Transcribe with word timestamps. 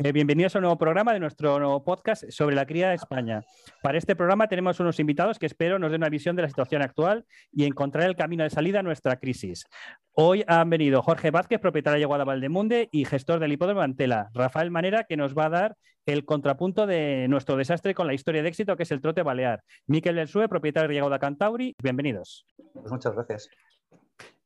Eh, 0.00 0.12
bienvenidos 0.12 0.54
a 0.54 0.60
un 0.60 0.62
nuevo 0.62 0.78
programa 0.78 1.12
de 1.12 1.18
nuestro 1.18 1.58
nuevo 1.58 1.82
podcast 1.82 2.30
sobre 2.30 2.54
la 2.54 2.66
cría 2.66 2.90
de 2.90 2.94
España. 2.94 3.42
Para 3.82 3.98
este 3.98 4.14
programa 4.14 4.46
tenemos 4.46 4.78
unos 4.78 5.00
invitados 5.00 5.40
que 5.40 5.46
espero 5.46 5.80
nos 5.80 5.90
den 5.90 6.02
una 6.02 6.08
visión 6.08 6.36
de 6.36 6.42
la 6.42 6.48
situación 6.48 6.82
actual 6.82 7.26
y 7.50 7.64
encontrar 7.64 8.04
el 8.04 8.14
camino 8.14 8.44
de 8.44 8.50
salida 8.50 8.78
a 8.78 8.84
nuestra 8.84 9.16
crisis. 9.16 9.66
Hoy 10.12 10.44
han 10.46 10.70
venido 10.70 11.02
Jorge 11.02 11.32
Vázquez, 11.32 11.58
propietario 11.58 11.96
de 11.96 12.02
Yeguada 12.02 12.22
Valdemunde 12.22 12.88
y 12.92 13.06
gestor 13.06 13.40
del 13.40 13.50
hipódromo 13.50 13.80
Antela. 13.80 14.30
Rafael 14.34 14.70
Manera, 14.70 15.02
que 15.02 15.16
nos 15.16 15.36
va 15.36 15.46
a 15.46 15.50
dar 15.50 15.76
el 16.06 16.24
contrapunto 16.24 16.86
de 16.86 17.26
nuestro 17.28 17.56
desastre 17.56 17.92
con 17.92 18.06
la 18.06 18.14
historia 18.14 18.44
de 18.44 18.50
éxito, 18.50 18.76
que 18.76 18.84
es 18.84 18.92
el 18.92 19.00
trote 19.00 19.24
balear. 19.24 19.64
Miquel 19.88 20.14
del 20.14 20.28
Sue, 20.28 20.48
propietario 20.48 20.88
de 20.88 20.94
Yeguada 20.94 21.18
Cantauri. 21.18 21.74
Bienvenidos. 21.82 22.46
Pues 22.72 22.92
muchas 22.92 23.14
gracias. 23.14 23.50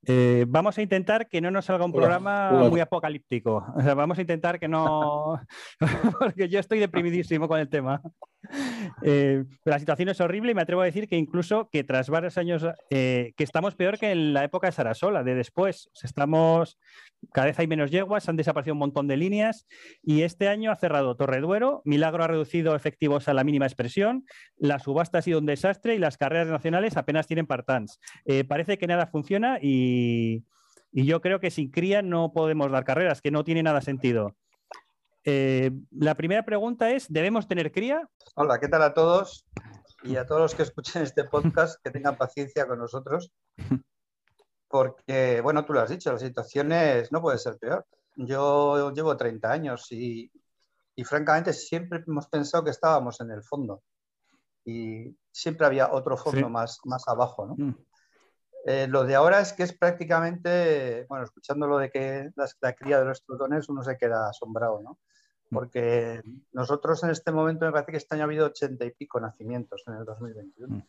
Eh, 0.04 0.44
vamos 0.48 0.76
a 0.78 0.82
intentar 0.82 1.28
que 1.28 1.40
no 1.40 1.50
nos 1.50 1.66
salga 1.66 1.84
un 1.84 1.92
programa 1.92 2.50
muy 2.68 2.80
apocalíptico. 2.80 3.64
vamos 3.96 4.18
a 4.18 4.20
intentar 4.20 4.58
que 4.58 4.68
no. 4.68 5.40
porque 6.18 6.48
yo 6.48 6.58
estoy 6.58 6.80
deprimidísimo 6.80 7.46
con 7.46 7.60
el 7.60 7.68
tema. 7.68 8.02
Eh, 9.02 9.44
la 9.64 9.78
situación 9.78 10.08
es 10.08 10.20
horrible 10.20 10.50
y 10.50 10.54
me 10.54 10.62
atrevo 10.62 10.82
a 10.82 10.86
decir 10.86 11.08
que 11.08 11.16
incluso 11.16 11.68
que 11.70 11.84
tras 11.84 12.10
varios 12.10 12.36
años 12.38 12.66
eh, 12.90 13.32
que 13.36 13.44
estamos 13.44 13.76
peor 13.76 13.98
que 13.98 14.10
en 14.10 14.32
la 14.32 14.44
época 14.44 14.66
de 14.66 14.72
Sarasola, 14.72 15.22
de 15.22 15.34
después. 15.36 15.90
estamos, 16.02 16.78
cada 17.32 17.46
vez 17.46 17.58
hay 17.58 17.66
menos 17.66 17.90
yeguas, 17.90 18.28
han 18.28 18.36
desaparecido 18.36 18.74
un 18.74 18.80
montón 18.80 19.06
de 19.06 19.16
líneas 19.16 19.66
y 20.02 20.22
este 20.22 20.48
año 20.48 20.70
ha 20.70 20.76
cerrado 20.76 21.16
Torreduero, 21.16 21.82
Milagro 21.84 22.24
ha 22.24 22.28
reducido 22.28 22.74
efectivos 22.74 23.28
a 23.28 23.34
la 23.34 23.44
mínima 23.44 23.66
expresión, 23.66 24.24
la 24.56 24.78
subasta 24.78 25.18
ha 25.18 25.22
sido 25.22 25.38
un 25.38 25.46
desastre 25.46 25.94
y 25.94 25.98
las 25.98 26.16
carreras 26.16 26.48
nacionales 26.48 26.96
apenas 26.96 27.26
tienen 27.26 27.46
partans. 27.46 28.00
Eh, 28.24 28.44
parece 28.44 28.78
que 28.78 28.86
nada 28.86 29.06
funciona 29.06 29.58
y, 29.60 30.44
yo 30.94 31.22
creo 31.22 31.40
que 31.40 31.50
sin 31.50 31.70
cría 31.70 32.02
no 32.02 32.32
podemos 32.34 32.70
dar 32.70 32.84
carreras, 32.84 33.22
que 33.22 33.30
no 33.30 33.44
tiene 33.44 33.62
nada 33.62 33.80
sentido. 33.80 34.36
Eh, 35.24 35.70
la 35.90 36.14
primera 36.14 36.44
pregunta 36.44 36.90
es, 36.90 37.10
¿debemos 37.10 37.48
tener 37.48 37.72
cría? 37.72 38.06
Hola, 38.34 38.60
¿qué 38.60 38.68
tal 38.68 38.82
a 38.82 38.92
todos? 38.92 39.46
Y 40.02 40.16
a 40.16 40.26
todos 40.26 40.42
los 40.42 40.54
que 40.54 40.64
escuchen 40.64 41.00
este 41.00 41.24
podcast, 41.24 41.80
que 41.82 41.90
tengan 41.90 42.16
paciencia 42.16 42.66
con 42.66 42.78
nosotros, 42.78 43.32
porque, 44.72 45.42
bueno, 45.42 45.66
tú 45.66 45.74
lo 45.74 45.80
has 45.80 45.90
dicho, 45.90 46.10
la 46.10 46.18
situación 46.18 46.70
no 47.10 47.20
puede 47.20 47.36
ser 47.36 47.58
peor. 47.58 47.86
Yo 48.16 48.90
llevo 48.92 49.14
30 49.14 49.52
años 49.52 49.92
y, 49.92 50.32
francamente 51.04 51.52
siempre 51.52 52.02
hemos 52.06 52.26
pensado 52.28 52.64
que 52.64 52.70
estábamos 52.70 53.20
en 53.20 53.32
el 53.32 53.42
fondo 53.42 53.82
y 54.64 55.14
siempre 55.30 55.66
había 55.66 55.92
otro 55.92 56.16
fondo 56.16 56.48
más, 56.48 56.78
más 56.84 57.06
abajo, 57.06 57.44
¿no? 57.44 57.54
Mm. 57.58 57.76
Eh, 58.64 58.86
lo 58.88 59.04
de 59.04 59.14
ahora 59.14 59.40
es 59.40 59.52
que 59.52 59.64
es 59.64 59.76
prácticamente, 59.76 61.04
bueno, 61.06 61.24
escuchando 61.24 61.66
lo 61.66 61.76
de 61.76 61.90
que 61.90 62.30
la, 62.34 62.48
la 62.62 62.72
cría 62.72 62.98
de 62.98 63.04
los 63.04 63.22
trutones 63.24 63.68
uno 63.68 63.82
se 63.82 63.98
queda 63.98 64.30
asombrado, 64.30 64.80
¿no? 64.80 64.98
porque 65.50 66.22
nosotros 66.52 67.04
en 67.04 67.10
este 67.10 67.30
momento 67.30 67.66
me 67.66 67.72
parece 67.72 67.92
que 67.92 67.98
este 67.98 68.14
año 68.14 68.22
ha 68.22 68.24
habido 68.24 68.46
ochenta 68.46 68.86
y 68.86 68.90
pico 68.90 69.20
nacimientos 69.20 69.82
en 69.86 69.96
el 69.96 70.06
2021. 70.06 70.76
Mm. 70.76 70.82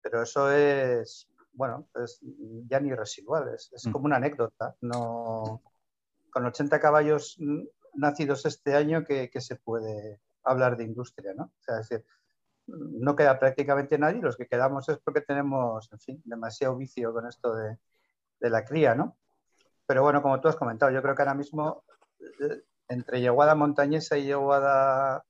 Pero 0.00 0.22
eso 0.22 0.50
es, 0.50 1.28
bueno, 1.56 1.88
es 1.94 2.20
ya 2.68 2.78
ni 2.80 2.94
residual, 2.94 3.54
es, 3.54 3.70
mm. 3.86 3.90
como 3.90 4.04
una 4.04 4.16
anécdota. 4.16 4.76
No, 4.80 5.62
con 6.30 6.44
80 6.44 6.78
caballos 6.80 7.38
nacidos 7.94 8.46
este 8.46 8.74
año 8.74 9.04
que, 9.04 9.30
se 9.40 9.56
puede 9.56 10.20
hablar 10.44 10.76
de 10.76 10.84
industria, 10.84 11.32
¿no? 11.34 11.44
O 11.44 11.62
sea, 11.62 11.80
es 11.80 11.88
decir, 11.88 12.06
no 12.66 13.16
queda 13.16 13.38
prácticamente 13.38 13.98
nadie, 13.98 14.20
los 14.20 14.36
que 14.36 14.46
quedamos 14.46 14.88
es 14.88 14.98
porque 14.98 15.22
tenemos, 15.22 15.88
en 15.92 15.98
fin, 15.98 16.22
demasiado 16.24 16.76
vicio 16.76 17.12
con 17.12 17.26
esto 17.26 17.54
de, 17.54 17.78
de 18.40 18.50
la 18.50 18.64
cría, 18.64 18.94
¿no? 18.94 19.16
Pero 19.86 20.02
bueno, 20.02 20.20
como 20.20 20.40
tú 20.40 20.48
has 20.48 20.56
comentado, 20.56 20.92
yo 20.92 21.00
creo 21.00 21.14
que 21.14 21.22
ahora 21.22 21.34
mismo 21.34 21.84
eh, 22.20 22.62
entre 22.88 23.20
Yeguada 23.20 23.54
Montañesa 23.54 24.18
y 24.18 24.26
Yeguada 24.26 25.24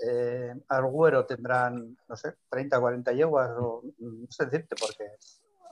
eh, 0.00 0.54
Arguero 0.68 1.24
tendrán, 1.24 1.96
no 2.08 2.16
sé, 2.16 2.34
30, 2.50 2.80
40 2.80 3.12
yeguas, 3.12 3.50
o 3.58 3.82
no 3.98 4.26
sé 4.30 4.46
decirte 4.46 4.76
por 4.76 4.94
qué. 4.96 5.04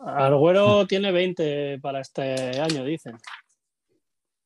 Arguero 0.00 0.86
tiene 0.86 1.12
20 1.12 1.78
para 1.80 2.00
este 2.00 2.60
año, 2.60 2.84
dicen. 2.84 3.18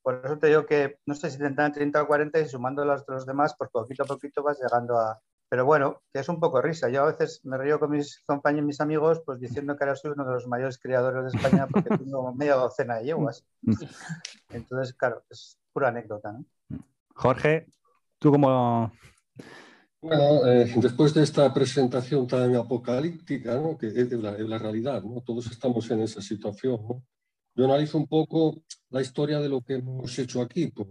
Por 0.03 0.23
eso 0.25 0.39
te 0.39 0.47
digo 0.47 0.65
que 0.65 0.99
no 1.07 1.15
sé 1.15 1.31
si 1.31 1.39
tendrán 1.39 1.73
30 1.73 2.03
o 2.03 2.07
40 2.07 2.41
y 2.41 2.49
sumando 2.49 2.85
las 2.85 3.05
de 3.05 3.15
los 3.15 3.27
demás, 3.27 3.55
pues 3.59 3.71
poquito 3.71 4.05
a 4.05 4.07
poquito 4.07 4.43
vas 4.43 4.59
llegando 4.59 4.99
a... 4.99 5.21
Pero 5.51 5.65
bueno, 5.65 6.03
que 6.13 6.21
es 6.21 6.29
un 6.29 6.41
poco 6.41 6.61
risa. 6.61 6.89
Yo 6.91 7.03
a 7.03 7.11
veces 7.11 7.41
me 7.45 7.57
río 7.57 7.81
con 7.81 7.91
mis 7.91 8.23
compañeros 8.27 8.65
y 8.65 8.67
mis 8.67 8.81
amigos, 8.81 9.23
pues 9.25 9.41
diciendo 9.41 9.77
que 9.77 9.85
ahora 9.85 9.97
soy 9.97 10.13
uno 10.13 10.25
de 10.25 10.33
los 10.33 10.47
mayores 10.47 10.79
criadores 10.79 11.33
de 11.33 11.39
España 11.39 11.67
porque 11.67 11.91
tengo 11.91 12.33
media 12.35 12.55
docena 12.55 12.97
de 12.97 13.05
yeguas. 13.05 13.45
Entonces, 14.51 14.95
claro, 14.95 15.23
es 15.31 15.59
pura 15.73 15.89
anécdota, 15.89 16.33
¿no? 16.33 16.45
Jorge, 17.15 17.67
tú 18.19 18.31
como... 18.31 18.93
Bueno, 20.01 20.47
eh, 20.47 20.73
después 20.77 21.13
de 21.13 21.25
esta 21.25 21.53
presentación 21.53 22.27
tan 22.27 22.55
apocalíptica, 22.55 23.61
que 23.79 23.89
es 23.89 24.13
la, 24.13 24.59
realidad, 24.59 25.03
¿no? 25.03 25.23
todos 25.23 25.51
estamos 25.51 25.91
en 25.91 26.03
esa 26.03 26.23
situación. 26.23 27.05
Yo 27.55 27.65
analizo 27.65 27.99
un 27.99 28.07
poco 28.07 28.63
la 28.91 29.03
historia 29.03 29.41
de 29.41 29.49
lo 29.49 29.61
que 29.63 29.75
hemos 29.75 30.17
hecho 30.19 30.41
aquí, 30.41 30.69
por, 30.69 30.87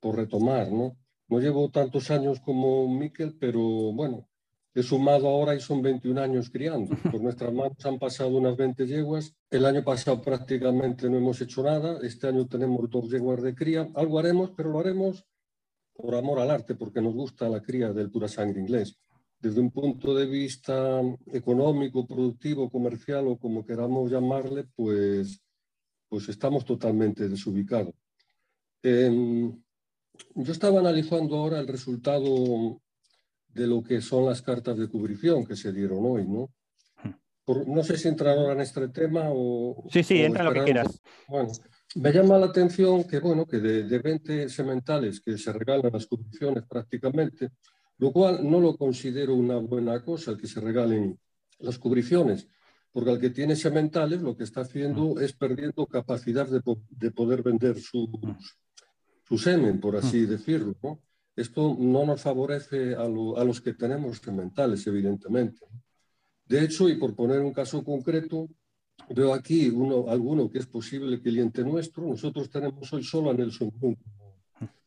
por 0.00 0.16
retomar. 0.16 0.72
¿no? 0.72 0.96
no 1.28 1.40
llevo 1.40 1.70
tantos 1.70 2.10
años 2.10 2.40
como 2.40 2.88
Miquel, 2.88 3.36
pero 3.38 3.60
bueno, 3.92 4.28
he 4.74 4.82
sumado 4.82 5.28
ahora 5.28 5.54
y 5.54 5.60
son 5.60 5.82
21 5.82 6.20
años 6.20 6.50
criando. 6.50 6.96
Por 7.10 7.20
nuestras 7.20 7.52
manos 7.52 7.84
han 7.84 7.98
pasado 7.98 8.36
unas 8.36 8.56
20 8.56 8.86
yeguas. 8.86 9.36
El 9.50 9.66
año 9.66 9.84
pasado 9.84 10.20
prácticamente 10.22 11.08
no 11.08 11.18
hemos 11.18 11.40
hecho 11.40 11.62
nada. 11.62 11.98
Este 12.02 12.28
año 12.28 12.46
tenemos 12.46 12.88
dos 12.88 13.10
yeguas 13.10 13.42
de 13.42 13.54
cría. 13.54 13.88
Algo 13.94 14.18
haremos, 14.18 14.50
pero 14.56 14.70
lo 14.70 14.80
haremos 14.80 15.24
por 15.98 16.14
amor 16.14 16.38
al 16.38 16.52
arte, 16.52 16.76
porque 16.76 17.02
nos 17.02 17.12
gusta 17.12 17.48
la 17.48 17.60
cría 17.60 17.92
del 17.92 18.08
pura 18.08 18.28
sangre 18.28 18.60
inglés. 18.60 18.96
Desde 19.40 19.60
un 19.60 19.72
punto 19.72 20.14
de 20.14 20.26
vista 20.26 21.00
económico, 21.32 22.06
productivo, 22.06 22.70
comercial 22.70 23.26
o 23.26 23.36
como 23.36 23.66
queramos 23.66 24.08
llamarle, 24.08 24.64
pues, 24.76 25.42
pues 26.08 26.28
estamos 26.28 26.64
totalmente 26.64 27.28
desubicados. 27.28 27.94
yo 28.82 30.52
estaba 30.52 30.78
analizando 30.78 31.36
ahora 31.36 31.58
el 31.58 31.66
resultado 31.66 32.80
de 33.48 33.66
lo 33.66 33.82
que 33.82 34.00
son 34.00 34.26
las 34.26 34.40
cartas 34.40 34.78
de 34.78 34.88
cubrición 34.88 35.44
que 35.44 35.56
se 35.56 35.72
dieron 35.72 35.98
hoy, 36.06 36.24
¿no? 36.24 36.52
no 37.66 37.82
sé 37.82 37.96
si 37.96 38.06
entrar 38.06 38.38
ahora 38.38 38.52
en 38.52 38.60
este 38.60 38.86
tema 38.88 39.24
o... 39.30 39.84
Sí, 39.90 40.04
sí, 40.04 40.22
entra 40.22 40.44
lo 40.44 40.52
que 40.52 40.62
quieras. 40.64 41.00
Bueno, 41.26 41.50
me 41.98 42.12
llama 42.12 42.38
la 42.38 42.46
atención 42.46 43.04
que, 43.04 43.18
bueno, 43.18 43.44
que 43.44 43.58
de, 43.58 43.98
20 43.98 44.48
sementales 44.48 45.20
que 45.20 45.36
se 45.36 45.52
regalan 45.52 45.92
las 45.92 46.06
cubriciones 46.06 46.64
prácticamente, 46.64 47.50
lo 47.98 48.12
cual 48.12 48.48
no 48.48 48.60
lo 48.60 48.76
considero 48.76 49.34
una 49.34 49.56
buena 49.56 50.00
cosa, 50.04 50.30
el 50.30 50.38
que 50.38 50.46
se 50.46 50.60
regalen 50.60 51.18
las 51.58 51.78
cubriciones, 51.78 52.46
porque 52.92 53.10
al 53.10 53.18
que 53.18 53.30
tiene 53.30 53.56
sementales 53.56 54.22
lo 54.22 54.36
que 54.36 54.44
está 54.44 54.60
haciendo 54.60 55.18
es 55.18 55.32
perdiendo 55.32 55.86
capacidad 55.86 56.46
de, 56.46 57.10
poder 57.10 57.42
vender 57.42 57.80
su, 57.80 58.08
su, 59.24 59.36
semen, 59.36 59.80
por 59.80 59.96
así 59.96 60.24
decirlo. 60.24 60.76
Esto 61.34 61.76
no 61.78 62.06
nos 62.06 62.20
favorece 62.20 62.94
a, 62.94 63.02
a, 63.02 63.44
los 63.44 63.60
que 63.60 63.74
tenemos 63.74 64.18
sementales, 64.18 64.86
evidentemente. 64.86 65.66
De 66.46 66.62
hecho, 66.62 66.88
y 66.88 66.96
por 66.96 67.14
poner 67.14 67.40
un 67.40 67.52
caso 67.52 67.82
concreto, 67.84 68.48
Veo 69.10 69.32
aquí 69.32 69.68
uno, 69.68 70.10
alguno 70.10 70.50
que 70.50 70.58
es 70.58 70.66
posible 70.66 71.20
cliente 71.20 71.62
nuestro. 71.64 72.06
Nosotros 72.06 72.50
tenemos 72.50 72.92
hoy 72.92 73.02
solo 73.02 73.30
a 73.30 73.34
Nelson 73.34 73.70
como, 73.70 73.96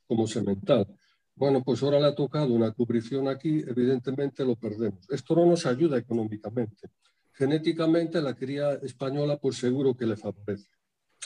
como 0.07 0.27
semental. 0.27 0.87
Bueno, 1.35 1.63
pues 1.63 1.81
ahora 1.81 1.99
le 1.99 2.07
ha 2.07 2.15
tocado 2.15 2.53
una 2.53 2.71
cubrición 2.71 3.27
aquí, 3.27 3.63
evidentemente 3.65 4.45
lo 4.45 4.55
perdemos. 4.55 5.09
Esto 5.09 5.35
no 5.35 5.45
nos 5.47 5.65
ayuda 5.65 5.97
económicamente. 5.97 6.89
Genéticamente 7.33 8.21
la 8.21 8.35
cría 8.35 8.73
española 8.73 9.37
pues 9.37 9.57
seguro 9.57 9.95
que 9.95 10.05
le 10.05 10.17
favorece. 10.17 10.69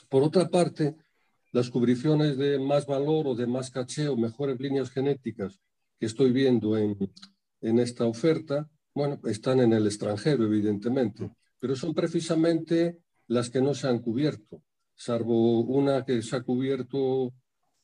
Por 0.07 0.24
otra 0.24 0.48
parte, 0.48 0.95
las 1.51 1.69
cubriciones 1.69 2.38
de 2.38 2.60
más 2.60 2.86
valor 2.86 3.27
o 3.27 3.36
de 3.36 3.48
más 3.48 3.71
caché 3.71 4.07
o 4.07 4.15
mejores 4.15 4.60
líneas 4.60 4.89
genéticas 4.89 5.60
que 6.00 6.06
estoy 6.06 6.31
viendo 6.31 6.77
en, 6.77 6.98
en 7.62 7.80
esta 7.80 8.06
oferta, 8.06 8.69
bueno, 8.94 9.19
están 9.25 9.60
en 9.60 9.74
el 9.74 9.86
extranjero, 9.86 10.45
evidentemente 10.45 11.30
pero 11.65 11.75
son 11.75 11.95
precisamente 11.95 13.00
las 13.25 13.50
que 13.50 13.59
no 13.59 13.73
se 13.73 13.88
han 13.88 13.97
cubierto, 13.97 14.62
salvo 14.94 15.62
una 15.62 16.06
que 16.06 16.21
se 16.21 16.35
ha 16.35 16.44
cubierto 16.44 17.33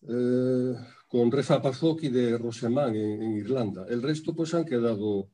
eh, 0.08 0.76
con 1.08 1.32
Refa 1.32 1.64
Pazoki 1.64 2.10
de 2.10 2.38
Rosemán 2.38 2.96
en, 2.96 3.36
Irlanda. 3.36 3.88
El 3.90 4.04
resto 4.04 4.36
pues 4.36 4.54
han 4.54 4.66
quedado 4.66 5.30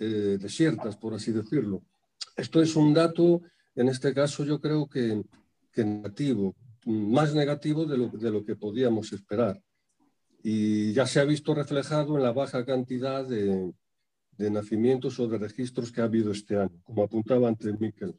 eh, 0.00 0.36
desiertas, 0.40 0.96
por 0.96 1.14
así 1.14 1.30
decirlo. 1.30 1.84
Esto 2.36 2.60
es 2.60 2.74
un 2.74 2.92
dato, 2.92 3.42
en 3.76 3.86
este 3.86 4.12
caso 4.12 4.44
yo 4.44 4.60
creo 4.60 4.88
que, 4.88 5.22
negativo, 5.76 6.56
más 6.84 7.36
negativo 7.36 7.84
de 7.84 7.98
lo, 7.98 8.08
de 8.08 8.32
lo 8.32 8.44
que 8.44 8.56
podíamos 8.56 9.12
esperar. 9.12 9.62
Y 10.42 10.92
ya 10.92 11.06
se 11.06 11.20
ha 11.20 11.24
visto 11.24 11.54
reflejado 11.54 12.16
en 12.16 12.24
la 12.24 12.32
baja 12.32 12.64
cantidad 12.64 13.24
de, 13.24 13.72
de 14.36 14.50
nacimientos 14.50 15.18
o 15.20 15.28
de 15.28 15.38
registros 15.38 15.92
que 15.92 16.00
ha 16.00 16.04
habido 16.04 16.32
este 16.32 16.56
año, 16.56 16.80
como 16.82 17.02
apuntaba 17.02 17.48
antes 17.48 17.78
Miquel, 17.78 18.18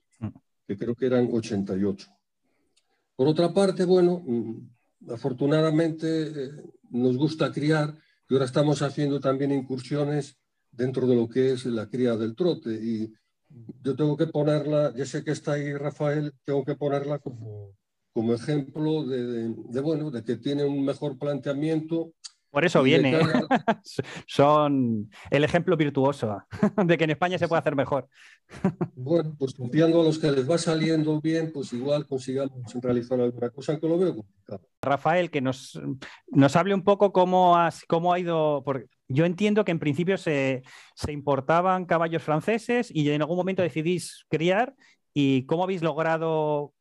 que 0.67 0.77
creo 0.77 0.95
que 0.95 1.05
eran 1.05 1.29
88. 1.31 2.07
Por 3.15 3.27
otra 3.27 3.53
parte, 3.53 3.85
bueno, 3.85 4.23
mm, 4.25 5.11
afortunadamente 5.11 6.05
eh, 6.07 6.51
nos 6.89 7.17
gusta 7.17 7.51
criar 7.51 7.93
y 8.29 8.33
ahora 8.33 8.45
estamos 8.45 8.81
haciendo 8.81 9.19
también 9.19 9.51
incursiones 9.51 10.37
dentro 10.71 11.05
de 11.07 11.15
lo 11.15 11.27
que 11.29 11.53
es 11.53 11.65
la 11.65 11.87
cría 11.87 12.15
del 12.15 12.35
trote. 12.35 12.73
Y 12.73 13.13
yo 13.83 13.95
tengo 13.95 14.17
que 14.17 14.27
ponerla, 14.27 14.93
ya 14.95 15.05
sé 15.05 15.23
que 15.23 15.31
está 15.31 15.53
ahí 15.53 15.73
Rafael, 15.73 16.33
tengo 16.43 16.63
que 16.63 16.75
ponerla 16.75 17.19
como, 17.19 17.75
como 18.11 18.33
ejemplo 18.33 19.05
de, 19.05 19.53
de, 19.53 19.81
bueno, 19.81 20.09
de 20.09 20.23
que 20.23 20.37
tiene 20.37 20.65
un 20.65 20.83
mejor 20.83 21.17
planteamiento 21.17 22.13
por 22.53 22.63
eso 22.65 22.83
viene. 22.83 23.19
Son 24.27 25.09
el 25.31 25.43
ejemplo 25.43 25.75
virtuoso 25.75 26.43
de 26.85 26.97
que 26.99 27.05
en 27.05 27.09
España 27.09 27.39
se 27.39 27.47
puede 27.47 27.61
hacer 27.61 27.75
mejor. 27.75 28.07
Bueno, 28.93 29.35
pues 29.39 29.55
confiando 29.55 30.01
a 30.01 30.03
los 30.03 30.19
que 30.19 30.31
les 30.31 30.47
va 30.47 30.59
saliendo 30.59 31.19
bien, 31.19 31.51
pues 31.51 31.73
igual 31.73 32.05
consigamos 32.05 32.71
realizar 32.79 33.19
alguna 33.19 33.49
cosa, 33.49 33.71
aunque 33.71 33.87
lo 33.89 33.97
veo 33.97 34.15
complicado. 34.17 34.69
Rafael, 34.83 35.31
que 35.31 35.41
nos, 35.41 35.81
nos 36.27 36.55
hable 36.55 36.75
un 36.75 36.83
poco 36.83 37.11
cómo, 37.11 37.57
cómo 37.87 38.13
ha 38.13 38.19
ido. 38.19 38.61
Porque 38.63 38.85
yo 39.07 39.25
entiendo 39.25 39.65
que 39.65 39.71
en 39.71 39.79
principio 39.79 40.19
se, 40.19 40.61
se 40.93 41.11
importaban 41.11 41.85
caballos 41.85 42.21
franceses 42.21 42.91
y 42.93 43.09
en 43.09 43.21
algún 43.23 43.37
momento 43.37 43.63
decidís 43.63 44.27
criar. 44.29 44.75
¿Y 45.11 45.47
cómo 45.47 45.63
habéis 45.63 45.81
logrado 45.81 46.71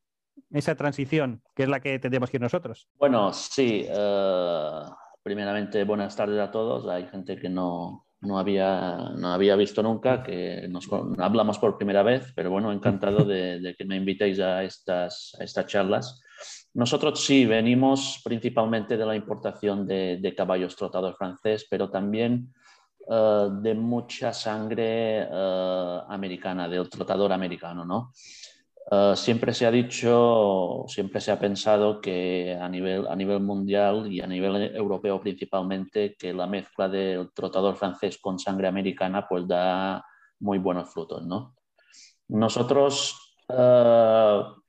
esa 0.51 0.75
transición, 0.75 1.43
que 1.55 1.63
es 1.63 1.69
la 1.71 1.81
que 1.81 1.99
tendremos 1.99 2.31
que 2.31 2.37
ir 2.37 2.43
nosotros? 2.43 2.89
Bueno, 2.99 3.33
sí. 3.33 3.87
Uh 3.89 5.02
primeramente, 5.23 5.85
buenas 5.85 6.17
tardes 6.17 6.41
a 6.41 6.51
todos. 6.51 6.87
Hay 6.89 7.07
gente 7.07 7.37
que 7.37 7.49
no, 7.49 8.07
no, 8.21 8.39
había, 8.39 9.11
no 9.17 9.29
había 9.33 9.57
visto 9.57 9.83
nunca, 9.83 10.23
que 10.23 10.67
nos 10.69 10.89
hablamos 11.19 11.59
por 11.59 11.77
primera 11.77 12.03
vez, 12.03 12.33
pero 12.35 12.51
bueno, 12.51 12.73
encantado 12.73 13.25
de, 13.25 13.75
que 13.77 13.85
me 13.85 13.97
invitéis 13.97 14.41
a 14.41 14.63
estas, 14.65 15.37
estas 15.41 15.67
charlas. 15.67 16.23
Nosotros 16.75 17.25
sí 17.25 17.45
venimos 17.45 18.21
principalmente 18.25 18.97
de 18.97 19.07
la 19.07 19.17
importación 19.17 19.87
de, 19.87 20.35
caballos 20.37 20.77
trotados 20.77 21.17
francés, 21.17 21.67
pero 21.69 21.91
también 21.91 22.53
uh, 23.07 23.61
de 23.61 23.75
mucha 23.75 24.33
sangre 24.33 25.29
uh, 25.31 26.05
americana, 26.09 26.69
del 26.69 26.89
trotador 26.89 27.33
americano, 27.33 27.85
¿no? 27.85 28.13
Uh, 28.91 29.15
siempre 29.15 29.55
se 29.55 29.65
ha 29.65 29.71
dicho, 29.71 30.85
siempre 30.89 31.21
se 31.21 31.31
ha 31.31 31.39
pensado 31.39 32.01
que 32.01 32.59
a 32.61 32.69
nivel, 32.69 33.07
a 33.07 33.15
nivel 33.15 33.41
mundial 33.41 34.13
y 34.13 34.21
a 34.21 34.27
nivel 34.27 34.75
europeo 34.75 35.21
principalmente, 35.21 36.17
que 36.17 36.35
la 36.35 36.47
mezcla 36.47 36.89
del 36.89 37.33
trotador 37.33 37.77
francés 37.77 38.19
con 38.19 38.39
sangre 38.39 38.67
americana 38.69 39.27
pues 39.29 39.47
da 39.47 40.05
muy 40.41 40.59
buenos 40.59 40.91
frutos. 40.91 41.25
¿no? 41.25 41.55
Nosotros 42.29 43.37
uh, 43.49 44.61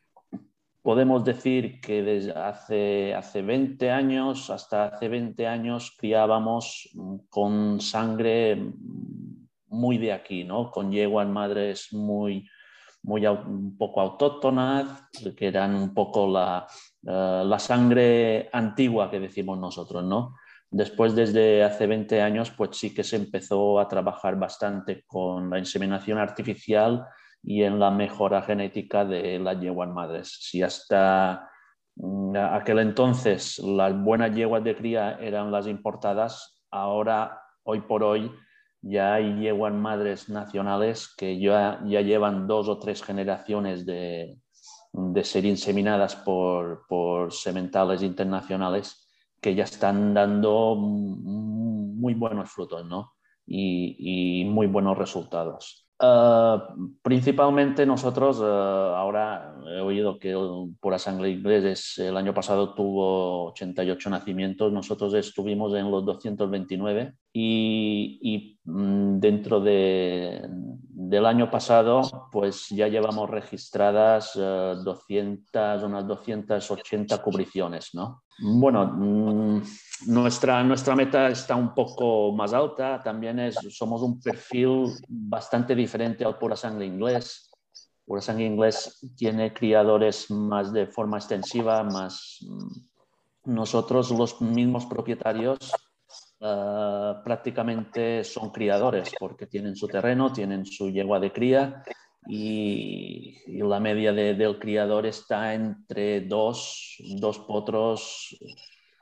podemos 0.83 1.24
decir 1.25 1.81
que 1.81 2.04
desde 2.04 2.33
hace, 2.33 3.16
hace 3.16 3.42
20 3.42 3.89
años, 3.89 4.50
hasta 4.51 4.86
hace 4.86 5.09
20 5.09 5.48
años, 5.48 5.95
criábamos 5.98 6.89
con 7.30 7.81
sangre 7.81 8.71
muy 9.68 9.98
de 9.98 10.13
aquí, 10.13 10.44
¿no? 10.44 10.69
con 10.69 10.92
yeguas 10.92 11.27
madres 11.27 11.92
muy 11.92 12.48
muy 13.04 13.26
un 13.28 13.78
poco 13.78 14.02
autóctonas, 14.02 15.08
que 15.36 15.48
eran 15.48 15.76
un 15.76 15.94
poco 15.94 16.28
la, 16.28 16.66
eh, 17.06 17.44
la 17.46 17.60
sangre 17.60 18.50
antigua 18.52 19.12
que 19.12 19.20
decimos 19.20 19.60
nosotros, 19.60 20.04
¿no? 20.04 20.36
Después, 20.74 21.14
desde 21.14 21.64
hace 21.64 21.86
20 21.86 22.22
años, 22.22 22.50
pues 22.50 22.72
sí 22.78 22.96
que 22.96 23.04
se 23.04 23.18
empezó 23.18 23.80
a 23.80 23.88
trabajar 23.88 24.40
bastante 24.40 25.04
con 25.06 25.50
la 25.50 25.60
inseminación 25.60 26.18
artificial 26.18 27.06
y 27.44 27.62
en 27.62 27.78
la 27.78 27.92
mejora 27.92 28.42
genética 28.42 29.06
de 29.06 29.38
las 29.38 29.60
yeguas 29.60 29.90
madres. 29.90 30.36
Si 30.42 30.64
hasta 30.64 31.48
mm, 31.96 32.36
aquel 32.38 32.80
entonces 32.80 33.60
las 33.60 33.96
buenas 33.96 34.34
yeguas 34.34 34.64
de 34.64 34.76
cría 34.76 35.20
eran 35.22 35.52
las 35.52 35.68
importadas, 35.68 36.64
ahora, 36.72 37.40
hoy 37.64 37.82
por 37.82 38.02
hoy, 38.02 38.32
ya 38.83 39.18
yeguas 39.18 39.74
madres 39.74 40.30
nacionales 40.30 41.13
que 41.15 41.39
ya, 41.39 41.81
ya 41.85 42.01
llevan 42.01 42.47
dos 42.47 42.68
o 42.68 42.77
tres 42.77 43.01
generaciones 43.01 43.85
de, 43.85 44.38
de 44.91 45.24
ser 45.24 45.45
inseminadas 45.45 46.15
por, 46.18 46.85
por, 46.88 47.31
sementales 47.31 48.03
internacionales 48.03 49.09
que 49.41 49.56
ya 49.56 49.63
están 49.63 50.13
dando 50.13 50.75
muy 50.75 52.13
buenos 52.13 52.51
frutos 52.51 52.85
¿no? 52.85 53.13
y, 53.45 54.41
y 54.41 54.45
muy 54.45 54.68
buenos 54.68 54.97
resultados. 54.97 55.82
Uh, 56.04 56.92
principalmente 57.02 57.86
nosotros, 57.86 58.38
uh, 58.42 58.44
ahora 58.44 59.56
he 59.66 59.80
oído 59.80 60.20
que 60.20 60.32
el 60.32 60.76
Pura 60.82 61.00
Sangre 61.00 61.30
Inglés 61.30 61.98
el 61.98 62.18
año 62.18 62.34
pasado 62.34 62.74
tuvo 62.74 63.46
88 63.52 64.10
nacimientos, 64.10 64.74
nosotros 64.74 65.14
estuvimos 65.14 65.74
en 65.76 65.90
los 65.90 66.04
229 66.04 67.14
y, 67.32 68.20
y 68.22 68.60
mm, 68.66 69.20
dentro 69.22 69.62
de, 69.62 70.42
del 71.13 71.27
año 71.27 71.51
pasado 71.51 72.01
pues 72.31 72.69
ya 72.69 72.88
llevamos 72.88 73.30
registradas 73.30 74.36
uh, 74.36 74.81
200, 74.83 75.83
unas 75.83 76.07
280 76.07 77.21
cubriciones, 77.21 77.94
¿no? 77.94 78.24
Bueno, 78.39 78.88
mm, 78.88 79.62
nuestra, 80.07 80.63
nuestra 80.63 80.95
meta 80.95 81.30
está 81.30 81.56
un 81.56 81.75
poco 81.75 82.31
más 82.31 82.51
alta, 82.51 83.00
también 83.04 83.38
es, 83.38 83.56
somos 83.69 84.01
un 84.01 84.19
perfil 84.19 84.88
bastante 85.07 85.75
diferente 85.75 86.25
al 86.25 86.39
pura 86.39 86.56
sangre 86.56 86.88
inglés. 86.88 87.51
Pura 88.04 88.19
sangre 88.19 88.45
inglés 88.45 89.07
tiene 89.16 89.54
criadores 89.54 90.31
más 90.31 90.74
de 90.74 90.88
forma 90.88 91.18
extensiva, 91.18 91.83
más 91.83 92.39
mm, 92.42 93.54
nosotros 93.54 94.09
los 94.09 94.42
mismos 94.42 94.88
propietarios 94.88 95.59
uh, 96.44 97.24
prácticamente 97.24 98.24
son 98.24 98.51
criadores 98.51 99.12
porque 99.19 99.48
tienen 99.48 99.75
su 99.75 99.88
terreno, 99.88 100.31
tienen 100.31 100.66
su 100.66 100.90
yegua 100.90 101.19
de 101.19 101.31
cría 101.31 101.84
y, 102.28 103.40
la 103.62 103.80
media 103.80 104.13
del 104.13 104.60
criador 104.60 105.06
está 105.06 105.54
entre 105.54 106.22
dos, 106.22 106.98
dos 107.19 107.40
potros. 107.40 108.38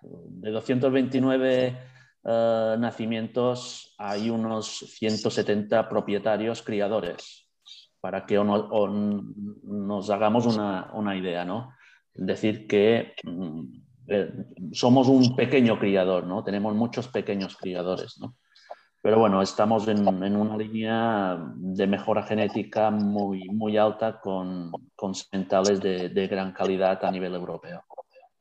De 0.01 0.49
229 0.51 1.77
eh, 2.23 2.75
nacimientos 2.79 3.95
hay 3.97 4.29
unos 4.29 4.77
170 4.77 5.87
propietarios 5.89 6.61
criadores, 6.61 7.47
para 7.99 8.25
que 8.25 8.35
nos 8.35 10.09
hagamos 10.09 10.45
una, 10.45 10.91
una, 10.93 11.15
idea, 11.15 11.45
¿no? 11.45 11.73
Decir, 12.13 12.67
que 12.67 13.13
mm, 13.23 13.80
eh, 14.11 14.29
somos 14.73 15.07
un 15.07 15.35
pequeño 15.35 15.79
criador, 15.79 16.25
¿no? 16.25 16.43
Tenemos 16.43 16.75
muchos 16.75 17.07
pequeños 17.07 17.55
criadores, 17.55 18.19
¿no? 18.19 18.35
Pero 19.01 19.17
bueno, 19.17 19.41
estamos 19.41 19.87
en, 19.87 20.05
en, 20.23 20.35
una 20.35 20.57
línea 20.57 21.39
de 21.55 21.87
mejora 21.87 22.21
genética 22.23 22.91
muy, 22.91 23.45
muy 23.49 23.77
alta 23.77 24.19
con, 24.19 24.71
con 24.95 25.15
sementales 25.15 25.79
de, 25.79 26.09
de, 26.09 26.27
gran 26.27 26.51
calidad 26.51 27.03
a 27.03 27.09
nivel 27.09 27.33
europeo. 27.33 27.83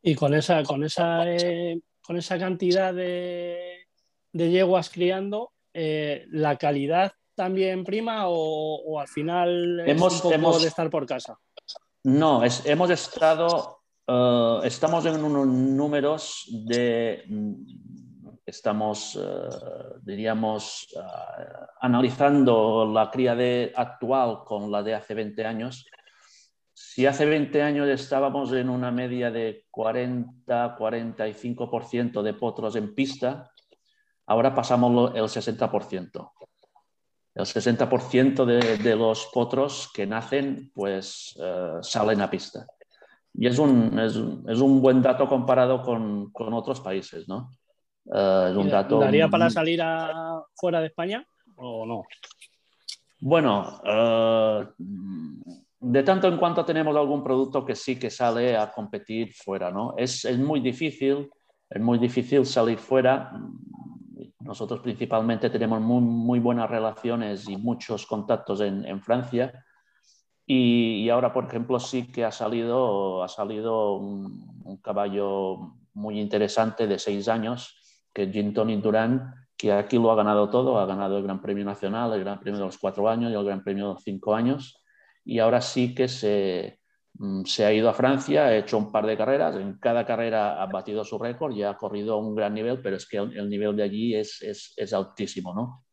Y 0.02 0.14
con 0.14 0.34
esa, 0.34 0.62
con 0.64 0.84
esa, 0.84 1.22
eh, 1.30 1.80
con 2.02 2.18
esa 2.18 2.38
cantidad 2.38 2.92
de, 2.92 3.86
de 4.32 4.50
yeguas 4.50 4.90
criando, 4.90 5.52
eh, 5.72 6.26
¿la 6.30 6.56
calidad 6.56 7.12
también 7.34 7.84
prima 7.84 8.28
o, 8.28 8.82
o 8.82 9.00
al 9.00 9.08
final 9.08 9.80
es 9.80 9.88
hemos, 9.88 10.14
un 10.16 10.20
poco 10.20 10.34
hemos, 10.34 10.62
de 10.62 10.68
estar 10.68 10.90
por 10.90 11.06
casa? 11.06 11.38
No, 12.04 12.44
es, 12.44 12.66
hemos 12.66 12.90
estado, 12.90 13.79
uh, 14.10 14.60
estamos 14.64 15.06
en 15.06 15.24
unos 15.24 15.46
números 15.46 16.44
de 16.66 17.22
estamos, 18.44 19.14
uh, 19.14 20.00
diríamos, 20.02 20.88
uh, 20.96 21.00
analizando 21.80 22.84
la 22.92 23.08
cría 23.10 23.36
de 23.36 23.72
actual 23.74 24.40
con 24.44 24.70
la 24.70 24.82
de 24.82 24.94
hace 24.94 25.14
20 25.14 25.42
años. 25.44 25.86
Si 26.72 27.06
hace 27.06 27.24
20 27.26 27.62
años 27.62 27.88
estábamos 27.88 28.52
en 28.52 28.68
una 28.68 28.90
media 28.90 29.30
de 29.30 29.64
40-45% 29.70 32.22
de 32.22 32.34
potros 32.34 32.74
en 32.74 32.92
pista, 32.94 33.52
ahora 34.26 34.52
pasamos 34.54 35.14
el 35.14 35.24
60%. 35.24 36.32
El 37.32 37.44
60% 37.44 38.44
de, 38.44 38.96
los 38.96 39.30
potros 39.32 39.88
que 39.94 40.04
nacen 40.06 40.72
pues 40.74 41.38
salen 41.82 42.22
a 42.22 42.30
pista. 42.30 42.66
Y 43.34 43.46
es 43.46 43.58
un, 43.58 43.98
es, 43.98 44.16
es 44.48 44.60
un, 44.60 44.80
buen 44.82 45.02
dato 45.02 45.28
comparado 45.28 45.82
con, 45.82 46.30
con 46.32 46.52
otros 46.52 46.80
países, 46.80 47.28
¿no? 47.28 47.50
Uh, 48.04 48.48
es 48.50 48.56
un 48.56 48.68
dato. 48.68 48.98
¿Daría 48.98 49.28
para 49.28 49.50
salir 49.50 49.80
a, 49.82 50.42
fuera 50.54 50.80
de 50.80 50.86
España 50.88 51.24
o 51.56 51.86
no? 51.86 52.02
Bueno, 53.20 53.80
uh, 53.84 54.64
de 55.80 56.02
tanto 56.02 56.28
en 56.28 56.38
cuanto 56.38 56.64
tenemos 56.64 56.96
algún 56.96 57.22
producto 57.22 57.64
que 57.64 57.74
sí 57.74 57.98
que 57.98 58.10
sale 58.10 58.56
a 58.56 58.70
competir 58.70 59.32
fuera, 59.32 59.70
¿no? 59.70 59.94
Es, 59.96 60.24
es 60.24 60.38
muy 60.38 60.60
difícil, 60.60 61.30
es 61.68 61.80
muy 61.80 61.98
difícil 61.98 62.44
salir 62.44 62.78
fuera. 62.78 63.32
Nosotros 64.40 64.80
principalmente 64.80 65.50
tenemos 65.50 65.80
muy, 65.80 66.00
muy 66.00 66.38
buenas 66.40 66.68
relaciones 66.68 67.48
y 67.48 67.56
muchos 67.56 68.06
contactos 68.06 68.60
en, 68.60 68.84
en 68.84 69.00
Francia. 69.00 69.64
Y, 70.52 71.08
ahora, 71.10 71.32
por 71.32 71.44
ejemplo, 71.44 71.78
sí 71.78 72.10
que 72.10 72.24
ha 72.24 72.32
salido, 72.32 73.22
ha 73.22 73.28
salido 73.28 73.94
un, 73.94 74.80
caballo 74.82 75.76
muy 75.94 76.18
interesante 76.18 76.88
de 76.88 76.98
seis 76.98 77.28
años 77.28 77.76
que 78.12 78.32
Gin 78.32 78.52
Tony 78.52 78.74
Durán, 78.80 79.32
que 79.56 79.72
aquí 79.72 79.96
lo 79.96 80.10
ha 80.10 80.16
ganado 80.16 80.50
todo, 80.50 80.80
ha 80.80 80.86
ganado 80.86 81.18
el 81.18 81.22
Gran 81.22 81.40
Premio 81.40 81.64
Nacional, 81.64 82.12
el 82.14 82.24
Gran 82.24 82.40
Premio 82.40 82.58
de 82.58 82.66
los 82.66 82.78
cuatro 82.78 83.08
años 83.08 83.30
y 83.30 83.34
el 83.36 83.44
Gran 83.44 83.62
Premio 83.62 83.86
de 83.86 83.94
los 83.94 84.02
cinco 84.02 84.34
años, 84.34 84.82
y 85.24 85.38
ahora 85.38 85.60
sí 85.60 85.94
que 85.94 86.08
se, 86.08 86.80
mm, 87.14 87.44
se 87.44 87.64
ha 87.64 87.72
ido 87.72 87.88
a 87.88 87.94
Francia, 87.94 88.46
ha 88.46 88.56
hecho 88.56 88.76
un 88.76 88.90
par 88.90 89.06
de 89.06 89.16
carreras, 89.16 89.54
en 89.54 89.78
cada 89.78 90.04
carrera 90.04 90.60
ha 90.60 90.66
batido 90.66 91.04
su 91.04 91.16
récord 91.16 91.54
y 91.54 91.62
ha 91.62 91.76
corrido 91.76 92.14
a 92.14 92.18
un 92.18 92.34
gran 92.34 92.54
nivel, 92.54 92.82
pero 92.82 92.96
es 92.96 93.06
que 93.06 93.18
el, 93.18 93.48
nivel 93.48 93.76
de 93.76 93.84
allí 93.84 94.16
es, 94.16 94.42
es, 94.42 94.74
es 94.76 94.92
altísimo, 94.92 95.54
¿no? 95.54 95.84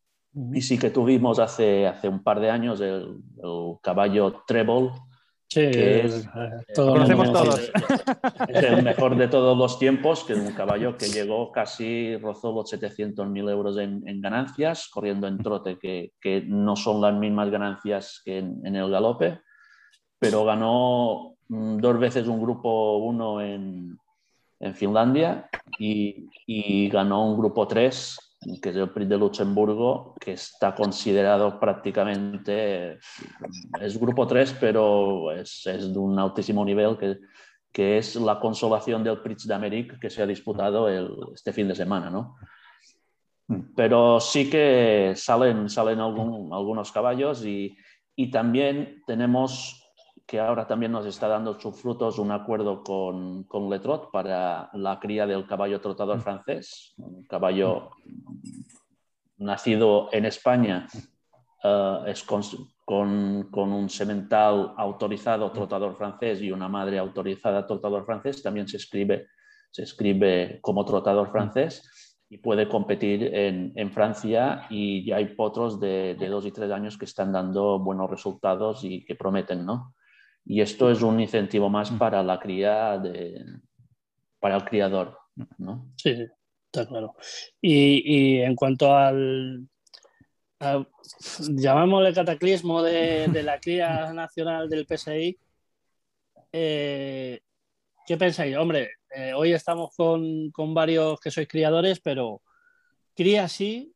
Y 0.52 0.60
sí 0.60 0.78
que 0.78 0.90
tuvimos 0.90 1.38
hace, 1.38 1.86
hace 1.86 2.08
un 2.08 2.22
par 2.22 2.40
de 2.40 2.50
años 2.50 2.80
el, 2.80 3.18
el 3.42 3.76
caballo 3.82 4.42
Treble, 4.46 4.90
que 5.48 6.04
es, 6.04 6.26
eh, 6.26 6.50
conocemos 6.76 7.32
todos. 7.32 7.72
Es 8.48 8.62
el 8.64 8.82
mejor 8.82 9.16
de 9.16 9.28
todos 9.28 9.56
los 9.56 9.78
tiempos, 9.78 10.24
que 10.24 10.34
es 10.34 10.38
un 10.38 10.52
caballo 10.52 10.96
que 10.96 11.06
llegó 11.06 11.50
casi, 11.50 12.16
rozó 12.18 12.52
los 12.52 12.70
700.000 12.70 13.50
euros 13.50 13.78
en, 13.78 14.06
en, 14.06 14.20
ganancias, 14.20 14.88
corriendo 14.88 15.26
en 15.26 15.38
trote, 15.38 15.78
que, 15.78 16.12
que, 16.20 16.42
no 16.42 16.76
son 16.76 17.00
las 17.00 17.14
mismas 17.14 17.50
ganancias 17.50 18.20
que 18.24 18.38
en, 18.38 18.60
en 18.66 18.76
el 18.76 18.90
galope, 18.90 19.40
pero 20.18 20.44
ganó 20.44 21.36
mm, 21.48 21.78
dos 21.78 21.98
veces 21.98 22.28
un 22.28 22.42
grupo 22.42 22.98
1 22.98 23.40
en, 23.40 23.98
en, 24.60 24.74
Finlandia 24.74 25.48
y, 25.78 26.28
y, 26.46 26.90
ganó 26.90 27.26
un 27.26 27.38
grupo 27.38 27.66
3 27.66 28.27
que 28.60 28.70
es 28.70 28.76
el 28.76 28.90
Prix 28.90 29.08
de 29.08 29.18
Luxemburgo, 29.18 30.14
que 30.20 30.32
está 30.32 30.74
considerado 30.74 31.58
prácticamente, 31.60 32.98
es 33.80 34.00
grupo 34.00 34.26
3, 34.26 34.56
pero 34.60 35.32
es, 35.32 35.66
es 35.66 35.92
de 35.92 35.98
un 35.98 36.18
altísimo 36.18 36.64
nivel, 36.64 36.96
que, 36.96 37.18
que, 37.72 37.98
es 37.98 38.16
la 38.16 38.40
consolación 38.40 39.04
del 39.04 39.20
Prix 39.20 39.46
d'Amérique 39.46 39.98
que 40.00 40.10
se 40.10 40.22
ha 40.22 40.26
disputado 40.26 40.88
el, 40.88 41.10
este 41.34 41.52
fin 41.52 41.68
de 41.68 41.74
semana. 41.74 42.10
¿no? 42.10 42.36
Pero 43.76 44.20
sí 44.20 44.50
que 44.50 45.12
salen, 45.16 45.68
salen 45.68 46.00
algún, 46.00 46.52
algunos 46.52 46.92
caballos 46.92 47.44
y, 47.44 47.76
y 48.16 48.30
también 48.30 49.02
tenemos 49.06 49.87
que 50.28 50.38
ahora 50.38 50.66
también 50.66 50.92
nos 50.92 51.06
está 51.06 51.26
dando 51.26 51.58
sus 51.58 51.80
frutos 51.80 52.18
un 52.18 52.30
acuerdo 52.30 52.82
con, 52.82 53.44
con 53.44 53.70
Letrot 53.70 54.10
para 54.10 54.68
la 54.74 55.00
cría 55.00 55.26
del 55.26 55.46
caballo 55.46 55.80
trotador 55.80 56.20
francés, 56.20 56.92
un 56.98 57.24
caballo 57.24 57.92
nacido 59.38 60.10
en 60.12 60.26
España, 60.26 60.86
uh, 61.64 62.04
es 62.04 62.22
con, 62.24 62.42
con, 62.84 63.48
con, 63.50 63.72
un 63.72 63.88
semental 63.88 64.74
autorizado 64.76 65.50
trotador 65.50 65.96
francés 65.96 66.42
y 66.42 66.52
una 66.52 66.68
madre 66.68 66.98
autorizada 66.98 67.66
trotador 67.66 68.04
francés, 68.04 68.42
también 68.42 68.68
se 68.68 68.76
escribe, 68.76 69.28
se 69.70 69.84
escribe 69.84 70.58
como 70.60 70.84
trotador 70.84 71.30
francés 71.30 72.18
y 72.28 72.36
puede 72.36 72.68
competir 72.68 73.34
en, 73.34 73.72
en 73.76 73.90
Francia 73.92 74.66
y 74.68 75.06
ya 75.06 75.16
hay 75.16 75.34
potros 75.34 75.80
de, 75.80 76.16
de, 76.16 76.28
dos 76.28 76.44
y 76.44 76.52
tres 76.52 76.70
años 76.70 76.98
que 76.98 77.06
están 77.06 77.32
dando 77.32 77.78
buenos 77.78 78.10
resultados 78.10 78.84
y 78.84 79.06
que 79.06 79.14
prometen, 79.14 79.64
¿no? 79.64 79.94
Y 80.50 80.62
esto 80.62 80.90
es 80.90 81.02
un 81.02 81.20
incentivo 81.20 81.68
más 81.68 81.92
mm. 81.92 81.98
para 81.98 82.22
la 82.22 82.40
cría, 82.40 82.96
de, 82.96 83.44
para 84.40 84.56
el 84.56 84.64
criador. 84.64 85.18
¿no? 85.58 85.92
Sí, 85.94 86.16
sí, 86.16 86.26
está 86.64 86.88
claro. 86.88 87.14
Y, 87.60 88.38
y 88.38 88.40
en 88.40 88.56
cuanto 88.56 88.96
al, 88.96 89.68
al, 90.58 90.88
llamámosle 91.50 92.14
cataclismo 92.14 92.82
de, 92.82 93.28
de, 93.28 93.42
la 93.42 93.60
cría 93.60 94.10
nacional 94.14 94.70
del 94.70 94.86
PSI, 94.86 95.38
eh, 96.50 97.40
¿qué 98.06 98.16
pensáis? 98.16 98.56
Hombre, 98.56 98.88
eh, 99.14 99.34
hoy 99.34 99.52
estamos 99.52 99.94
con, 99.94 100.50
con, 100.50 100.72
varios 100.72 101.20
que 101.20 101.30
sois 101.30 101.46
criadores, 101.46 102.00
pero 102.00 102.40
¿cría 103.14 103.48
sí 103.48 103.92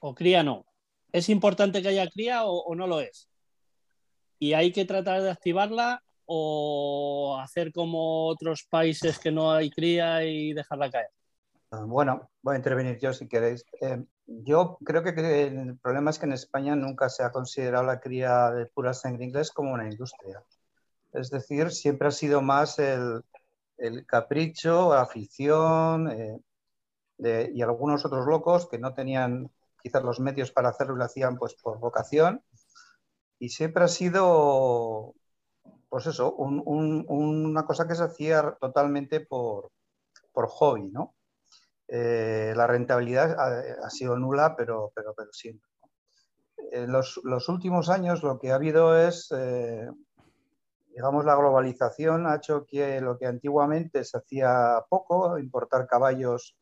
o 0.00 0.16
cría 0.16 0.42
no? 0.42 0.66
¿Es 1.12 1.28
importante 1.28 1.80
que 1.80 1.88
haya 1.88 2.10
cría 2.10 2.44
o, 2.44 2.58
o 2.58 2.74
no 2.74 2.88
lo 2.88 3.00
es? 3.00 3.28
Y 4.42 4.54
hay 4.54 4.72
que 4.72 4.84
tratar 4.84 5.22
de 5.22 5.30
activarla 5.30 6.02
o 6.26 7.38
hacer 7.40 7.72
como 7.72 8.26
otros 8.26 8.66
países 8.68 9.20
que 9.20 9.30
no 9.30 9.52
hay 9.52 9.70
cría 9.70 10.24
y 10.24 10.52
dejarla 10.52 10.90
caer? 10.90 11.10
Ah, 11.70 11.84
bueno, 11.86 12.28
voy 12.42 12.54
a 12.54 12.56
intervenir 12.56 12.98
yo 12.98 13.12
si 13.12 13.28
queréis. 13.28 13.64
Eh, 13.80 14.02
yo 14.26 14.78
creo 14.84 15.04
que 15.04 15.10
el 15.10 15.78
problema 15.78 16.10
es 16.10 16.18
que 16.18 16.26
en 16.26 16.32
España 16.32 16.74
nunca 16.74 17.08
se 17.08 17.22
ha 17.22 17.30
considerado 17.30 17.84
la 17.84 18.00
cría 18.00 18.50
de 18.50 18.66
pura 18.66 18.92
sangre 18.94 19.26
inglés 19.26 19.52
como 19.52 19.72
una 19.72 19.88
industria. 19.88 20.42
Es 21.12 21.30
decir, 21.30 21.70
siempre 21.70 22.08
ha 22.08 22.10
sido 22.10 22.42
más 22.42 22.80
el, 22.80 23.22
el 23.78 24.04
capricho, 24.06 24.92
afición 24.92 26.10
eh, 26.10 26.40
de, 27.16 27.52
y 27.54 27.62
algunos 27.62 28.04
otros 28.04 28.26
locos 28.26 28.68
que 28.68 28.80
no 28.80 28.92
tenían 28.92 29.52
quizás 29.80 30.02
los 30.02 30.18
medios 30.18 30.50
para 30.50 30.70
hacerlo 30.70 30.96
y 30.96 30.98
lo 30.98 31.04
hacían 31.04 31.36
pues 31.36 31.54
por 31.54 31.78
vocación 31.78 32.42
y 33.42 33.48
siempre 33.48 33.82
ha 33.82 33.88
sido, 33.88 35.16
pues 35.88 36.06
eso, 36.06 36.32
un, 36.34 36.62
un, 36.64 37.04
una 37.08 37.66
cosa 37.66 37.88
que 37.88 37.96
se 37.96 38.04
hacía 38.04 38.56
totalmente 38.60 39.18
por, 39.18 39.72
por 40.32 40.46
hobby, 40.46 40.90
¿no? 40.92 41.16
Eh, 41.88 42.52
la 42.54 42.68
rentabilidad 42.68 43.32
ha, 43.36 43.84
ha, 43.84 43.90
sido 43.90 44.16
nula, 44.16 44.54
pero, 44.54 44.92
pero, 44.94 45.12
pero 45.16 45.32
siempre. 45.32 45.68
En 46.70 46.92
los, 46.92 47.20
los, 47.24 47.48
últimos 47.48 47.88
años 47.88 48.22
lo 48.22 48.38
que 48.38 48.52
ha 48.52 48.54
habido 48.54 48.96
es, 48.96 49.34
eh, 49.36 49.90
digamos, 50.94 51.24
la 51.24 51.34
globalización 51.34 52.28
ha 52.28 52.36
hecho 52.36 52.64
que 52.64 53.00
lo 53.00 53.18
que 53.18 53.26
antiguamente 53.26 54.04
se 54.04 54.18
hacía 54.18 54.84
poco, 54.88 55.36
importar 55.36 55.88
caballos 55.88 56.56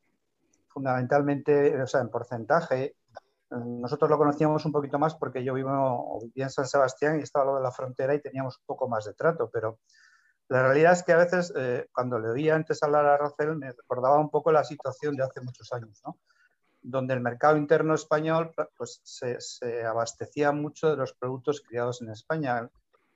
fundamentalmente, 0.69 1.79
o 1.83 1.87
sea, 1.87 2.01
en 2.01 2.09
porcentaje, 2.09 2.97
nosotros 3.51 4.09
lo 4.11 4.19
conocíamos 4.19 4.65
un 4.65 4.73
poquito 4.73 4.99
más 4.99 5.15
porque 5.15 5.43
yo 5.43 5.55
vivo, 5.55 6.21
en 6.35 6.51
San 6.51 6.67
Sebastián 6.67 7.19
y 7.19 7.23
estaba 7.23 7.47
lo 7.47 7.57
de 7.57 7.63
la 7.63 7.73
frontera 7.73 8.15
y 8.15 8.21
teníamos 8.21 8.59
un 8.59 8.65
poco 8.67 8.89
más 8.89 9.05
de 9.05 9.15
trato, 9.15 9.51
pero 9.53 9.81
la 10.49 10.63
realidad 10.63 10.93
es 10.93 11.03
que 11.03 11.13
a 11.13 11.17
veces 11.17 11.53
eh, 11.57 11.89
cuando 11.93 12.19
le 12.19 12.31
oía 12.31 12.55
antes 12.55 12.83
hablar 12.83 13.07
a 13.07 13.17
Racel 13.17 13.57
me 13.57 13.73
recordaba 13.73 14.19
un 14.19 14.31
poco 14.31 14.53
la 14.53 14.65
situación 14.65 15.17
de 15.17 15.25
hace 15.25 15.41
muchos 15.41 15.73
años, 15.73 16.01
¿no? 16.05 16.19
donde 16.83 17.15
el 17.15 17.21
mercado 17.21 17.57
interno 17.57 17.95
español 17.95 18.53
pues, 18.77 19.01
se, 19.05 19.41
se, 19.41 19.85
abastecía 19.85 20.53
mucho 20.53 20.91
de 20.91 20.97
los 20.97 21.13
productos 21.13 21.61
criados 21.61 22.01
en 22.03 22.11
España, 22.11 22.71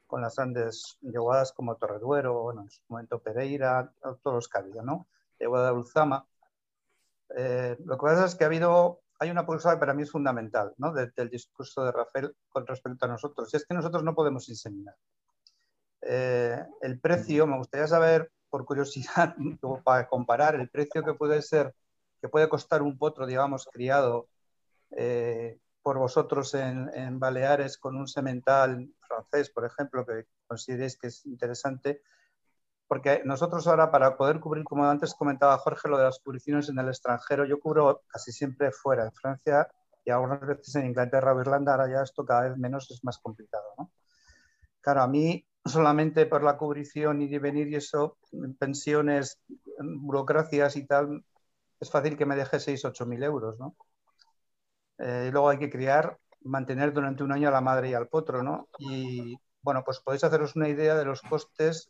con 0.07 0.21
las 0.21 0.37
grandes 0.37 0.99
yeguadas 1.01 1.53
como 1.53 1.77
Torreduero, 1.77 2.43
bueno, 2.43 2.63
en 2.63 2.71
su 2.71 2.83
momento 2.89 3.21
Pereira, 3.21 3.93
todos 4.23 4.35
los 4.35 4.49
que 4.49 4.59
había, 4.59 4.83
¿no? 4.83 5.09
Yeguada 5.39 5.69
de 5.69 5.73
Ulzama. 5.73 6.27
Eh, 7.37 7.77
lo 7.85 7.97
que 7.97 8.03
pasa 8.03 8.27
es 8.27 8.35
que 8.35 8.45
ha 8.45 8.49
habido 8.49 9.01
hay 9.19 9.31
una 9.31 9.47
cosa 9.47 9.73
que 9.73 9.79
para 9.79 9.95
mí 9.95 10.03
es 10.03 10.11
fundamental 10.11 10.73
¿no? 10.79 10.93
De, 10.93 11.11
del 11.17 11.31
discurso 11.31 11.85
de 11.85 11.93
Rafael 11.93 12.35
con 12.49 12.67
respecto 12.67 13.05
a 13.07 13.09
nosotros, 13.09 13.53
y 13.53 13.57
es 13.57 13.65
que 13.65 13.75
nosotros 13.75 14.03
no 14.03 14.15
podemos 14.15 14.49
inseminar. 14.49 14.97
Eh, 16.03 16.63
el 16.83 17.01
precio, 17.01 17.47
me 17.47 17.57
gustaría 17.57 17.87
saber, 17.87 18.31
por 18.51 18.65
curiosidad, 18.65 19.35
para 19.85 20.07
comparar 20.07 20.55
el 20.55 20.69
precio 20.69 21.03
que 21.03 21.15
puede 21.15 21.41
ser, 21.43 21.75
que 22.21 22.29
puede 22.29 22.49
costar 22.49 22.83
un 22.83 22.99
potro, 22.99 23.27
digamos, 23.27 23.67
criado 23.73 24.29
eh, 24.91 25.59
por 25.83 25.99
vosotros 25.99 26.55
en, 26.55 26.91
en, 26.95 27.19
Baleares 27.19 27.79
con 27.79 27.97
un 27.97 28.07
semental 28.07 28.89
francés, 29.01 29.51
por 29.51 29.65
ejemplo, 29.65 30.05
que 30.07 30.27
consideréis 30.47 30.97
que 30.97 31.09
es 31.09 31.27
interesante, 31.27 32.03
porque 32.95 33.23
nosotros 33.25 33.67
ahora 33.67 33.91
para 33.91 34.17
poder 34.17 34.39
cubrir, 34.39 34.63
como 34.63 34.85
antes 34.85 35.17
comentaba 35.17 35.59
Jorge, 35.59 35.89
lo 35.89 35.99
de 35.99 36.05
las 36.05 36.21
publicaciones 36.21 36.69
en 36.69 36.79
el 36.79 36.87
extranjero, 36.87 37.45
yo 37.45 37.59
cubro 37.59 38.03
casi 38.07 38.31
siempre 38.31 38.71
fuera, 38.71 39.03
en 39.03 39.11
Francia 39.11 39.67
y 40.05 40.13
algunas 40.13 40.41
veces 40.47 40.77
en 40.77 40.87
Inglaterra 40.87 41.35
o 41.35 41.41
Irlanda, 41.41 41.73
ahora 41.73 41.91
ya 41.91 42.03
esto 42.05 42.25
cada 42.25 42.43
vez 42.43 42.57
menos 42.57 42.89
es 42.93 43.03
más 43.03 43.19
complicado. 43.19 43.65
¿no? 43.77 43.91
Claro, 44.81 45.03
a 45.03 45.09
mí 45.09 45.45
solamente 45.65 46.25
por 46.27 46.45
la 46.45 46.57
cubrición 46.57 47.21
y 47.21 47.37
venir 47.37 47.67
y 47.67 47.75
eso, 47.75 48.17
pensiones, 48.61 49.41
burocracias 49.77 50.77
y 50.77 50.87
tal, 50.87 51.25
es 51.81 51.91
fácil 51.91 52.17
que 52.17 52.27
me 52.27 52.37
deje 52.37 52.61
6, 52.61 52.85
8 52.85 53.07
mil 53.07 53.25
euros, 53.25 53.59
¿no? 53.59 53.75
Eh, 54.99 55.27
y 55.27 55.33
luego 55.33 55.49
hay 55.49 55.59
que 55.59 55.69
criar, 55.69 56.17
mantener 56.43 56.93
durante 56.93 57.25
un 57.25 57.33
año 57.33 57.49
a 57.49 57.51
la 57.51 57.61
madre 57.61 57.91
y 57.91 57.95
al 57.95 58.07
potro, 58.07 58.45
¿no? 58.45 58.69
Y 58.79 59.37
bueno, 59.63 59.83
pues 59.85 59.99
podéis 59.99 60.23
haceros 60.23 60.55
una 60.55 60.69
idea 60.69 60.95
de 60.95 61.05
los 61.05 61.23
costes 61.23 61.89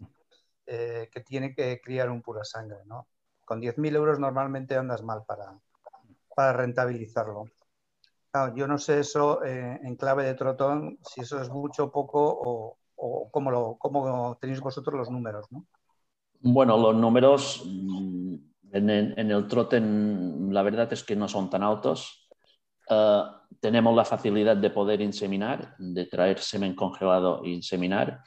eh, 0.66 1.08
que 1.12 1.20
tiene 1.20 1.54
que 1.54 1.80
criar 1.80 2.10
un 2.10 2.22
pura 2.22 2.44
sangre. 2.44 2.78
¿no? 2.86 3.08
Con 3.44 3.60
10.000 3.60 3.94
euros 3.96 4.18
normalmente 4.18 4.76
andas 4.76 5.02
mal 5.02 5.24
para, 5.26 5.58
para 6.34 6.52
rentabilizarlo. 6.52 7.44
Claro, 8.30 8.54
yo 8.56 8.66
no 8.66 8.78
sé 8.78 9.00
eso 9.00 9.44
eh, 9.44 9.80
en 9.82 9.96
clave 9.96 10.24
de 10.24 10.34
trotón, 10.34 10.98
si 11.02 11.20
eso 11.20 11.40
es 11.40 11.48
mucho 11.50 11.92
poco 11.92 12.20
o, 12.20 12.78
o 12.96 13.30
cómo, 13.30 13.50
lo, 13.50 13.76
cómo 13.78 14.36
tenéis 14.40 14.60
vosotros 14.60 14.96
los 14.96 15.10
números. 15.10 15.46
¿no? 15.52 15.66
Bueno, 16.40 16.76
los 16.76 16.94
números 16.94 17.62
mm, 17.64 18.34
en 18.72 18.90
en 18.90 19.30
el 19.30 19.46
trote 19.46 19.80
la 19.80 20.62
verdad 20.62 20.92
es 20.92 21.04
que 21.04 21.16
no 21.16 21.28
son 21.28 21.48
tan 21.48 21.62
altos. 21.62 22.28
Uh, 22.90 23.44
tenemos 23.60 23.94
la 23.96 24.04
facilidad 24.04 24.56
de 24.56 24.68
poder 24.68 25.00
inseminar, 25.00 25.74
de 25.78 26.04
traer 26.04 26.38
semen 26.38 26.74
congelado 26.74 27.42
e 27.44 27.48
inseminar 27.48 28.20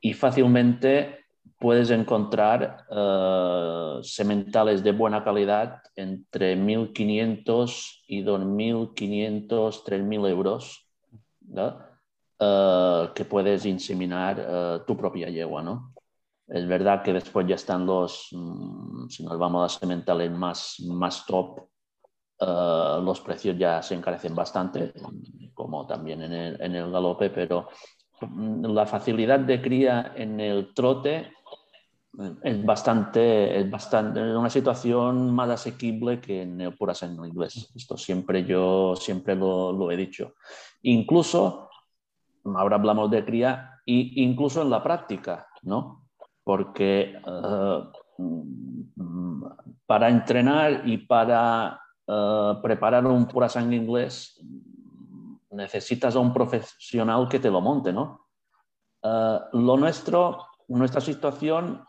y 0.00 0.12
fácilmente 0.12 1.26
puedes 1.58 1.90
encontrar 1.90 2.86
eh, 2.90 3.98
sementales 4.02 4.82
de 4.82 4.92
buena 4.92 5.22
calidad 5.22 5.80
entre 5.94 6.56
1.500 6.56 8.02
y 8.08 8.22
2.500, 8.22 9.84
3.000 9.84 10.28
euros 10.28 10.88
eh, 12.40 13.08
que 13.14 13.24
puedes 13.24 13.64
inseminar 13.66 14.84
tu 14.86 14.96
propia 14.96 15.28
yegua. 15.28 15.62
¿no? 15.62 15.94
Es 16.48 16.66
verdad 16.66 17.02
que 17.02 17.12
después 17.12 17.46
ya 17.46 17.54
están 17.54 17.86
los, 17.86 18.28
mm, 18.32 19.08
si 19.08 19.24
nos 19.24 19.38
vamos 19.38 19.64
a 19.64 19.78
sementales 19.78 20.30
más, 20.30 20.76
más 20.88 21.24
top, 21.26 21.60
los 22.40 23.20
precios 23.20 23.56
ya 23.56 23.80
se 23.82 23.94
encarecen 23.94 24.34
bastante, 24.34 24.92
como 25.54 25.86
también 25.86 26.22
en 26.22 26.32
el, 26.32 26.60
en 26.60 26.74
el 26.74 26.90
galope, 26.90 27.30
pero 27.30 27.68
la 28.30 28.86
facilidad 28.86 29.40
de 29.40 29.60
cría 29.60 30.12
en 30.16 30.40
el 30.40 30.72
trote 30.74 31.32
es 32.42 32.64
bastante, 32.64 33.58
es 33.58 33.70
bastante, 33.70 34.20
una 34.20 34.50
situación 34.50 35.34
más 35.34 35.48
asequible 35.48 36.20
que 36.20 36.42
en 36.42 36.60
el 36.60 36.76
pura 36.76 36.94
sangre 36.94 37.28
inglés. 37.28 37.72
Esto 37.74 37.96
siempre 37.96 38.44
yo 38.44 38.94
siempre 38.96 39.34
lo, 39.34 39.72
lo, 39.72 39.90
he 39.90 39.96
dicho. 39.96 40.34
Incluso, 40.82 41.70
ahora 42.44 42.76
hablamos 42.76 43.10
de 43.10 43.24
cría, 43.24 43.80
y 43.86 44.22
incluso 44.22 44.62
en 44.62 44.70
la 44.70 44.82
práctica, 44.82 45.46
¿no? 45.62 46.06
Porque 46.44 47.14
eh, 47.26 47.82
para 49.86 50.08
entrenar 50.08 50.82
y 50.86 50.98
para 50.98 51.80
uh, 52.06 52.60
preparar 52.62 53.06
un 53.06 53.26
pura 53.26 53.48
sangre 53.48 53.76
inglés 53.76 54.40
necesitas 55.52 56.16
a 56.16 56.18
un 56.18 56.32
profesional 56.32 57.28
que 57.28 57.38
te 57.38 57.50
lo 57.50 57.60
monte, 57.60 57.92
¿no? 57.92 58.28
Eh, 59.02 59.38
lo 59.52 59.76
nuestro, 59.76 60.46
nuestra 60.68 61.00
situación 61.00 61.84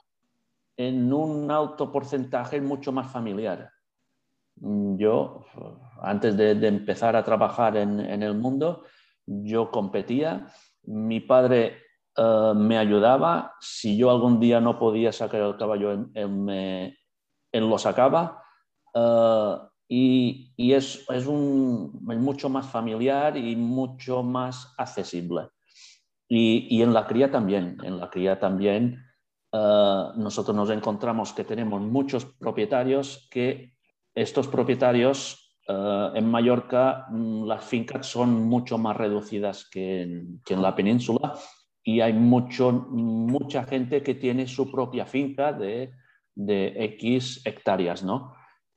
en 0.77 1.13
un 1.13 1.49
alto 1.51 1.91
porcentaje 1.91 2.57
es 2.57 2.63
mucho 2.63 2.91
más 2.91 3.11
familiar. 3.11 3.71
Yo, 4.55 5.45
antes 6.01 6.37
de, 6.37 6.51
empezar 6.67 7.15
a 7.15 7.23
trabajar 7.23 7.75
en, 7.77 7.99
el 7.99 8.35
mundo, 8.35 8.83
yo 9.25 9.71
competía, 9.71 10.47
mi 10.83 11.21
padre 11.21 11.77
eh, 12.15 12.53
me 12.55 12.77
ayudaba, 12.77 13.55
si 13.59 13.97
yo 13.97 14.11
algún 14.11 14.39
día 14.39 14.59
no 14.59 14.77
podía 14.77 15.11
sacar 15.11 15.41
el 15.41 15.57
caballo, 15.57 15.91
él, 15.91 16.29
me, 16.29 16.97
lo 17.51 17.77
sacaba. 17.77 18.43
Eh, 18.93 19.55
y, 19.87 20.53
es, 20.57 21.05
es, 21.09 21.27
un, 21.27 21.99
mucho 22.03 22.49
más 22.49 22.67
familiar 22.67 23.37
y 23.37 23.55
mucho 23.55 24.23
más 24.23 24.73
accesible. 24.77 25.49
Y, 26.27 26.67
y 26.69 26.81
en 26.81 26.93
la 26.93 27.05
cría 27.05 27.29
también, 27.29 27.77
en 27.83 27.99
la 27.99 28.09
cría 28.09 28.39
también 28.39 29.03
eh, 29.53 30.03
nosotros 30.15 30.55
nos 30.55 30.71
encontramos 30.71 31.31
que 31.31 31.43
tenemos 31.43 31.79
muchos 31.79 32.25
propietarios 32.25 33.27
que 33.29 33.75
estos 34.15 34.47
propietarios 34.47 35.55
eh, 35.67 36.09
en 36.15 36.27
Mallorca 36.27 37.05
mm, 37.09 37.45
las 37.45 37.63
fincas 37.63 38.07
son 38.07 38.47
mucho 38.47 38.79
más 38.79 38.97
reducidas 38.97 39.69
que 39.69 40.01
en, 40.01 40.41
que 40.43 40.55
en 40.55 40.61
la 40.63 40.75
península 40.75 41.35
y 41.83 41.99
hay 41.99 42.13
mucho, 42.13 42.71
mucha 42.71 43.63
gente 43.65 44.01
que 44.01 44.15
tiene 44.15 44.47
su 44.47 44.71
propia 44.71 45.05
finca 45.05 45.53
de, 45.53 45.91
de 46.33 46.73
X 46.95 47.45
hectáreas, 47.45 48.03
¿no? 48.03 48.33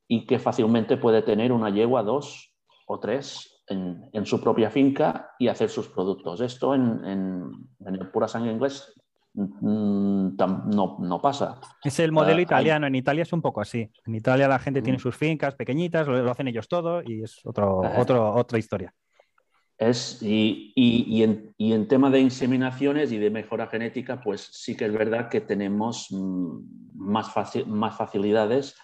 Y 0.09 0.27
que 0.27 0.39
fácilmente 0.39 0.97
puede 0.97 1.23
tener 1.23 1.53
una 1.53 1.71
yegua, 1.71 2.03
dos 2.03 2.55
o 2.87 3.01
tres 3.01 3.63
en, 3.69 4.09
en 4.13 4.27
su 4.27 4.41
propia 4.41 4.71
finca 4.71 5.31
y 5.39 5.49
hacer 5.49 5.69
sus 5.69 5.89
productos. 5.89 6.41
Esto 6.41 6.75
en, 6.75 7.05
en, 7.05 7.53
en 7.85 7.95
el 7.95 8.09
pura 8.11 8.29
sangre 8.29 8.53
inglés 8.53 8.93
mm, 9.35 10.37
no, 10.37 10.97
no, 11.01 11.21
pasa. 11.21 11.61
Es 11.83 11.99
el 11.99 12.13
modelo 12.13 12.39
ah, 12.39 12.43
italiano. 12.43 12.87
En 12.87 12.95
Italia 12.95 13.23
es 13.23 13.33
un 13.33 13.43
poco 13.43 13.61
así. 13.61 13.91
En 14.07 14.15
Italia 14.15 14.49
la 14.49 14.59
gente 14.59 14.83
tiene 14.83 14.99
mm. 14.99 15.03
sus 15.03 15.17
fincas 15.17 15.55
pequeñitas, 15.55 16.07
lo, 16.07 16.31
hacen 16.31 16.49
ellos 16.49 16.69
todo 16.69 17.03
y 17.03 17.23
es 17.23 17.41
otro, 17.45 17.83
otro, 17.97 18.35
otra 18.35 18.59
historia. 18.59 18.95
Es, 19.79 20.23
y, 20.23 20.73
y, 20.75 21.05
y, 21.19 21.23
en, 21.23 21.55
y, 21.59 21.75
en, 21.75 21.87
tema 21.87 22.09
de 22.09 22.21
inseminaciones 22.21 23.13
y 23.13 23.19
de 23.19 23.29
mejora 23.29 23.67
genética, 23.67 24.23
pues 24.23 24.49
sí 24.53 24.75
que 24.75 24.87
es 24.87 24.93
verdad 24.93 25.29
que 25.29 25.43
tenemos 25.43 26.07
mm, 26.11 26.61
más, 26.95 27.31
más 27.67 27.97
facilidades 27.97 28.75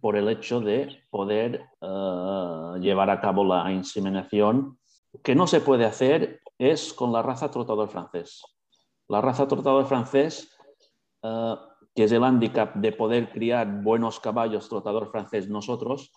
por 0.00 0.16
el 0.16 0.28
hecho 0.28 0.60
de 0.60 1.02
poder 1.10 1.68
eh, 1.80 2.80
llevar 2.80 3.10
a 3.10 3.20
cabo 3.20 3.44
la 3.44 3.70
inseminación. 3.72 4.78
Que 5.22 5.34
no 5.34 5.46
se 5.46 5.60
puede 5.60 5.84
hacer 5.84 6.40
es 6.58 6.92
con 6.92 7.12
la 7.12 7.22
raza 7.22 7.50
trotador 7.50 7.88
francés. 7.88 8.42
La 9.08 9.20
raza 9.20 9.46
trotador 9.46 9.86
francés, 9.86 10.56
eh, 11.22 11.54
que 11.94 12.04
es 12.04 12.12
el 12.12 12.22
hándicap 12.22 12.74
de 12.76 12.92
poder 12.92 13.30
criar 13.30 13.82
buenos 13.82 14.20
caballos 14.20 14.68
trotador 14.68 15.10
francés 15.10 15.48
nosotros, 15.48 16.12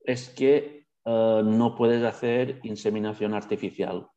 es 0.00 0.30
que 0.30 0.86
eh, 1.04 1.42
no 1.44 1.74
puedes 1.74 2.02
hacer 2.04 2.60
inseminación 2.62 3.34
artificial. 3.34 4.08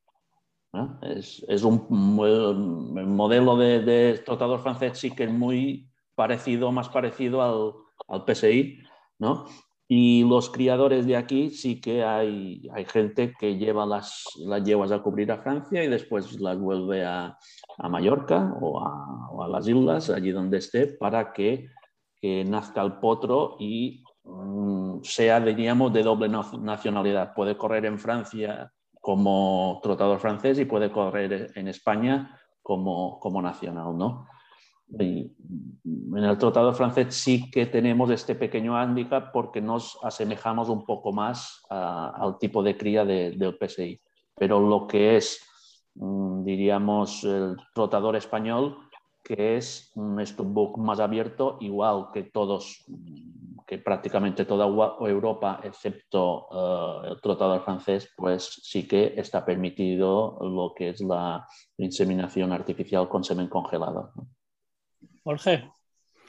Es, 1.02 1.64
un 1.64 1.86
modelo 1.90 3.58
de, 3.58 3.82
de, 3.82 4.20
trotador 4.20 4.62
francés 4.62 4.98
sí 4.98 5.12
que 5.12 5.26
es 5.26 5.32
muy 5.32 5.90
parecido, 6.16 6.72
más 6.72 6.88
parecido 6.88 7.42
al, 7.42 7.74
al 8.08 8.24
PSI, 8.26 8.80
¿no? 9.20 9.46
Y 9.94 10.24
los 10.24 10.50
criadores 10.50 11.06
de 11.06 11.18
aquí 11.18 11.50
sí 11.50 11.82
que 11.82 12.02
hay, 12.02 12.66
hay 12.74 12.86
gente 12.86 13.34
que 13.38 13.58
lleva 13.58 13.86
las, 13.86 14.24
las 14.38 14.64
yeguas 14.64 14.94
a 14.94 15.02
cubrir 15.02 15.30
a 15.34 15.40
Francia 15.40 15.84
y 15.84 15.90
después 15.90 16.40
las 16.40 16.58
vuelve 16.58 17.04
a, 17.04 17.38
a 17.78 17.90
Mallorca 17.90 18.54
o 18.62 18.80
a, 18.80 19.44
a, 19.44 19.48
las 19.50 19.68
islas, 19.68 20.10
allí 20.10 20.32
donde 20.32 20.60
esté, 20.60 20.88
para 20.88 21.34
que, 21.34 21.68
que 22.22 22.46
nazca 22.46 22.82
el 22.82 23.00
potro 23.00 23.58
y 23.60 24.02
mm, 24.24 25.02
sea, 25.04 25.42
diríamos, 25.42 25.92
de 25.92 26.04
doble 26.04 26.30
nacionalidad. 26.30 27.34
Puede 27.34 27.58
correr 27.58 27.86
en 27.86 28.00
Francia 28.00 28.72
como 29.02 29.82
trotador 29.84 30.20
francés 30.20 30.58
y 30.60 30.64
puede 30.64 30.90
correr 30.90 31.52
en 31.56 31.68
España 31.68 32.40
como, 32.62 33.20
como 33.20 33.42
nacional, 33.42 33.98
¿no? 33.98 34.26
Y 35.00 35.32
en 35.86 36.24
el 36.24 36.38
tratado 36.38 36.74
francés 36.74 37.16
sí 37.16 37.50
que 37.50 37.66
tenemos 37.66 38.10
este 38.10 38.36
pequeño 38.36 38.74
hándicap 38.74 39.32
porque 39.32 39.62
nos 39.62 39.98
asemejamos 40.04 40.70
un 40.70 40.86
poco 40.86 41.14
más 41.14 41.62
al 41.70 42.38
tipo 42.40 42.62
de 42.62 42.78
cría 42.78 43.06
del 43.06 43.58
PSI. 43.58 44.02
Pero 44.36 44.60
lo 44.60 44.88
que 44.88 45.18
es, 45.18 45.42
mm, 45.96 46.44
diríamos, 46.44 47.24
el 47.24 47.56
trotador 47.74 48.16
español, 48.16 48.78
que 49.24 49.58
es 49.58 49.92
un 49.96 50.26
stubbook 50.26 50.78
más 50.78 51.00
abierto, 51.00 51.58
igual 51.62 52.08
que 52.12 52.24
todos, 52.24 52.84
que 53.68 53.78
prácticamente 53.78 54.46
toda 54.46 54.66
Europa, 54.66 55.62
excepto 55.64 56.48
eh, 56.52 57.12
el 57.12 57.22
trotador 57.22 57.64
francés, 57.64 58.10
pues 58.18 58.60
sí 58.64 58.88
que 58.88 59.14
está 59.16 59.46
permitido 59.46 60.40
lo 60.42 60.74
que 60.76 60.90
es 60.90 61.02
la 61.02 61.46
inseminación 61.78 62.52
artificial 62.52 63.08
con 63.08 63.24
semen 63.24 63.48
congelado. 63.48 64.12
Jorge, 65.24 65.70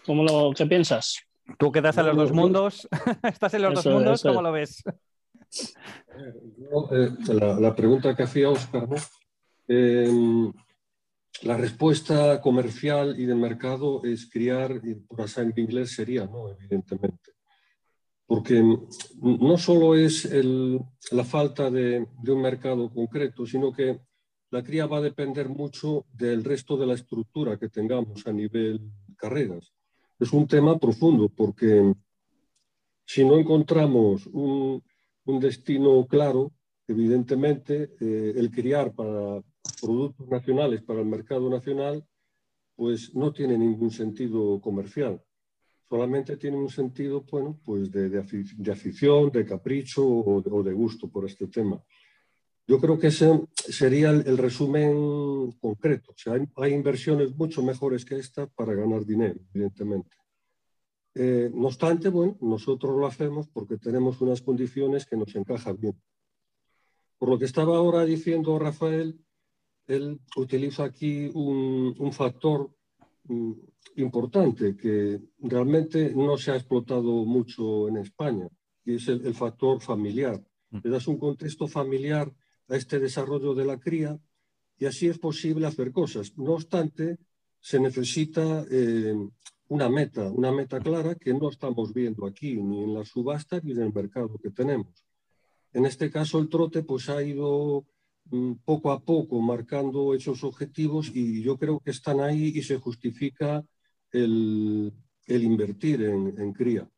¿cómo 0.05 0.23
lo, 0.25 0.53
¿qué 0.53 0.67
piensas? 0.67 1.19
Tú 1.59 1.73
quedas 1.73 1.97
en 1.97 2.07
los 2.07 2.17
dos 2.17 2.33
mundos, 2.33 2.89
estás 3.23 3.55
en 3.55 3.63
los 3.63 3.75
dos 3.75 3.87
mundos, 3.87 4.23
¿cómo 4.23 4.43
lo 4.43 4.53
ves? 4.53 4.83
Eh, 6.91 7.11
la, 7.35 7.75
pregunta 7.75 8.15
que 8.15 8.23
hacía 8.23 8.51
Oscar, 8.51 8.89
¿no? 8.89 8.97
Em, 9.69 10.53
la 11.43 11.57
respuesta 11.57 12.41
comercial 12.41 13.19
y 13.19 13.25
de 13.25 13.35
mercado 13.35 14.03
es 14.05 14.29
criar, 14.31 14.81
por 15.09 15.27
en 15.37 15.53
inglés 15.57 15.95
sería, 15.95 16.27
¿no? 16.27 16.51
Evidentemente. 16.51 17.33
Porque 18.27 18.63
no 18.63 19.59
solo 19.59 19.95
es 19.95 20.29
la 21.11 21.25
falta 21.25 21.71
de, 21.71 22.07
de, 22.23 22.33
un 22.33 22.41
mercado 22.41 22.91
concreto, 22.91 23.45
sino 23.45 23.73
que 23.73 24.01
la 24.53 24.63
cría 24.63 24.87
va 24.87 24.99
a 24.99 25.09
depender 25.11 25.49
mucho 25.49 26.05
del 26.13 26.45
resto 26.45 26.77
de 26.77 26.87
la 26.87 26.93
estructura 26.93 27.59
que 27.59 27.71
tengamos 27.71 28.27
a 28.27 28.33
nivel 28.33 28.81
carreras. 29.17 29.73
Es 30.21 30.31
un 30.33 30.47
tema 30.47 30.79
profundo 30.79 31.31
porque 31.31 31.95
si 33.07 33.25
no 33.25 33.39
encontramos 33.39 34.27
un, 34.27 34.83
destino 35.41 36.07
claro, 36.07 36.53
evidentemente 36.87 37.95
eh, 37.99 38.35
el 38.37 38.51
criar 38.51 38.93
para 38.93 39.43
productos 39.81 40.29
nacionales, 40.29 40.83
para 40.83 41.01
el 41.01 41.07
mercado 41.07 41.49
nacional, 41.49 42.05
pues 42.77 43.15
no 43.15 43.33
tiene 43.33 43.57
ningún 43.57 43.91
sentido 43.91 44.61
comercial. 44.61 45.23
Solamente 45.89 46.37
tiene 46.37 46.59
un 46.59 46.69
sentido, 46.69 47.25
bueno, 47.31 47.59
pues 47.65 47.91
de, 47.91 48.19
afición, 48.71 49.31
de 49.31 49.47
capricho 49.47 50.07
o 50.07 50.63
de 50.63 50.73
gusto 50.73 51.09
por 51.09 51.25
este 51.25 51.47
tema. 51.47 51.83
Yo 52.67 52.79
creo 52.79 52.99
que 52.99 53.09
ese 53.09 53.41
sería 53.55 54.11
el, 54.11 54.39
resumen 54.39 55.53
concreto. 55.61 56.13
O 56.13 56.17
sea, 56.17 56.35
hay, 56.57 56.73
inversiones 56.73 57.35
mucho 57.37 57.63
mejores 57.63 58.05
que 58.05 58.17
esta 58.17 58.47
para 58.47 58.75
ganar 58.75 59.05
dinero, 59.05 59.41
evidentemente. 59.53 60.17
Eh, 61.15 61.51
no 61.53 61.67
obstante, 61.67 62.09
bueno, 62.09 62.39
nosotros 62.41 62.97
lo 62.97 63.07
hacemos 63.07 63.49
porque 63.49 63.79
tenemos 63.79 64.21
unas 64.21 64.41
condiciones 64.41 65.05
que 65.07 65.17
nos 65.17 65.35
encajan 65.35 65.77
bien. 65.79 66.01
Por 67.19 67.29
lo 67.29 67.39
que 67.39 67.45
estaba 67.45 67.77
ahora 67.77 68.05
diciendo 68.05 68.59
Rafael, 68.59 69.21
él 69.87 70.21
utiliza 70.37 70.85
aquí 70.85 71.31
un, 71.35 72.13
factor 72.13 72.75
mm, 73.25 73.53
importante 73.97 74.77
que 74.77 75.21
realmente 75.39 76.15
no 76.15 76.39
se 76.39 76.53
ha 76.53 76.57
explotado 76.57 77.25
mucho 77.25 77.89
en 77.89 77.99
España, 77.99 78.49
y 78.85 78.95
es 78.95 79.09
el, 79.09 79.35
factor 79.35 79.81
familiar. 79.81 80.41
Mm. 80.71 80.79
Le 80.85 80.91
das 80.91 81.07
un 81.09 81.19
contexto 81.19 81.67
familiar 81.69 82.33
a 82.73 82.77
este 82.77 82.99
desarrollo 82.99 83.55
de 83.55 83.67
la 83.67 83.79
cría 83.79 84.19
y 84.79 84.87
así 84.87 85.07
es 85.07 85.19
posible 85.19 85.67
hacer 85.67 85.93
cosas. 85.93 86.37
No 86.39 86.55
obstante, 86.55 87.19
se 87.61 87.79
necesita 87.79 88.65
eh, 88.71 89.15
una 89.69 89.89
meta, 89.91 90.31
una 90.31 90.51
meta 90.51 90.81
clara 90.81 91.15
que 91.15 91.35
no 91.35 91.51
estamos 91.51 91.93
viendo 91.93 92.27
aquí, 92.27 92.57
ni 92.57 92.83
en 92.83 92.95
la 92.95 93.05
subasta 93.05 93.61
ni 93.63 93.73
en 93.73 93.83
el 93.83 93.93
mercado 93.93 94.39
que 94.43 94.51
tenemos. 94.51 95.05
En 95.75 95.85
este 95.85 96.11
caso, 96.11 96.39
el 96.39 96.49
trote 96.49 96.83
pues, 96.83 97.11
ha 97.11 97.23
ido 97.23 97.85
mm, 98.31 98.55
poco 98.65 98.91
a 98.91 99.01
poco 99.01 99.41
marcando 99.41 100.15
esos 100.15 100.43
objetivos 100.43 101.11
y 101.15 101.43
yo 101.43 101.59
creo 101.59 101.79
que 101.81 101.91
están 101.91 102.21
ahí 102.21 102.53
y 102.55 102.63
se 102.63 102.79
justifica 102.79 103.65
el, 104.11 104.93
invertir 105.27 106.03
en, 106.03 106.53
cría. 106.55 106.89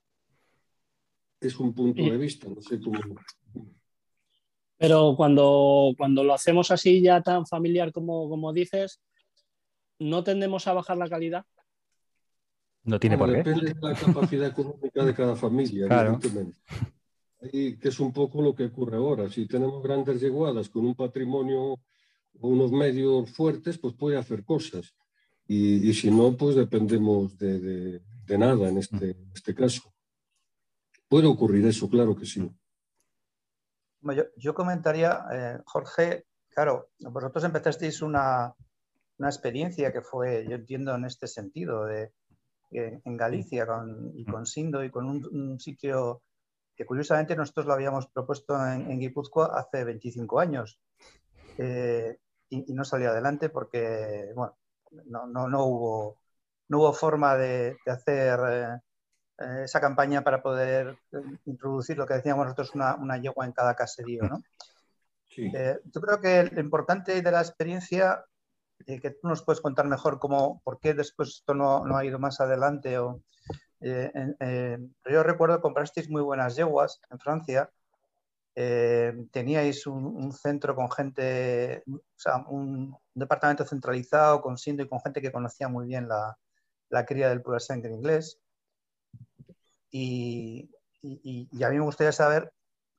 Es 1.41 1.59
un 1.59 1.75
punto 1.75 2.03
de 2.03 2.17
vista, 2.17 2.49
no 2.49 2.63
sé 2.63 2.81
cómo. 2.81 2.99
Pero 4.85 5.15
cuando, 5.17 5.95
cuando 5.97 6.23
lo 6.23 6.35
hacemos 6.35 6.71
así 6.71 7.01
ya 7.01 7.23
tan 7.23 7.47
familiar 7.47 7.91
como, 7.91 8.29
como 8.29 8.53
dices, 8.53 9.01
¿no 9.99 10.23
tendemos 10.23 10.67
a 10.67 10.75
bajar 10.75 10.99
la 10.99 11.09
calidad? 11.09 11.47
No 12.83 13.01
tiene 13.01 13.17
por 13.17 13.33
qué. 13.33 13.39
Depende 13.39 13.73
de 13.73 13.81
la 13.81 13.95
capacidad 13.95 14.49
económica 14.49 15.03
de 15.03 15.15
cada 15.15 15.37
familia, 15.37 15.87
evidentemente. 15.87 16.59
Y 17.51 17.79
que 17.79 17.89
es 17.89 17.99
un 17.99 18.13
poco 18.13 18.43
lo 18.43 18.55
que 18.55 18.67
ocurre 18.67 18.99
ahora. 18.99 19.31
Si 19.31 19.47
tenemos 19.47 19.83
grandes 19.83 20.21
yeguadas 20.21 20.69
con 20.69 20.85
un 20.85 20.95
patrimonio 20.95 21.63
o 21.63 21.81
unos 22.43 22.71
medios 22.71 23.31
fuertes, 23.31 23.79
pues 23.79 23.95
puede 23.95 24.19
hacer 24.19 24.45
cosas. 24.45 24.95
Y, 25.49 25.95
si 25.95 26.11
no, 26.11 26.37
pues 26.37 26.57
dependemos 26.57 27.39
de, 27.39 28.03
nada 28.29 28.69
en 28.69 28.77
este, 28.77 29.13
en 29.13 29.31
este 29.35 29.55
caso. 29.55 29.95
Puede 31.09 31.27
ocurrir 31.27 31.65
eso, 31.65 31.89
claro 31.89 32.15
que 32.15 32.27
sí. 32.27 32.47
Yo, 34.37 34.55
comentaría, 34.55 35.25
eh, 35.33 35.59
Jorge, 35.65 36.27
claro, 36.51 36.91
vosotros 36.99 37.45
empezasteis 37.45 38.03
una, 38.03 38.55
una 39.19 39.29
experiencia 39.29 39.93
que 39.93 40.03
fue, 40.03 40.47
yo 40.49 40.57
entiendo, 40.57 40.95
en 40.95 41.05
este 41.05 41.27
sentido, 41.27 41.85
de, 41.87 42.13
en 42.71 43.17
Galicia 43.17 43.67
con, 43.67 44.13
y 44.15 44.25
con 44.25 44.47
Sindo 44.47 44.83
y 44.85 44.91
con 44.91 45.07
un, 45.07 45.61
sitio 45.61 46.23
que 46.77 46.85
curiosamente 46.85 47.37
nosotros 47.37 47.67
lo 47.67 47.73
habíamos 47.73 48.09
propuesto 48.09 48.55
en, 48.67 48.91
en 48.91 48.99
Guipúzcoa 48.99 49.59
hace 49.59 49.85
25 49.85 50.41
años. 50.41 50.81
Eh, 51.57 52.19
y, 52.51 52.73
no 52.73 52.85
salió 52.85 53.11
adelante 53.11 53.49
porque 53.49 54.33
bueno, 54.35 54.57
no, 55.07 55.27
no, 55.27 55.49
no, 55.49 55.65
hubo, 55.67 56.19
no 56.69 56.79
hubo 56.79 56.93
forma 56.93 57.37
de, 57.37 57.77
de 57.87 57.93
hacer 57.93 58.41
eh, 58.49 58.81
esa 59.37 59.81
campaña 59.81 60.23
para 60.23 60.43
poder 60.43 60.97
introducir 61.45 61.99
lo 61.99 62.07
que 62.07 62.15
decíamos 62.15 62.45
nosotros, 62.45 62.75
una, 62.75 62.95
una 62.95 63.19
yegua 63.19 63.45
en 63.45 63.53
cada 63.53 63.75
caserío. 63.75 64.23
¿no? 64.25 64.43
Eh, 65.37 65.81
yo 65.85 66.01
creo 66.01 66.21
que 66.21 66.45
lo 66.45 66.61
importante 66.61 67.21
de 67.21 67.31
la 67.31 67.41
experiencia 67.41 68.25
eh, 68.87 69.01
que 69.01 69.11
tú 69.13 69.29
nos 69.29 69.43
puedes 69.43 69.61
contar 69.61 69.87
mejor 69.87 70.19
cómo, 70.19 70.61
por 70.65 70.79
qué 70.79 70.95
después 70.95 71.29
esto 71.31 71.55
no, 71.55 71.85
no 71.87 71.97
ha 71.97 72.05
ido 72.05 72.19
más 72.19 72.41
adelante. 72.41 72.99
O, 72.99 73.23
eh, 73.81 74.11
eh, 74.41 74.79
yo 75.11 75.23
recuerdo 75.23 75.57
que 75.57 75.63
comprasteis 75.63 76.11
muy 76.11 76.23
buenas 76.23 76.57
yeguas 76.57 77.01
en 77.11 77.19
Francia. 77.19 77.71
teníais 78.55 79.87
un, 79.87 80.33
centro 80.33 80.75
con 80.77 80.91
gente, 80.91 81.83
o 81.89 82.01
sea, 82.17 82.37
un, 82.49 82.97
departamento 83.15 83.65
centralizado 83.65 84.41
con 84.41 84.59
Sindo 84.59 84.83
y 84.83 84.89
con 84.89 85.01
gente 85.01 85.21
que 85.21 85.33
conocía 85.33 85.69
muy 85.69 85.87
bien 85.87 86.09
la, 86.09 86.37
la 86.91 87.05
cría 87.05 87.29
del 87.29 87.43
pura 87.43 87.61
sangre 87.61 87.93
inglés. 87.93 88.39
Y, 89.97 90.69
y, 91.03 91.49
y, 91.53 91.63
a 91.63 91.71
mí 91.71 91.77
me 91.77 91.85
gustaría 91.85 92.11
saber 92.11 92.53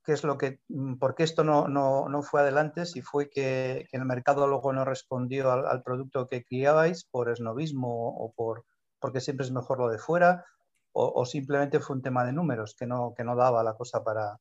qué 0.05 0.13
es 0.13 0.23
lo 0.23 0.38
que, 0.38 0.62
mm, 0.69 0.93
por 0.95 1.13
qué 1.13 1.23
esto 1.23 1.43
no, 1.43 1.67
no, 1.67 2.08
no 2.08 2.23
fue 2.23 2.39
adelante, 2.39 2.86
si 2.86 3.01
fue 3.01 3.29
que, 3.29 3.86
que, 3.91 3.97
el 3.97 4.05
mercado 4.05 4.47
luego 4.47 4.71
no 4.71 4.86
respondió 4.86 5.51
al, 5.51 5.65
al, 5.65 5.84
producto 5.84 6.25
que 6.25 6.45
criabais 6.45 7.03
por 7.03 7.29
esnovismo 7.29 8.15
o 8.15 8.31
por, 8.31 8.63
porque 8.97 9.19
siempre 9.19 9.45
es 9.45 9.51
mejor 9.51 9.79
lo 9.79 9.89
de 9.89 9.97
fuera, 9.97 10.45
o, 10.93 11.12
o, 11.13 11.25
simplemente 11.25 11.81
fue 11.81 11.97
un 11.97 12.01
tema 12.01 12.23
de 12.25 12.31
números 12.31 12.75
que 12.79 12.86
no, 12.86 13.13
que 13.13 13.25
no 13.25 13.36
daba 13.36 13.62
la 13.62 13.73
cosa 13.73 14.01
para, 14.01 14.39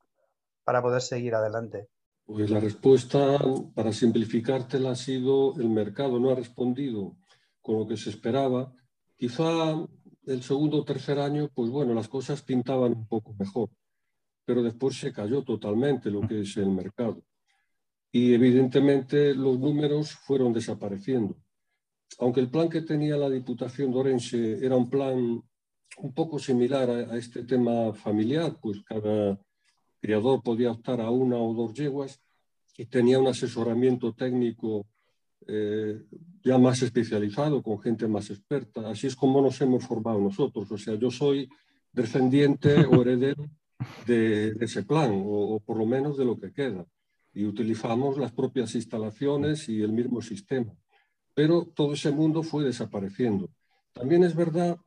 para 0.62 0.80
poder 0.80 1.02
seguir 1.02 1.34
adelante. 1.34 1.88
Pues 2.24 2.50
la 2.50 2.60
respuesta, 2.60 3.36
para 3.74 3.92
simplificártela, 3.92 4.92
ha 4.92 4.94
sido 4.94 5.56
el 5.56 5.70
mercado 5.70 6.20
no 6.20 6.30
ha 6.30 6.36
respondido 6.36 7.16
con 7.60 7.80
lo 7.80 7.88
que 7.88 7.96
se 7.96 8.10
esperaba. 8.10 8.72
Quizá 9.16 9.74
el 10.26 10.42
segundo 10.42 10.78
o 10.78 10.84
tercer 10.84 11.18
año, 11.18 11.50
pues 11.54 11.70
bueno, 11.70 11.94
las 11.94 12.08
cosas 12.08 12.42
pintaban 12.42 12.92
un 12.92 13.06
poco 13.06 13.34
mejor 13.38 13.70
pero 14.44 14.62
después 14.62 14.98
se 14.98 15.12
cayó 15.12 15.42
totalmente 15.42 16.10
lo 16.10 16.20
que 16.22 16.40
es 16.42 16.56
el 16.56 16.70
mercado. 16.70 17.22
Y 18.12 18.34
evidentemente 18.34 19.34
los 19.34 19.58
números 19.58 20.12
fueron 20.12 20.52
desapareciendo. 20.52 21.36
Aunque 22.18 22.40
el 22.40 22.50
plan 22.50 22.68
que 22.68 22.82
tenía 22.82 23.16
la 23.16 23.30
Diputación 23.30 23.90
de 23.90 24.64
era 24.64 24.76
un 24.76 24.88
plan 24.88 25.42
un 25.96 26.12
poco 26.14 26.38
similar 26.38 26.90
a, 26.90 27.16
este 27.16 27.44
tema 27.44 27.92
familiar, 27.92 28.56
pues 28.60 28.82
cada 28.84 29.38
criador 30.00 30.42
podía 30.42 30.70
optar 30.70 31.00
a 31.00 31.10
una 31.10 31.36
o 31.36 31.54
dos 31.54 31.74
yeguas 31.74 32.20
y 32.76 32.86
tenía 32.86 33.18
un 33.18 33.26
asesoramiento 33.26 34.12
técnico 34.12 34.86
eh, 35.46 36.02
ya 36.42 36.58
más 36.58 36.82
especializado, 36.82 37.62
con 37.62 37.80
gente 37.80 38.06
más 38.06 38.30
experta. 38.30 38.88
Así 38.88 39.06
es 39.06 39.16
como 39.16 39.40
nos 39.40 39.60
hemos 39.60 39.84
formado 39.84 40.20
nosotros. 40.20 40.70
O 40.70 40.78
sea, 40.78 40.94
yo 40.94 41.10
soy 41.10 41.48
descendiente 41.92 42.74
o 42.86 43.02
heredero 43.02 43.48
de, 44.06 44.48
ese 44.60 44.82
plan, 44.82 45.22
o, 45.24 45.60
por 45.60 45.76
lo 45.78 45.86
menos 45.86 46.16
de 46.16 46.24
lo 46.24 46.38
que 46.38 46.52
queda. 46.52 46.86
Y 47.32 47.44
utilizamos 47.44 48.18
las 48.18 48.32
propias 48.32 48.74
instalaciones 48.74 49.68
y 49.68 49.82
el 49.82 49.92
mismo 49.92 50.22
sistema. 50.22 50.72
Pero 51.34 51.66
todo 51.74 51.94
ese 51.94 52.10
mundo 52.10 52.42
fue 52.42 52.64
desapareciendo. 52.64 53.50
También 53.92 54.22
es 54.22 54.36
verdad 54.36 54.78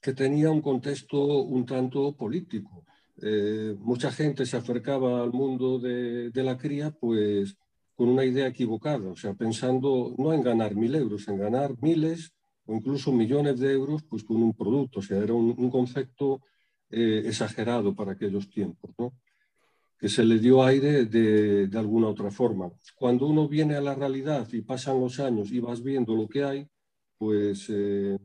que 0.00 0.12
tenía 0.12 0.50
un 0.50 0.62
contexto 0.62 1.42
un 1.42 1.66
tanto 1.66 2.14
político. 2.16 2.84
Eh, 3.20 3.74
mucha 3.78 4.10
gente 4.10 4.46
se 4.46 4.56
acercaba 4.56 5.22
al 5.22 5.32
mundo 5.32 5.78
de, 5.78 6.30
de, 6.30 6.42
la 6.42 6.56
cría 6.56 6.90
pues 6.90 7.56
con 7.94 8.08
una 8.08 8.24
idea 8.24 8.46
equivocada, 8.46 9.10
o 9.10 9.16
sea, 9.16 9.34
pensando 9.34 10.14
no 10.18 10.32
en 10.32 10.42
ganar 10.42 10.74
mil 10.74 10.94
euros, 10.94 11.28
en 11.28 11.38
ganar 11.38 11.74
miles 11.80 12.32
o 12.66 12.74
incluso 12.74 13.12
millones 13.12 13.60
de 13.60 13.72
euros 13.72 14.02
pues 14.04 14.24
con 14.24 14.42
un 14.42 14.54
producto, 14.54 15.00
o 15.00 15.02
sea, 15.02 15.18
era 15.18 15.34
un, 15.34 15.54
un 15.56 15.70
concepto 15.70 16.40
eh, 16.90 17.22
exagerado 17.26 17.94
para 17.94 18.12
aquellos 18.12 18.48
tiempos, 18.50 18.90
¿no? 18.98 19.14
que 20.02 20.08
se 20.08 20.24
le 20.24 20.40
dio 20.40 20.64
aire 20.64 21.04
de, 21.04 21.68
de, 21.68 21.78
alguna 21.78 22.08
otra 22.08 22.28
forma. 22.32 22.72
Cuando 22.96 23.28
uno 23.28 23.46
viene 23.46 23.76
a 23.76 23.80
la 23.80 23.94
realidad 23.94 24.48
y 24.52 24.60
pasan 24.62 24.98
los 24.98 25.20
años 25.20 25.52
y 25.52 25.60
vas 25.60 25.80
viendo 25.80 26.16
lo 26.16 26.26
que 26.26 26.42
hay, 26.42 26.68
pues 27.16 27.66
eh, 27.68 28.18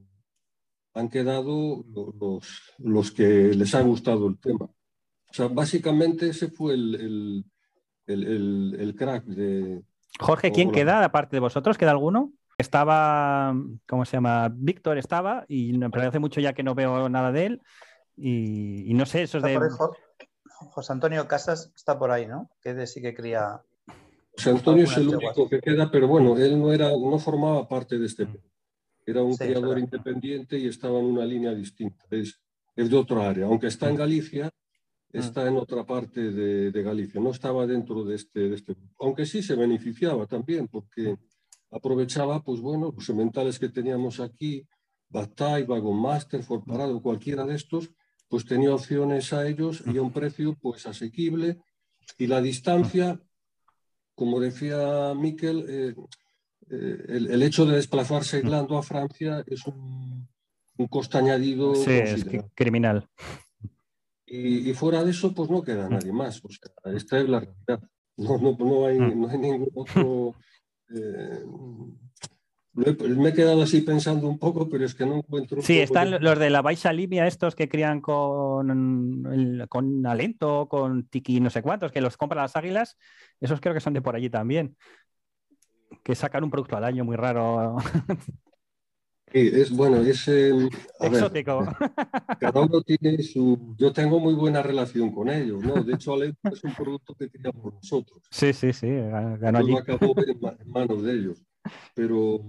han 0.95 1.07
quedado 1.07 1.85
los, 2.19 2.73
los, 2.79 3.11
que 3.11 3.53
les 3.53 3.75
ha 3.75 3.81
gustado 3.83 4.27
el 4.27 4.39
tema. 4.39 4.65
O 4.65 5.33
sea, 5.33 5.49
básicamente 5.49 6.29
ese 6.29 6.47
fue 6.47 6.73
el, 6.73 6.95
el, 6.95 7.45
el, 8.07 8.75
el 8.79 8.95
crack 8.95 9.25
de... 9.25 9.83
Jorge, 10.19 10.51
¿quién 10.51 10.71
queda 10.71 11.03
aparte 11.03 11.35
de 11.35 11.41
vosotros? 11.41 11.77
¿Queda 11.77 11.91
alguno? 11.91 12.31
Estaba, 12.57 13.53
¿cómo 13.87 14.05
se 14.05 14.17
llama? 14.17 14.49
Víctor 14.51 14.97
estaba, 14.97 15.45
y 15.47 15.77
pero 15.77 16.07
hace 16.07 16.17
mucho 16.17 16.41
ya 16.41 16.53
que 16.53 16.63
no 16.63 16.73
veo 16.73 17.07
nada 17.07 17.31
de 17.31 17.45
él. 17.45 17.61
Y, 18.15 18.91
no 18.95 19.05
sé, 19.05 19.23
eso 19.23 19.37
es 19.37 19.43
de... 19.43 19.59
José 20.59 20.91
Antonio 20.91 21.27
Casas 21.27 21.71
está 21.75 21.99
por 21.99 22.09
ahí, 22.09 22.25
¿no? 22.25 22.49
Que 22.61 22.73
de 22.73 22.87
sí 22.87 22.99
que 22.99 23.13
cría... 23.13 23.61
José 24.35 24.49
Antonio 24.49 24.85
es 24.85 24.97
el 24.97 25.09
único 25.09 25.47
que 25.47 25.59
queda, 25.59 25.91
pero 25.91 26.07
bueno, 26.07 26.35
él 26.35 26.59
no, 26.59 26.73
era, 26.73 26.89
no 26.89 27.19
formaba 27.19 27.67
parte 27.67 27.99
de 27.99 28.07
este... 28.07 28.25
Mm. 28.25 28.37
Era 29.05 29.21
un 29.21 29.37
criador 29.37 29.79
independiente 29.79 30.57
y 30.57 30.67
estaba 30.67 30.99
en 30.99 31.05
una 31.05 31.25
línea 31.25 31.53
distinta. 31.53 32.03
Es, 32.09 32.41
es 32.75 32.89
de 32.89 32.97
otra 32.97 33.29
área. 33.29 33.45
Aunque 33.45 33.67
está 33.67 33.87
en 33.87 33.95
mm. 33.95 33.99
Galicia. 33.99 34.49
Está 35.19 35.47
en 35.47 35.57
otra 35.57 35.85
parte 35.85 36.31
de, 36.31 36.71
de, 36.71 36.83
Galicia. 36.83 37.19
No 37.19 37.31
estaba 37.31 37.65
dentro 37.65 38.03
de 38.03 38.15
este, 38.15 38.49
de 38.49 38.55
este 38.55 38.73
grupo. 38.73 38.95
Aunque 38.99 39.25
sí 39.25 39.41
se 39.41 39.55
beneficiaba 39.55 40.25
también, 40.25 40.67
porque 40.67 41.17
aprovechaba, 41.71 42.43
pues 42.43 42.61
bueno, 42.61 42.93
los 42.95 43.05
sementales 43.05 43.59
que 43.59 43.69
teníamos 43.69 44.19
aquí, 44.19 44.65
Batay, 45.09 45.63
Vagon 45.63 46.01
Master, 46.01 46.43
Forparado, 46.43 47.01
cualquiera 47.01 47.45
de 47.45 47.55
estos, 47.55 47.89
pues 48.27 48.45
tenía 48.45 48.73
opciones 48.73 49.31
a 49.33 49.47
ellos 49.47 49.83
y 49.85 49.97
a 49.97 50.01
un 50.01 50.11
precio 50.11 50.57
pues 50.61 50.85
asequible 50.85 51.59
y 52.17 52.27
la 52.27 52.41
distancia, 52.41 53.19
como 54.15 54.39
decía 54.39 55.13
Miquel, 55.15 55.65
eh, 55.67 55.95
eh, 56.69 57.05
el, 57.07 57.41
hecho 57.43 57.65
de 57.65 57.75
desplazarse 57.75 58.39
Irlando 58.39 58.77
a 58.77 58.83
Francia 58.83 59.43
es 59.47 59.65
un, 59.67 60.27
coste 60.89 61.17
añadido 61.17 61.75
sí, 61.75 61.91
es 61.91 62.25
criminal. 62.53 63.07
Y, 64.29 64.73
fuera 64.73 65.03
de 65.03 65.11
eso, 65.11 65.33
pues 65.33 65.49
no 65.49 65.63
queda 65.63 65.87
nadie 65.87 66.11
más. 66.11 66.43
O 66.43 66.49
sea, 66.49 66.93
esta 66.93 67.19
es 67.19 67.29
la 67.29 67.39
realidad. 67.39 67.89
No, 68.17 68.37
no, 68.37 68.57
no, 68.59 68.85
hay, 68.85 68.99
mm. 68.99 69.21
no 69.21 69.29
hay, 69.29 69.37
ningún 69.37 69.71
otro 69.73 70.35
eh, 70.89 71.43
me 72.77 73.29
he 73.29 73.33
quedado 73.33 73.63
así 73.63 73.81
pensando 73.81 74.27
un 74.27 74.37
poco, 74.37 74.69
pero 74.69 74.85
es 74.85 74.93
que 74.93 75.05
no 75.05 75.15
encuentro. 75.15 75.61
Sí, 75.63 75.79
están 75.79 76.11
los 76.21 76.37
de 76.37 76.51
la 76.51 76.61
Baixa 76.61 76.93
Limia, 76.93 77.25
estos 77.25 77.55
que 77.55 77.67
crían 77.67 78.01
con, 78.01 79.67
con 79.67 80.05
alento, 80.05 80.67
con 80.69 81.07
tiki, 81.07 81.39
no 81.39 81.49
sé 81.49 81.63
cuántos, 81.63 81.91
que 81.91 82.01
los 82.01 82.17
compran 82.17 82.43
las 82.43 82.55
águilas. 82.55 82.95
Esos 83.41 83.61
creo 83.61 83.73
que 83.73 83.79
son 83.79 83.93
de 83.93 84.01
por 84.01 84.15
allí 84.15 84.29
también. 84.29 84.77
Que 86.03 86.13
sacan 86.13 86.43
un 86.43 86.51
producto 86.51 86.77
al 86.77 86.83
año 86.83 87.03
muy 87.03 87.15
raro. 87.15 87.77
Sí, 89.31 89.39
es 89.53 89.71
bueno, 89.71 89.97
es 89.97 90.27
em, 90.27 90.69
exótico. 91.01 91.67
cada 92.39 92.61
uno 92.61 92.81
tiene 92.81 93.21
su. 93.21 93.75
Yo 93.77 93.91
tengo 93.91 94.19
muy 94.19 94.33
buena 94.33 94.61
relación 94.61 95.11
con 95.11 95.29
ellos, 95.29 95.61
¿no? 95.63 95.83
De 95.83 95.93
hecho, 95.93 96.13
Alento 96.13 96.49
es 96.51 96.63
un 96.63 96.73
producto 96.73 97.13
que 97.13 97.29
criamos 97.29 97.73
nosotros. 97.73 98.23
Sí, 98.31 98.53
sí, 98.53 98.71
sí. 98.71 98.87
Ganó 98.87 99.59
allí. 99.59 99.75
acabó 99.75 100.13
en 100.17 100.71
manos 100.71 101.03
de 101.03 101.13
ellos. 101.13 101.43
Pero 101.93 102.41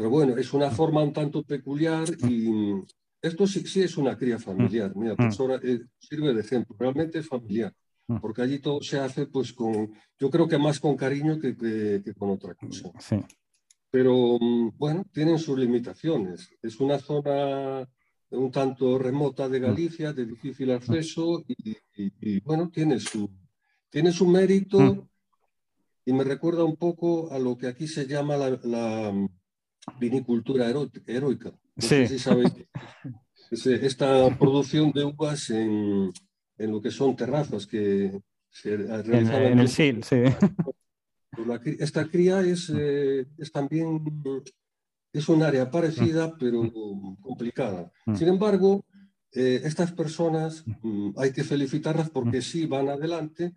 pero 0.00 0.08
bueno, 0.08 0.34
es 0.38 0.54
una 0.54 0.70
forma 0.70 1.02
un 1.02 1.12
tanto 1.12 1.42
peculiar 1.42 2.08
y 2.26 2.72
esto 3.20 3.46
sí, 3.46 3.66
sí 3.66 3.82
es 3.82 3.98
una 3.98 4.16
cría 4.16 4.38
familiar. 4.38 4.96
Mira, 4.96 5.14
pues 5.14 5.38
ahora 5.38 5.60
eh, 5.62 5.80
sirve 5.98 6.32
de 6.32 6.40
ejemplo, 6.40 6.74
realmente 6.78 7.18
es 7.18 7.28
familiar, 7.28 7.70
porque 8.18 8.40
allí 8.40 8.60
todo 8.60 8.80
se 8.80 8.98
hace 8.98 9.26
pues 9.26 9.52
con, 9.52 9.92
yo 10.18 10.30
creo 10.30 10.48
que 10.48 10.56
más 10.56 10.80
con 10.80 10.96
cariño 10.96 11.38
que, 11.38 11.54
que, 11.54 12.14
con 12.14 12.30
otra 12.30 12.54
cosa. 12.54 12.90
Sí. 12.98 13.16
Pero 13.90 14.38
bueno, 14.76 15.04
tienen 15.12 15.38
sus 15.38 15.58
limitaciones. 15.58 16.48
Es 16.62 16.80
una 16.80 16.98
zona 16.98 17.88
un 18.30 18.50
tanto 18.50 18.98
remota 18.98 19.48
de 19.48 19.60
Galicia, 19.60 20.12
de 20.12 20.26
difícil 20.26 20.70
acceso 20.70 21.44
y, 21.48 22.40
bueno, 22.40 22.70
tiene 22.70 23.00
su, 23.00 23.28
tiene 23.88 24.12
su 24.12 24.26
mérito 24.26 25.08
y 26.04 26.12
me 26.12 26.24
recuerda 26.24 26.64
un 26.64 26.76
poco 26.76 27.32
a 27.32 27.38
lo 27.38 27.56
que 27.56 27.66
aquí 27.66 27.88
se 27.88 28.06
llama 28.06 28.36
la 28.36 29.12
vinicultura 29.98 30.70
heroica. 31.06 31.52
sí. 31.76 33.72
esta 33.82 34.38
producción 34.38 34.92
de 34.92 35.04
uvas 35.04 35.50
en, 35.50 36.12
en, 36.58 36.70
lo 36.70 36.80
que 36.80 36.90
son 36.90 37.16
terrazas 37.16 37.66
que 37.66 38.20
se 38.48 38.76
realizaban 38.76 39.52
en, 39.52 39.58
el 39.58 39.68
SIL, 39.68 40.04
sí. 40.04 40.16
Esta 41.78 42.08
cría 42.08 42.40
es, 42.40 42.72
eh, 42.74 43.26
es 43.38 43.52
también 43.52 44.02
es 45.12 45.28
un 45.28 45.42
área 45.42 45.70
parecida, 45.70 46.28
mm. 46.28 46.36
pero 46.38 46.72
complicada. 47.20 47.92
Mm. 48.06 48.14
Sin 48.14 48.28
embargo, 48.28 48.84
eh, 49.32 49.60
estas 49.64 49.92
personas 49.92 50.64
mm, 50.82 51.10
hay 51.16 51.32
que 51.32 51.44
felicitarlas 51.44 52.10
porque 52.10 52.42
sí 52.42 52.66
van 52.66 52.88
adelante, 52.88 53.54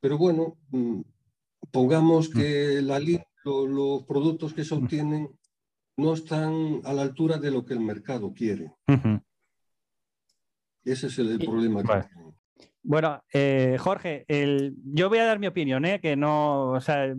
pero 0.00 0.18
bueno, 0.18 0.58
pongamos 1.70 2.28
que 2.28 2.82
la, 2.82 3.00
los 3.44 4.02
productos 4.04 4.52
que 4.52 4.64
se 4.64 4.74
obtienen 4.74 5.30
no 5.96 6.14
están 6.14 6.80
a 6.84 6.92
la 6.92 7.02
altura 7.02 7.38
de 7.38 7.50
lo 7.50 7.64
que 7.64 7.74
el 7.74 7.80
mercado 7.80 8.34
quiere. 8.34 8.74
Ese 10.84 11.06
es 11.06 11.18
el, 11.18 11.38
problema 11.38 11.82
bueno. 12.84 13.24
Eh, 13.32 13.76
Jorge, 13.80 14.24
yo 14.28 15.08
voy 15.08 15.18
a 15.18 15.24
dar 15.24 15.38
mi 15.38 15.46
opinión, 15.46 15.84
¿eh? 15.84 16.00
que 16.00 16.16
no, 16.16 16.70
o 16.70 16.80
sea, 16.80 17.14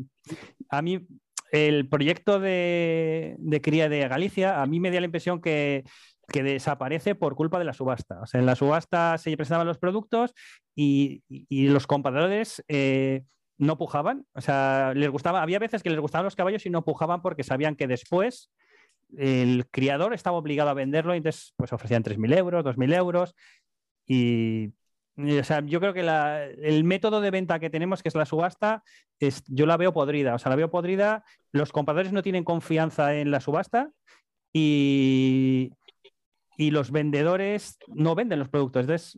a 0.69 0.81
mí 0.81 1.05
el 1.51 1.89
proyecto 1.89 2.39
de, 2.39 3.37
cría 3.61 3.89
de 3.89 4.07
Galicia, 4.07 4.61
a 4.61 4.65
mí 4.67 4.79
me 4.79 4.91
da 4.91 4.99
la 4.99 5.07
impresión 5.07 5.41
que, 5.41 5.83
desaparece 6.33 7.13
por 7.13 7.35
culpa 7.35 7.59
de 7.59 7.65
la 7.65 7.73
subasta. 7.73 8.19
O 8.21 8.25
sea, 8.25 8.39
en 8.39 8.47
la 8.47 8.55
subasta 8.55 9.17
se 9.19 9.35
presentaban 9.37 9.67
los 9.67 9.77
productos 9.77 10.33
y, 10.75 11.23
los 11.49 11.87
compradores 11.87 12.63
eh, 12.67 13.23
no 13.57 13.77
pujaban. 13.77 14.25
O 14.33 14.41
sea, 14.41 14.93
les 14.95 15.09
gustaba, 15.09 15.41
había 15.41 15.59
veces 15.59 15.83
que 15.83 15.89
les 15.89 15.99
gustaban 15.99 16.25
los 16.25 16.35
caballos 16.35 16.65
y 16.65 16.69
no 16.71 16.83
pujaban 16.83 17.21
porque 17.21 17.43
sabían 17.43 17.75
que 17.75 17.87
después 17.87 18.51
el 19.17 19.67
criador 19.69 20.13
estaba 20.13 20.37
obligado 20.37 20.71
a 20.71 20.73
venderlo 20.73 21.13
y 21.13 21.17
entonces 21.17 21.53
pues 21.55 21.71
ofrecían 21.73 22.03
3.000 22.03 22.37
euros, 22.37 22.65
2.000 22.65 22.95
euros 22.95 23.35
y, 24.07 24.73
o 25.17 25.43
sea, 25.43 25.61
yo 25.65 25.79
creo 25.79 25.93
que 25.93 26.01
el 26.01 26.83
método 26.83 27.21
de 27.21 27.31
venta 27.31 27.59
que 27.59 27.69
tenemos, 27.69 28.03
que 28.03 28.09
es 28.09 28.15
la 28.15 28.25
subasta, 28.25 28.83
es, 29.19 29.43
yo 29.47 29.65
la 29.65 29.77
veo 29.77 29.93
podrida, 29.93 30.35
o 30.35 30.39
sea, 30.39 30.49
la 30.49 30.55
veo 30.55 30.69
podrida, 30.69 31.23
los 31.51 31.71
compradores 31.71 32.11
no 32.11 32.21
tienen 32.21 32.43
confianza 32.43 33.15
en 33.15 33.31
la 33.31 33.39
subasta 33.39 33.91
y, 34.51 35.71
y 36.57 36.71
los 36.71 36.91
vendedores 36.91 37.77
no 37.87 38.15
venden 38.15 38.39
los 38.39 38.49
productos. 38.49 38.81
Entonces, 38.81 39.17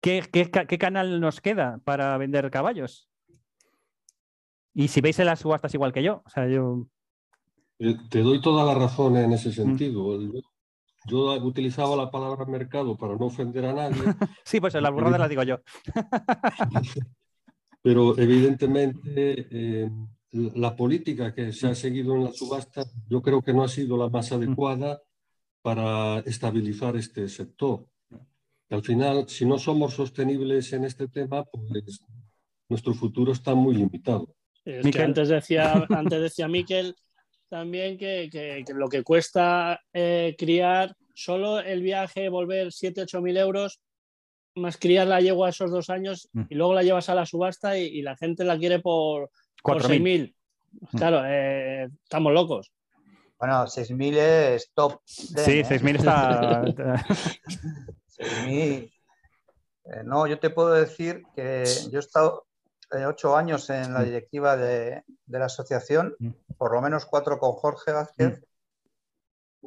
¿qué, 0.00 0.22
qué 0.30 0.78
canal 0.78 1.20
nos 1.20 1.40
queda 1.40 1.80
para 1.84 2.16
vender 2.18 2.50
caballos? 2.50 3.08
Y 4.74 4.88
si 4.88 5.00
veis 5.00 5.18
en 5.18 5.26
las 5.26 5.40
subastas 5.40 5.74
igual 5.74 5.92
que 5.92 6.02
yo, 6.02 6.22
o 6.24 6.30
sea, 6.30 6.48
yo 6.48 6.86
eh, 7.78 7.96
te 8.10 8.22
doy 8.22 8.40
toda 8.40 8.64
la 8.64 8.74
razón 8.74 9.16
en 9.16 9.32
ese 9.32 9.50
mm. 9.64 9.76
Yo 11.08 11.32
utilizaba 11.42 11.96
la 11.96 12.10
palabra 12.10 12.44
mercado 12.44 12.96
para 12.96 13.16
no 13.16 13.26
ofender 13.26 13.64
a 13.66 13.72
nadie. 13.72 13.96
sí, 14.44 14.60
pues 14.60 14.74
en 14.74 14.82
la 14.82 14.90
burrada 14.90 15.18
la 15.18 15.28
digo 15.28 15.42
yo. 15.42 15.60
Pero 17.82 18.18
evidentemente 18.18 19.46
eh, 19.50 19.90
la 20.32 20.76
política 20.76 21.34
que 21.34 21.52
se 21.52 21.68
ha 21.68 21.74
seguido 21.74 22.14
en 22.14 22.24
la 22.24 22.32
subasta 22.32 22.84
yo 23.08 23.22
creo 23.22 23.40
que 23.40 23.54
no 23.54 23.64
ha 23.64 23.68
sido 23.68 23.96
la 23.96 24.08
más 24.08 24.30
adecuada 24.32 25.00
para 25.62 26.20
estabilizar 26.20 26.96
este 26.96 27.28
sector. 27.28 27.86
Al 28.70 28.82
final, 28.82 29.28
si 29.28 29.46
no 29.46 29.58
somos 29.58 29.94
sostenibles 29.94 30.72
en 30.74 30.84
este 30.84 31.08
tema, 31.08 31.44
pues 31.44 32.04
nuestro 32.68 32.92
futuro 32.92 33.32
está 33.32 33.54
muy 33.54 33.74
limitado. 33.74 34.34
antes 35.00 35.28
decía, 35.28 35.72
antes 35.88 36.20
decía 36.20 36.48
Miquel 36.48 36.94
también 37.48 37.98
que, 37.98 38.64
lo 38.74 38.88
que 38.88 39.02
cuesta 39.02 39.80
eh, 39.92 40.34
criar, 40.38 40.94
solo 41.14 41.60
el 41.60 41.82
viaje, 41.82 42.28
volver 42.28 42.72
7, 42.72 43.02
8 43.02 43.20
mil 43.20 43.36
euros, 43.36 43.80
más 44.54 44.76
criar 44.76 45.06
la 45.06 45.20
yegua 45.20 45.50
esos 45.50 45.70
dos 45.70 45.90
años 45.90 46.28
mm. 46.32 46.42
y 46.50 46.54
luego 46.54 46.74
la 46.74 46.82
llevas 46.82 47.08
a 47.08 47.14
la 47.14 47.26
subasta 47.26 47.78
y, 47.78 48.02
la 48.02 48.16
gente 48.16 48.44
la 48.44 48.58
quiere 48.58 48.80
por, 48.80 49.30
por 49.62 49.82
6 49.82 50.00
mil. 50.00 50.34
Mm. 50.72 50.96
Claro, 50.96 51.22
eh, 51.24 51.88
estamos 52.02 52.32
locos. 52.32 52.72
Bueno, 53.38 53.66
6.000 53.66 54.16
es 54.16 54.72
top. 54.74 55.00
sí, 55.04 55.62
6.000 55.62 55.88
¿eh? 55.88 55.96
está... 55.96 56.62
6.000. 58.18 58.92
no, 60.04 60.26
yo 60.26 60.40
te 60.40 60.50
puedo 60.50 60.72
decir 60.72 61.22
que 61.36 61.62
yo 61.92 62.00
he 62.00 62.02
estado 62.02 62.47
eh, 62.47 62.47
ocho 62.90 63.36
años 63.36 63.68
en 63.70 63.92
la 63.92 64.02
directiva 64.02 64.56
de, 64.56 65.04
la 65.26 65.46
asociación, 65.46 66.16
por 66.56 66.72
lo 66.72 66.80
menos 66.80 67.06
cuatro 67.06 67.38
con 67.38 67.52
Jorge 67.52 67.92
Vázquez. 67.92 68.42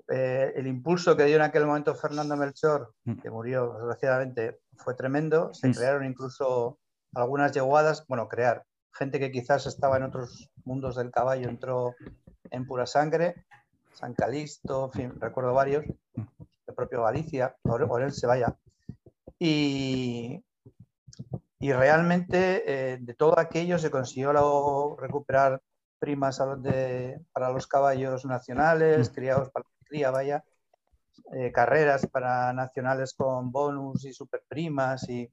Eh, 0.08 0.54
el 0.56 0.68
impulso 0.68 1.16
que 1.18 1.26
dio 1.26 1.36
en 1.36 1.42
aquel 1.42 1.66
momento 1.66 1.94
Fernando 1.96 2.36
Melchor, 2.38 2.94
que 3.22 3.30
murió 3.30 3.74
desgraciadamente, 3.74 4.60
fue 4.78 4.96
tremendo. 4.96 5.54
Se 5.54 5.72
crearon 5.72 6.06
incluso 6.06 6.80
algunas 7.14 7.52
yeguadas, 7.52 8.06
bueno, 8.08 8.28
crear. 8.28 8.64
Gente 8.94 9.20
que 9.20 9.32
quizás 9.32 9.68
estaba 9.68 9.98
en 9.98 10.04
otros 10.04 10.50
mundos 10.66 10.96
del 10.96 11.12
caballo 11.12 11.50
entró 11.50 11.96
en 12.50 12.66
pura 12.66 12.86
sangre. 12.86 13.46
San 13.94 14.14
Calisto, 14.14 14.86
en 14.86 14.92
fin, 14.92 15.20
recuerdo 15.20 15.54
varios. 15.54 15.86
El 16.16 16.76
propio 16.76 17.04
Galicia, 17.04 17.56
se 18.12 18.28
vaya. 18.28 18.56
Y, 19.38 20.44
y 21.62 21.72
realmente 21.74 22.64
eh, 22.66 22.98
de 23.00 23.14
todo 23.14 23.38
aquello 23.38 23.78
se 23.78 23.92
consiguió 23.92 24.98
recuperar 25.00 25.62
primas 26.00 26.42
para 27.32 27.52
los 27.52 27.68
caballos 27.68 28.26
nacionales, 28.26 29.12
mm. 29.12 29.14
criados 29.14 29.52
para 29.52 29.66
la 29.66 29.88
cría, 29.88 30.10
vaya, 30.10 30.44
eh, 31.34 31.52
carreras 31.52 32.08
para 32.08 32.52
nacionales 32.52 33.14
con 33.14 33.52
bonus 33.52 34.06
y 34.06 34.12
superprimas. 34.12 35.08
Y, 35.08 35.30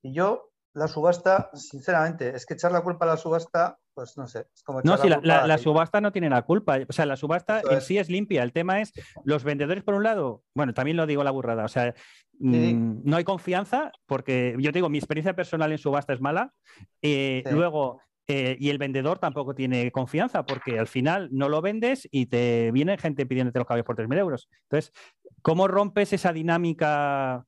y 0.00 0.14
yo, 0.14 0.50
la 0.72 0.88
subasta, 0.88 1.50
sinceramente, 1.52 2.34
es 2.34 2.46
que 2.46 2.54
echar 2.54 2.72
la 2.72 2.82
culpa 2.82 3.04
a 3.04 3.08
la 3.08 3.16
subasta 3.18 3.78
pues 3.96 4.18
no 4.18 4.26
sé. 4.28 4.46
no, 4.84 4.98
si 4.98 5.08
la, 5.08 5.56
subasta 5.56 6.02
no 6.02 6.12
tiene 6.12 6.28
la 6.28 6.42
culpa. 6.42 6.78
O 6.86 6.92
sea, 6.92 7.06
la 7.06 7.16
subasta 7.16 7.62
en 7.70 7.80
sí 7.80 7.96
es 7.96 8.10
limpia. 8.10 8.42
El 8.42 8.52
tema 8.52 8.82
es 8.82 8.92
los 9.24 9.42
vendedores, 9.42 9.82
por 9.82 9.94
un 9.94 10.02
lado, 10.02 10.42
bueno, 10.54 10.74
también 10.74 10.98
lo 10.98 11.06
digo 11.06 11.24
la 11.24 11.30
burrada. 11.30 11.64
O 11.64 11.68
sea, 11.68 11.94
mm, 12.38 13.00
no 13.04 13.16
hay 13.16 13.24
confianza 13.24 13.92
porque 14.04 14.54
yo 14.58 14.70
te 14.70 14.80
digo, 14.80 14.90
mi 14.90 14.98
experiencia 14.98 15.34
personal 15.34 15.72
en 15.72 15.78
subasta 15.78 16.12
es 16.12 16.20
mala. 16.20 16.52
Eh, 17.00 17.42
luego, 17.50 18.02
eh, 18.28 18.58
y 18.60 18.68
el 18.68 18.76
vendedor 18.76 19.18
tampoco 19.18 19.54
tiene 19.54 19.90
confianza 19.90 20.44
porque 20.44 20.78
al 20.78 20.88
final 20.88 21.30
no 21.32 21.48
lo 21.48 21.62
vendes 21.62 22.06
y 22.10 22.26
te 22.26 22.70
viene 22.72 22.98
gente 22.98 23.24
pidiéndote 23.24 23.60
los 23.60 23.66
caballos 23.66 23.86
por 23.86 23.96
3.000 23.96 24.18
euros. 24.18 24.50
Entonces, 24.64 24.92
¿cómo 25.40 25.68
rompes 25.68 26.12
esa 26.12 26.34
dinámica 26.34 27.46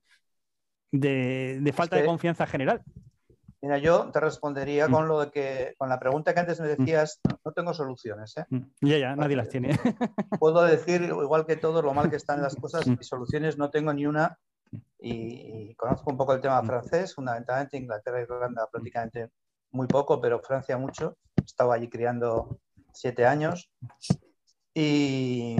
de, 0.91 1.71
falta 1.75 1.97
de 1.97 2.05
confianza 2.05 2.47
general? 2.47 2.81
Mira, 3.61 3.77
yo 3.77 4.09
te 4.11 4.19
respondería 4.19 4.87
mm. 4.87 4.91
con 4.91 5.07
lo 5.07 5.19
de 5.19 5.31
que, 5.31 5.75
con 5.77 5.89
la 5.89 5.99
pregunta 5.99 6.33
que 6.33 6.39
antes 6.39 6.59
me 6.59 6.67
mm. 6.67 6.77
decías, 6.77 7.19
no, 7.43 7.51
tengo 7.51 7.73
soluciones. 7.73 8.37
¿eh? 8.37 8.45
Mm. 8.49 8.61
Ya, 8.81 8.97
ya, 8.97 9.15
nadie 9.15 9.35
las 9.35 9.49
tiene. 9.49 9.77
Puedo 10.39 10.63
decir, 10.63 11.01
igual 11.03 11.45
que 11.45 11.57
todos, 11.57 11.83
lo 11.83 11.93
mal 11.93 12.09
que 12.09 12.15
están 12.15 12.41
las 12.41 12.55
cosas, 12.55 12.87
y 12.87 13.03
soluciones 13.03 13.57
no 13.57 13.69
tengo 13.69 13.93
ni 13.93 14.05
una. 14.05 14.37
Y, 14.99 15.73
conozco 15.75 16.11
un 16.11 16.17
poco 16.17 16.33
el 16.33 16.41
tema 16.41 16.63
francés, 16.63 17.15
fundamentalmente 17.15 17.77
Inglaterra 17.77 18.19
y 18.19 18.23
Irlanda 18.23 18.67
prácticamente 18.71 19.29
muy 19.71 19.87
poco, 19.87 20.21
pero 20.21 20.39
Francia 20.41 20.77
mucho. 20.77 21.17
Estaba 21.45 21.75
allí 21.75 21.89
criando 21.89 22.59
siete 22.93 23.25
años. 23.25 23.69
Y 24.73 25.57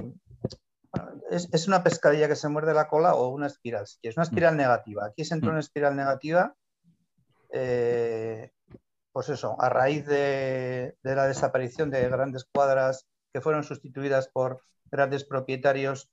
es, 1.30 1.68
una 1.68 1.82
pescadilla 1.82 2.28
que 2.28 2.36
se 2.36 2.48
muerde 2.48 2.74
la 2.74 2.88
cola 2.88 3.14
o 3.14 3.28
una 3.28 3.46
espiral. 3.46 3.84
es 4.02 4.16
una 4.16 4.24
espiral 4.24 4.56
negativa. 4.56 5.06
Aquí 5.06 5.24
se 5.24 5.34
entró 5.34 5.50
una 5.50 5.60
espiral 5.60 5.96
negativa. 5.96 6.54
Eh, 7.52 8.50
pues 9.12 9.28
eso, 9.28 9.56
a 9.60 9.68
raíz 9.68 10.06
de, 10.06 10.96
la 11.02 11.26
desaparición 11.26 11.90
de 11.90 12.08
grandes 12.08 12.44
cuadras 12.44 13.06
que 13.32 13.40
fueron 13.40 13.64
sustituidas 13.64 14.28
por 14.28 14.62
grandes 14.90 15.24
propietarios 15.24 16.10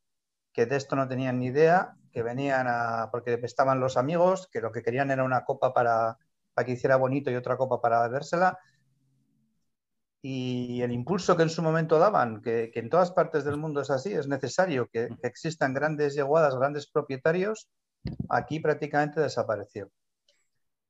que 0.51 0.65
de 0.65 0.75
esto 0.75 0.95
no 0.95 1.07
tenían 1.07 1.39
ni 1.39 1.47
idea, 1.47 1.95
que 2.11 2.23
venían 2.23 2.65
a, 2.67 3.09
porque 3.11 3.39
estaban 3.43 3.79
los 3.79 3.95
amigos, 3.97 4.47
que 4.51 4.61
lo 4.61 4.71
que 4.71 4.81
querían 4.81 5.11
era 5.11 5.23
una 5.23 5.45
copa 5.45 5.73
para, 5.73 6.17
que 6.65 6.71
hiciera 6.71 6.95
bonito 6.95 7.29
y 7.29 7.35
otra 7.35 7.57
copa 7.57 7.79
para 7.79 8.01
bebérsela. 8.01 8.57
Y 10.23 10.81
el 10.81 10.91
impulso 10.91 11.37
que 11.37 11.43
en 11.43 11.49
su 11.49 11.61
momento 11.61 11.99
daban, 11.99 12.41
que, 12.41 12.71
en 12.73 12.89
todas 12.89 13.11
partes 13.11 13.45
del 13.45 13.57
mundo 13.57 13.81
es 13.81 13.91
así, 13.91 14.13
es 14.13 14.27
necesario 14.27 14.89
que, 14.91 15.09
existan 15.21 15.75
grandes 15.75 16.15
yeguadas, 16.15 16.55
grandes 16.55 16.89
propietarios, 16.89 17.69
aquí 18.29 18.59
prácticamente 18.59 19.21
desapareció. 19.21 19.91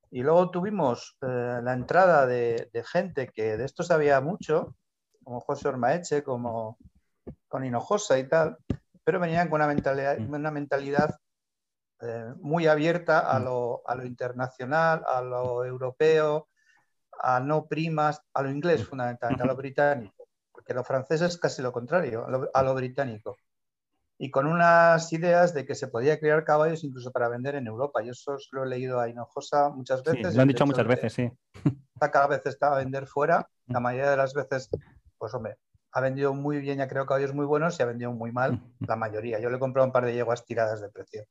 Y 0.09 0.21
luego 0.21 0.49
tuvimos 0.51 1.17
eh, 1.21 1.59
la 1.61 1.73
entrada 1.73 2.25
de, 2.25 2.69
gente 2.85 3.27
que 3.27 3.57
de 3.57 3.65
esto 3.65 3.83
sabía 3.83 4.21
mucho, 4.21 4.75
como 5.23 5.41
José 5.41 5.67
Ormaeche, 5.67 6.23
como 6.23 6.77
con 7.47 7.65
Hinojosa 7.65 8.17
y 8.17 8.27
tal, 8.27 8.57
pero 9.03 9.19
venían 9.19 9.49
con 9.49 9.61
una 9.61 9.67
mentalidad, 9.67 10.17
mm. 10.17 10.33
una 10.33 10.51
mentalidad 10.51 11.17
eh, 12.01 12.33
muy 12.39 12.67
abierta 12.67 13.31
a 13.31 13.39
mm. 13.39 13.43
lo, 13.43 13.81
a 13.85 13.95
lo, 13.95 14.05
internacional, 14.05 15.03
a 15.05 15.21
lo 15.21 15.65
europeo, 15.65 16.47
a 17.19 17.39
no 17.39 17.67
primas, 17.67 18.21
a 18.33 18.43
lo 18.43 18.49
inglés 18.49 18.81
mm. 18.81 18.85
fundamentalmente, 18.85 19.43
a 19.43 19.47
lo 19.47 19.55
británico, 19.55 20.29
porque 20.51 20.73
lo 20.73 20.83
francés 20.83 21.21
es 21.21 21.37
casi 21.37 21.61
lo 21.61 21.73
contrario, 21.73 22.25
a 22.53 22.63
lo 22.63 22.75
británico 22.75 23.37
y 24.19 24.31
con 24.31 24.47
unas 24.47 25.11
ideas 25.13 25.53
de 25.53 25.65
que 25.65 25.75
se 25.75 25.87
podía 25.87 26.19
criar 26.19 26.43
caballos 26.43 26.83
incluso 26.83 27.11
para 27.11 27.29
vender 27.29 27.55
en 27.55 27.67
Europa. 27.67 28.01
Yo 28.01 28.11
eso 28.11 28.37
lo 28.51 28.63
he 28.63 28.67
leído 28.67 28.99
a 28.99 29.09
Hinojosa 29.09 29.69
muchas 29.69 30.03
veces. 30.03 30.35
lo 30.35 30.41
han 30.41 30.47
dicho 30.47 30.65
muchas 30.65 30.87
veces, 30.87 31.13
sí. 31.13 31.31
Cada 31.99 32.27
vez 32.27 32.41
está 32.45 32.73
a 32.73 32.77
vender 32.77 33.05
fuera. 33.05 33.47
La 33.67 33.79
mm. 33.79 33.83
mayoría 33.83 34.11
de 34.11 34.17
las 34.17 34.33
veces, 34.33 34.69
pues 35.17 35.33
hombre, 35.33 35.57
ha 35.91 36.01
vendido 36.01 36.33
muy 36.33 36.59
bien, 36.59 36.79
ya 36.79 36.87
creo 36.87 37.05
caballos 37.05 37.33
muy 37.33 37.45
buenos 37.45 37.79
y 37.79 37.83
ha 37.83 37.85
vendido 37.85 38.11
muy 38.11 38.31
mal 38.31 38.53
mm. 38.53 38.85
la 38.87 38.95
mayoría. 38.95 39.39
Yo 39.39 39.49
le 39.49 39.57
he 39.57 39.59
comprado 39.59 39.85
un 39.85 39.93
par 39.93 40.05
de 40.05 40.15
yeguas 40.15 40.45
tiradas 40.45 40.81
de 40.81 40.89
precio. 40.89 41.25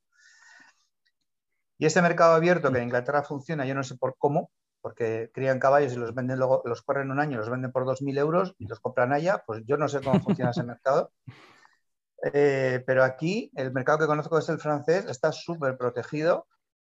Y 1.78 1.86
ese 1.86 2.00
mercado 2.02 2.34
abierto 2.34 2.70
que 2.70 2.78
en 2.78 2.84
Inglaterra 2.84 3.22
funciona, 3.22 3.66
yo 3.66 3.74
no 3.74 3.82
sé 3.82 3.96
por 3.96 4.16
cómo, 4.16 4.50
porque 4.80 5.30
crían 5.34 5.58
caballos 5.58 5.92
y 5.92 5.96
los 5.96 6.14
venden 6.14 6.38
luego, 6.38 6.62
los 6.64 6.82
corren 6.82 7.10
un 7.10 7.18
año, 7.18 7.36
los 7.38 7.50
venden 7.50 7.72
por 7.72 7.84
2.000 7.84 8.18
euros 8.18 8.54
y 8.58 8.66
los 8.66 8.80
compran 8.80 9.12
allá, 9.12 9.42
pues 9.44 9.62
yo 9.66 9.76
no 9.76 9.88
sé 9.88 10.00
cómo 10.00 10.20
funciona 10.20 10.52
ese 10.52 10.62
mercado. 10.62 11.10
Eh, 12.22 12.82
pero 12.86 13.04
aquí 13.04 13.50
el 13.54 13.72
mercado 13.72 13.98
que 13.98 14.06
conozco 14.06 14.38
es 14.38 14.48
el 14.48 14.58
francés, 14.58 15.04
está 15.06 15.32
súper 15.32 15.76
protegido, 15.76 16.46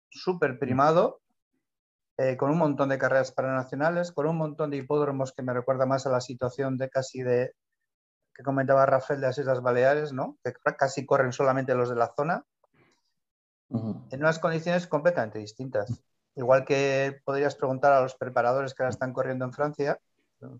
súper 0.09 0.59
primado, 0.59 1.21
eh, 2.17 2.37
con 2.37 2.49
un 2.49 2.57
montón 2.57 2.89
de 2.89 2.97
carreras 2.97 3.31
paranacionales, 3.31 4.11
con 4.11 4.27
un 4.27 4.37
montón 4.37 4.71
de 4.71 4.77
hipódromos 4.77 5.33
que 5.33 5.43
me 5.43 5.53
recuerda 5.53 5.85
más 5.85 6.05
a 6.05 6.11
la 6.11 6.21
situación 6.21 6.77
de 6.77 6.89
casi 6.89 7.21
de 7.21 7.53
que 8.33 8.43
comentaba 8.43 8.85
Rafael 8.85 9.19
de 9.19 9.27
las 9.27 9.37
Islas 9.39 9.61
Baleares, 9.61 10.13
¿no? 10.13 10.37
que 10.43 10.53
casi 10.77 11.05
corren 11.07 11.33
solamente 11.33 11.73
los 11.73 11.89
de 11.89 11.95
la 11.95 12.13
zona, 12.15 12.45
en 13.69 14.19
unas 14.19 14.39
condiciones 14.39 14.85
completamente 14.85 15.39
distintas. 15.39 16.01
Igual 16.35 16.63
que 16.63 17.19
podrías 17.25 17.55
preguntar 17.55 17.93
a 17.93 18.01
los 18.01 18.15
preparadores 18.15 18.75
que 18.75 18.83
ahora 18.83 18.91
están 18.91 19.11
corriendo 19.11 19.43
en 19.43 19.53
Francia, 19.53 19.99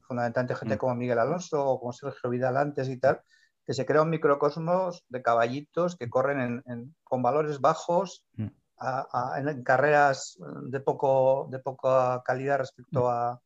fundamentalmente 0.02 0.56
gente 0.56 0.76
mm. 0.76 0.80
como 0.80 0.96
Miguel 0.96 1.20
Alonso 1.20 1.64
o 1.64 1.80
como 1.80 1.94
Sergio 1.94 2.32
Vidal 2.32 2.58
antes 2.58 2.90
y 2.90 2.98
tal, 2.98 3.22
que 3.68 3.74
se 3.74 3.86
crea 3.86 4.02
un 4.02 4.10
microcosmos 4.10 5.04
de 5.10 5.22
caballitos 5.22 5.98
que 5.98 6.10
corren 6.10 6.64
con 7.04 7.22
valores 7.22 7.60
bajos 7.60 8.26
mm. 8.38 8.48
en 9.36 9.64
carreras 9.64 10.40
de, 10.64 10.80
poco, 10.80 11.50
de 11.52 11.60
poca 11.60 12.24
calidad 12.24 12.60
respecto 12.60 13.10
mm. 13.10 13.38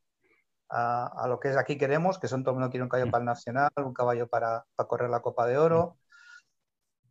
a, 0.70 1.28
lo 1.28 1.40
que 1.40 1.50
es 1.50 1.58
aquí 1.58 1.76
queremos, 1.76 2.20
que 2.20 2.28
son 2.28 2.44
todo 2.44 2.52
el 2.52 2.60
mundo 2.60 2.70
quiere 2.70 2.84
un 2.84 2.90
caballo 2.90 3.08
mm. 3.08 3.12
para 3.12 3.22
el 3.24 3.26
nacional, 3.26 3.72
un 3.78 3.94
caballo 3.96 4.28
para, 4.28 4.64
correr 4.88 5.10
la 5.10 5.24
Copa 5.24 5.48
de 5.48 5.58
Oro. 5.58 5.98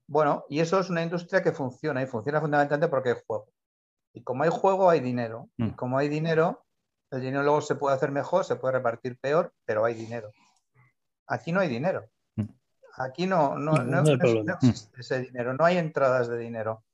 Bueno, 0.07 0.44
y 0.49 0.61
eso 0.61 0.79
es 0.79 0.88
una 0.88 1.03
industria 1.03 1.42
que 1.42 1.51
funciona 1.51 2.01
y 2.03 2.07
funciona 2.07 2.40
fundamentalmente 2.40 2.88
porque 2.88 3.11
hay 3.11 3.16
juego. 3.27 3.49
Y 4.12 4.23
como 4.23 4.44
hay 4.44 4.51
juego, 4.51 4.88
hay 4.88 5.01
dinero. 5.01 5.49
Y 5.57 5.73
como 5.73 5.99
hay 5.99 6.09
dinero, 6.09 6.64
el 7.11 7.23
dinero 7.23 7.42
luego 7.42 7.61
se 7.61 7.75
puede 7.75 7.96
hacer 7.96 8.12
mejor, 8.12 8.44
se 8.44 8.55
puede 8.55 8.75
repartir 8.75 9.18
peor, 9.18 9.53
pero 9.64 9.85
hay 9.85 9.94
dinero. 9.94 10.31
Aquí 11.27 11.51
no 11.51 11.59
hay 11.61 11.68
dinero. 11.68 12.09
Aquí 13.01 13.27
no, 13.27 13.57
no, 13.57 13.77
existe 14.03 14.99
ese 14.99 15.21
dinero, 15.21 15.55
no 15.55 15.65
hay 15.65 15.79
entradas 15.79 16.29
de 16.29 16.37
dinero. 16.37 16.85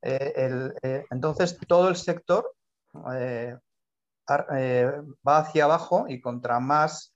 Eh, 0.00 0.70
eh, 0.82 1.04
entonces, 1.10 1.58
todo 1.66 1.88
el 1.88 1.96
sector 1.96 2.54
eh, 3.16 3.56
va 4.28 5.38
hacia 5.38 5.64
abajo 5.64 6.06
y 6.08 6.20
contra 6.20 6.60
más, 6.60 7.12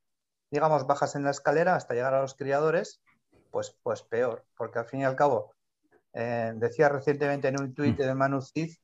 digamos, 0.50 0.84
bajas 0.84 1.14
en 1.14 1.22
la 1.22 1.30
escalera 1.30 1.76
hasta 1.76 1.94
llegar 1.94 2.14
a 2.14 2.20
los 2.20 2.34
criadores, 2.34 3.00
pues, 3.52 3.76
pues 3.84 4.02
peor, 4.02 4.44
porque 4.56 4.80
al 4.80 4.86
fin 4.86 5.00
y 5.00 5.04
al 5.04 5.14
cabo, 5.14 5.54
decía 6.12 6.88
recientemente 6.88 7.46
en 7.46 7.60
un 7.60 7.72
tuit 7.72 7.96
de 7.96 8.12
Manu 8.14 8.42
Cid 8.42 8.74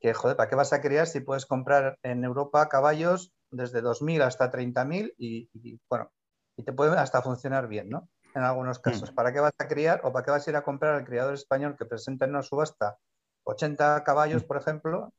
que, 0.00 0.12
joder, 0.12 0.36
¿para 0.36 0.50
qué 0.50 0.56
vas 0.56 0.74
a 0.74 0.82
criar 0.82 1.06
si 1.06 1.20
puedes 1.20 1.46
comprar 1.46 1.96
en 2.02 2.24
Europa 2.24 2.68
caballos 2.68 3.32
desde 3.50 3.80
2.000 3.80 4.20
hasta 4.20 4.50
30.000 4.50 5.14
y, 5.16 5.48
y, 5.54 5.80
bueno, 5.88 6.12
y 6.56 6.64
te 6.64 6.74
puede 6.74 6.98
hasta 6.98 7.22
funcionar 7.22 7.68
bien, 7.68 7.88
¿no? 7.88 8.10
En 8.34 8.42
algunos 8.42 8.78
mm. 8.78 8.82
casos. 8.82 9.10
¿Para 9.12 9.32
qué 9.32 9.40
vas 9.40 9.52
a 9.58 9.68
criar 9.68 10.00
o 10.04 10.12
para 10.12 10.24
qué 10.24 10.30
vas 10.30 10.46
a 10.46 10.50
ir 10.50 10.56
a 10.56 10.62
comprar 10.62 10.94
al 10.94 11.04
criador 11.04 11.34
español 11.34 11.76
que 11.78 11.84
presenta 11.84 12.24
en 12.24 12.32
una 12.32 12.42
subasta 12.42 12.98
80 13.44 14.04
caballos, 14.04 14.44
mm. 14.44 14.46
por 14.46 14.56
ejemplo, 14.56 15.12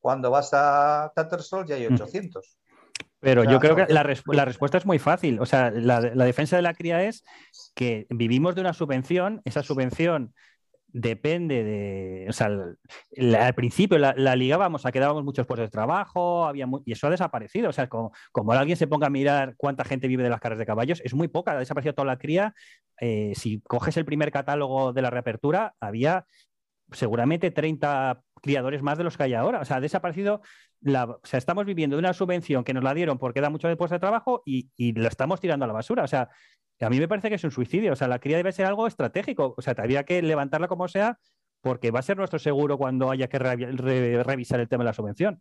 cuando 0.00 0.30
vas 0.30 0.50
a 0.52 1.12
Tattersall 1.14 1.66
ya 1.66 1.76
hay 1.76 1.86
800? 1.86 2.44
Mm. 2.44 2.62
Pero 3.20 3.44
yo 3.44 3.60
creo 3.60 3.76
que 3.76 3.86
la, 3.86 4.02
respuesta 4.02 4.78
es 4.78 4.84
muy 4.84 4.98
fácil. 4.98 5.40
O 5.40 5.46
sea, 5.46 5.70
la, 5.70 6.00
la, 6.00 6.24
defensa 6.24 6.56
de 6.56 6.62
la 6.62 6.74
cría 6.74 7.04
es 7.04 7.22
que 7.76 8.08
vivimos 8.10 8.56
de 8.56 8.62
una 8.62 8.72
subvención, 8.72 9.40
esa 9.44 9.62
subvención 9.62 10.34
depende 10.92 11.64
de. 11.64 12.26
O 12.28 12.32
sea, 12.32 12.48
al 12.48 13.54
principio 13.54 13.98
la, 13.98 14.36
ligábamos 14.36 14.86
a 14.86 14.92
quedábamos 14.92 15.24
muchos 15.24 15.46
puestos 15.46 15.68
de 15.68 15.70
trabajo, 15.70 16.46
había 16.46 16.66
y 16.84 16.92
eso 16.92 17.06
ha 17.06 17.10
desaparecido. 17.10 17.70
O 17.70 17.72
sea, 17.72 17.88
como, 17.88 18.12
como, 18.30 18.52
alguien 18.52 18.76
se 18.76 18.86
ponga 18.86 19.06
a 19.06 19.10
mirar 19.10 19.54
cuánta 19.56 19.84
gente 19.84 20.08
vive 20.08 20.22
de 20.22 20.30
las 20.30 20.40
carreras 20.40 20.58
de 20.58 20.66
caballos, 20.66 21.00
es 21.04 21.14
muy 21.14 21.28
poca, 21.28 21.52
ha 21.52 21.58
desaparecido 21.58 21.94
toda 21.94 22.06
la 22.06 22.18
cría. 22.18 22.54
Eh, 23.00 23.32
si 23.34 23.60
coges 23.62 23.96
el 23.96 24.04
primer 24.04 24.30
catálogo 24.30 24.92
de 24.92 25.02
la 25.02 25.10
reapertura, 25.10 25.74
había 25.80 26.26
seguramente 26.92 27.50
30 27.50 28.22
criadores 28.42 28.82
más 28.82 28.98
de 28.98 29.04
los 29.04 29.16
que 29.16 29.24
hay 29.24 29.34
ahora. 29.34 29.60
O 29.60 29.64
sea, 29.64 29.76
ha 29.78 29.80
desaparecido. 29.80 30.42
La, 30.80 31.04
o 31.04 31.20
sea, 31.22 31.38
estamos 31.38 31.64
viviendo 31.64 31.94
de 31.94 32.00
una 32.00 32.12
subvención 32.12 32.64
que 32.64 32.74
nos 32.74 32.82
la 32.82 32.92
dieron 32.92 33.16
porque 33.16 33.40
da 33.40 33.50
mucho 33.50 33.68
de 33.68 33.76
puestos 33.76 33.96
de 33.96 34.00
trabajo 34.00 34.42
y, 34.44 34.70
y 34.76 34.92
la 34.94 35.08
estamos 35.08 35.40
tirando 35.40 35.64
a 35.64 35.68
la 35.68 35.74
basura. 35.74 36.02
O 36.02 36.08
sea, 36.08 36.28
a 36.84 36.90
mí 36.90 36.98
me 36.98 37.08
parece 37.08 37.28
que 37.28 37.36
es 37.36 37.44
un 37.44 37.50
suicidio. 37.50 37.92
O 37.92 37.96
sea, 37.96 38.08
la 38.08 38.18
cría 38.18 38.36
debe 38.36 38.52
ser 38.52 38.66
algo 38.66 38.86
estratégico. 38.86 39.54
O 39.56 39.62
sea, 39.62 39.74
tendría 39.74 40.04
que 40.04 40.22
levantarla 40.22 40.68
como 40.68 40.88
sea, 40.88 41.18
porque 41.60 41.90
va 41.90 42.00
a 42.00 42.02
ser 42.02 42.16
nuestro 42.16 42.38
seguro 42.38 42.76
cuando 42.76 43.10
haya 43.10 43.28
que 43.28 43.38
revisar 43.38 44.60
el 44.60 44.68
tema 44.68 44.84
de 44.84 44.88
la 44.88 44.92
subvención. 44.92 45.40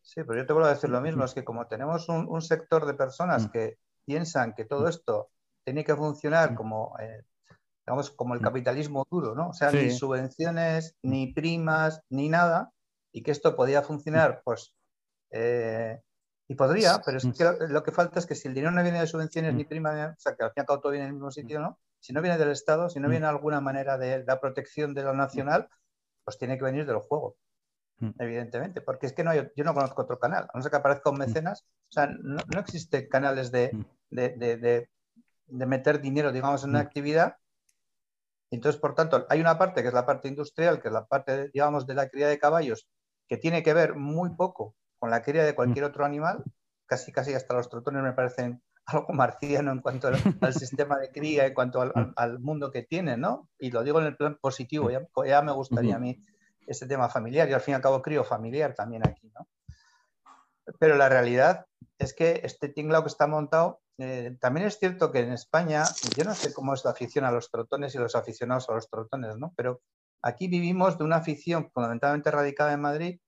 Sí, 0.00 0.22
pero 0.24 0.36
yo 0.36 0.46
te 0.46 0.52
vuelvo 0.54 0.68
a 0.68 0.74
decir 0.74 0.88
lo 0.88 1.02
mismo, 1.02 1.24
es 1.24 1.34
que 1.34 1.44
como 1.44 1.66
tenemos 1.66 2.08
un, 2.08 2.40
sector 2.40 2.86
de 2.86 2.94
personas 2.94 3.46
mm. 3.46 3.50
que 3.50 3.78
piensan 4.06 4.54
que 4.54 4.64
todo 4.64 4.84
mm. 4.84 4.88
esto 4.88 5.30
tiene 5.64 5.84
que 5.84 5.94
funcionar 5.94 6.52
mm. 6.52 6.54
como, 6.54 6.96
eh, 6.98 7.24
como 8.16 8.34
el 8.34 8.40
capitalismo 8.40 9.06
duro, 9.10 9.34
¿no? 9.34 9.50
O 9.50 9.52
sea, 9.52 9.70
ni 9.70 9.90
subvenciones, 9.90 10.96
ni 11.02 11.32
primas, 11.34 12.00
ni 12.08 12.30
nada, 12.30 12.72
y 13.12 13.22
que 13.22 13.32
esto 13.32 13.54
podía 13.54 13.82
funcionar, 13.82 14.40
pues, 14.44 14.72
eh, 15.30 16.00
y 16.50 16.54
podría, 16.54 17.02
pero 17.04 17.18
es 17.18 17.26
que 17.36 17.44
lo, 17.68 17.82
que 17.82 17.92
falta 17.92 18.18
es 18.18 18.26
que 18.26 18.34
si 18.34 18.48
el 18.48 18.54
dinero 18.54 18.72
no 18.72 18.82
viene 18.82 19.00
de 19.00 19.06
subvenciones 19.06 19.54
ni 19.54 19.64
mm. 19.64 19.68
prima, 19.68 20.14
o 20.16 20.20
sea, 20.20 20.34
que 20.34 20.44
al 20.44 20.50
fin 20.50 20.54
y 20.56 20.60
al 20.60 20.66
cabo 20.66 20.80
todo 20.80 20.92
viene 20.92 21.04
en 21.04 21.10
el 21.10 21.14
mismo 21.14 21.30
sitio, 21.30 21.60
¿no? 21.60 21.78
Si 22.00 22.14
no 22.14 22.22
viene 22.22 22.38
del 22.38 22.50
Estado, 22.50 22.88
si 22.88 23.00
no 23.00 23.08
mm. 23.08 23.10
viene 23.10 23.26
de 23.26 23.30
alguna 23.30 23.60
manera 23.60 23.98
de 23.98 24.24
la 24.24 24.40
protección 24.40 24.94
de 24.94 25.02
lo 25.02 25.12
nacional, 25.12 25.68
pues 26.24 26.38
tiene 26.38 26.56
que 26.56 26.64
venir 26.64 26.86
de 26.86 26.94
los 26.94 27.02
juegos, 27.04 27.34
mm. 27.98 28.10
evidentemente, 28.18 28.80
porque 28.80 29.06
es 29.06 29.12
que 29.12 29.24
no 29.24 29.34
yo 29.34 29.64
no 29.64 29.74
conozco 29.74 30.02
otro 30.02 30.18
canal, 30.18 30.44
a 30.44 30.56
no 30.56 30.62
ser 30.62 30.70
que 30.70 30.78
aparezca 30.78 31.10
un 31.10 31.18
mecenas, 31.18 31.66
o 31.90 31.92
sea, 31.92 32.06
no, 32.06 32.38
no 32.50 32.60
existen 32.60 33.10
canales 33.10 33.52
de, 33.52 33.70
de, 34.08 34.30
de, 34.30 34.88
de, 35.46 35.66
meter 35.66 36.00
dinero, 36.00 36.32
digamos, 36.32 36.64
en 36.64 36.70
una 36.70 36.80
actividad. 36.80 37.36
Entonces, 38.50 38.80
por 38.80 38.94
tanto, 38.94 39.26
hay 39.28 39.42
una 39.42 39.58
parte 39.58 39.82
que 39.82 39.88
es 39.88 39.94
la 39.94 40.06
parte 40.06 40.28
industrial, 40.28 40.80
que 40.80 40.88
es 40.88 40.94
la 40.94 41.04
parte, 41.04 41.50
digamos, 41.52 41.86
de 41.86 41.94
la 41.94 42.08
cría 42.08 42.28
de 42.28 42.38
caballos, 42.38 42.88
que 43.28 43.36
tiene 43.36 43.62
que 43.62 43.74
ver 43.74 43.96
muy 43.96 44.30
poco 44.34 44.74
con 44.98 45.10
la 45.10 45.22
cría 45.22 45.44
de 45.44 45.54
cualquier 45.54 45.84
mm. 45.84 45.88
otro 45.88 46.04
animal, 46.04 46.44
casi 46.86 47.12
casi 47.12 47.34
hasta 47.34 47.54
los 47.54 47.68
trotones 47.68 48.02
me 48.02 48.12
parecen 48.12 48.62
algo 48.86 49.12
marciano 49.12 49.72
en 49.72 49.80
cuanto 49.80 50.08
al, 50.40 50.54
sistema 50.54 50.98
de 50.98 51.10
cría, 51.10 51.46
en 51.46 51.54
cuanto 51.54 51.84
mm. 51.84 52.12
al, 52.16 52.38
mundo 52.38 52.70
que 52.70 52.82
tienen, 52.82 53.20
¿no? 53.20 53.48
Y 53.58 53.70
lo 53.70 53.82
digo 53.82 54.00
en 54.00 54.06
el 54.06 54.16
plan 54.16 54.38
positivo, 54.40 54.90
ya, 54.90 55.42
me 55.42 55.52
gustaría 55.52 55.96
a 55.96 55.98
mí 55.98 56.24
ese 56.66 56.86
tema 56.86 57.08
familiar, 57.08 57.48
y 57.48 57.52
al 57.52 57.60
fin 57.60 57.72
y 57.72 57.76
al 57.76 57.82
cabo 57.82 58.02
crío 58.02 58.24
familiar 58.24 58.74
también 58.74 59.06
aquí, 59.06 59.30
¿no? 59.34 59.48
Pero 60.78 60.96
la 60.96 61.08
realidad 61.08 61.66
es 61.98 62.12
que 62.12 62.42
este 62.44 62.68
tinglao 62.68 63.02
que 63.02 63.08
está 63.08 63.26
montado 63.26 63.80
eh, 63.98 64.36
también 64.40 64.66
es 64.66 64.78
cierto 64.78 65.10
que 65.10 65.20
en 65.20 65.32
España, 65.32 65.82
yo 66.16 66.24
no 66.24 66.34
sé 66.34 66.52
cómo 66.52 66.72
es 66.72 66.84
la 66.84 66.92
afición 66.92 67.24
a 67.24 67.32
los 67.32 67.50
trotones 67.50 67.94
y 67.94 67.98
los 67.98 68.14
aficionados 68.14 68.68
a 68.68 68.74
los 68.74 68.88
trotones, 68.88 69.36
¿no? 69.36 69.52
Pero 69.56 69.80
aquí 70.22 70.46
vivimos 70.46 70.98
de 70.98 71.04
una 71.04 71.16
afición 71.16 71.70
fundamentalmente 71.72 72.30
radicada 72.30 72.72
en 72.72 72.80
Madrid 72.80 73.20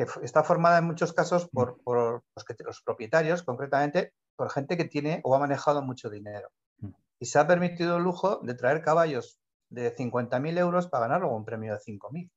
que 0.00 0.24
está 0.24 0.42
formada 0.42 0.78
en 0.78 0.86
muchos 0.86 1.12
casos 1.12 1.46
por, 1.50 1.78
los, 1.84 2.82
propietarios, 2.82 3.42
concretamente 3.42 4.14
por 4.34 4.50
gente 4.50 4.78
que 4.78 4.86
tiene 4.86 5.20
o 5.24 5.34
ha 5.34 5.38
manejado 5.38 5.82
mucho 5.82 6.08
dinero. 6.08 6.48
Mm. 6.78 6.92
Y 7.18 7.26
se 7.26 7.38
ha 7.38 7.46
permitido 7.46 7.98
el 7.98 8.02
lujo 8.02 8.40
de 8.42 8.54
traer 8.54 8.80
caballos 8.80 9.38
de 9.68 9.94
50.000 9.94 10.58
euros 10.58 10.88
para 10.88 11.06
ganar 11.06 11.20
luego 11.20 11.36
un 11.36 11.44
premio 11.44 11.74
de 11.74 11.80
5.000. 11.80 12.30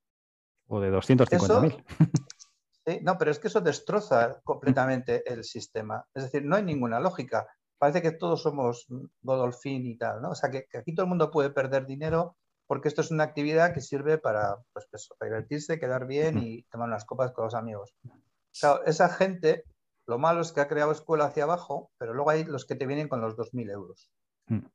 O 0.68 0.82
de 0.82 0.91
250.000. 0.91 1.84
no, 3.03 3.18
pero 3.18 3.32
es 3.32 3.39
que 3.39 3.47
eso 3.47 3.61
destroza 3.61 4.41
completamente 4.43 5.24
el 5.32 5.45
sistema. 5.45 6.05
Es 6.14 6.24
decir, 6.24 6.43
no 6.43 6.57
hay 6.57 6.64
ninguna 6.64 6.99
lógica. 6.99 7.47
Parece 7.78 8.01
que 8.01 8.11
todos 8.11 8.41
somos 8.41 8.88
Godolphin 9.22 9.86
y 9.86 9.97
tal, 9.97 10.22
¿no? 10.22 10.32
O 10.32 10.36
sea, 10.36 10.51
que, 10.51 10.68
aquí 10.78 10.93
todo 10.93 11.05
el 11.05 11.09
mundo 11.09 11.32
puede 11.32 11.49
perder 11.49 11.86
dinero 11.86 12.36
porque 12.74 12.88
esto 12.88 13.01
es 13.01 13.11
una 13.11 13.24
actividad 13.24 13.71
que 13.71 13.82
sirve 13.82 14.17
para 14.17 14.57
pues, 14.74 14.88
pues 14.89 15.07
divertirse, 15.21 15.80
quedar 15.80 16.07
bien 16.07 16.39
y 16.39 16.63
tomar 16.63 16.88
unas 16.88 17.05
copas 17.05 17.32
con 17.32 17.45
los 17.45 17.53
amigos. 17.53 17.93
Claro, 18.59 18.84
esa 18.86 19.09
gente, 19.09 19.65
lo 20.07 20.17
malo 20.17 20.41
es 20.41 20.51
que 20.51 20.59
ha 20.59 20.67
creado 20.67 20.91
escuela 20.91 21.26
hacia 21.26 21.43
abajo, 21.43 21.91
pero 21.99 22.15
luego 22.15 22.32
hay 22.32 22.45
los 22.45 22.65
que 22.65 22.74
te 22.74 22.88
vienen 22.88 23.09
con 23.09 23.21
los 23.21 23.38
2.000 23.38 23.71
euros. 23.74 24.09
Mm. 24.47 24.65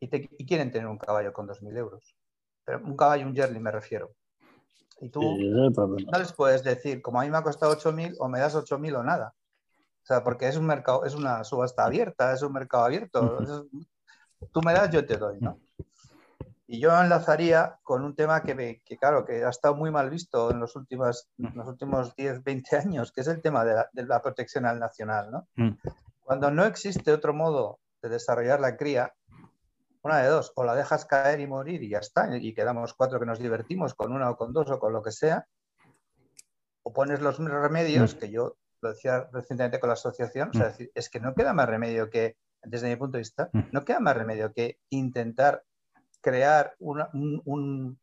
Y, 0.00 0.44
quieren 0.44 0.72
tener 0.72 0.88
un 0.88 0.98
caballo 0.98 1.32
con 1.32 1.46
2.000 1.46 1.78
euros. 1.78 2.16
Pero 2.64 2.84
un 2.84 2.96
caballo, 2.96 3.24
un 3.28 3.36
Jerly 3.36 3.60
me 3.60 3.70
refiero. 3.70 4.10
Y 5.00 5.08
tú 5.08 5.22
no 5.22 6.18
les 6.18 6.32
puedes 6.32 6.64
decir, 6.64 7.00
como 7.02 7.20
a 7.20 7.24
mí 7.24 7.30
me 7.30 7.38
ha 7.38 7.44
costado 7.44 7.76
8.000 7.76 8.16
o 8.18 8.28
me 8.28 8.40
das 8.40 8.56
8.000 8.56 8.96
o 8.98 9.04
nada. 9.04 9.36
O 10.02 10.04
sea, 10.04 10.24
porque 10.24 10.48
es 10.48 10.56
un 10.56 10.66
mercado, 10.66 11.04
es 11.04 11.14
una 11.14 11.44
subasta 11.44 11.84
abierta, 11.84 12.32
es 12.32 12.42
un 12.42 12.54
mercado 12.54 12.86
abierto. 12.86 13.38
tú 14.52 14.62
me 14.62 14.72
das, 14.72 14.90
yo 14.90 15.06
te 15.06 15.16
doy, 15.16 15.38
¿no? 15.38 15.60
Y 16.72 16.78
yo 16.78 16.96
enlazaría 16.96 17.80
con 17.82 18.04
un 18.04 18.14
tema 18.14 18.44
que, 18.44 18.80
que, 18.84 18.96
claro, 18.96 19.24
que 19.24 19.44
ha 19.44 19.48
estado 19.48 19.74
muy 19.74 19.90
mal 19.90 20.08
visto 20.08 20.52
en 20.52 20.60
los 20.60 20.76
últimos, 20.76 21.28
los 21.36 21.66
últimos 21.66 22.14
10, 22.14 22.44
20 22.44 22.76
años, 22.76 23.10
que 23.10 23.22
es 23.22 23.26
el 23.26 23.42
tema 23.42 23.64
de 23.64 23.74
la, 23.74 23.90
de 23.92 24.06
la 24.06 24.22
protección 24.22 24.64
al 24.66 24.78
nacional, 24.78 25.32
¿no? 25.32 25.48
Mm. 25.56 25.70
Cuando 26.20 26.52
no 26.52 26.64
existe 26.64 27.10
otro 27.10 27.34
modo 27.34 27.80
de 28.00 28.10
desarrollar 28.10 28.60
la 28.60 28.76
cría, 28.76 29.12
una 30.02 30.18
de 30.18 30.28
dos, 30.28 30.52
o 30.54 30.62
la 30.62 30.76
dejas 30.76 31.06
caer 31.06 31.40
y 31.40 31.48
morir 31.48 31.82
y 31.82 31.88
ya 31.88 31.98
está, 31.98 32.28
y 32.36 32.54
quedamos 32.54 32.94
cuatro 32.94 33.18
que 33.18 33.26
nos 33.26 33.40
divertimos 33.40 33.94
con 33.94 34.12
una 34.12 34.30
o 34.30 34.36
con 34.36 34.52
dos 34.52 34.70
o 34.70 34.78
con 34.78 34.92
lo 34.92 35.02
que 35.02 35.10
sea, 35.10 35.48
o 36.84 36.92
pones 36.92 37.20
los 37.20 37.38
remedios, 37.38 38.14
mm. 38.14 38.18
que 38.20 38.30
yo 38.30 38.58
lo 38.80 38.90
decía 38.90 39.28
recientemente 39.32 39.80
con 39.80 39.88
la 39.88 39.94
asociación, 39.94 40.50
o 40.50 40.52
sea, 40.52 40.68
mm. 40.78 40.84
es 40.94 41.10
que 41.10 41.18
no 41.18 41.34
queda 41.34 41.52
más 41.52 41.68
remedio 41.68 42.10
que, 42.10 42.36
desde 42.62 42.88
mi 42.88 42.94
punto 42.94 43.16
de 43.16 43.22
vista, 43.22 43.50
mm. 43.52 43.60
no 43.72 43.84
queda 43.84 43.98
más 43.98 44.16
remedio 44.16 44.52
que 44.52 44.78
intentar 44.90 45.64
crear 46.20 46.74
un, 46.78 47.98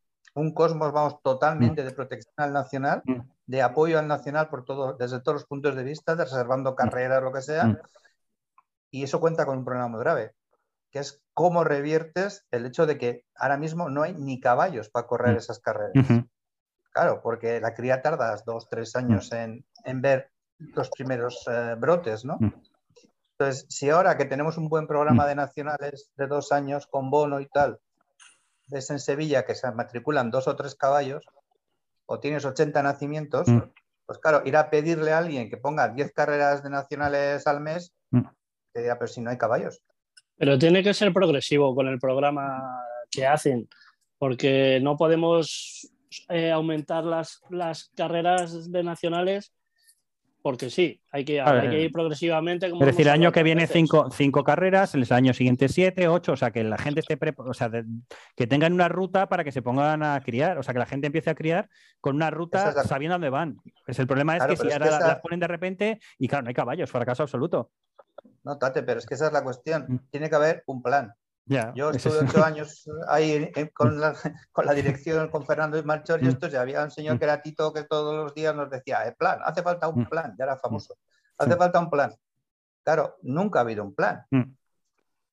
cosmos, 0.54 0.92
vamos, 0.92 1.22
totalmente 1.22 1.84
de 1.84 1.92
protección 1.92 2.34
al 2.38 2.54
nacional, 2.54 3.04
de 3.46 3.62
apoyo 3.62 4.00
al 4.00 4.08
nacional 4.08 4.50
por 4.50 4.66
todo, 4.66 4.94
desde 4.94 5.20
todos 5.20 5.36
los 5.36 5.46
puntos 5.46 5.76
de 5.76 5.84
vista, 5.84 6.16
reservando 6.16 6.76
carreras, 6.76 7.24
lo 7.24 7.32
que 7.32 7.42
sea, 7.42 7.80
y 8.92 9.04
eso 9.04 9.20
cuenta 9.20 9.46
con 9.46 9.60
un 9.60 9.66
problema 9.66 9.88
muy 9.88 10.00
grave 10.00 10.34
que 10.92 11.00
es 11.00 11.22
cómo 11.34 11.64
reviertes 11.64 12.46
el 12.52 12.66
hecho 12.66 12.86
de 12.86 12.98
que 12.98 13.26
ahora 13.36 13.58
mismo 13.58 13.90
no 13.90 14.04
hay 14.04 14.14
ni 14.14 14.40
caballos 14.40 14.90
para 14.90 15.08
correr 15.08 15.36
mm. 15.36 15.38
esas 15.38 15.60
carreras. 15.60 16.08
Claro, 16.92 17.22
porque 17.22 17.60
la 17.60 17.74
cría 17.74 18.02
tardas 18.02 18.44
dos, 18.46 18.68
tres 18.70 18.96
años 18.96 19.30
mm. 19.32 19.64
en, 19.86 20.02
ver 20.02 20.32
los 20.58 20.90
primeros 20.90 21.46
eh, 21.48 21.76
brotes, 21.78 22.26
¿no? 22.26 22.38
Mm. 22.40 22.54
Entonces, 23.38 23.68
si 23.70 23.90
ahora 23.90 24.18
que 24.18 24.26
tenemos 24.26 24.58
un 24.58 24.68
buen 24.68 24.88
programa 24.88 25.28
de 25.28 25.36
nacionales 25.36 26.10
de 26.16 26.26
dos 26.26 26.52
años 26.52 26.88
con 26.88 27.12
bono 27.12 27.40
y 27.40 27.46
tal, 27.48 27.80
ves 28.68 28.90
en 28.90 29.00
Sevilla 29.00 29.46
que 29.46 29.56
se 29.56 29.72
matriculan 29.72 30.32
dos 30.32 30.48
o 30.48 30.56
tres 30.56 30.76
caballos, 30.76 31.26
o 32.06 32.20
tienes 32.20 32.46
80 32.46 32.82
nacimientos, 32.84 33.48
pues 34.06 34.20
claro, 34.20 34.42
ir 34.46 34.56
a 34.56 34.70
pedirle 34.70 35.12
a 35.12 35.18
alguien 35.18 35.50
que 35.50 35.58
ponga 35.58 35.90
10 35.90 36.14
carreras 36.14 36.64
de 36.64 36.70
nacionales 36.70 37.46
al 37.48 37.62
mes, 37.62 37.94
que 38.74 38.82
diga, 38.82 38.98
pero 38.98 39.08
si 39.08 39.22
no 39.22 39.30
hay 39.30 39.38
caballos. 39.38 39.84
Pero 40.38 40.58
tiene 40.58 40.84
que 40.84 40.94
ser 40.94 41.12
progresivo 41.12 41.76
con 41.76 41.88
el 41.88 42.00
programa 42.00 42.82
que 43.12 43.26
hacen, 43.26 43.68
porque 44.18 44.80
no 44.82 44.96
podemos 44.96 45.92
eh, 46.30 46.52
aumentar 46.52 47.04
las, 47.04 47.42
las 47.50 47.90
carreras 47.96 48.72
de 48.72 48.84
nacionales 48.84 49.52
porque 50.48 50.70
sí, 50.70 51.04
hay 51.12 51.26
que, 51.26 51.44
ir 51.78 51.92
progresivamente. 51.92 52.68
es 52.68 52.80
decir, 52.80 53.08
el 53.08 53.12
año 53.12 53.34
que 53.34 53.44
viene 53.44 53.68
cinco, 53.68 54.10
cinco, 54.12 54.46
carreras, 54.46 54.96
el 54.96 55.06
año 55.10 55.34
siguiente 55.34 55.68
siete, 55.68 56.08
ocho, 56.08 56.32
o 56.32 56.38
sea, 56.38 56.52
que 56.52 56.64
la 56.64 56.78
gente 56.78 57.02
esté, 57.02 57.20
o 57.36 57.54
sea, 57.54 57.70
que 58.34 58.48
tengan 58.48 58.72
una 58.72 58.88
ruta 58.88 59.28
para 59.28 59.44
que 59.44 59.52
se 59.52 59.62
pongan 59.62 60.04
a 60.04 60.22
criar, 60.22 60.58
o 60.58 60.64
sea, 60.64 60.74
que 60.74 60.80
la 60.80 60.86
gente 60.86 61.08
empiece 61.08 61.30
a 61.30 61.36
criar 61.36 61.70
con 62.00 62.16
una 62.16 62.30
ruta 62.30 62.82
sabiendo 62.86 63.16
dónde 63.16 63.30
van. 63.30 63.58
Pues 63.86 64.00
el 64.00 64.08
problema 64.08 64.38
es 64.38 64.46
que 64.46 64.56
si 64.56 64.72
ahora 64.72 64.90
las 64.90 65.20
ponen 65.20 65.42
de 65.42 65.48
repente 65.48 66.00
y 66.18 66.30
claro, 66.30 66.44
no 66.44 66.48
hay 66.48 66.56
caballos, 66.56 66.90
fracaso 66.90 67.24
absoluto. 67.24 67.72
No, 68.46 68.58
Tate, 68.58 68.84
pero 68.84 69.00
es 69.00 69.06
que 69.06 69.16
esa 69.16 69.28
es 69.28 69.34
la 69.34 69.44
cuestión. 69.44 69.84
Mm. 69.86 70.00
Tiene 70.12 70.30
que 70.30 70.36
haber 70.38 70.64
un 70.68 70.82
plan. 70.82 71.14
Yo 71.48 71.92
estuve 71.92 72.20
ocho 72.20 72.44
años 72.44 72.90
ahí 73.08 73.52
con 73.74 74.00
la, 74.00 74.14
con 74.52 74.66
la, 74.66 74.74
dirección, 74.74 75.30
con 75.30 75.46
Fernando 75.46 75.78
y 75.78 75.84
Marchor, 75.84 76.22
y 76.22 76.26
mm. 76.26 76.30
esto 76.30 76.48
ya 76.48 76.62
había 76.62 76.84
un 76.84 76.92
señor 76.92 77.16
mm. 77.16 77.20
que 77.20 77.26
era 77.26 77.42
Tito 77.42 77.74
que 77.74 77.84
todos 77.84 78.16
los 78.16 78.34
días 78.34 78.54
nos 78.56 78.70
decía, 78.70 79.04
el 79.04 79.16
plan, 79.16 79.40
hace 79.44 79.64
falta 79.64 79.88
un 79.88 80.06
plan, 80.06 80.36
ya 80.38 80.44
era 80.46 80.58
famoso, 80.58 80.98
hace 81.38 81.56
falta 81.56 81.80
un 81.80 81.90
plan. 81.90 82.14
Claro, 82.84 83.18
nunca 83.22 83.60
ha 83.60 83.62
habido 83.64 83.84
un 83.84 83.94
plan. 83.94 84.26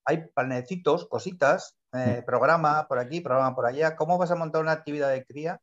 Hay 0.04 0.26
planecitos, 0.34 1.06
cositas, 1.06 1.76
eh, 1.92 2.22
programa 2.26 2.86
por 2.88 2.98
aquí, 2.98 3.20
programa 3.20 3.54
por 3.54 3.66
allá. 3.66 3.94
¿Cómo 3.96 4.18
vas 4.18 4.30
a 4.30 4.34
montar 4.34 4.60
una 4.60 4.72
actividad 4.72 5.10
de 5.10 5.24
cría 5.24 5.60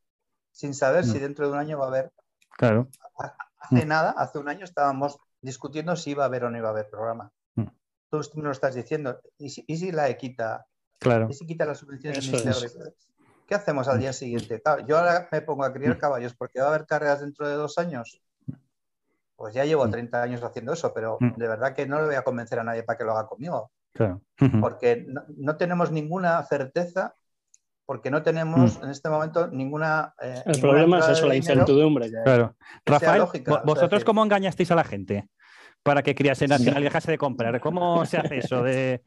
sin 0.51 0.73
saber 0.73 1.05
si 1.05 1.19
dentro 1.19 1.45
de 1.45 1.51
un 1.51 1.59
año 1.59 1.77
va 1.77 1.85
a 1.85 1.87
haber? 1.89 2.11
Claro. 2.57 2.87
Hace 3.59 3.85
nada, 3.85 4.11
hace 4.17 4.39
un 4.39 4.47
año 4.47 4.63
estábamos 4.63 5.19
discutiendo 5.41 5.95
si 5.95 6.11
iba 6.11 6.23
a 6.23 6.27
haber 6.27 6.45
o 6.45 6.49
no 6.49 6.57
iba 6.57 6.69
a 6.69 6.71
haber 6.71 6.89
programa. 6.89 7.31
Mm. 8.11 8.21
Tú 8.31 8.37
me 8.37 8.43
lo 8.43 8.51
estás 8.51 8.75
diciendo. 8.75 9.19
¿Y 9.37 9.49
si, 9.49 9.91
la 9.91 10.13
quita? 10.15 10.65
Claro. 10.99 11.27
¿Y 11.29 11.33
si 11.33 11.45
quita 11.45 11.65
las 11.65 11.79
subvenciones 11.79 12.29
¿Qué 13.47 13.55
hacemos 13.55 13.87
al 13.89 13.99
día 13.99 14.13
siguiente? 14.13 14.61
yo 14.87 14.97
ahora 14.97 15.27
me 15.29 15.41
pongo 15.41 15.65
a 15.65 15.73
criar 15.73 15.97
mm. 15.97 15.99
caballos 15.99 16.33
porque 16.33 16.59
va 16.59 16.67
a 16.67 16.69
haber 16.69 16.85
carreras 16.85 17.21
dentro 17.21 17.47
de 17.47 17.55
dos 17.55 17.77
años. 17.77 18.21
Pues 19.35 19.53
ya 19.53 19.65
llevo 19.65 19.89
30 19.89 20.17
mm. 20.17 20.21
años 20.21 20.43
haciendo 20.43 20.73
eso, 20.73 20.93
pero 20.93 21.17
de 21.19 21.47
verdad 21.47 21.73
que 21.73 21.85
no 21.85 21.99
le 21.99 22.05
voy 22.05 22.15
a 22.15 22.23
convencer 22.23 22.59
a 22.59 22.63
nadie 22.63 22.83
para 22.83 22.97
que 22.97 23.03
lo 23.03 23.11
haga 23.11 23.27
conmigo. 23.27 23.71
Claro. 23.93 24.21
Porque 24.61 25.05
no, 25.35 25.57
tenemos 25.57 25.91
ninguna 25.91 26.41
certeza 26.43 27.15
porque 27.85 28.09
no 28.09 28.23
tenemos 28.23 28.81
en 28.81 28.89
este 28.89 29.09
momento 29.09 29.47
ninguna. 29.47 30.13
Eh, 30.21 30.43
el 30.45 30.61
problema 30.61 30.99
es 30.99 31.09
eso, 31.09 31.27
la 31.27 31.35
incertidumbre. 31.35 32.09
Claro. 32.23 32.55
Rafael, 32.85 33.23
¿vosotros 33.65 34.05
cómo 34.05 34.23
engañasteis 34.23 34.71
a 34.71 34.75
la 34.75 34.85
gente? 34.85 35.27
Para 35.83 36.03
que 36.03 36.15
Criase 36.15 36.47
Nacional 36.47 36.83
dejase 36.83 37.11
de 37.11 37.17
comprar. 37.17 37.59
¿Cómo 37.59 38.05
se 38.05 38.17
hace 38.17 38.37
eso? 38.39 38.63
De... 38.63 39.01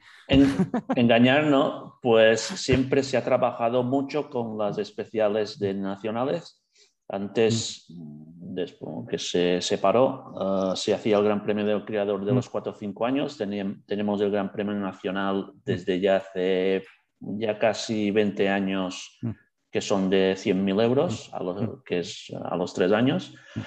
engañar, 0.97 1.45
¿no? 1.45 1.99
Pues 2.03 2.41
siempre 2.41 3.03
se 3.03 3.17
ha 3.17 3.25
trabajado 3.25 3.83
mucho 3.83 4.29
con 4.29 4.59
las 4.59 4.79
especiales 4.79 5.59
de 5.59 5.75
nacionales. 5.75 6.63
Antes, 7.09 7.87
después 7.89 9.07
que 9.09 9.19
se 9.19 9.61
separó, 9.61 10.33
uh, 10.73 10.77
se 10.77 10.95
hacía 10.95 11.19
el 11.19 11.25
Gran 11.25 11.43
Premio 11.43 11.65
del 11.65 11.85
Creador 11.85 12.25
de 12.25 12.33
los 12.33 12.49
4 12.49 12.73
o 12.73 12.75
5 12.75 13.07
años. 13.07 13.37
tenemos 13.37 14.21
el 14.21 14.31
Gran 14.31 14.51
Premio 14.51 14.75
Nacional 14.75 15.53
desde 15.65 16.01
ya 16.01 16.17
hace 16.17 16.83
ya 17.21 17.59
casi 17.59 18.11
20 18.11 18.49
años 18.49 19.19
mm. 19.23 19.31
que 19.71 19.81
son 19.81 20.11
de 20.11 20.35
100.000 20.35 20.83
euros, 20.83 21.31
a 21.33 21.43
los, 21.43 21.63
mm. 21.63 21.83
que 21.85 22.01
es 22.01 22.33
a 22.43 22.57
los 22.57 22.75
3 22.75 22.93
años. 22.93 23.35
Mm. 23.55 23.61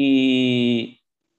Y 0.00 0.97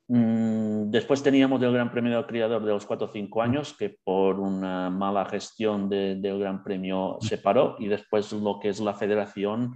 después 0.09 1.21
teníamos 1.21 1.61
el 1.61 1.73
Gran 1.73 1.91
Premio 1.91 2.15
del 2.15 2.25
Criador 2.25 2.63
de 2.63 2.71
los 2.71 2.85
4 2.85 3.07
o 3.07 3.11
5 3.11 3.41
años, 3.41 3.75
que 3.77 3.97
por 4.03 4.39
una 4.39 4.89
mala 4.89 5.25
gestión 5.25 5.89
del 5.89 6.39
Gran 6.39 6.63
Premio 6.63 7.17
se 7.21 7.37
paró. 7.37 7.75
Y 7.79 7.87
después 7.87 8.33
lo 8.33 8.59
que 8.59 8.69
es 8.69 8.79
la 8.79 8.93
federación, 8.93 9.75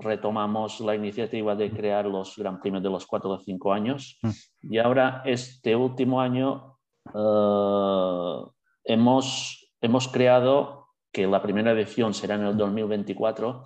retomamos 0.00 0.80
la 0.80 0.94
iniciativa 0.94 1.54
de 1.54 1.70
crear 1.70 2.06
los 2.06 2.36
Gran 2.36 2.60
Premios 2.60 2.82
de 2.82 2.90
los 2.90 3.06
4 3.06 3.30
o 3.30 3.38
5 3.38 3.72
años. 3.72 4.18
Y 4.62 4.78
ahora, 4.78 5.22
este 5.24 5.74
último 5.76 6.20
año, 6.20 6.78
eh, 7.14 8.50
hemos 8.84 9.64
hemos 9.84 10.08
creado, 10.08 10.88
que 11.12 11.26
la 11.26 11.42
primera 11.42 11.72
edición 11.72 12.14
será 12.14 12.36
en 12.36 12.46
el 12.46 12.56
2024, 12.56 13.64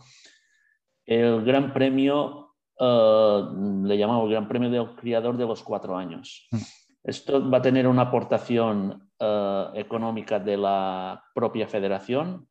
el 1.06 1.44
Gran 1.44 1.72
Premio, 1.72 2.47
eh, 2.78 3.42
le 3.84 3.98
llamamos 3.98 4.30
Gran 4.30 4.48
Premio 4.48 4.70
del 4.70 4.94
Criador 4.94 5.36
de 5.36 5.46
los 5.46 5.62
Cuatro 5.62 5.96
Años. 5.96 6.48
Mm. 6.50 6.56
Esto 7.04 7.50
va 7.50 7.58
a 7.58 7.62
tener 7.62 7.86
una 7.86 8.02
aportación 8.02 9.10
eh, 9.18 9.66
económica 9.74 10.38
de 10.38 10.56
la 10.56 11.22
propia 11.34 11.66
federación, 11.66 12.48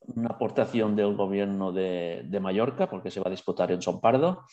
una 0.00 0.30
aportación 0.30 0.96
del 0.96 1.14
gobierno 1.14 1.72
de, 1.72 2.38
Mallorca, 2.40 2.88
porque 2.88 3.10
se 3.10 3.20
va 3.20 3.28
a 3.28 3.30
disputar 3.30 3.70
en 3.70 3.82
Son 3.82 4.00
Pardo, 4.00 4.44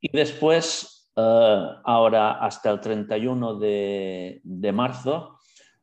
y 0.00 0.16
después 0.16 0.98
Eh, 1.20 1.66
ahora, 1.84 2.38
hasta 2.38 2.70
el 2.70 2.80
31 2.80 3.58
de, 3.58 4.70
marzo, 4.72 5.40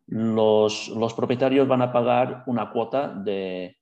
los, 0.07 1.13
propietarios 1.13 1.67
van 1.67 1.81
a 1.81 1.91
pagar 1.91 2.43
una 2.45 2.71
cuota 2.71 3.09
de, 3.09 3.77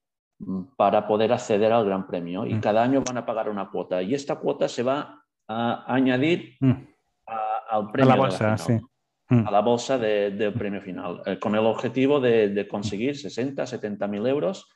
para 0.76 1.08
poder 1.08 1.34
acceder 1.34 1.72
al 1.72 1.86
Gran 1.86 2.08
Premio 2.08 2.46
y 2.46 2.56
mm. 2.56 2.62
cada 2.62 2.84
año 2.84 3.04
van 3.06 3.18
a 3.18 3.26
pagar 3.26 3.50
una 3.50 3.70
cuota. 3.70 4.02
Y 4.02 4.14
esta 4.14 4.36
cuota 4.36 4.68
se 4.68 4.84
va 4.84 5.24
a 5.48 5.94
añadir 5.94 6.56
mm. 6.60 6.74
al 7.70 7.92
premio. 7.92 8.14
A 8.14 8.16
la 8.16 8.22
bolsa, 8.22 8.58
sí. 8.58 8.74
Mm. 9.30 9.48
A 9.48 9.52
la 9.52 9.62
bolsa 9.62 9.98
del 9.98 10.54
premio 10.54 10.82
final, 10.82 11.22
eh, 11.26 11.40
con 11.40 11.56
el 11.56 11.66
objetivo 11.66 12.20
de, 12.20 12.50
de 12.50 12.68
conseguir 12.68 13.18
60, 13.18 13.66
70 13.66 14.08
mil 14.08 14.28
euros 14.28 14.68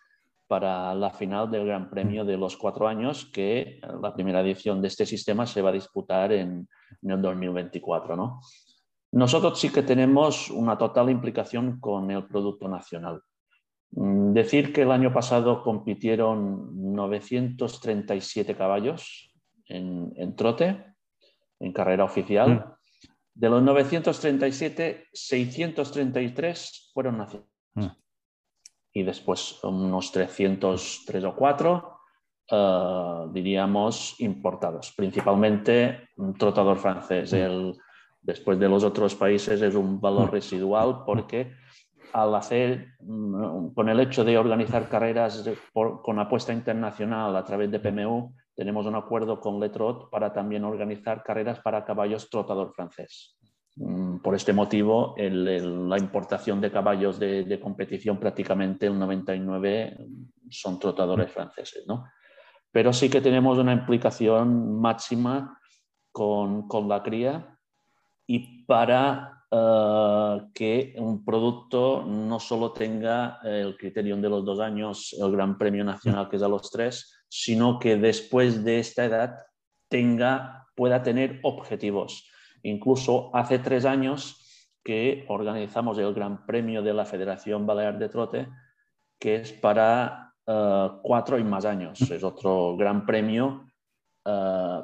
para 0.47 0.95
la 0.95 1.11
final 1.11 1.51
del 1.51 1.65
Gran 1.65 1.89
Premio 1.89 2.23
de 2.23 2.37
los 2.37 2.55
cuatro 2.55 2.87
años, 2.87 3.29
que 3.33 3.59
eh, 3.59 3.81
la 4.01 4.13
primera 4.13 4.41
edición 4.41 4.81
de 4.81 4.87
este 4.87 5.05
sistema 5.05 5.45
se 5.45 5.61
va 5.61 5.69
a 5.69 5.73
disputar 5.73 6.31
en, 6.31 6.67
el 7.01 7.21
2024. 7.21 8.15
¿no? 8.15 8.39
Nosotros 9.11 9.59
sí 9.59 9.69
que 9.69 9.83
tenemos 9.83 10.49
una 10.49 10.77
total 10.77 11.09
implicación 11.09 11.79
con 11.79 12.09
el 12.09 12.25
Producto 12.25 12.67
Nacional. 12.67 13.21
Mm, 13.97 14.33
decir 14.33 14.71
que 14.71 14.83
el 14.83 14.91
año 14.91 15.11
pasado 15.11 15.63
compitieron 15.63 16.93
937 16.93 18.55
caballos 18.55 19.33
en, 19.65 20.35
trote, 20.35 20.85
en 21.59 21.73
carrera 21.73 22.03
oficial. 22.03 22.49
Mm. 22.49 23.09
De 23.33 23.49
los 23.49 23.61
937, 23.61 25.07
633 25.13 26.91
fueron 26.93 27.17
nacionales. 27.17 27.51
Mm 27.75 27.87
y 28.97 29.03
después 29.03 29.63
unos 29.63 30.11
303 30.11 31.23
o 31.23 31.35
4, 31.35 31.99
eh, 32.49 33.27
diríamos, 33.31 34.15
importados. 34.17 34.91
Principalmente 34.97 36.09
un 36.17 36.33
trotador 36.33 36.79
francés. 36.79 37.31
El, 37.31 37.77
después 38.19 38.57
de 38.57 38.67
los 38.67 38.83
otros 38.83 39.13
países 39.13 39.61
es 39.61 39.75
un 39.75 40.01
valor 40.01 40.31
residual 40.31 41.03
porque 41.05 41.53
al 42.13 42.35
hacer, 42.35 42.93
mm, 42.99 43.73
con 43.73 43.89
el 43.89 43.99
hecho 43.99 44.23
de 44.23 44.37
organizar 44.37 44.89
carreras 44.89 45.47
con 45.73 46.19
apuesta 46.19 46.53
internacional 46.53 47.35
a 47.35 47.43
través 47.43 47.71
de 47.71 47.79
PMU, 47.79 48.33
tenemos 48.55 48.85
un 48.85 48.95
acuerdo 48.95 49.39
con 49.39 49.59
Letrot 49.59 50.09
para 50.09 50.33
también 50.33 50.63
organizar 50.63 51.23
carreras 51.23 51.59
para 51.59 51.85
caballos 51.85 52.29
trotador 52.29 52.73
francés. 52.73 53.37
Mm, 53.79 54.17
por 54.17 54.33
este 54.33 54.53
motivo, 54.53 55.13
la 55.17 55.99
importación 55.99 56.59
de 56.59 56.71
caballos 56.71 57.19
de, 57.19 57.59
competición 57.61 58.19
prácticamente 58.19 58.87
el 58.87 58.97
99 58.97 59.97
son 60.49 60.79
trotadores 60.79 61.31
franceses, 61.31 61.85
¿no? 61.87 62.05
Pero 62.71 62.91
sí 62.91 63.09
que 63.09 63.21
tenemos 63.21 63.57
una 63.59 63.73
implicación 63.73 64.79
máxima 64.79 65.59
con, 66.11 66.67
la 66.87 67.03
cría 67.03 67.55
y 68.25 68.65
para 68.65 69.36
eh, 69.51 70.41
que 70.53 70.95
un 70.97 71.23
producto 71.23 72.03
no 72.05 72.39
solo 72.39 72.71
tenga 72.71 73.39
el 73.43 73.77
criterio 73.77 74.17
de 74.17 74.29
los 74.29 74.45
dos 74.45 74.59
años, 74.59 75.15
el 75.19 75.31
Gran 75.31 75.57
Premio 75.57 75.83
Nacional 75.83 76.29
que 76.29 76.37
es 76.37 76.43
a 76.43 76.47
los 76.47 76.69
tres, 76.69 77.19
sino 77.29 77.79
que 77.79 77.97
después 77.97 78.63
de 78.63 78.79
esta 78.79 79.05
edad 79.05 79.37
tenga, 79.89 80.67
pueda 80.75 81.01
tener 81.03 81.39
objetivos 81.43 82.29
Incluso 82.63 83.33
hace 83.33 83.59
tres 83.59 83.85
años 83.85 84.43
que 84.83 85.25
organizamos 85.29 85.97
el 85.97 86.13
Gran 86.13 86.45
Premio 86.45 86.81
de 86.81 86.93
la 86.93 87.05
Federación 87.05 87.65
Balear 87.65 87.97
de 87.97 88.09
Trote, 88.09 88.47
que 89.19 89.35
es 89.35 89.53
para 89.53 90.33
eh, 90.45 90.89
cuatro 91.01 91.37
y 91.37 91.43
más 91.43 91.65
años. 91.65 91.99
Es 92.01 92.23
otro 92.23 92.75
gran 92.77 93.05
premio 93.05 93.67
eh, 94.25 94.81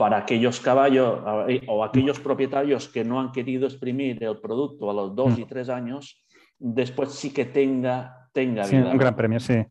para 0.00 0.16
aquellos 0.16 0.60
caballos 0.60 1.20
o 1.68 1.84
aquellos 1.84 2.18
propietarios 2.20 2.88
que 2.88 3.04
no 3.04 3.20
han 3.20 3.32
querido 3.32 3.66
exprimir 3.66 4.24
el 4.24 4.38
producto 4.40 4.90
a 4.90 4.94
los 4.94 5.14
dos 5.14 5.38
y 5.38 5.44
tres 5.44 5.68
años, 5.68 6.24
después 6.58 7.10
sí 7.12 7.34
que 7.34 7.44
tenga, 7.44 8.30
tenga 8.32 8.64
un 8.64 8.96
gran 8.96 9.14
premio, 9.14 9.38
sí. 9.38 9.62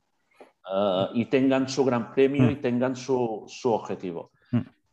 y 1.15 1.25
tengan 1.25 1.67
su 1.67 1.83
gran 1.83 2.11
premio 2.11 2.47
y 2.51 2.57
tengan 2.57 2.95
su, 2.95 3.47
objetivo. 3.63 4.29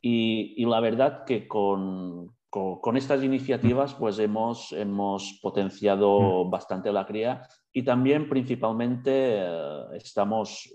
Y, 0.01 0.55
y, 0.57 0.65
la 0.65 0.81
verdad 0.81 1.27
que 1.27 1.47
con, 1.47 2.33
con, 2.49 2.97
estas 2.97 3.23
iniciativas 3.23 3.93
pues 3.93 4.19
hemos, 4.19 4.73
hemos 4.73 5.39
potenciado 5.43 6.47
mm. 6.47 6.51
bastante 6.51 6.91
la 6.91 7.05
cría 7.05 7.43
y 7.75 7.83
también 7.83 8.27
principalmente 8.27 9.11
eh, 9.13 9.83
estamos 9.97 10.73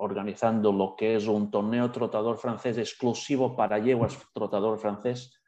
organizando 0.00 0.72
lo 0.72 0.96
que 0.96 1.16
es 1.16 1.26
un 1.26 1.50
torneo 1.50 1.90
trotador 1.90 2.38
francés 2.38 2.78
exclusivo 2.78 3.54
para 3.54 3.78
yeguas 3.78 4.18
trotador 4.32 4.78
francés. 4.78 5.40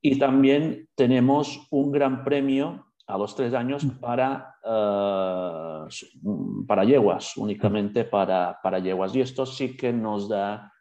Y 0.00 0.18
también 0.18 0.88
tenemos 0.94 1.66
un 1.70 1.92
gran 1.92 2.24
premio 2.24 2.86
a 3.06 3.18
los 3.18 3.34
tres 3.34 3.52
años 3.52 3.84
para, 4.00 4.56
uh, 4.64 5.86
para 6.66 6.84
yeguas, 6.84 7.36
únicamente 7.36 8.04
para, 8.04 8.58
para 8.62 8.78
yeguas. 8.78 9.14
Y 9.14 9.20
esto 9.20 9.44
sí 9.44 9.76
que 9.76 9.92
nos 9.92 10.28
da, 10.28 10.72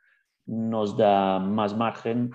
nos 0.45 0.95
da 0.95 1.39
más 1.39 1.75
margen 1.75 2.31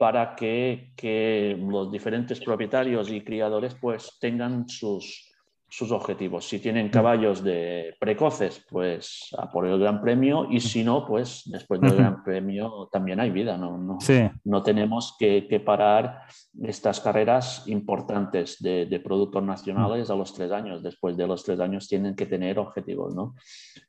para 0.00 0.34
que, 0.34 1.58
los 1.60 1.92
diferentes 1.92 2.40
propietarios 2.40 3.10
y 3.10 3.22
criadores 3.22 3.74
pues 3.74 4.16
tengan 4.18 4.66
sus, 4.66 5.29
sus 5.70 5.92
objetivos. 5.92 6.48
Si 6.48 6.58
tienen 6.58 6.88
mm. 6.88 6.90
caballos 6.90 7.42
de 7.42 7.94
precoces, 7.98 8.64
pues 8.68 9.30
a 9.38 9.48
por 9.50 9.66
el 9.66 9.78
Gran 9.78 10.00
Premio 10.00 10.46
y 10.50 10.60
si 10.60 10.82
no, 10.82 11.06
pues 11.06 11.42
después 11.46 11.80
del 11.80 11.96
Gran 11.96 12.22
Premio 12.24 12.88
también 12.92 13.20
hay 13.20 13.30
vida. 13.30 13.56
No, 13.56 13.78
no, 13.78 13.98
no 14.44 14.62
tenemos 14.62 15.16
que, 15.18 15.62
parar 15.64 16.22
estas 16.62 17.00
carreras 17.00 17.66
importantes 17.68 18.60
de, 18.60 19.00
productos 19.04 19.42
nacionales 19.42 20.10
a 20.10 20.16
los 20.16 20.34
tres 20.34 20.50
años. 20.50 20.82
Después 20.82 21.16
de 21.16 21.26
los 21.26 21.44
tres 21.44 21.60
años 21.60 21.88
tienen 21.88 22.14
que 22.14 22.26
tener 22.26 22.58
objetivos. 22.58 23.14
¿no? 23.14 23.34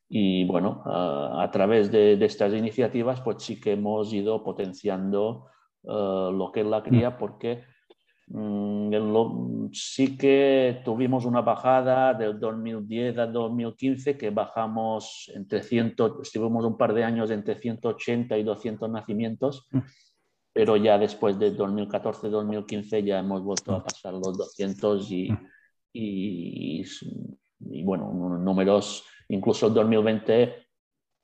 Y 0.08 0.46
bueno, 0.46 0.84
a, 0.86 1.44
a 1.44 1.52
través 1.52 1.92
de, 1.92 2.16
de, 2.16 2.26
estas 2.26 2.54
iniciativas, 2.54 3.22
pues 3.22 3.44
sí 3.44 3.60
que 3.60 3.74
hemos 3.74 4.14
ido 4.14 4.44
potenciando 4.44 5.48
eh, 5.84 6.30
lo 6.32 6.52
que 6.52 6.62
es 6.62 6.68
la 6.68 6.80
mm. 6.80 6.84
cría, 6.84 7.18
porque 7.18 7.56
mm, 7.56 7.62
sí 9.74 10.18
que 10.18 10.82
tuvimos 10.84 11.26
una 11.26 11.42
bajada 11.42 12.14
del 12.14 12.40
2010 12.40 13.18
al 13.18 13.34
2015 13.34 14.18
que 14.18 14.30
bajamos 14.30 15.32
entre 15.34 15.64
100, 15.64 15.96
estuvimos 16.22 16.66
un 16.66 16.78
par 16.78 16.94
de 16.94 17.04
años 17.04 17.32
entre 17.32 17.56
180 17.56 18.38
y 18.38 18.44
200 18.44 18.90
nacimientos, 18.90 19.68
mm. 19.72 19.80
pero 20.54 20.78
ya 20.78 20.98
después 20.98 21.38
de 21.40 21.56
2014-2015 21.56 23.04
ya 23.04 23.20
hemos 23.20 23.44
vuelto 23.44 23.76
a 23.76 23.84
pasar 23.84 24.14
los 24.14 24.38
200 24.38 25.12
y, 25.12 25.30
y, 25.94 26.84
y 27.60 27.84
bueno, 27.84 28.12
números, 28.40 29.06
incluso 29.30 29.68
en 29.68 29.74
2020 29.74 30.44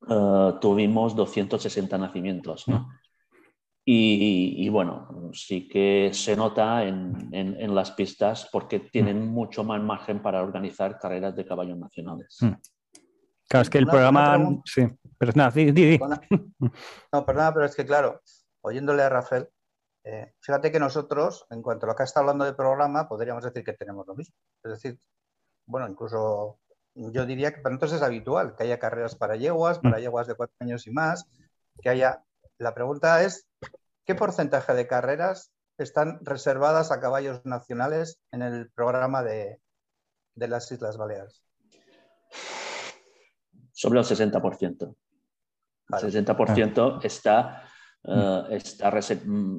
eh, 0.10 0.54
tuvimos 0.62 1.16
260 1.16 1.98
nacimientos. 1.98 2.68
¿no? 2.68 2.90
Y, 3.90 4.68
bueno, 4.68 5.32
sí 5.32 5.66
que 5.66 6.10
se 6.14 6.36
nota 6.36 6.84
en, 6.84 7.30
en, 7.32 7.74
las 7.74 7.92
pistas 7.92 8.50
porque 8.52 8.82
tienen 8.82 9.26
mm. 9.26 9.30
mucho 9.30 9.64
más 9.64 9.82
margen 9.82 10.22
para 10.22 10.44
organizar 10.44 11.00
carreras 11.00 11.34
de 11.38 11.46
caballos 11.46 11.78
nacionales. 11.78 12.38
Mm. 12.42 12.52
Claro, 13.48 13.62
es 13.62 13.70
que 13.70 13.78
el 13.78 13.88
programa... 13.88 14.62
Sí, 14.66 14.86
pero 15.18 15.32
nada, 15.36 15.52
di, 15.52 15.72
di, 15.72 15.98
No, 17.14 17.26
perdona, 17.26 17.54
pero 17.54 17.66
es 17.66 17.78
que 17.78 17.86
claro, 17.86 18.20
oyéndole 18.60 19.04
a 19.04 19.08
Rafael, 19.10 19.48
eh, 20.04 20.34
fíjate 20.42 20.70
que 20.70 20.82
nosotros, 20.82 21.48
en 21.50 21.62
cuanto 21.62 21.86
a 21.86 21.90
lo 21.92 21.96
que 21.96 22.04
está 22.04 22.20
hablando 22.20 22.44
del 22.44 22.58
programa, 22.58 23.08
podríamos 23.08 23.46
decir 23.46 23.64
que 23.64 23.72
tenemos 23.72 24.06
lo 24.06 24.16
mismo. 24.16 24.36
Es 24.66 24.72
decir, 24.72 25.00
bueno, 25.66 25.88
incluso 25.88 26.60
yo 26.94 27.26
diría 27.26 27.54
que 27.54 27.62
para 27.62 27.76
nosotros 27.76 27.94
es 27.94 28.02
habitual 28.02 28.54
que 28.58 28.64
haya 28.64 28.80
carreras 28.80 29.16
para 29.16 29.38
yeguas, 29.38 29.80
para 29.80 29.98
mm. 29.98 30.02
yeguas 30.02 30.28
de 30.28 30.36
cuatro 30.36 30.56
años 30.60 30.86
y 30.88 30.92
más, 30.92 31.26
que 31.82 31.88
haya... 31.88 32.22
La 32.60 32.74
pregunta 32.74 33.24
es 33.24 33.48
¿Qué 34.08 34.16
porcentaje 34.16 34.74
de 34.74 34.88
carreras 34.88 35.52
están 35.78 36.20
reservadas 36.24 36.94
a 36.94 37.02
caballos 37.02 37.46
nacionales 37.46 38.22
en 38.32 38.42
el 38.42 38.72
programa 38.72 39.22
de, 39.22 39.60
las 40.36 40.72
Islas 40.72 40.96
Baleares? 40.96 41.44
Sobre 43.74 44.00
el 44.00 44.06
60%. 44.06 44.96
El 45.90 45.98
60% 45.98 47.04
está, 47.04 47.64
uh, 48.04 48.46
está 48.50 49.00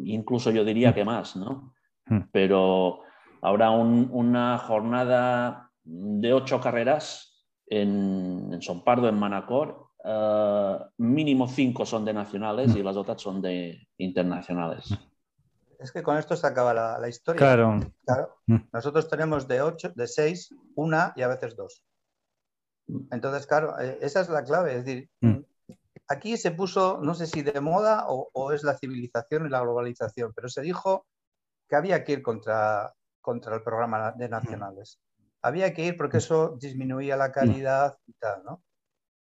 incluso 0.05 0.51
yo 0.51 0.65
diría 0.65 0.95
que 0.95 1.05
más, 1.05 1.37
¿no? 1.37 1.75
Hmm. 2.07 2.23
Pero 2.33 3.01
habrá 3.43 3.71
una 3.71 4.57
jornada 4.57 5.71
de 5.85 6.33
ocho 6.33 6.59
carreras 6.59 7.45
en, 7.67 8.49
en 8.55 8.63
Son 8.63 8.83
Pardo, 8.83 9.11
en 9.11 9.19
Manacor, 9.19 9.88
eh, 10.05 10.79
mínimo 10.99 11.49
cinco 11.49 11.85
son 11.85 12.05
de 12.05 12.13
nacionales 12.13 12.75
y 12.75 12.83
las 12.83 12.97
otras 12.97 13.21
son 13.21 13.43
de 13.43 13.89
internacionales. 13.99 14.97
Es 15.79 15.93
que 15.93 16.03
con 16.03 16.17
esto 16.17 16.37
se 16.37 16.47
acaba 16.47 16.75
la, 16.75 17.09
historia. 17.09 17.39
Claro. 17.39 17.81
Mm. 18.47 18.57
Nosotros 18.73 19.09
tenemos 19.09 19.47
de 19.47 19.63
ocho, 19.63 19.93
de 19.95 20.09
seis, 20.09 20.53
una 20.75 21.13
y 21.15 21.23
a 21.23 21.29
veces 21.29 21.55
dos. 21.57 21.85
Entonces, 23.11 23.47
claro, 23.47 23.79
eh, 23.79 23.99
esa 24.01 24.21
es 24.21 24.29
la 24.29 24.43
clave. 24.43 24.77
Es 24.77 24.85
decir, 24.85 25.09
mm. 25.21 25.39
aquí 26.09 26.37
se 26.37 26.51
puso, 26.51 26.99
no 27.01 27.15
sé 27.15 27.27
si 27.27 27.43
de 27.43 27.61
moda 27.61 28.07
o, 28.09 28.53
es 28.53 28.65
la 28.65 28.77
civilización 28.77 29.47
y 29.47 29.51
la 29.51 29.61
globalización, 29.61 30.33
pero 30.35 30.49
se 30.49 30.63
dijo 30.63 31.07
que 31.69 31.77
había 31.77 32.03
que 32.03 32.13
ir 32.13 32.23
contra, 32.23 32.93
contra 33.21 33.55
el 33.55 33.63
programa 33.63 34.13
de 34.13 34.29
nacionales. 34.29 34.99
Había 35.43 35.73
que 35.75 35.85
ir 35.85 35.97
porque 35.97 36.17
eso 36.17 36.57
disminuía 36.61 37.17
la 37.17 37.31
calidad 37.31 37.97
y 38.07 38.15
tal, 38.15 38.43
¿no? 38.45 38.63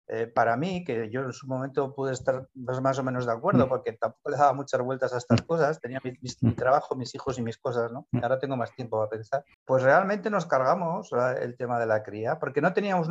Eh, 0.09 0.27
para 0.27 0.57
mí, 0.57 0.85
que 0.85 1.11
yo 1.11 1.23
en 1.23 1.33
su 1.33 1.47
momento 1.47 1.95
pude 1.95 2.13
estar 2.13 2.49
más 2.55 2.99
o 2.99 3.03
menos 3.03 3.25
de 3.25 3.33
acuerdo, 3.33 3.67
mm. 3.67 3.69
porque 3.69 3.93
tampoco 3.93 4.31
le 4.31 4.37
daba 4.37 4.53
muchas 4.53 4.81
vueltas 4.83 5.15
a 5.15 5.19
estas 5.19 5.43
mm. 5.43 5.47
cosas, 5.47 5.81
tenía 5.81 6.01
mi, 6.03 6.13
mm. 6.13 6.55
trabajo, 6.55 6.97
mis 6.97 7.15
hijos 7.15 7.39
y 7.39 7.43
mis 7.43 7.57
cosas, 7.57 7.93
¿no? 7.93 8.07
Ahora 8.21 8.39
tengo 8.39 8.57
más 8.57 8.75
tiempo 8.75 8.99
para 8.99 9.09
pensar. 9.09 9.45
Pues 9.65 9.83
realmente 9.83 10.29
nos 10.29 10.47
cargamos 10.47 11.11
el 11.41 11.57
tema 11.57 11.79
de 11.79 11.87
la 11.87 12.03
cría, 12.03 12.39
porque 12.39 12.61
no 12.61 12.73
teníamos 12.73 13.09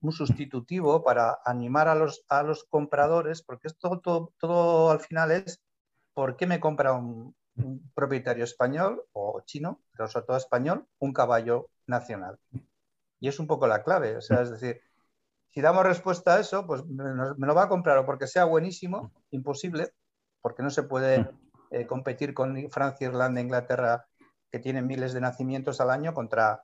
un 0.00 0.12
sustitutivo 0.12 1.04
para 1.04 1.38
animar 1.44 1.88
a 1.88 1.94
los, 1.94 2.24
a 2.28 2.42
los 2.42 2.64
compradores, 2.64 3.42
porque 3.42 3.68
esto 3.68 4.00
todo, 4.00 4.32
todo 4.38 4.90
al 4.90 5.00
final 5.00 5.30
es, 5.30 5.62
¿por 6.12 6.36
qué 6.36 6.46
me 6.46 6.60
compra 6.60 6.92
un, 6.92 7.34
un 7.56 7.90
propietario 7.94 8.44
español 8.44 9.04
o 9.12 9.40
chino, 9.46 9.80
pero 9.92 10.08
sobre 10.08 10.26
todo 10.26 10.36
español, 10.36 10.86
un 10.98 11.12
caballo 11.12 11.70
nacional? 11.86 12.38
Y 13.20 13.28
es 13.28 13.38
un 13.38 13.46
poco 13.46 13.66
la 13.66 13.82
clave, 13.82 14.16
o 14.16 14.20
sea, 14.20 14.42
es 14.42 14.50
decir, 14.50 14.82
si 15.56 15.62
damos 15.62 15.86
respuesta 15.86 16.34
a 16.34 16.40
eso, 16.40 16.66
pues 16.66 16.84
me, 16.84 17.46
lo 17.46 17.54
va 17.54 17.62
a 17.62 17.68
comprar 17.70 17.96
o 17.96 18.04
porque 18.04 18.26
sea 18.26 18.44
buenísimo, 18.44 19.10
imposible, 19.30 19.88
porque 20.42 20.62
no 20.62 20.68
se 20.68 20.82
puede 20.82 21.20
mm. 21.20 21.28
eh, 21.70 21.86
competir 21.86 22.34
con 22.34 22.70
Francia, 22.70 23.08
Irlanda, 23.08 23.40
Inglaterra, 23.40 24.04
que 24.52 24.58
tienen 24.58 24.86
miles 24.86 25.14
de 25.14 25.22
nacimientos 25.22 25.80
al 25.80 25.88
año 25.88 26.12
contra 26.12 26.62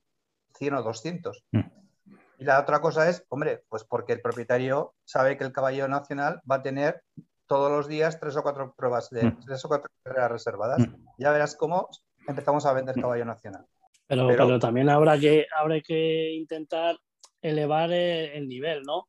100 0.58 0.74
o 0.74 0.82
200. 0.82 1.42
Mm. 1.52 1.60
Y 2.36 2.44
la 2.44 2.60
otra 2.60 2.82
cosa 2.82 3.08
es, 3.08 3.24
hombre, 3.30 3.64
pues 3.70 3.82
porque 3.82 4.12
el 4.12 4.20
propietario 4.20 4.92
sabe 5.06 5.38
que 5.38 5.44
el 5.44 5.52
caballo 5.52 5.88
nacional 5.88 6.42
va 6.48 6.56
a 6.56 6.62
tener 6.62 7.02
todos 7.46 7.70
los 7.70 7.88
días 7.88 8.20
tres 8.20 8.36
o 8.36 8.42
cuatro 8.42 8.74
pruebas 8.76 9.08
de 9.08 9.24
mm. 9.24 9.40
tres 9.46 9.64
o 9.64 9.68
cuatro 9.68 9.88
carreras 10.02 10.32
reservadas. 10.32 10.86
Ya 11.16 11.32
verás 11.32 11.56
cómo 11.56 11.88
empezamos 12.28 12.66
a 12.66 12.74
vender 12.74 13.00
caballo 13.00 13.24
nacional. 13.24 13.64
Pero, 14.06 14.28
pero, 14.28 14.58
también 14.58 14.90
habrá 14.90 15.18
que, 15.18 15.46
habrá 15.56 15.80
que 15.80 16.34
intentar 16.34 16.98
elevar 17.42 17.92
el, 17.92 18.48
nivel, 18.48 18.82
¿no? 18.82 19.08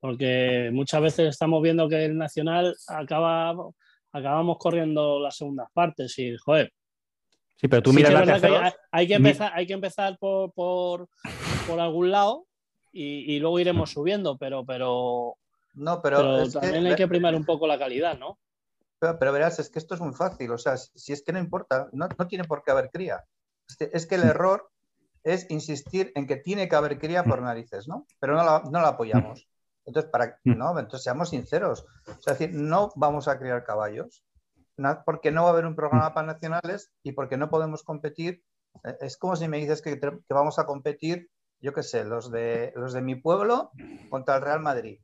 Porque 0.00 0.70
muchas 0.72 1.00
veces 1.00 1.28
estamos 1.28 1.62
viendo 1.62 1.88
que 1.88 2.04
el 2.04 2.16
Nacional 2.16 2.74
acaba, 2.88 3.54
acabamos 4.12 4.58
corriendo 4.58 5.20
las 5.20 5.36
segundas 5.36 5.68
partes 5.72 6.18
y, 6.18 6.36
joder. 6.36 6.72
Sí, 7.56 7.68
pero 7.68 7.82
tú 7.82 7.92
miras 7.92 8.12
la 8.12 8.74
hay, 8.90 9.06
que 9.06 9.14
empezar, 9.14 9.52
hay 9.54 9.66
que 9.66 9.72
empezar 9.72 10.18
por, 10.18 10.52
por, 10.52 11.08
por 11.66 11.80
algún 11.80 12.10
lado 12.10 12.46
y, 12.92 13.34
y, 13.34 13.38
luego 13.38 13.60
iremos 13.60 13.90
subiendo, 13.90 14.36
pero, 14.36 14.64
pero, 14.66 15.36
no, 15.74 16.02
pero, 16.02 16.48
también 16.50 16.86
hay 16.86 16.96
que 16.96 17.08
primar 17.08 17.34
un 17.34 17.44
poco 17.44 17.66
la 17.66 17.78
calidad, 17.78 18.18
¿no? 18.18 18.38
Pero, 18.98 19.32
verás, 19.32 19.58
es 19.58 19.70
que 19.70 19.78
esto 19.78 19.94
es 19.94 20.00
muy 20.00 20.14
fácil, 20.14 20.50
o 20.50 20.58
sea, 20.58 20.76
si, 20.76 21.12
es 21.12 21.22
que 21.22 21.32
no 21.32 21.38
importa, 21.38 21.88
no, 21.92 22.08
no 22.18 22.26
tiene 22.26 22.44
por 22.44 22.62
qué 22.62 22.70
haber 22.70 22.90
cría. 22.90 23.24
es 23.78 24.06
que 24.06 24.14
el 24.14 24.22
error 24.22 24.70
es 25.24 25.50
insistir 25.50 26.12
en 26.14 26.26
que 26.26 26.36
tiene 26.36 26.68
que 26.68 26.76
haber 26.76 26.98
cría 26.98 27.24
por 27.24 27.40
mm. 27.40 27.44
narices, 27.44 27.88
¿no? 27.88 28.06
Pero 28.20 28.36
no 28.36 28.44
la, 28.44 28.62
no 28.70 28.80
la 28.80 28.88
apoyamos. 28.88 29.40
Mm. 29.40 29.54
Entonces, 29.86 30.10
para, 30.10 30.38
mm. 30.44 30.56
no, 30.56 30.78
entonces 30.78 31.02
seamos 31.02 31.30
sinceros. 31.30 31.86
es 32.06 32.24
decir, 32.24 32.50
no 32.54 32.92
vamos 32.94 33.26
a 33.26 33.38
criar 33.38 33.64
caballos, 33.64 34.22
porque 35.04 35.30
no 35.30 35.42
va 35.42 35.48
a 35.48 35.52
haber 35.52 35.66
un 35.66 35.74
programa 35.74 36.12
para 36.14 36.26
nacionales 36.26 36.92
y 37.02 37.12
porque 37.12 37.36
no 37.36 37.48
podemos 37.48 37.82
competir. 37.82 38.44
Eh, 38.84 38.96
es 39.00 39.16
como 39.16 39.34
si 39.34 39.48
me 39.48 39.58
dices 39.58 39.82
que, 39.82 39.98
que 39.98 40.34
vamos 40.34 40.58
a 40.58 40.66
competir, 40.66 41.30
yo 41.60 41.72
qué 41.72 41.82
sé, 41.82 42.04
los 42.04 42.30
de, 42.30 42.72
los 42.76 42.92
de 42.92 43.00
mi 43.00 43.14
pueblo 43.14 43.70
contra 44.10 44.36
el 44.36 44.42
Real 44.42 44.60
Madrid. 44.60 45.00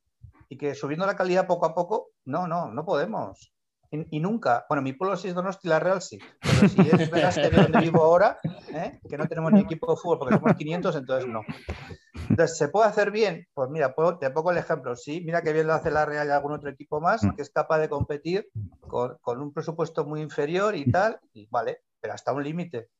Y 0.48 0.58
que 0.58 0.74
subiendo 0.74 1.06
la 1.06 1.16
calidad 1.16 1.46
poco 1.46 1.66
a 1.66 1.74
poco, 1.74 2.08
no, 2.24 2.46
no, 2.46 2.70
no 2.70 2.84
podemos 2.84 3.54
y, 3.92 4.20
nunca, 4.20 4.64
bueno, 4.68 4.82
mi 4.82 4.92
pueblo 4.92 5.16
sí 5.16 5.28
es 5.28 5.34
Donosti, 5.34 5.66
la 5.66 5.80
Real 5.80 6.00
sí, 6.00 6.18
pero 6.40 6.68
si 6.68 6.80
es 6.80 7.10
Vegaste 7.10 7.50
donde 7.50 7.80
vivo 7.80 8.04
ahora, 8.04 8.38
¿eh? 8.72 9.00
que 9.08 9.18
no 9.18 9.26
tenemos 9.26 9.52
ni 9.52 9.60
equipo 9.60 9.90
de 9.90 10.00
fútbol 10.00 10.18
porque 10.20 10.34
somos 10.36 10.54
500, 10.54 10.96
entonces 10.96 11.28
no. 11.28 11.42
Entonces, 12.28 12.56
¿se 12.56 12.68
puede 12.68 12.88
hacer 12.88 13.10
bien? 13.10 13.48
Pues 13.52 13.68
mira, 13.68 13.92
te 14.20 14.30
pongo 14.30 14.52
el 14.52 14.58
ejemplo, 14.58 14.94
sí, 14.94 15.22
mira 15.24 15.42
que 15.42 15.52
bien 15.52 15.66
lo 15.66 15.74
hace 15.74 15.90
la 15.90 16.06
Real 16.06 16.28
y 16.28 16.30
algún 16.30 16.52
otro 16.52 16.70
equipo 16.70 17.00
más, 17.00 17.22
que 17.34 17.42
es 17.42 17.50
capaz 17.50 17.78
de 17.80 17.88
competir 17.88 18.48
con, 18.80 19.18
con 19.20 19.40
un 19.40 19.52
presupuesto 19.52 20.04
muy 20.04 20.20
inferior 20.20 20.76
y 20.76 20.88
tal, 20.90 21.18
y 21.32 21.48
vale, 21.50 21.82
pero 22.00 22.14
hasta 22.14 22.32
un 22.32 22.44
límite. 22.44 22.90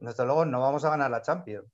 Desde 0.00 0.24
luego 0.24 0.44
no 0.44 0.60
vamos 0.60 0.84
a 0.84 0.90
ganar 0.90 1.10
la 1.10 1.22
Champions. 1.22 1.68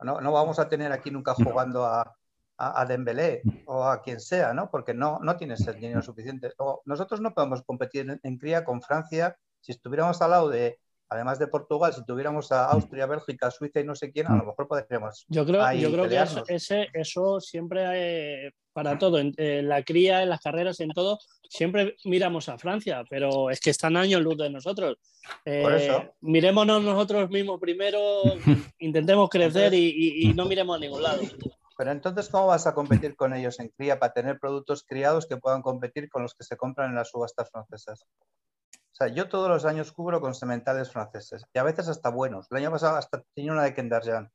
No, 0.00 0.20
no 0.20 0.32
vamos 0.32 0.58
a 0.58 0.68
tener 0.68 0.92
aquí 0.92 1.10
nunca 1.10 1.34
jugando 1.34 1.86
a, 1.86 2.14
a, 2.60 2.84
Dembélé 2.84 3.42
o 3.66 3.84
a 3.84 4.02
quien 4.02 4.20
sea, 4.20 4.52
¿no? 4.52 4.70
Porque 4.70 4.92
no, 4.92 5.18
no 5.20 5.36
tienes 5.36 5.66
el 5.66 5.80
dinero 5.80 6.02
suficiente. 6.02 6.52
nosotros 6.84 7.20
no 7.20 7.32
podemos 7.32 7.62
competir 7.62 8.20
en, 8.22 8.38
cría 8.38 8.64
con 8.64 8.82
Francia. 8.82 9.36
Si 9.60 9.72
estuviéramos 9.72 10.20
al 10.20 10.30
lado 10.30 10.48
de, 10.50 10.78
además 11.08 11.38
de 11.38 11.46
Portugal, 11.46 11.94
si 11.94 12.04
tuviéramos 12.04 12.52
a 12.52 12.66
Austria, 12.66 13.06
Bélgica, 13.06 13.50
Suiza 13.50 13.80
y 13.80 13.84
no 13.84 13.94
sé 13.94 14.12
quién, 14.12 14.26
a 14.26 14.36
lo 14.36 14.44
mejor 14.44 14.68
podríamos. 14.68 15.24
Yo 15.28 15.46
creo, 15.46 15.72
yo 15.72 15.90
creo 15.90 16.08
que 16.08 16.18
eso, 16.18 16.44
ese, 16.48 16.88
eso 16.92 17.40
siempre, 17.40 18.46
eh, 18.46 18.52
para 18.74 18.98
todo, 18.98 19.18
en, 19.18 19.34
la 19.68 19.82
cría, 19.82 20.22
en 20.22 20.28
las 20.28 20.40
carreras, 20.40 20.80
en 20.80 20.90
todo, 20.90 21.18
siempre 21.48 21.96
miramos 22.04 22.50
a 22.50 22.58
Francia, 22.58 23.04
pero 23.08 23.48
es 23.50 23.60
que 23.60 23.70
están 23.70 23.96
años 23.96 24.20
luz 24.20 24.36
de 24.36 24.50
nosotros. 24.50 24.98
Por 25.44 25.74
eso. 25.74 25.96
Eh, 25.96 26.10
mirémonos 26.20 26.82
nosotros 26.82 27.30
mismos 27.30 27.58
primero, 27.58 28.22
intentemos 28.78 29.30
crecer 29.30 29.72
y, 29.72 30.28
y 30.28 30.34
no 30.34 30.44
miremos 30.48 30.76
a 30.76 30.80
ningún 30.80 31.02
lado. 31.02 31.22
Pero 31.80 31.92
entonces, 31.92 32.28
¿cómo 32.28 32.48
vas 32.48 32.66
a 32.66 32.74
competir 32.74 33.16
con 33.16 33.32
ellos 33.32 33.58
en 33.58 33.70
cría 33.70 33.98
para 33.98 34.12
tener 34.12 34.38
productos 34.38 34.84
criados 34.86 35.26
que 35.26 35.38
puedan 35.38 35.62
competir 35.62 36.10
con 36.10 36.20
los 36.20 36.34
que 36.34 36.44
se 36.44 36.58
compran 36.58 36.90
en 36.90 36.96
las 36.96 37.08
subastas 37.08 37.50
francesas? 37.50 38.04
O 38.74 38.76
sea, 38.92 39.08
yo 39.08 39.30
todos 39.30 39.48
los 39.48 39.64
años 39.64 39.90
cubro 39.90 40.20
con 40.20 40.34
sementales 40.34 40.92
franceses 40.92 41.42
y 41.54 41.58
a 41.58 41.62
veces 41.62 41.88
hasta 41.88 42.10
buenos. 42.10 42.48
El 42.50 42.58
año 42.58 42.70
pasado 42.70 42.98
hasta 42.98 43.22
tenía 43.34 43.52
una 43.52 43.62
de 43.62 43.72
Kendarjan. 43.72 44.30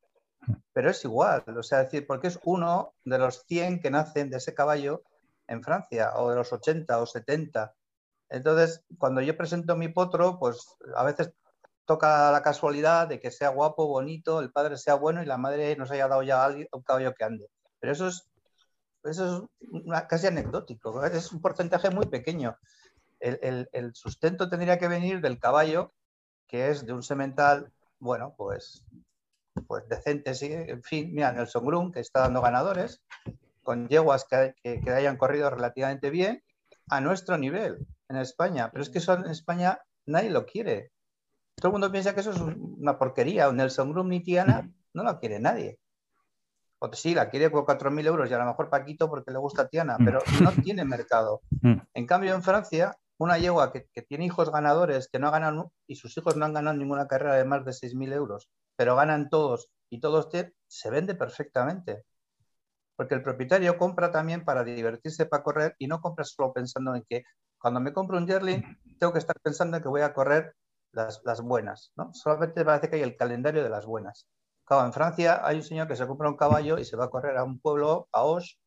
Pero 0.73 0.89
es 0.89 1.05
igual, 1.05 1.43
o 1.55 1.61
sea, 1.61 1.83
decir, 1.83 2.07
porque 2.07 2.29
es 2.29 2.39
uno 2.45 2.95
de 3.03 3.19
los 3.19 3.43
100 3.43 3.79
que 3.79 3.91
nacen 3.91 4.31
de 4.31 4.37
ese 4.37 4.55
caballo 4.55 5.03
en 5.45 5.61
Francia, 5.61 6.13
o 6.15 6.31
de 6.31 6.37
los 6.37 6.51
80 6.51 6.99
o 6.99 7.05
70. 7.05 7.75
Entonces, 8.29 8.83
cuando 8.97 9.21
yo 9.21 9.37
presento 9.37 9.75
mi 9.75 9.89
potro, 9.89 10.39
pues 10.39 10.65
a 10.95 11.03
veces 11.03 11.31
toca 11.85 12.31
la 12.31 12.41
casualidad 12.41 13.07
de 13.07 13.19
que 13.19 13.31
sea 13.31 13.49
guapo, 13.49 13.87
bonito, 13.87 14.39
el 14.39 14.51
padre 14.51 14.77
sea 14.77 14.95
bueno 14.95 15.21
y 15.21 15.25
la 15.25 15.37
madre 15.37 15.75
nos 15.75 15.91
haya 15.91 16.07
dado 16.07 16.23
ya 16.23 16.47
un 16.71 16.81
caballo 16.81 17.13
que 17.13 17.23
ande. 17.23 17.47
Pero 17.79 17.93
eso 17.93 18.07
es, 18.07 18.27
eso 19.03 19.49
es 19.61 20.01
casi 20.09 20.27
anecdótico, 20.27 21.03
es 21.05 21.31
un 21.31 21.41
porcentaje 21.41 21.89
muy 21.89 22.07
pequeño. 22.07 22.57
El, 23.19 23.91
sustento 23.93 24.49
tendría 24.49 24.77
que 24.77 24.87
venir 24.87 25.21
del 25.21 25.39
caballo, 25.39 25.93
que 26.47 26.69
es 26.69 26.85
de 26.85 26.93
un 26.93 27.03
semental, 27.03 27.71
bueno, 27.99 28.33
pues, 28.37 28.83
pues 29.67 29.87
decente, 29.87 30.33
sí. 30.35 30.49
En 30.51 30.83
fin, 30.83 31.13
mira, 31.13 31.31
Nelson 31.31 31.65
Grum, 31.65 31.91
que 31.91 32.01
está 32.01 32.21
dando 32.21 32.41
ganadores, 32.41 33.01
con 33.63 33.87
yeguas 33.87 34.25
que, 34.25 34.53
que 34.61 34.91
hayan 34.91 35.17
corrido 35.17 35.49
relativamente 35.49 36.09
bien, 36.09 36.43
a 36.89 37.01
nuestro 37.01 37.37
nivel 37.37 37.87
en 38.09 38.17
España. 38.17 38.69
Pero 38.71 38.83
es 38.83 38.89
que 38.89 38.99
eso 38.99 39.13
en 39.13 39.25
España 39.25 39.79
nadie 40.05 40.29
lo 40.29 40.45
quiere. 40.45 40.91
Todo 41.55 41.69
el 41.69 41.71
mundo 41.73 41.91
piensa 41.91 42.13
que 42.13 42.19
eso 42.19 42.31
es 42.31 42.39
una 42.39 42.97
porquería. 42.97 43.51
Nelson 43.51 43.91
Grum 43.91 44.09
ni 44.09 44.21
Tiana 44.21 44.69
no 44.93 45.03
lo 45.03 45.19
quiere 45.19 45.39
nadie. 45.39 45.79
O 46.79 46.91
sí, 46.93 47.15
la 47.15 47.29
quiere 47.29 47.49
por 47.49 47.65
4.000 47.65 48.05
euros 48.05 48.29
y 48.29 48.33
a 48.33 48.37
lo 48.37 48.45
mejor 48.45 48.69
Paquito 48.69 49.09
porque 49.09 49.31
le 49.31 49.37
gusta 49.39 49.63
a 49.63 49.67
Tiana, 49.67 49.97
pero 49.97 50.19
no 50.41 50.51
tiene 50.63 50.83
mercado. 50.83 51.41
En 51.93 52.05
cambio, 52.05 52.35
en 52.35 52.43
Francia, 52.43 52.97
una 53.17 53.37
yegua 53.37 53.71
que, 53.71 53.87
tiene 54.01 54.25
hijos 54.25 54.51
ganadores 54.51 55.07
que 55.07 55.19
no 55.19 55.31
ganan 55.31 55.63
y 55.87 55.95
sus 55.95 56.17
hijos 56.17 56.35
no 56.35 56.45
han 56.45 56.53
ganado 56.53 56.77
ninguna 56.77 57.07
carrera 57.07 57.35
de 57.35 57.45
más 57.45 57.63
de 57.63 57.71
6.000 57.71 58.13
euros, 58.13 58.49
pero 58.75 58.95
ganan 58.95 59.29
todos 59.29 59.69
y 59.89 60.01
todos 60.01 60.29
se 60.67 60.89
vende 60.89 61.15
perfectamente. 61.15 62.03
Porque 62.97 63.15
el 63.15 63.23
propietario 63.23 63.77
compra 63.77 64.11
también 64.11 64.43
para 64.43 64.63
divertirse, 64.63 65.25
para 65.25 65.43
correr 65.43 65.75
y 65.79 65.87
no 65.87 66.01
compra 66.01 66.25
solo 66.25 66.53
pensando 66.53 66.95
en 66.95 67.03
que 67.07 67.23
cuando 67.57 67.79
me 67.79 67.93
compro 67.93 68.17
un 68.17 68.27
yearling 68.27 68.63
tengo 68.99 69.11
que 69.11 69.19
estar 69.19 69.39
pensando 69.41 69.77
en 69.77 69.83
que 69.83 69.89
voy 69.89 70.01
a 70.01 70.13
correr 70.13 70.53
las, 70.95 71.41
buenas, 71.41 71.91
¿no? 71.95 72.13
Solamente 72.13 72.63
parece 72.63 72.89
que 72.89 72.95
hay 72.95 73.01
el 73.01 73.17
calendario 73.17 73.63
de 73.63 73.69
las 73.69 73.85
buenas. 73.85 74.27
Claro, 74.63 74.85
en 74.85 74.93
Francia 74.93 75.41
hay 75.45 75.57
un 75.57 75.63
señor 75.63 75.87
que 75.87 75.95
se 75.95 76.07
compra 76.07 76.29
un 76.29 76.37
caballo 76.37 76.79
y 76.79 76.85
se 76.85 76.95
va 76.95 77.05
a 77.05 77.09
correr 77.09 77.37
a 77.37 77.43
un 77.43 77.59
pueblo, 77.59 78.07
a 78.11 78.23
Os, 78.23 78.57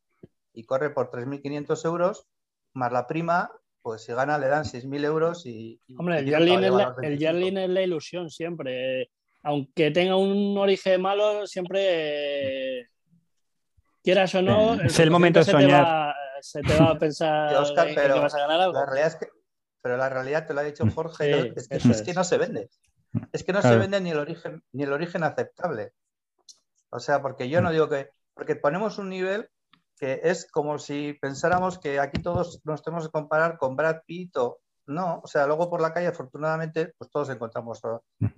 y 0.52 0.64
corre 0.64 0.90
por 0.90 1.10
3.500 1.10 1.84
euros, 1.86 2.26
más 2.74 2.92
la 2.92 3.06
prima, 3.06 3.50
pues 3.82 4.02
si 4.02 4.12
gana 4.12 4.38
le 4.38 4.48
dan 4.48 4.64
6.000 4.64 5.04
euros 5.04 5.46
y... 5.46 5.80
Hombre, 5.96 6.18
el 6.18 6.30
Jarlin, 6.30 6.64
es 6.64 6.72
la, 6.72 6.94
el 7.02 7.58
es 7.58 7.68
la 7.70 7.82
ilusión 7.82 8.30
siempre. 8.30 9.10
Aunque 9.42 9.90
tenga 9.90 10.16
un 10.16 10.56
origen 10.58 11.00
malo, 11.00 11.46
siempre... 11.46 12.90
quieras 14.02 14.34
o 14.34 14.42
no... 14.42 14.74
Es 14.74 14.98
el, 14.98 15.10
momento 15.10 15.40
de 15.40 15.46
soñar. 15.46 16.14
se 16.40 16.60
te 16.60 16.76
va 16.76 16.90
a 16.90 16.98
pensar 16.98 17.50
que 17.94 18.08
vas 18.20 18.34
a 18.34 18.38
ganar 18.38 18.60
algo. 18.60 18.74
La 18.74 18.86
realidad 18.86 19.08
es 19.08 19.16
que 19.16 19.38
pero 19.82 19.96
la 19.96 20.08
realidad, 20.08 20.46
te 20.46 20.54
lo 20.54 20.60
ha 20.60 20.64
dicho 20.64 20.84
mm. 20.84 20.90
Jorge, 20.90 21.52
es, 21.56 21.68
que, 22.02 22.14
no 22.14 22.24
se 22.24 22.38
vende. 22.38 22.70
Es 23.32 23.44
que 23.44 23.52
no 23.52 23.62
se 23.62 23.76
vende 23.76 24.00
ni 24.00 24.10
el, 24.10 24.18
origen, 24.18 24.62
ni 24.72 24.82
el 24.84 24.92
origen 24.92 25.24
aceptable. 25.24 25.92
O 26.90 26.98
sea, 26.98 27.22
porque 27.22 27.48
yo 27.48 27.60
no 27.60 27.70
mm. 27.70 27.72
digo 27.72 27.88
que. 27.88 28.10
Porque 28.34 28.54
ponemos 28.56 28.98
un 28.98 29.08
nivel 29.08 29.50
que 29.98 30.20
es 30.22 30.48
como 30.50 30.78
si 30.78 31.14
pensáramos 31.14 31.78
que 31.78 31.98
aquí 31.98 32.22
todos 32.22 32.60
nos 32.64 32.82
tenemos 32.82 33.06
que 33.06 33.12
comparar 33.12 33.58
con 33.58 33.74
Brad 33.74 34.02
Pitt 34.06 34.36
o 34.36 34.60
no, 34.86 35.20
o 35.22 35.26
sea, 35.26 35.46
luego 35.46 35.68
por 35.68 35.82
la 35.82 35.92
calle 35.92 36.06
afortunadamente 36.06 36.94
pues 36.96 37.10
todos 37.10 37.28
encontramos 37.28 37.82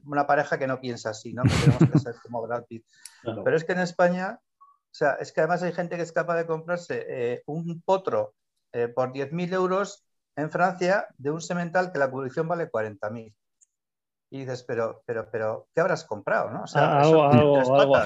una 0.05 0.27
pareja 0.27 0.59
que 0.59 0.67
no 0.67 0.81
piensa 0.81 1.11
así, 1.11 1.33
¿no? 1.33 1.43
Que 1.45 1.51
tenemos 1.51 1.93
que 1.93 1.99
ser 1.99 2.15
como 2.23 2.43
Brad 2.43 2.65
Pitt. 2.65 2.85
Pero 3.23 3.57
es 3.57 3.65
que 3.65 3.73
en 3.73 3.81
España, 3.81 4.41
o 4.41 4.91
sea, 4.91 5.13
es 5.21 5.33
que 5.33 5.41
además 5.41 5.63
hay 5.63 5.73
gente 5.73 5.97
que 5.97 6.03
es 6.03 6.13
capaz 6.13 6.37
de 6.37 6.47
comprarse 6.47 7.07
eh, 7.09 7.43
un 7.47 7.81
potro 7.83 8.35
eh, 8.73 8.89
por 8.89 9.13
10.000 9.13 9.53
euros 9.53 10.05
en 10.37 10.51
Francia 10.51 11.07
de 11.19 11.31
un 11.31 11.41
semental 11.41 11.93
que 11.93 11.99
la 11.99 12.11
cubrición 12.11 12.49
vale 12.49 12.71
40.000. 12.71 13.35
Y 14.33 14.41
dices, 14.41 14.63
pero, 14.63 15.03
pero, 15.07 15.29
pero, 15.31 15.69
¿qué 15.75 15.81
habrás 15.81 16.05
comprado? 16.05 16.51
¿no? 16.51 16.63
O 16.63 16.67
sea, 16.67 17.01
algo, 17.01 17.25
algo, 17.25 17.97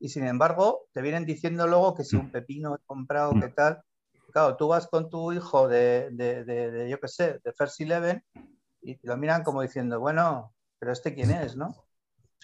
Y 0.00 0.08
sin 0.08 0.26
embargo, 0.26 0.86
te 0.92 1.02
vienen 1.02 1.24
diciendo 1.24 1.66
luego 1.66 1.94
que 1.94 2.04
si 2.04 2.16
un 2.16 2.30
pepino 2.30 2.74
he 2.74 2.78
comprado, 2.84 3.32
qué 3.40 3.48
tal. 3.48 3.82
Claro, 4.32 4.56
tú 4.56 4.66
vas 4.66 4.88
con 4.88 5.08
tu 5.08 5.30
hijo 5.30 5.68
de, 5.68 6.10
de, 6.10 6.44
de, 6.44 6.90
yo 6.90 6.98
qué 6.98 7.06
sé, 7.06 7.40
de 7.44 7.52
First 7.52 7.80
Eleven 7.80 8.24
y 8.82 8.98
lo 9.06 9.16
miran 9.16 9.44
como 9.44 9.62
diciendo, 9.62 10.00
bueno, 10.00 10.52
pero 10.80 10.92
este 10.92 11.14
quién 11.14 11.30
es, 11.30 11.56
¿no? 11.56 11.74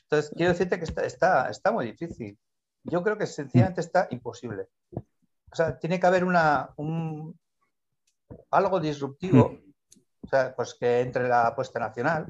Entonces, 0.04 0.32
quiero 0.36 0.52
decirte 0.52 0.78
que 0.78 0.84
está, 0.84 1.04
está, 1.04 1.50
está 1.50 1.72
muy 1.72 1.86
difícil. 1.86 2.38
Yo 2.84 3.02
creo 3.02 3.18
que 3.18 3.26
sencillamente 3.26 3.80
está 3.80 4.06
imposible. 4.10 4.68
O 4.92 5.56
sea, 5.56 5.78
tiene 5.78 5.98
que 5.98 6.06
haber 6.06 6.24
una, 6.24 6.70
un, 6.76 7.38
algo 8.50 8.80
disruptivo, 8.80 9.58
o 10.22 10.28
sea, 10.28 10.54
pues 10.54 10.74
que 10.74 11.00
entre 11.00 11.28
la 11.28 11.48
apuesta 11.48 11.78
nacional, 11.78 12.26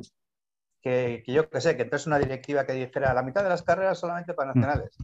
que, 0.81 1.23
yo 1.27 1.49
que 1.49 1.61
sé, 1.61 1.77
que 1.77 1.83
entonces 1.83 2.07
una 2.07 2.19
directiva 2.19 2.65
que 2.65 2.73
dijera 2.73 3.15
la 3.15 3.23
mitad 3.23 3.43
de 3.43 3.51
las 3.51 3.63
carreras 3.63 3.99
solamente 3.99 4.35
para 4.35 4.53
mm. 4.53 4.55
nacionales. 4.55 4.97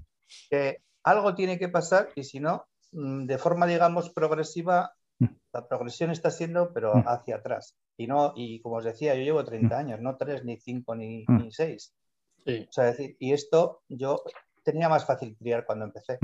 Que 0.51 0.83
algo 1.03 1.35
tiene 1.35 1.59
que 1.59 1.69
pasar 1.69 2.09
y 2.15 2.25
si 2.25 2.41
no, 2.41 2.67
mm, 2.93 3.27
de 3.27 3.39
forma, 3.39 3.67
digamos, 3.67 4.11
progresiva, 4.11 4.93
mm. 5.19 5.27
la 5.53 5.69
progresión 5.69 6.11
está 6.11 6.31
siendo, 6.31 6.73
pero 6.73 6.95
hacia 7.07 7.37
atrás. 7.37 7.77
Y 7.97 8.07
no, 8.07 8.33
y 8.37 8.61
como 8.61 8.77
os 8.77 8.85
decía, 8.85 9.15
yo 9.15 9.23
llevo 9.23 9.45
30 9.45 9.79
años, 9.79 10.01
no 10.01 10.17
3, 10.17 10.45
ni 10.45 10.59
5, 10.59 10.95
ni, 10.95 11.25
ni 11.29 11.53
6. 11.53 11.95
O 12.47 12.73
sea, 12.73 12.85
decir, 12.85 13.17
y 13.19 13.33
esto 13.33 13.83
yo 13.89 14.23
tenía 14.63 14.89
más 14.89 15.05
fácil 15.05 15.37
criar 15.37 15.67
cuando 15.67 15.85
empecé, 15.85 16.19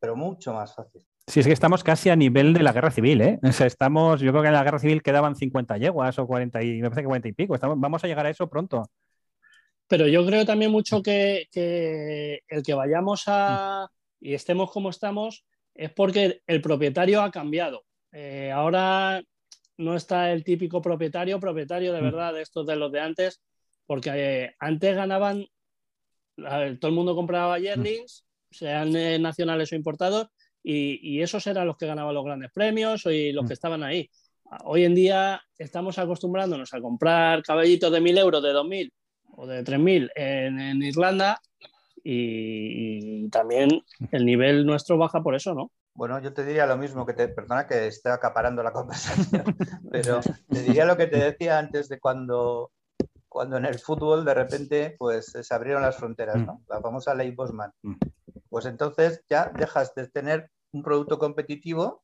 pero 0.00 0.16
mucho 0.16 0.52
más 0.52 0.74
fácil. 0.74 1.06
Sí, 1.26 1.40
es 1.40 1.46
que 1.46 1.52
estamos 1.52 1.84
casi 1.84 2.10
a 2.10 2.16
nivel 2.16 2.52
de 2.52 2.62
la 2.62 2.72
guerra 2.72 2.90
civil, 2.90 3.20
¿eh? 3.20 3.38
O 3.42 3.52
sea, 3.52 3.66
estamos, 3.66 4.20
yo 4.20 4.32
creo 4.32 4.42
que 4.42 4.48
en 4.48 4.54
la 4.54 4.64
guerra 4.64 4.80
civil 4.80 5.02
quedaban 5.02 5.36
50 5.36 5.78
yeguas 5.78 6.18
o 6.18 6.26
40 6.26 6.62
y 6.62 6.82
me 6.82 6.90
parece 6.90 7.02
que 7.02 7.06
40 7.06 7.28
y 7.28 7.32
pico. 7.32 7.54
Estamos, 7.54 7.78
vamos 7.78 8.02
a 8.02 8.08
llegar 8.08 8.26
a 8.26 8.30
eso 8.30 8.48
pronto. 8.48 8.90
Pero 9.86 10.08
yo 10.08 10.26
creo 10.26 10.44
también 10.44 10.70
mucho 10.70 11.02
que, 11.02 11.48
el 11.52 12.62
que 12.62 12.74
vayamos 12.74 13.24
a 13.26 13.88
y 14.20 14.34
estemos 14.34 14.70
como 14.70 14.90
estamos 14.90 15.44
es 15.74 15.92
porque 15.92 16.42
el 16.46 16.62
propietario 16.62 17.22
ha 17.22 17.30
cambiado. 17.30 17.84
Eh, 18.12 18.50
ahora 18.50 19.22
no 19.76 19.96
está 19.96 20.32
el 20.32 20.44
típico 20.44 20.80
propietario, 20.80 21.40
propietario 21.40 21.92
de 21.92 22.00
mm. 22.00 22.04
verdad 22.04 22.34
de 22.34 22.42
estos 22.42 22.66
de 22.66 22.76
los 22.76 22.92
de 22.92 23.00
antes, 23.00 23.42
porque 23.86 24.10
eh, 24.14 24.54
antes 24.58 24.94
ganaban, 24.96 25.44
todo 26.36 26.88
el 26.88 26.94
mundo 26.94 27.14
compraba 27.14 27.58
mm. 27.58 27.62
yearlings, 27.62 28.24
sean 28.50 28.94
eh, 28.96 29.18
nacionales 29.18 29.72
o 29.72 29.76
importados, 29.76 30.28
y, 30.62 31.20
esos 31.20 31.46
eran 31.46 31.66
los 31.66 31.76
que 31.76 31.86
ganaban 31.86 32.14
los 32.14 32.24
grandes 32.24 32.50
premios 32.52 33.06
y 33.06 33.32
los 33.32 33.44
que 33.44 33.52
mm. 33.52 33.52
estaban 33.52 33.82
ahí. 33.82 34.08
Hoy 34.64 34.84
en 34.84 34.94
día 34.94 35.40
estamos 35.58 35.98
acostumbrándonos 35.98 36.72
a 36.74 36.80
comprar 36.80 37.42
caballitos 37.42 37.90
de 37.90 38.00
1.000 38.00 38.18
euros, 38.18 38.42
de 38.42 38.52
2.000 38.52 38.92
o 39.36 39.46
de 39.46 39.64
3.000 39.64 40.10
en, 40.14 40.60
en 40.60 40.82
Irlanda 40.82 41.40
y, 42.04 43.28
también 43.30 43.82
el 44.10 44.24
nivel 44.24 44.66
nuestro 44.66 44.98
baja 44.98 45.22
por 45.22 45.34
eso, 45.34 45.54
¿no? 45.54 45.70
Bueno, 45.94 46.20
yo 46.20 46.32
te 46.32 46.44
diría 46.44 46.66
lo 46.66 46.76
mismo 46.76 47.04
que 47.04 47.12
te, 47.12 47.28
perdona 47.28 47.66
que 47.66 47.86
esté 47.86 48.08
acaparando 48.08 48.62
la 48.62 48.72
conversación, 48.72 49.44
pero 49.90 50.20
te 50.48 50.62
diría 50.62 50.84
lo 50.84 50.96
que 50.96 51.06
te 51.06 51.18
decía 51.18 51.58
antes 51.58 51.88
de 51.88 52.00
cuando, 52.00 52.72
cuando 53.28 53.56
en 53.56 53.66
el 53.66 53.78
fútbol 53.78 54.24
de 54.24 54.34
repente 54.34 54.96
pues 54.98 55.32
se 55.40 55.54
abrieron 55.54 55.82
las 55.82 55.96
fronteras, 55.96 56.36
¿no? 56.36 56.54
Mm. 56.54 56.64
La 56.68 56.80
famosa 56.80 57.14
ley 57.14 57.30
Bosman. 57.32 57.72
Mm 58.52 58.54
pues 58.54 58.66
entonces 58.66 59.24
ya 59.30 59.50
dejas 59.56 59.94
de 59.94 60.08
tener 60.08 60.50
un 60.72 60.82
producto 60.82 61.18
competitivo 61.18 62.02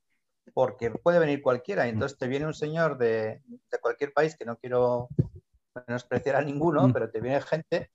porque 0.54 0.90
puede 0.90 1.18
venir 1.18 1.42
cualquiera. 1.42 1.86
Y 1.86 1.90
entonces 1.90 2.16
te 2.16 2.26
viene 2.26 2.46
un 2.46 2.54
señor 2.54 2.96
de, 2.96 3.42
cualquier 3.82 4.14
país, 4.14 4.34
que 4.34 4.46
no 4.46 4.56
quiero 4.56 5.08
menospreciar 5.86 6.36
a 6.36 6.40
ninguno, 6.40 6.88
mm. 6.88 6.92
pero 6.94 7.10
te 7.10 7.20
viene 7.20 7.42
gente 7.42 7.90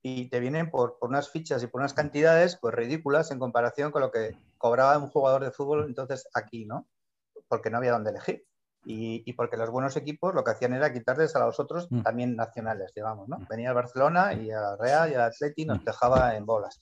y 0.00 0.28
te 0.28 0.38
vienen 0.38 0.70
por, 0.70 0.96
unas 1.00 1.28
fichas 1.28 1.60
y 1.64 1.66
por 1.66 1.80
unas 1.80 1.92
cantidades 1.92 2.56
pues 2.60 2.72
ridículas 2.72 3.32
en 3.32 3.40
comparación 3.40 3.90
con 3.90 4.02
lo 4.02 4.12
que 4.12 4.38
cobraba 4.58 4.96
un 4.96 5.08
jugador 5.08 5.42
de 5.42 5.50
fútbol 5.50 5.84
entonces 5.88 6.28
aquí, 6.34 6.66
¿no? 6.66 6.86
Porque 7.48 7.68
no 7.68 7.78
había 7.78 7.92
dónde 7.92 8.10
elegir. 8.10 8.44
Y, 8.84 9.32
porque 9.32 9.56
los 9.56 9.70
buenos 9.70 9.96
equipos 9.96 10.34
lo 10.34 10.44
que 10.44 10.52
hacían 10.52 10.72
era 10.72 10.92
quitarles 10.92 11.34
a 11.34 11.44
los 11.44 11.58
otros 11.58 11.88
mm. 11.90 12.02
también 12.02 12.36
nacionales, 12.36 12.92
digamos, 12.94 13.28
¿no? 13.28 13.38
Venía 13.50 13.70
el 13.70 13.74
Barcelona 13.74 14.32
y 14.34 14.52
al 14.52 14.78
Real 14.78 15.10
y 15.10 15.14
al 15.14 15.22
Atleti 15.22 15.64
nos 15.64 15.84
dejaba 15.84 16.36
en 16.36 16.46
bolas. 16.46 16.80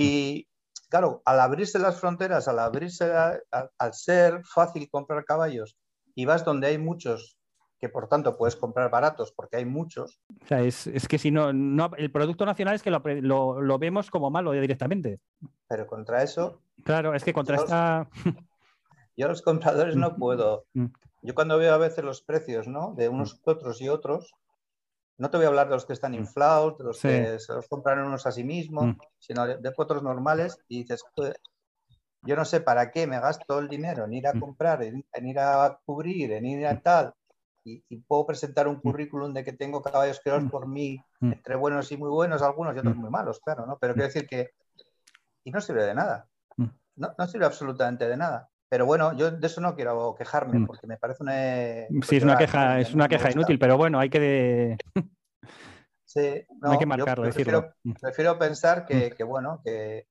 Y 0.00 0.48
claro, 0.88 1.22
al 1.24 1.40
abrirse 1.40 1.78
las 1.78 2.00
fronteras, 2.00 2.48
al 2.48 2.58
abrirse, 2.58 3.12
al, 3.12 3.94
ser 3.94 4.44
fácil 4.44 4.88
comprar 4.90 5.24
caballos 5.24 5.76
y 6.14 6.24
vas 6.24 6.44
donde 6.44 6.68
hay 6.68 6.78
muchos 6.78 7.38
que 7.78 7.88
por 7.88 8.08
tanto 8.08 8.36
puedes 8.36 8.56
comprar 8.56 8.90
baratos 8.90 9.32
porque 9.32 9.56
hay 9.56 9.64
muchos. 9.64 10.20
O 10.42 10.46
sea, 10.46 10.60
es, 10.60 10.86
que 11.08 11.18
si 11.18 11.30
no, 11.30 11.52
no, 11.52 11.90
el 11.96 12.12
producto 12.12 12.44
nacional 12.44 12.74
es 12.74 12.82
que 12.82 12.90
lo, 12.90 13.78
vemos 13.78 14.10
como 14.10 14.30
malo 14.30 14.52
directamente. 14.52 15.20
Pero 15.66 15.86
contra 15.86 16.22
eso. 16.22 16.60
Claro, 16.84 17.14
es 17.14 17.24
que 17.24 17.32
contra 17.32 17.56
esta. 17.56 18.08
yo 19.16 19.28
los 19.28 19.40
compradores 19.40 19.96
no 19.96 20.14
puedo. 20.16 20.66
Mm. 20.74 20.86
Yo 21.22 21.34
cuando 21.34 21.58
veo 21.58 21.72
a 21.74 21.78
veces 21.78 22.04
los 22.04 22.22
precios, 22.22 22.66
¿no? 22.66 22.94
De 22.94 23.08
unos 23.08 23.40
otros 23.44 23.80
y 23.80 23.88
otros, 23.88 24.34
no 25.20 25.30
te 25.30 25.36
voy 25.36 25.44
a 25.44 25.48
hablar 25.50 25.68
de 25.68 25.74
los 25.74 25.84
que 25.84 25.92
están 25.92 26.12
mm. 26.12 26.16
inflados, 26.16 26.78
de 26.78 26.84
los 26.84 26.98
que 26.98 27.38
se 27.38 27.52
los 27.52 27.68
compran 27.68 27.98
unos 27.98 28.26
a 28.26 28.32
sí 28.32 28.42
mismos, 28.42 28.86
mm. 28.86 28.98
sino 29.18 29.46
de, 29.46 29.72
otros 29.76 30.02
normales 30.02 30.58
y 30.66 30.78
dices, 30.78 31.04
yo 32.22 32.36
no 32.36 32.44
sé 32.46 32.62
para 32.62 32.90
qué 32.90 33.06
me 33.06 33.20
gasto 33.20 33.58
el 33.58 33.68
dinero 33.68 34.06
en 34.06 34.14
ir 34.14 34.26
a 34.26 34.32
mm. 34.32 34.40
comprar, 34.40 34.82
en, 34.82 35.04
ir 35.22 35.38
a 35.38 35.78
cubrir, 35.84 36.32
en 36.32 36.46
ir 36.46 36.66
a 36.66 36.80
tal, 36.80 37.12
y, 37.62 37.98
puedo 37.98 38.26
presentar 38.26 38.66
un 38.66 38.80
currículum 38.80 39.34
de 39.34 39.44
que 39.44 39.52
tengo 39.52 39.82
caballos 39.82 40.20
creados 40.24 40.50
por 40.50 40.66
mí, 40.66 40.98
entre 41.20 41.54
buenos 41.54 41.92
y 41.92 41.98
muy 41.98 42.08
buenos, 42.08 42.40
algunos 42.40 42.74
y 42.74 42.78
otros 42.78 42.96
muy 42.96 43.10
malos, 43.10 43.40
claro, 43.40 43.66
¿no? 43.66 43.76
Pero 43.78 43.92
quiero 43.92 44.08
decir 44.08 44.26
que... 44.26 44.52
Y 45.44 45.50
no 45.50 45.60
sirve 45.60 45.84
de 45.84 45.94
nada. 45.94 46.26
No, 46.96 47.14
no 47.16 47.26
sirve 47.26 47.44
absolutamente 47.44 48.08
de 48.08 48.16
nada. 48.16 48.49
Pero 48.70 48.86
bueno, 48.86 49.12
yo 49.14 49.32
de 49.32 49.46
eso 49.48 49.60
no 49.60 49.74
quiero 49.74 50.14
quejarme, 50.14 50.64
porque 50.64 50.86
me 50.86 50.96
parece 50.96 51.24
una. 51.24 51.32
Sí, 52.06 52.16
es 52.16 52.22
una 52.22 52.38
queja, 52.38 52.78
es 52.78 52.94
una 52.94 53.08
queja 53.08 53.32
inútil, 53.32 53.58
pero 53.58 53.76
bueno, 53.76 53.98
hay 53.98 54.08
que. 54.08 54.76
Sí, 56.04 56.46
no, 56.60 56.70
hay 56.70 56.78
que 56.78 56.86
marcarlo, 56.86 57.24
prefiero, 57.24 57.74
Prefiero 58.00 58.38
pensar 58.38 58.86
que, 58.86 59.24
bueno, 59.24 59.60
que 59.64 60.06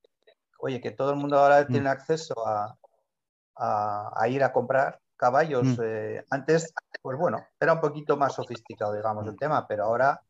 oye, 0.58 0.78
que 0.82 0.90
todo 0.90 1.12
el 1.12 1.16
mundo 1.16 1.38
ahora 1.38 1.66
tiene 1.66 1.88
acceso 1.88 2.34
a, 2.46 4.28
ir 4.28 4.44
a 4.44 4.52
comprar 4.52 5.00
caballos. 5.16 5.78
Eh, 5.82 6.22
antes, 6.28 6.74
pues 7.00 7.16
bueno, 7.16 7.42
era 7.58 7.72
un 7.72 7.80
poquito 7.80 8.18
más 8.18 8.34
sofisticado, 8.34 8.92
digamos, 8.92 9.26
el 9.26 9.38
tema, 9.38 9.66
pero 9.66 9.84
ahora 9.84 10.20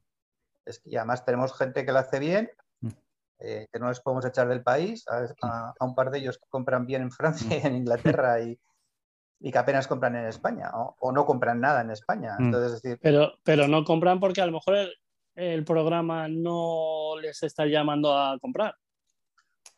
es 0.64 0.78
que 0.78 0.96
además 0.96 1.24
tenemos 1.24 1.52
gente 1.58 1.84
que 1.84 1.90
lo 1.90 1.98
hace 1.98 2.20
bien 2.20 2.48
eh, 3.40 3.66
que 3.72 3.78
no 3.78 3.88
les 3.88 4.00
podemos 4.00 4.24
echar 4.26 4.48
del 4.48 4.62
país, 4.62 5.04
a, 5.08 5.74
un 5.80 5.94
par 5.94 6.10
de 6.10 6.18
ellos 6.18 6.38
que 6.38 6.48
compran 6.48 6.84
bien 6.86 7.02
en 7.02 7.10
Francia 7.10 7.58
y 7.58 7.66
en 7.66 7.76
Inglaterra 7.76 8.40
y, 8.40 8.58
que 9.50 9.58
apenas 9.58 9.88
compran 9.88 10.16
en 10.16 10.26
España 10.26 10.70
o, 10.74 11.12
no 11.12 11.24
compran 11.24 11.60
nada 11.60 11.80
en 11.80 11.90
España. 11.90 12.36
Mm. 12.38 12.44
Entonces, 12.44 12.98
pero, 13.00 13.32
pero 13.42 13.66
no 13.68 13.84
compran 13.84 14.20
porque 14.20 14.42
a 14.42 14.46
lo 14.46 14.52
mejor 14.52 14.76
el, 15.34 15.64
programa 15.64 16.28
no 16.28 17.14
les 17.20 17.42
está 17.42 17.64
llamando 17.64 18.16
a 18.16 18.38
comprar. 18.38 18.74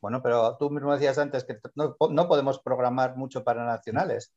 Bueno, 0.00 0.20
pero 0.20 0.56
tú 0.58 0.68
mismo 0.68 0.92
decías 0.92 1.18
antes 1.18 1.44
que 1.44 1.58
no, 1.76 1.96
no 2.10 2.26
podemos 2.26 2.58
programar 2.58 3.16
mucho 3.16 3.44
para 3.44 3.64
nacionales. 3.64 4.32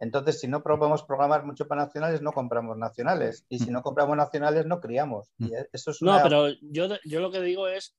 Entonces, 0.00 0.40
si 0.40 0.48
no 0.48 0.62
podemos 0.62 1.04
programar 1.04 1.44
mucho 1.44 1.68
para 1.68 1.84
nacionales, 1.84 2.20
no 2.20 2.32
compramos 2.32 2.76
nacionales. 2.76 3.46
Y 3.48 3.60
si 3.60 3.70
no 3.70 3.82
compramos 3.82 4.16
nacionales, 4.16 4.66
no 4.66 4.80
criamos. 4.80 5.32
Y 5.38 5.52
eso 5.72 5.92
es 5.92 6.02
No, 6.02 6.18
pero 6.22 6.48
yo, 6.62 6.88
yo 7.04 7.20
lo 7.20 7.30
que 7.30 7.40
digo 7.40 7.68
es 7.68 7.94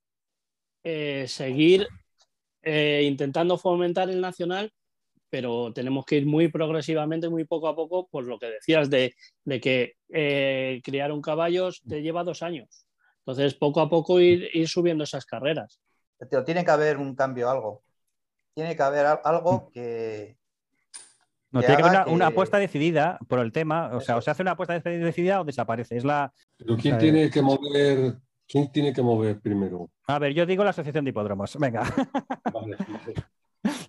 eh, 0.87 1.25
seguir 1.27 1.87
eh, 2.61 3.01
intentando 3.05 3.57
fomentar 3.57 4.07
el 4.11 4.21
nacional, 4.21 4.71
pero 5.31 5.73
tenemos 5.73 6.05
que 6.05 6.17
ir 6.17 6.27
muy 6.27 6.47
progresivamente, 6.47 7.27
muy 7.27 7.43
poco 7.43 7.67
a 7.67 7.75
poco, 7.75 8.07
por 8.07 8.25
lo 8.25 8.37
que 8.37 8.51
decías 8.51 8.87
de, 8.91 9.15
que 9.59 9.95
eh, 10.09 10.81
criar 10.83 11.11
un 11.11 11.23
caballo 11.23 11.71
te 11.89 12.03
lleva 12.03 12.23
dos 12.23 12.43
años. 12.43 12.85
Entonces, 13.25 13.55
poco 13.55 13.81
a 13.81 13.89
poco 13.89 14.19
ir, 14.19 14.47
subiendo 14.67 15.03
esas 15.03 15.25
carreras. 15.25 15.81
Pero 16.29 16.43
tiene 16.43 16.63
que 16.63 16.69
haber 16.69 16.97
un 16.97 17.15
cambio, 17.15 17.49
algo. 17.49 17.81
Tiene 18.53 18.75
que 18.75 18.83
haber 18.83 19.07
algo 19.23 19.71
que, 19.71 20.37
no, 21.49 21.61
tiene 21.61 21.77
que 21.77 21.81
haber 21.81 22.07
una, 22.09 22.27
apuesta 22.27 22.59
decidida 22.59 23.17
por 23.27 23.39
el 23.39 23.51
tema. 23.51 23.89
O 23.95 24.01
sea, 24.01 24.17
o 24.17 24.21
se 24.21 24.29
hace 24.29 24.43
una 24.43 24.51
apuesta 24.51 24.79
decidida 24.79 25.41
o 25.41 25.45
desaparece. 25.45 25.97
Es 25.97 26.05
la. 26.05 26.31
Pero 26.57 26.77
¿quién 26.77 26.99
tiene 26.99 27.31
que 27.31 27.41
mover 27.41 28.17
¿Quién 28.47 28.71
tiene 28.71 28.93
que 28.93 29.01
mover 29.01 29.39
primero? 29.39 29.89
A 30.07 30.19
ver, 30.19 30.33
yo 30.33 30.45
digo 30.45 30.63
la 30.63 30.69
Asociación 30.69 31.03
de 31.05 31.09
Hipódromos. 31.09 31.57
Venga. 31.59 31.83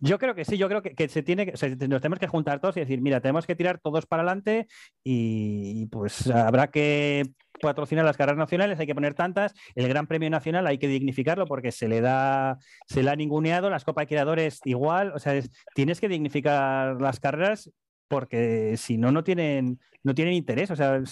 Yo 0.01 0.19
creo 0.19 0.35
que 0.35 0.45
sí, 0.45 0.57
yo 0.57 0.69
creo 0.69 0.83
que, 0.83 1.09
se 1.09 1.23
tiene 1.23 1.53
nos 1.53 2.01
tenemos 2.01 2.19
que 2.19 2.27
juntar 2.27 2.61
todos 2.61 2.77
y 2.77 2.81
decir, 2.81 3.03
mira, 3.03 3.21
tenemos 3.21 3.47
que 3.47 3.55
tirar 3.55 3.79
todos 3.79 4.07
para 4.07 4.23
adelante 4.23 4.69
y 5.05 5.87
pues 5.87 6.29
habrá 6.29 6.69
que 6.69 7.25
patrocinar 7.61 8.05
las 8.05 8.17
carreras 8.17 8.39
nacionales, 8.39 8.79
hay 8.79 8.87
que 8.87 8.95
poner 8.95 9.15
tantas. 9.15 9.53
El 9.75 9.89
Gran 9.89 10.07
Premio 10.07 10.31
Nacional 10.31 10.67
hay 10.67 10.79
que 10.79 10.89
dignificarlo 10.89 11.47
porque 11.47 11.73
se 11.73 11.89
le 11.89 12.01
da, 12.01 12.59
se 12.87 13.03
le 13.03 13.11
ha 13.11 13.17
ninguneado, 13.17 13.69
las 13.69 13.85
Copas 13.85 14.05
de 14.05 14.09
Creadores 14.09 14.61
igual, 14.65 15.13
o 15.15 15.19
sea, 15.19 15.39
tienes 15.75 16.01
que 16.01 16.09
dignificar 16.09 17.01
las 17.01 17.21
carreras 17.21 17.71
porque 18.09 18.77
si 18.77 18.99
no, 18.99 19.11
no 19.13 19.25
tienen, 19.25 19.81
no 20.03 20.15
tienen 20.15 20.35
interés. 20.35 20.71
O 20.71 20.77
sea, 20.77 21.03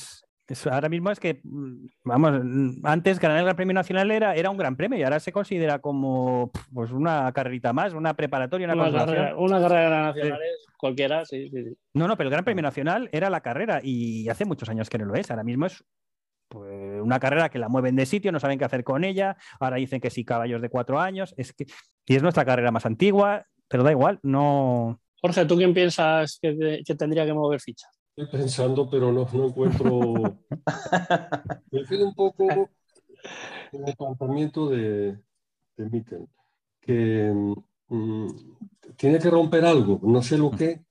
ahora 0.70 0.88
mismo 0.88 1.10
es 1.10 1.20
que, 1.20 1.40
mm, 1.42 1.86
vamos, 2.04 2.40
mm, 2.42 2.84
antes 2.84 3.18
ganar 3.18 3.38
el 3.38 3.44
Gran 3.44 3.56
Premio 3.56 3.74
Nacional 3.74 4.10
era, 4.10 4.34
era 4.34 4.50
un 4.50 4.56
gran 4.56 4.76
premio 4.76 4.98
y 4.98 5.02
ahora 5.02 5.20
se 5.20 5.32
considera 5.32 5.78
como 5.78 6.50
pues 6.72 6.90
una 6.90 7.32
carrerita 7.32 7.72
más, 7.72 7.94
una 7.94 8.14
preparatoria, 8.14 8.66
una, 8.72 8.88
una 8.88 8.92
carrera, 8.92 9.36
una 9.36 9.60
carrera 9.60 10.02
nacional 10.02 10.40
cualquiera, 10.84 11.24
sí, 11.24 11.48
sí, 11.48 11.76
No, 11.94 12.06
no, 12.06 12.16
pero 12.18 12.28
el 12.28 12.32
Gran 12.32 12.44
Premio 12.44 12.62
Nacional 12.62 13.08
era 13.10 13.30
la 13.30 13.40
carrera 13.40 13.80
y 13.82 14.28
hace 14.28 14.44
muchos 14.44 14.68
años 14.68 14.90
que 14.90 14.98
no 14.98 15.06
lo 15.06 15.14
es. 15.14 15.30
Ahora 15.30 15.42
mismo 15.42 15.64
es 15.64 15.82
pues, 16.48 17.00
una 17.00 17.18
carrera 17.18 17.48
que 17.48 17.58
la 17.58 17.70
mueven 17.70 17.96
de 17.96 18.04
sitio, 18.04 18.30
no 18.32 18.38
saben 18.38 18.58
qué 18.58 18.66
hacer 18.66 18.84
con 18.84 19.02
ella. 19.02 19.38
Ahora 19.60 19.76
dicen 19.76 19.98
que 19.98 20.10
sí, 20.10 20.26
caballos 20.26 20.60
de 20.60 20.68
cuatro 20.68 21.00
años. 21.00 21.34
Es 21.38 21.54
que, 21.54 21.64
y 22.06 22.16
es 22.16 22.22
nuestra 22.22 22.44
carrera 22.44 22.70
más 22.70 22.84
antigua, 22.84 23.46
pero 23.66 23.82
da 23.82 23.92
igual, 23.92 24.18
no. 24.22 25.00
Jorge, 25.22 25.46
¿tú 25.46 25.56
quién 25.56 25.72
piensas 25.72 26.38
que, 26.40 26.82
que 26.84 26.94
tendría 26.94 27.24
que 27.24 27.32
mover 27.32 27.60
ficha? 27.60 27.88
Estoy 28.16 28.38
pensando, 28.40 28.88
pero 28.88 29.12
no, 29.12 29.26
no 29.32 29.46
encuentro. 29.46 30.12
Me 31.70 31.84
quedo 31.84 32.06
un 32.08 32.14
poco 32.14 32.70
en 33.72 33.88
el 33.88 33.96
planteamiento 33.96 34.68
de, 34.68 35.18
de 35.76 35.90
Mikkel, 35.90 36.28
que 36.80 37.32
mm, 37.88 38.26
tiene 38.96 39.18
que 39.18 39.30
romper 39.30 39.64
algo, 39.64 40.00
no 40.02 40.22
sé 40.22 40.38
lo 40.38 40.50
que. 40.50 40.84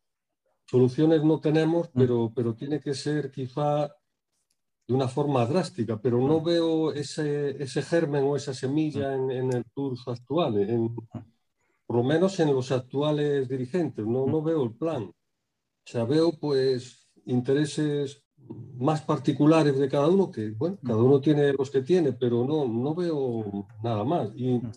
Soluciones 0.68 1.24
no 1.24 1.40
tenemos, 1.42 1.90
pero, 1.96 2.32
pero 2.36 2.56
tiene 2.56 2.80
que 2.80 2.94
ser 2.96 3.32
quizá 3.32 3.90
de 4.88 4.94
una 4.94 5.08
forma 5.08 5.46
drástica, 5.46 6.00
pero 6.02 6.20
no 6.20 6.42
veo 6.42 6.94
ese, 6.94 7.62
ese 7.64 7.82
germen 7.82 8.24
o 8.26 8.36
esa 8.36 8.54
semilla 8.54 9.14
en, 9.16 9.32
en 9.32 9.54
el 9.54 9.66
tour 9.74 9.98
actual, 10.08 10.60
en, 10.60 10.96
por 11.86 11.98
lo 11.98 12.04
menos 12.04 12.40
en 12.40 12.54
los 12.54 12.72
actuales 12.72 13.48
dirigentes, 13.48 14.06
no, 14.06 14.26
no 14.28 14.42
veo 14.42 14.64
el 14.64 14.74
plan. 14.76 15.04
O 15.04 15.14
sea, 15.86 16.06
veo 16.06 16.32
pues 16.40 17.03
intereses 17.26 18.24
más 18.76 19.02
particulares 19.02 19.78
de 19.78 19.90
cada 19.90 20.08
uno, 20.08 20.30
que 20.30 20.52
bueno, 20.52 20.78
cada 20.84 21.02
uno 21.02 21.22
tiene 21.22 21.54
los 21.54 21.70
que 21.70 21.82
tiene, 21.82 22.14
pero 22.14 22.46
no, 22.46 22.68
no 22.68 22.94
veo 22.94 23.68
nada 23.82 24.04
más. 24.04 24.32
Y 24.36 24.56
en 24.56 24.72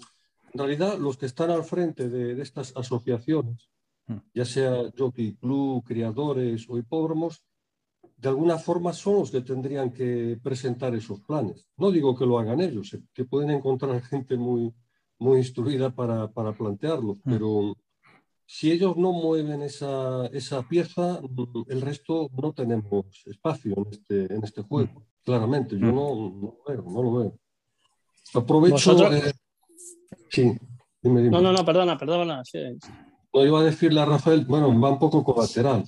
realidad 0.55 0.99
los 0.99 1.17
que 1.17 1.27
están 1.27 1.51
al 1.51 1.65
frente 1.65 2.09
de, 2.09 2.41
estas 2.41 2.73
asociaciones, 2.77 3.71
ya 4.33 4.45
sea 4.45 4.93
Jockey 4.97 5.35
Club, 5.37 5.85
criadores 5.85 6.67
o 6.69 6.79
hipódromos, 6.79 7.43
de 8.17 8.29
alguna 8.29 8.57
forma 8.57 8.93
son 8.93 9.17
los 9.17 9.31
que 9.31 9.43
tendrían 9.43 9.93
que 9.93 10.39
presentar 10.43 10.95
esos 10.95 11.21
planes. 11.21 11.69
No 11.77 11.91
digo 11.91 12.17
que 12.17 12.25
lo 12.25 12.39
hagan 12.39 12.61
ellos, 12.61 12.97
que 13.13 13.25
pueden 13.25 13.51
encontrar 13.51 14.01
gente 14.03 14.37
muy, 14.37 14.73
muy 15.19 15.39
instruida 15.39 15.95
para, 15.95 16.31
para 16.31 16.53
plantearlo, 16.53 17.17
pero 17.25 17.77
si 18.47 18.71
ellos 18.71 18.97
no 18.97 19.13
mueven 19.13 19.63
esa, 19.63 20.27
esa, 20.27 20.63
pieza, 20.63 21.21
el 21.69 21.81
resto 21.81 22.31
no 22.41 22.53
tenemos 22.53 23.05
espacio 23.27 23.75
en 23.77 23.87
este, 23.91 24.35
en 24.35 24.45
este 24.45 24.63
juego. 24.63 25.05
Claramente, 25.25 25.77
yo 25.77 25.87
no, 25.87 26.15
no, 26.15 26.57
lo 26.57 26.65
veo, 26.67 26.85
no 26.89 27.03
lo 27.03 27.13
veo. 27.15 27.39
Aprovecho. 28.35 29.13
Eh, 29.13 29.33
sí, 30.31 30.57
dime, 31.03 31.23
dime. 31.23 31.31
No, 31.31 31.41
no, 31.41 31.53
no, 31.53 31.65
perdona, 31.65 31.99
perdona. 31.99 32.43
No 33.35 33.45
iba 33.45 33.61
a 33.61 33.65
decirle 33.65 34.01
a 34.01 34.05
Rafael, 34.05 34.45
bueno, 34.47 34.69
va 34.81 34.91
un 34.91 34.99
poco 35.01 35.25
colateral, 35.25 35.85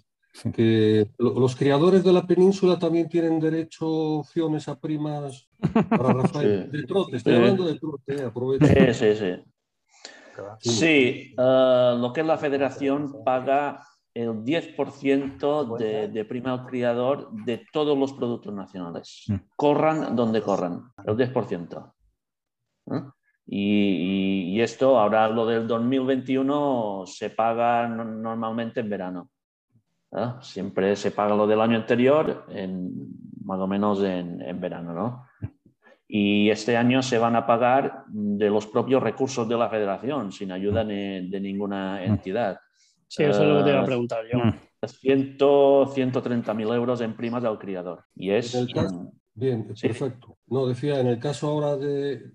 que 0.53 1.09
los 1.19 1.55
criadores 1.55 2.03
de 2.03 2.13
la 2.13 2.27
península 2.27 2.77
también 2.79 3.09
tienen 3.09 3.39
derecho 3.39 3.87
opciones 3.89 4.69
a 4.69 4.81
primas 4.81 5.49
para 5.89 6.13
Rafael. 6.13 6.71
De 6.73 6.83
trote, 6.83 7.17
estoy 7.17 7.37
hablando 7.37 7.65
de 7.65 7.79
trote, 7.79 8.15
eh, 8.17 8.25
aprovecho. 8.25 8.67
Sí, 8.67 8.95
sí, 8.95 9.15
sí. 9.15 9.58
Sí, 10.61 11.35
eh, 11.37 11.95
lo 11.99 12.13
que 12.13 12.21
es 12.21 12.27
la 12.27 12.39
federación 12.39 13.23
paga 13.25 13.83
el 14.15 14.45
10% 14.45 15.77
de, 15.77 16.09
de, 16.09 16.25
prima 16.25 16.53
al 16.53 16.67
criador 16.67 17.31
de 17.31 17.67
todos 17.73 17.97
los 17.97 18.13
productos 18.13 18.53
nacionales. 18.53 19.25
Mm. 19.29 19.35
Corran 19.55 20.17
donde 20.17 20.43
corran, 20.43 20.93
el 21.07 21.17
10%. 21.17 21.93
¿Eh? 22.91 23.03
Y, 23.51 24.61
esto, 24.61 24.99
ahora 24.99 25.29
lo 25.29 25.47
del 25.47 25.67
2021, 25.67 27.05
se 27.07 27.31
paga 27.31 27.87
normalmente 27.89 28.81
en 28.81 28.91
verano. 28.91 29.31
¿eh? 30.13 30.33
Siempre 30.41 30.97
se 30.97 31.13
paga 31.13 31.37
lo 31.37 31.47
del 31.47 31.61
año 31.61 31.77
anterior, 31.77 32.45
en, 32.49 32.93
más 33.45 33.61
o 33.61 33.67
menos 33.67 34.03
en, 34.03 34.43
en 34.43 34.61
verano, 34.61 34.93
¿no? 34.93 35.27
Y 36.09 36.49
este 36.49 36.77
año 36.77 37.03
se 37.03 37.19
van 37.19 37.37
a 37.37 37.47
pagar 37.47 38.05
de 38.09 38.49
los 38.49 38.67
propios 38.67 39.03
recursos 39.03 39.47
de 39.47 39.59
la 39.59 39.69
federación, 39.69 40.33
sin 40.33 40.51
ayuda 40.51 40.83
de 40.83 41.39
ninguna 41.41 42.01
mm. 42.01 42.11
entidad. 42.11 42.59
Sí, 43.07 43.25
eso 43.25 43.43
es 43.43 43.49
lo 43.49 43.59
que 43.59 43.65
te 43.65 43.71
iba 43.71 43.81
a 43.81 43.85
preguntar 43.85 44.25
yo. 44.31 44.39
130 44.87 46.55
mil 46.55 46.69
euros 46.69 47.01
en 47.03 47.15
primas 47.15 47.45
al 47.45 47.59
criador. 47.59 48.05
Y 48.15 48.31
es... 48.31 48.57
bien, 49.35 49.67
perfecto. 49.69 50.39
No, 50.47 50.67
decía, 50.67 51.01
en 51.01 51.09
el 51.09 51.19
caso 51.19 51.49
ahora 51.49 51.77
de, 51.77 52.33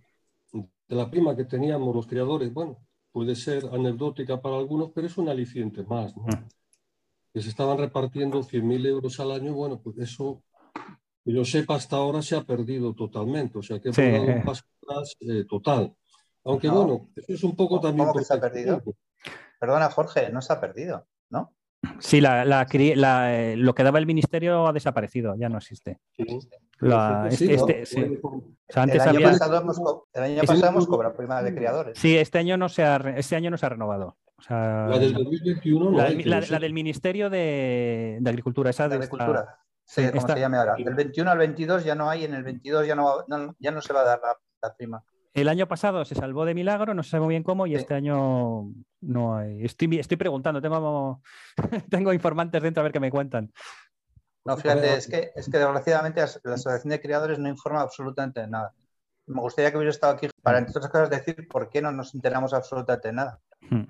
de 0.52 0.96
la 0.96 1.10
prima 1.10 1.36
que 1.36 1.46
teníamos 1.46 1.96
los 1.96 2.06
criadores, 2.06 2.54
bueno, 2.54 2.80
puede 3.12 3.36
ser 3.36 3.66
anecdótica 3.72 4.42
para 4.42 4.58
algunos, 4.58 4.92
pero 4.94 5.08
es 5.08 5.18
un 5.18 5.30
aliciente 5.30 5.84
más, 5.84 6.16
¿no? 6.16 6.24
Mm. 6.24 6.48
Que 7.34 7.42
se 7.42 7.50
estaban 7.50 7.80
repartiendo 7.80 8.44
100.000 8.44 8.86
euros 8.86 9.20
al 9.20 9.32
año, 9.32 9.54
bueno, 9.54 9.80
pues 9.82 9.98
eso 9.98 10.44
que 11.24 11.34
yo 11.34 11.46
sepa, 11.46 11.76
hasta 11.76 11.96
ahora 11.96 12.22
se 12.22 12.36
ha 12.36 12.44
perdido 12.44 12.94
totalmente, 12.94 13.58
o 13.58 13.62
sea 13.62 13.80
que 13.80 13.90
ha 13.90 14.12
dado 14.12 14.24
un 14.24 14.44
paso 14.44 14.64
atrás 14.82 15.16
eh, 15.22 15.46
total. 15.48 15.94
Aunque 16.46 16.70
bueno, 16.70 17.10
eso 17.16 17.34
es 17.34 17.44
un 17.44 17.56
poco 17.56 17.80
también... 17.80 18.08
¿Cómo 18.08 18.20
que 18.20 18.26
se 18.26 18.34
ha 18.34 18.42
perdido? 18.42 18.82
Perdona, 19.60 19.90
Jorge, 19.90 20.30
no 20.30 20.42
se 20.42 20.52
ha 20.52 20.60
perdido, 20.60 21.08
¿no? 21.30 21.54
Sí, 22.00 22.22
la, 22.22 22.46
la, 22.46 22.66
eh, 23.34 23.56
lo 23.58 23.74
que 23.74 23.84
daba 23.84 24.00
el 24.00 24.06
ministerio 24.06 24.68
ha 24.68 24.74
desaparecido, 24.74 25.36
ya 25.36 25.50
no 25.50 25.58
existe. 25.58 26.00
Sí. 26.16 26.26
La, 26.80 27.28
este, 27.30 27.54
este, 27.54 27.86
sí. 27.86 28.20
O 28.22 28.44
sea, 28.68 28.84
antes 28.84 29.02
el, 29.02 29.10
año 29.10 29.18
había... 29.18 29.32
pasado 29.32 29.62
hemos, 29.62 29.82
el 30.14 30.24
año 30.24 30.42
pasado 30.42 30.68
hemos 30.70 30.88
cobrado 30.88 31.16
prima 31.16 31.42
de 31.42 31.54
criadores. 31.54 31.98
Sí, 31.98 32.18
este 32.18 32.40
año 32.40 32.58
no 32.58 32.70
se 32.70 32.84
ha, 32.84 32.98
este 33.16 33.36
año 33.36 33.50
no 33.50 33.58
se 33.58 33.66
ha 33.66 33.70
renovado. 33.70 34.18
O 34.38 34.42
sea, 34.42 34.88
la 34.90 35.00
del 35.00 35.14
2021 35.14 35.92
no 35.92 35.98
la, 35.98 36.04
hay, 36.06 36.24
la, 36.24 36.42
la, 36.42 36.60
del 36.60 36.74
Ministerio 36.74 37.30
de, 37.30 38.18
de 38.20 38.30
Agricultura. 38.30 38.70
Esa 38.70 38.84
de, 38.84 38.90
de 38.90 38.96
Agricultura. 38.96 39.60
Sí, 39.86 40.10
como 40.10 40.28
se 40.28 40.40
llame 40.40 40.58
ahora. 40.58 40.76
Del 40.76 40.96
21 40.96 41.30
al 41.30 41.38
22 41.38 41.84
ya 41.84 41.96
no 41.96 42.10
hay, 42.10 42.26
en 42.26 42.34
el 42.34 42.44
22 42.44 42.88
ya 42.88 42.96
no, 42.96 43.26
ya 43.60 43.72
no 43.72 43.82
se 43.82 43.94
va 43.94 44.02
a 44.02 44.06
dar 44.06 44.22
la, 44.62 44.76
prima. 44.76 45.04
El 45.34 45.50
año 45.50 45.68
pasado 45.68 46.06
se 46.06 46.16
salvó 46.16 46.46
de 46.46 46.54
milagro, 46.54 46.94
no 46.94 47.02
muy 47.20 47.30
bien 47.30 47.44
cómo, 47.44 47.68
y 47.68 47.76
este 47.76 47.94
año 47.94 48.72
no 49.02 49.36
hay. 49.36 49.66
Estoy, 49.66 50.00
estoy 50.00 50.18
preguntando, 50.18 50.62
tengo, 50.62 51.22
tengo 51.90 52.14
informantes 52.14 52.62
dentro 52.62 52.82
a 52.82 52.84
ver 52.84 52.92
qué 52.92 53.00
me 53.00 53.12
cuentan. 53.12 53.52
No, 54.46 54.58
fíjate, 54.58 54.96
es 54.96 55.08
que, 55.08 55.32
es 55.36 55.50
que 55.50 55.58
desgraciadamente 55.58 56.20
la 56.44 56.54
Asociación 56.54 56.92
de 56.92 57.02
Criadores 57.02 57.40
no 57.40 57.50
informa 57.50 57.82
absolutamente 57.82 58.42
de 58.42 58.48
nada. 58.48 58.74
Me 59.26 59.40
gustaría 59.40 59.72
que 59.72 59.78
hubiera 59.78 59.92
estado 59.92 60.14
aquí 60.14 60.28
para, 60.42 60.58
entre 60.58 60.72
otras 60.72 60.92
cosas, 60.92 61.10
decir 61.10 61.48
por 61.48 61.70
qué 61.70 61.82
no 61.82 61.92
nos 61.92 62.14
enteramos 62.14 62.54
absolutamente 62.54 63.08
de 63.08 63.14
nada. 63.14 63.40
Hmm. 63.70 63.84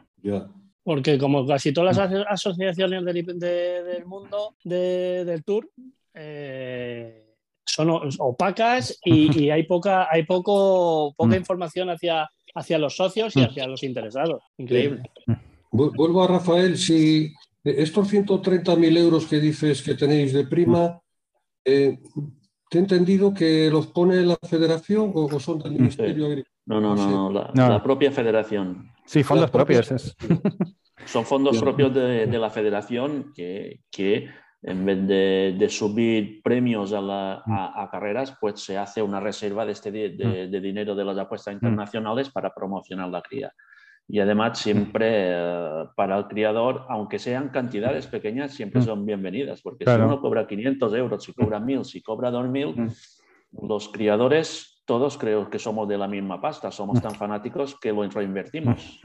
Porque 0.83 1.17
como 1.17 1.45
casi 1.45 1.71
todas 1.71 1.97
las 1.97 2.11
mm. 2.11 2.23
asociaciones 2.27 3.05
del, 3.05 4.05
mundo 4.05 4.55
del 4.63 5.43
tour 5.43 5.69
eh, 6.13 7.23
son 7.65 7.89
opacas 8.19 8.99
y, 9.05 9.49
hay 9.49 9.63
poca, 9.63 10.07
hay 10.11 10.23
poco, 10.23 11.13
poca 11.15 11.35
mm. 11.35 11.39
información 11.39 11.89
hacia, 11.89 12.29
hacia 12.55 12.77
los 12.77 12.95
socios 12.95 13.35
y 13.35 13.41
mm. 13.41 13.43
hacia 13.43 13.67
los 13.67 13.83
interesados. 13.83 14.43
Increíble. 14.57 15.09
Vuelvo 15.71 16.23
a 16.23 16.27
Rafael, 16.27 16.77
si 16.77 17.33
estos 17.63 18.11
130.000 18.13 18.97
euros 18.97 19.25
que 19.25 19.39
dices 19.39 19.81
que 19.81 19.95
tenéis 19.95 20.33
de 20.33 20.45
prima, 20.45 21.01
eh, 21.65 21.97
¿te 22.69 22.77
he 22.77 22.81
entendido 22.81 23.33
que 23.33 23.69
los 23.71 23.87
pone 23.87 24.21
la 24.21 24.37
federación 24.47 25.11
o, 25.15 25.39
son 25.39 25.59
del 25.59 25.71
Ministerio 25.71 26.25
de 26.25 26.31
Agricultura? 26.31 26.52
No, 26.65 26.79
no, 26.79 26.95
no, 26.95 27.29
la, 27.53 27.83
propia 27.83 28.11
federación. 28.11 28.91
Sí, 29.05 29.23
fondos 29.23 29.51
propios. 29.51 30.15
Son 31.05 31.25
fondos 31.25 31.59
propios 31.59 31.93
de, 31.93 32.27
la 32.27 32.49
federación 32.49 33.33
que, 33.35 33.81
que 33.91 34.29
en 34.61 34.85
vez 34.85 35.07
de, 35.07 35.69
subir 35.69 36.41
premios 36.41 36.93
a, 36.93 37.01
la, 37.01 37.43
mm. 37.45 37.91
carreras, 37.91 38.37
pues 38.39 38.61
se 38.61 38.77
hace 38.77 39.01
una 39.01 39.19
reserva 39.19 39.65
de, 39.65 39.73
este, 39.73 39.91
mm. 39.91 40.49
de, 40.49 40.61
dinero 40.61 40.95
de 40.95 41.03
las 41.03 41.17
apuestas 41.17 41.53
mm. 41.53 41.57
internacionales 41.57 42.29
para 42.29 42.53
promocionar 42.53 43.09
la 43.09 43.21
cría. 43.21 43.53
Y 44.07 44.19
además 44.19 44.59
siempre 44.59 45.07
eh, 45.09 45.85
para 45.95 46.17
el 46.17 46.27
criador, 46.27 46.85
aunque 46.89 47.19
sean 47.19 47.49
cantidades 47.49 48.07
pequeñas, 48.07 48.53
siempre 48.53 48.81
son 48.81 49.05
bienvenidas, 49.05 49.61
porque 49.61 49.85
si 49.85 49.91
uno 49.91 50.19
cobra 50.19 50.47
500 50.47 50.93
euros, 50.93 51.23
si 51.23 51.33
cobra 51.33 51.59
1000, 51.59 51.85
si 51.85 52.01
cobra 52.01 52.31
2000, 52.31 52.89
los 53.61 53.89
criadores 53.89 54.72
todos 54.85 55.17
creo 55.17 55.49
que 55.49 55.59
somos 55.59 55.87
de 55.87 55.97
la 55.97 56.07
misma 56.07 56.41
pasta, 56.41 56.71
somos 56.71 57.01
tan 57.01 57.15
fanáticos 57.15 57.77
que 57.79 57.91
lo 57.91 58.07
reinvertimos. 58.09 58.99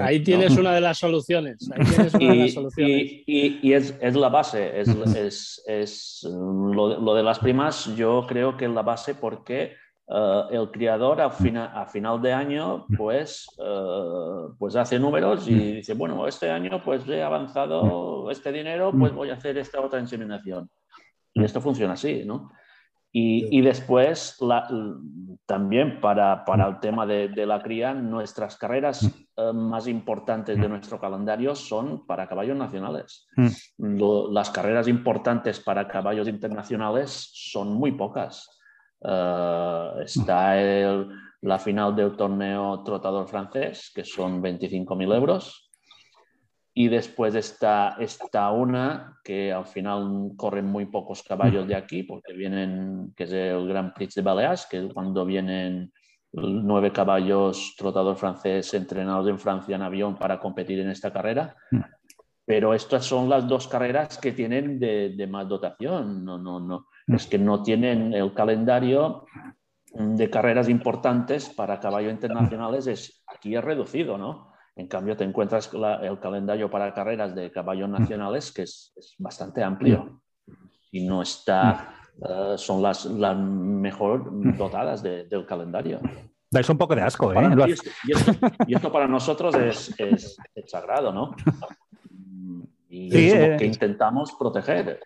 Ahí 0.00 0.22
tienes 0.22 0.56
una 0.56 0.74
de 0.74 0.80
las 0.80 0.98
soluciones. 0.98 1.70
Ahí 1.70 1.84
tienes 1.84 2.14
una 2.14 2.24
y, 2.24 2.28
de 2.28 2.44
las 2.44 2.52
soluciones. 2.52 3.02
Y, 3.26 3.72
es, 3.72 3.96
es, 4.00 4.14
la 4.14 4.28
base, 4.28 4.80
es, 4.80 4.88
es, 4.88 5.62
es 5.66 6.28
lo, 6.30 7.00
lo, 7.00 7.14
de 7.14 7.22
las 7.22 7.38
primas, 7.38 7.94
yo 7.96 8.24
creo 8.26 8.56
que 8.56 8.64
es 8.64 8.70
la 8.70 8.82
base 8.82 9.14
porque 9.14 9.74
uh, 10.06 10.48
el 10.50 10.70
criador 10.70 11.20
a, 11.20 11.30
fina, 11.30 11.66
a, 11.66 11.86
final 11.86 12.22
de 12.22 12.32
año 12.32 12.86
pues, 12.96 13.46
uh, 13.58 14.54
pues 14.58 14.76
hace 14.76 14.98
números 14.98 15.46
y 15.48 15.72
dice, 15.76 15.94
bueno, 15.94 16.26
este 16.26 16.50
año 16.50 16.82
pues 16.82 17.06
he 17.08 17.22
avanzado 17.22 18.30
este 18.30 18.52
dinero, 18.52 18.92
pues 18.98 19.12
voy 19.12 19.30
a 19.30 19.34
hacer 19.34 19.58
esta 19.58 19.80
otra 19.80 20.00
inseminación. 20.00 20.70
Y 21.34 21.44
esto 21.44 21.60
funciona 21.60 21.94
así, 21.94 22.24
¿no? 22.24 22.50
Y, 23.18 23.62
después, 23.62 24.38
también 25.46 26.02
para, 26.02 26.44
para, 26.44 26.68
el 26.68 26.80
tema 26.80 27.06
de, 27.06 27.46
la 27.46 27.62
cría, 27.62 27.94
nuestras 27.94 28.58
carreras 28.58 29.04
mm. 29.04 29.08
eh, 29.38 29.52
más 29.54 29.88
importantes 29.88 30.60
de 30.60 30.68
mm. 30.68 30.70
nuestro 30.70 31.00
calendario 31.00 31.54
son 31.54 32.06
para 32.06 32.28
caballos 32.28 32.58
nacionales. 32.58 33.26
Mm. 33.38 34.32
las 34.32 34.50
carreras 34.50 34.86
importantes 34.86 35.60
para 35.60 35.88
caballos 35.88 36.28
internacionales 36.28 37.30
son 37.32 37.72
muy 37.72 37.92
pocas. 37.92 38.50
Eh, 39.02 39.90
está 40.04 40.54
la 41.40 41.58
final 41.58 41.96
del 41.96 42.16
torneo 42.16 42.82
trotador 42.82 43.26
francés, 43.28 43.92
que 43.94 44.04
son 44.04 44.42
25.000 44.42 45.14
euros. 45.14 45.65
Y 46.78 46.88
después 46.88 47.34
está, 47.34 47.96
está 47.98 48.50
una 48.50 49.18
que 49.24 49.50
al 49.50 49.64
final 49.64 50.32
corren 50.36 50.66
muy 50.66 50.84
pocos 50.84 51.22
caballos 51.22 51.66
de 51.66 51.74
aquí, 51.74 52.02
porque 52.02 52.34
vienen, 52.34 53.14
que 53.16 53.24
es 53.24 53.32
el 53.32 53.66
Grand 53.66 53.94
Prix 53.94 54.14
de 54.14 54.20
Baleares, 54.20 54.66
que 54.66 54.86
cuando 54.92 55.24
vienen 55.24 55.90
nueve 56.32 56.92
caballos 56.92 57.74
trotador 57.78 58.14
francés 58.16 58.74
entrenados 58.74 59.26
en 59.26 59.38
Francia 59.38 59.74
en 59.74 59.80
avión 59.80 60.16
para 60.16 60.38
competir 60.38 60.80
en 60.80 60.90
esta 60.90 61.10
carrera. 61.10 61.56
Pero 62.44 62.74
estas 62.74 63.06
son 63.06 63.30
las 63.30 63.48
dos 63.48 63.68
carreras 63.68 64.18
que 64.18 64.32
tienen 64.32 64.78
de, 64.78 65.14
de 65.16 65.26
más 65.26 65.48
dotación. 65.48 66.26
No, 66.26 66.36
no, 66.36 66.60
no. 66.60 66.88
Es 67.06 67.26
que 67.26 67.38
no 67.38 67.62
tienen 67.62 68.12
el 68.12 68.34
calendario 68.34 69.24
de 69.94 70.28
carreras 70.28 70.68
importantes 70.68 71.48
para 71.48 71.80
caballos 71.80 72.12
internacionales. 72.12 72.86
Es, 72.86 73.24
aquí 73.26 73.56
es 73.56 73.64
reducido, 73.64 74.18
¿no? 74.18 74.52
En 74.76 74.88
cambio, 74.88 75.16
te 75.16 75.24
encuentras 75.24 75.70
el 76.02 76.20
calendario 76.20 76.70
para 76.70 76.92
carreras 76.92 77.34
de 77.34 77.50
caballos 77.50 77.88
nacionales 77.88 78.52
que 78.52 78.62
es, 78.62 78.92
bastante 79.18 79.62
amplio 79.62 80.20
y 80.92 81.06
no 81.06 81.22
está, 81.22 81.94
eh, 82.20 82.54
son 82.58 82.82
las, 82.82 83.06
las 83.06 83.36
mejor 83.38 84.30
dotadas 84.56 85.02
del 85.02 85.46
calendario. 85.46 86.00
Dais 86.50 86.68
un 86.68 86.76
poco 86.76 86.94
de 86.94 87.02
asco, 87.02 87.32
¿eh? 87.32 87.74
y, 88.66 88.74
esto, 88.74 88.92
para 88.92 89.08
nosotros 89.08 89.54
es, 89.54 89.94
es, 89.98 90.36
sagrado, 90.66 91.10
¿no? 91.10 91.34
Y 92.88 93.14
es 93.16 93.34
lo 93.34 93.40
eh. 93.40 93.56
que 93.58 93.66
intentamos 93.66 94.32
proteger. 94.38 95.00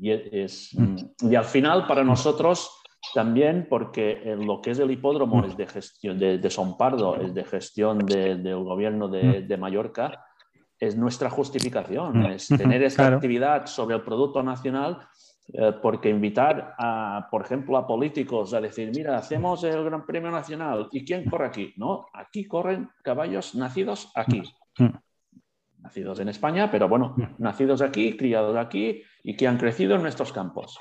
Y, 0.00 0.10
es, 0.10 0.76
y 1.20 1.34
al 1.34 1.44
final, 1.44 1.86
para 1.86 2.04
nosotros, 2.04 2.77
también 3.14 3.66
porque 3.68 4.20
en 4.24 4.46
lo 4.46 4.60
que 4.60 4.72
es 4.72 4.78
el 4.78 4.90
hipódromo 4.90 5.44
es 5.44 5.56
de 5.56 5.66
gestión 5.66 6.18
de, 6.18 6.38
de 6.38 6.50
Son 6.50 6.76
Pardo, 6.76 7.16
es 7.16 7.32
de 7.32 7.44
gestión 7.44 7.98
del 7.98 8.62
gobierno 8.64 9.08
de, 9.08 9.42
de, 9.42 9.56
Mallorca, 9.56 10.26
es 10.78 10.96
nuestra 10.96 11.30
justificación, 11.30 12.26
es 12.26 12.48
tener 12.48 12.82
esta 12.84 13.06
actividad 13.06 13.66
sobre 13.66 13.96
el 13.96 14.02
producto 14.02 14.42
nacional, 14.42 14.98
eh, 15.52 15.72
porque 15.80 16.10
invitar, 16.10 16.74
a, 16.78 17.28
por 17.30 17.42
ejemplo, 17.42 17.76
a 17.76 17.86
políticos 17.86 18.52
a 18.52 18.60
decir, 18.60 18.90
mira, 18.94 19.16
hacemos 19.16 19.64
el 19.64 19.84
Gran 19.84 20.04
Premio 20.04 20.30
Nacional, 20.30 20.88
¿y 20.92 21.04
quién 21.04 21.24
corre 21.24 21.46
aquí? 21.46 21.74
No, 21.76 22.06
aquí 22.12 22.46
corren 22.46 22.90
caballos 23.02 23.54
nacidos 23.54 24.10
aquí. 24.14 24.42
Nacidos 25.78 26.18
en 26.20 26.28
España, 26.28 26.70
pero 26.70 26.88
bueno, 26.88 27.14
nacidos 27.38 27.80
aquí, 27.80 28.16
criados 28.16 28.56
aquí 28.56 29.02
y 29.22 29.36
que 29.36 29.46
han 29.46 29.56
crecido 29.56 29.94
en 29.94 30.02
nuestros 30.02 30.32
campos 30.32 30.78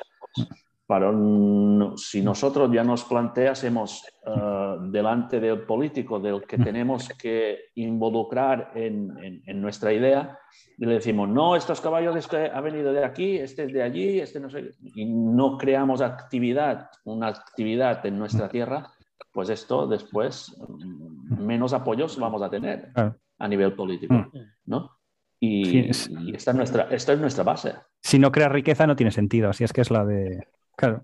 si 1.98 2.22
nosotros 2.22 2.72
ya 2.72 2.84
nos 2.84 3.04
planteásemos 3.04 4.06
uh, 4.26 4.90
delante 4.90 5.40
del 5.40 5.64
político 5.64 6.18
del 6.20 6.44
que 6.44 6.58
tenemos 6.58 7.10
que 7.10 7.72
involucrar 7.76 8.72
en, 8.74 9.42
en, 9.46 9.62
nuestra 9.62 9.92
idea, 9.92 10.40
y 10.78 10.86
le 10.86 10.94
decimos, 10.94 11.28
no, 11.28 11.58
estos 11.58 11.82
caballos 11.82 12.16
este 12.16 12.50
ha 12.50 12.62
venido 12.62 12.94
de 12.94 13.04
aquí, 13.04 13.38
este 13.38 13.66
es 13.66 13.74
de 13.74 13.84
allí, 13.84 14.20
este 14.22 14.40
no 14.40 14.50
sé, 14.50 14.76
y 14.96 15.06
no 15.06 15.58
creamos 15.58 16.00
actividad, 16.00 16.90
una 17.04 17.28
actividad 17.28 18.06
en 18.06 18.18
nuestra 18.18 18.48
tierra, 18.48 18.90
pues 19.34 19.50
esto 19.50 19.88
después 19.88 20.56
mm, 20.58 21.44
menos 21.44 21.74
apoyos 21.74 22.18
vamos 22.18 22.42
a 22.42 22.50
tener 22.50 22.94
a 22.96 23.48
nivel 23.48 23.74
político, 23.74 24.14
mm. 24.14 24.40
¿no? 24.68 24.92
Y, 25.40 25.70
y 25.70 25.90
esta, 26.34 26.52
es 26.52 26.58
nuestra, 26.58 26.88
esta 26.90 27.14
es 27.14 27.20
nuestra 27.20 27.44
base. 27.44 27.76
Si 28.02 28.18
no 28.18 28.32
creas 28.32 28.52
riqueza 28.52 28.88
no 28.88 28.96
tiene 28.96 29.12
sentido, 29.12 29.50
así 29.50 29.66
es 29.66 29.74
que 29.74 29.82
es 29.82 29.92
la 29.92 30.06
de 30.06 30.48
Claro. 30.78 31.04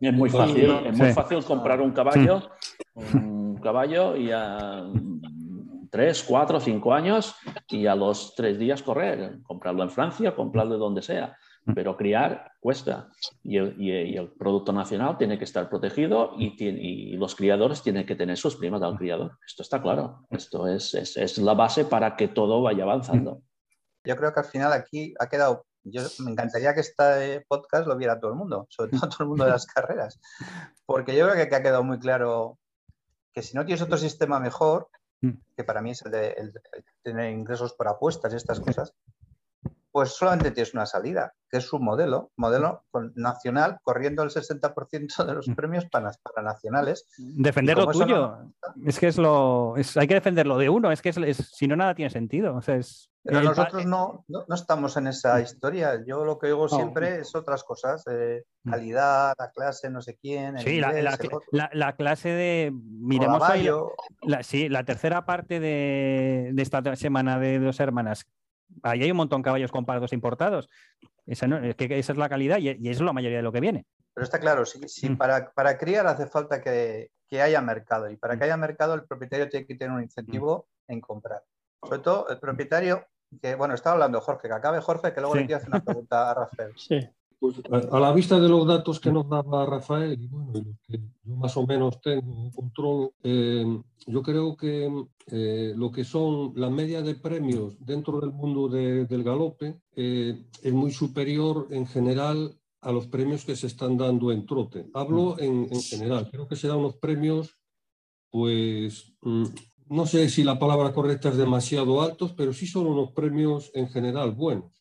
Es 0.00 0.14
muy 0.14 0.30
fácil, 0.30 0.70
es 0.86 0.96
muy 0.96 1.12
fácil 1.12 1.44
comprar 1.44 1.80
un 1.80 1.92
caballo, 1.92 2.50
un 2.94 3.60
caballo 3.62 4.16
y 4.16 4.30
a 4.32 4.84
tres, 5.90 6.24
cuatro, 6.26 6.58
cinco 6.58 6.94
años 6.94 7.34
y 7.68 7.86
a 7.86 7.94
los 7.94 8.34
tres 8.34 8.58
días 8.58 8.82
correr, 8.82 9.38
comprarlo 9.42 9.82
en 9.82 9.90
Francia, 9.90 10.34
comprarlo 10.34 10.78
donde 10.78 11.02
sea. 11.02 11.36
Pero 11.74 11.98
criar 11.98 12.52
cuesta 12.60 13.10
y 13.42 13.58
el, 13.58 14.32
producto 14.38 14.72
nacional 14.72 15.18
tiene 15.18 15.36
que 15.36 15.44
estar 15.44 15.68
protegido 15.68 16.32
y, 16.38 16.54
y, 16.64 17.16
los 17.18 17.34
criadores 17.34 17.82
tienen 17.82 18.06
que 18.06 18.16
tener 18.16 18.38
sus 18.38 18.56
primas 18.56 18.80
al 18.80 18.96
criador. 18.96 19.36
Esto 19.46 19.62
está 19.62 19.82
claro. 19.82 20.26
Esto 20.30 20.66
es, 20.66 20.94
es, 20.94 21.18
es 21.18 21.36
la 21.36 21.52
base 21.52 21.84
para 21.84 22.16
que 22.16 22.28
todo 22.28 22.62
vaya 22.62 22.84
avanzando. 22.84 23.42
Yo 24.02 24.16
creo 24.16 24.32
que 24.32 24.40
al 24.40 24.46
final 24.46 24.72
aquí 24.72 25.12
ha 25.20 25.28
quedado 25.28 25.66
yo 25.84 26.02
me 26.20 26.30
encantaría 26.30 26.74
que 26.74 26.80
este 26.80 27.44
podcast 27.48 27.86
lo 27.86 27.96
viera 27.96 28.18
todo 28.18 28.30
el 28.30 28.36
mundo, 28.36 28.66
sobre 28.70 28.90
todo 28.92 29.00
todo 29.08 29.24
el 29.24 29.28
mundo 29.28 29.44
de 29.44 29.50
las 29.50 29.66
carreras, 29.66 30.20
porque 30.86 31.16
yo 31.16 31.28
creo 31.28 31.48
que 31.48 31.54
ha 31.54 31.62
quedado 31.62 31.84
muy 31.84 31.98
claro 31.98 32.58
que 33.32 33.42
si 33.42 33.56
no 33.56 33.64
tienes 33.64 33.82
otro 33.82 33.96
sistema 33.96 34.40
mejor, 34.40 34.88
mm. 35.20 35.32
que 35.56 35.64
para 35.64 35.80
mí 35.80 35.90
es 35.90 36.02
el 36.02 36.10
de, 36.10 36.52
tener 37.02 37.30
ingresos 37.30 37.72
por 37.74 37.88
apuestas 37.88 38.32
y 38.32 38.36
estas 38.36 38.60
cosas, 38.60 38.94
pues 39.98 40.10
solamente 40.10 40.52
tienes 40.52 40.74
una 40.74 40.86
salida, 40.86 41.32
que 41.50 41.56
es 41.56 41.72
un 41.72 41.84
modelo, 41.84 42.30
modelo 42.36 42.84
nacional, 43.16 43.78
corriendo 43.82 44.22
el 44.22 44.30
60% 44.30 45.26
de 45.26 45.34
los 45.34 45.48
mm. 45.48 45.54
premios 45.56 45.86
para, 45.86 46.12
para 46.22 46.46
nacionales. 46.46 47.08
Defender 47.18 47.76
lo 47.76 47.90
tuyo. 47.90 48.38
Es 48.86 49.00
que 49.00 49.08
es 49.08 49.18
lo. 49.18 49.74
hay 49.74 50.06
que 50.06 50.14
defender 50.14 50.46
lo 50.46 50.56
de 50.56 50.68
uno, 50.68 50.92
es 50.92 51.02
que 51.02 51.08
es, 51.08 51.36
si 51.52 51.66
no, 51.66 51.74
nada 51.74 51.96
tiene 51.96 52.10
sentido. 52.10 52.54
O 52.54 52.62
sea, 52.62 52.76
es, 52.76 53.10
pero 53.24 53.42
nosotros 53.42 53.84
no, 53.84 54.24
no, 54.28 54.54
estamos 54.54 54.96
en 54.96 55.08
esa 55.08 55.40
historia. 55.40 56.02
Yo 56.06 56.24
lo 56.24 56.38
que 56.38 56.46
oigo 56.46 56.68
siempre 56.68 57.18
es 57.18 57.34
otras 57.34 57.62
cosas. 57.62 58.04
Eh, 58.06 58.44
mm. 58.62 58.70
calidad, 58.70 59.34
la 59.36 59.50
clase, 59.50 59.90
no 59.90 60.00
sé 60.00 60.16
quién. 60.16 60.58
sí, 60.58 60.80
la, 60.80 61.96
clase 61.96 62.28
de. 62.28 62.72
Miremos 62.72 63.42
ahí. 63.42 63.68
La, 64.22 64.42
sí, 64.42 64.68
la 64.68 64.84
tercera 64.84 65.26
parte 65.26 65.60
de, 65.60 66.54
esta 66.56 66.96
semana 66.96 67.38
de 67.38 67.58
dos 67.58 67.80
hermanas. 67.80 68.26
Ahí 68.82 69.02
hay 69.02 69.10
un 69.10 69.16
montón 69.16 69.42
de 69.42 69.46
caballos 69.46 69.72
comparados 69.72 70.12
importados. 70.12 70.68
Esa, 71.26 71.46
es 71.46 71.76
que 71.76 71.98
esa 71.98 72.12
es 72.12 72.18
la 72.18 72.28
calidad 72.28 72.58
y, 72.58 72.70
y, 72.70 72.88
eso 72.88 73.02
es 73.02 73.06
la 73.06 73.12
mayoría 73.12 73.38
de 73.38 73.42
lo 73.42 73.52
que 73.52 73.60
viene. 73.60 73.86
Pero 74.14 74.24
está 74.24 74.40
claro, 74.40 74.64
si, 74.64 75.10
mm. 75.10 75.16
para, 75.16 75.52
para, 75.52 75.78
criar 75.78 76.06
hace 76.06 76.26
falta 76.26 76.60
que, 76.60 77.10
que, 77.28 77.42
haya 77.42 77.60
mercado. 77.60 78.10
Y 78.10 78.16
para 78.16 78.34
mm. 78.34 78.38
que 78.38 78.44
haya 78.44 78.56
mercado, 78.56 78.94
el 78.94 79.04
propietario 79.04 79.48
tiene 79.48 79.66
que 79.66 79.74
tener 79.74 79.94
un 79.94 80.02
incentivo 80.02 80.68
en 80.88 81.00
comprar. 81.00 81.44
Sobre 81.82 82.00
todo 82.00 82.28
el 82.28 82.38
propietario 82.38 83.06
que, 83.40 83.54
bueno, 83.54 83.74
estaba 83.74 83.94
hablando 83.94 84.20
Jorge, 84.20 84.48
que 84.48 84.54
acabe 84.54 84.80
Jorge, 84.80 85.12
que 85.12 85.20
luego 85.20 85.36
le 85.36 85.46
quiero 85.46 85.58
hacer 85.58 85.68
una 85.68 85.84
pregunta 85.84 86.30
a 86.30 86.34
Rafael. 86.34 86.72
Sí. 86.76 87.08
Pues 87.40 87.56
a, 87.70 88.00
la 88.00 88.12
vista 88.12 88.40
de 88.40 88.48
los 88.48 88.66
datos 88.66 88.98
que 88.98 89.12
nos 89.12 89.28
daba 89.28 89.64
Rafael 89.64 90.20
y 90.20 90.26
bueno, 90.26 90.52
lo 90.54 90.76
que 90.86 91.00
yo 91.22 91.36
más 91.36 91.56
o 91.56 91.64
menos 91.66 92.00
tengo 92.00 92.50
control, 92.50 93.12
eh, 93.22 93.64
yo 94.06 94.22
creo 94.22 94.56
que 94.56 94.90
eh, 95.28 95.72
lo 95.76 95.92
que 95.92 96.02
son 96.02 96.52
la 96.56 96.68
media 96.68 97.00
de 97.00 97.14
premios 97.14 97.76
dentro 97.78 98.20
del 98.20 98.32
mundo 98.32 98.68
del 98.68 99.22
galope 99.22 99.80
eh, 99.94 100.46
es 100.62 100.72
muy 100.72 100.90
superior 100.90 101.68
en 101.70 101.86
general 101.86 102.58
a 102.80 102.90
los 102.90 103.06
premios 103.06 103.44
que 103.44 103.54
se 103.54 103.68
están 103.68 103.96
dando 103.96 104.32
en 104.32 104.44
trote. 104.44 104.86
Hablo 104.92 105.36
mm. 105.36 105.42
en, 105.42 105.68
en 105.70 105.80
general, 105.80 106.28
creo 106.30 106.48
que 106.48 106.56
se 106.56 106.66
dan 106.66 106.78
unos 106.78 106.96
premios 106.96 107.58
pues 108.30 109.12
mm, 109.22 109.44
no 109.90 110.06
sé 110.06 110.28
si 110.28 110.44
la 110.44 110.58
palabra 110.58 110.92
correcta 110.92 111.30
es 111.30 111.36
demasiado 111.36 112.02
altos, 112.02 112.32
pero 112.36 112.52
sí 112.52 112.66
son 112.66 112.86
unos 112.86 113.12
premios 113.12 113.70
en 113.74 113.88
general 113.88 114.32
buenos. 114.32 114.77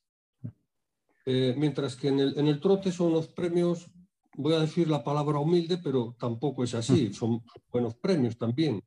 Eh, 1.30 1.53
mientras 1.57 1.97
que 1.97 2.07
en 2.07 2.21
el, 2.21 2.39
en 2.39 2.47
el, 2.47 2.61
trote 2.61 2.89
son 2.89 3.07
unos 3.07 3.28
premios, 3.28 3.91
voy 4.38 4.53
a 4.53 4.61
decir 4.61 4.88
la 4.88 5.03
palabra 5.03 5.39
humilde, 5.39 5.78
pero 5.78 6.15
tampoco 6.17 6.63
es 6.63 6.73
así, 6.73 7.13
son 7.13 7.43
buenos 7.69 7.95
premios 7.95 8.38
también, 8.38 8.82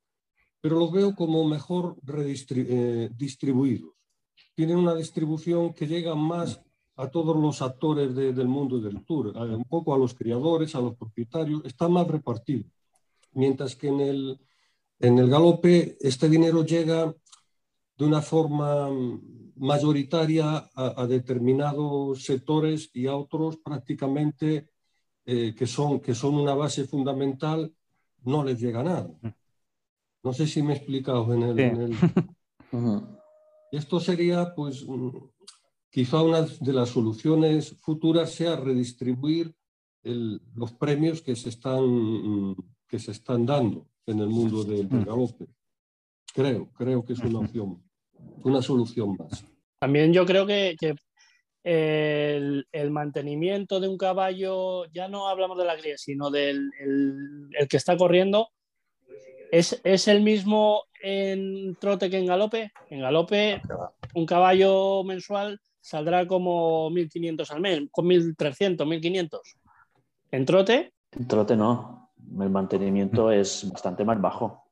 pero 0.59 0.79
los 0.79 0.91
veo 0.91 1.15
como 1.15 1.45
mejor 1.45 1.97
eh, 2.09 3.11
distribuidos. 3.15 3.91
Tienen 4.55 4.79
una 4.79 4.95
distribución 4.95 5.75
que 5.75 5.87
llega 5.87 6.15
más 6.15 6.63
a 6.97 7.11
todos 7.11 7.37
los 7.37 7.61
actores 7.61 8.15
del 8.15 8.49
mundo 8.49 8.81
del 8.81 9.05
tour, 9.05 9.37
un 9.37 9.65
poco 9.65 9.93
a 9.93 9.99
los 9.99 10.15
criadores, 10.15 10.75
a 10.75 10.81
los 10.81 10.97
propietarios, 10.97 11.61
está 11.67 11.89
más 11.89 12.09
repartido. 12.09 12.65
Mientras 13.33 13.77
que 13.77 13.89
en 13.89 14.01
el, 14.01 14.41
En 14.99 15.19
el 15.19 15.29
galope 15.29 15.97
este 16.01 16.29
dinero 16.29 16.65
llega 16.65 17.15
de 17.99 18.05
una 18.05 18.23
forma 18.23 18.89
mayoritaria 19.61 20.71
a, 20.75 21.07
determinados 21.07 22.25
sectores 22.25 22.91
y 22.95 23.07
a 23.07 23.15
otros 23.15 23.59
prácticamente 23.59 24.71
eh, 25.27 25.55
que, 25.55 25.67
son, 25.67 26.01
que 26.01 26.15
son 26.15 26.35
una 26.35 26.55
base 26.55 26.85
fundamental, 26.85 27.73
no 28.25 28.43
les 28.43 28.59
llega 28.59 28.83
nada. 28.83 29.11
Mm. 29.21 29.29
No 30.23 30.33
sé 30.33 30.47
si 30.47 30.63
me 30.63 30.73
he 30.73 30.77
explicado 30.77 31.33
en 31.35 31.43
el... 31.43 31.97
Esto 33.73 34.01
sería, 34.01 34.55
pues, 34.55 34.85
mm, 34.87 35.11
quizá 35.91 36.23
una 36.23 36.43
de 36.43 36.73
las 36.73 36.89
soluciones 36.89 37.77
futuras 37.81 38.33
sea 38.33 38.57
redistribuir 38.57 39.55
los 40.03 40.73
premios 40.73 41.21
que 41.21 41.37
se, 41.37 41.51
están, 41.51 41.85
mm, 41.85 42.57
que 42.89 42.99
se 42.99 43.11
están 43.13 43.45
dando 43.45 43.87
en 44.07 44.21
el 44.21 44.29
mundo 44.29 44.65
del, 44.65 44.89
galope. 44.89 45.47
Creo, 46.35 46.71
creo 46.73 47.05
que 47.05 47.13
es 47.13 47.21
una 47.21 47.41
opción, 47.41 47.83
una 48.43 48.63
solución 48.63 49.17
más. 49.19 49.45
También 49.81 50.13
yo 50.13 50.27
creo 50.27 50.47
que, 50.47 50.77
el, 51.65 52.91
mantenimiento 52.91 53.81
de 53.81 53.89
un 53.89 53.97
caballo, 53.97 54.85
ya 54.93 55.09
no 55.09 55.29
hablamos 55.29 55.59
de 55.59 55.65
la 55.65 55.77
cría, 55.77 55.97
sino 55.97 56.31
del 56.31 56.71
el, 56.79 57.69
que 57.69 57.79
está 57.79 57.97
corriendo, 57.97 58.49
¿es, 59.51 59.81
¿es, 59.83 60.07
el 60.07 60.23
mismo 60.23 60.85
en 61.03 61.75
trote 61.77 62.11
que 62.11 62.19
en 62.19 62.27
galope. 62.27 62.73
En 62.91 63.01
galope, 63.01 63.63
un 64.15 64.27
caballo 64.27 65.03
mensual 65.05 65.59
saldrá 65.81 66.27
como 66.27 66.91
1.500 66.91 67.51
al 67.51 67.61
mes, 67.61 67.81
con 67.91 68.07
1.300, 68.07 68.77
1.500. 68.77 69.41
En 70.33 70.45
trote. 70.45 70.93
En 71.13 71.27
trote 71.27 71.57
no. 71.57 72.13
El 72.39 72.51
mantenimiento 72.51 73.33
es 73.33 73.69
bastante 73.73 74.05
más 74.05 74.21
bajo. 74.21 74.70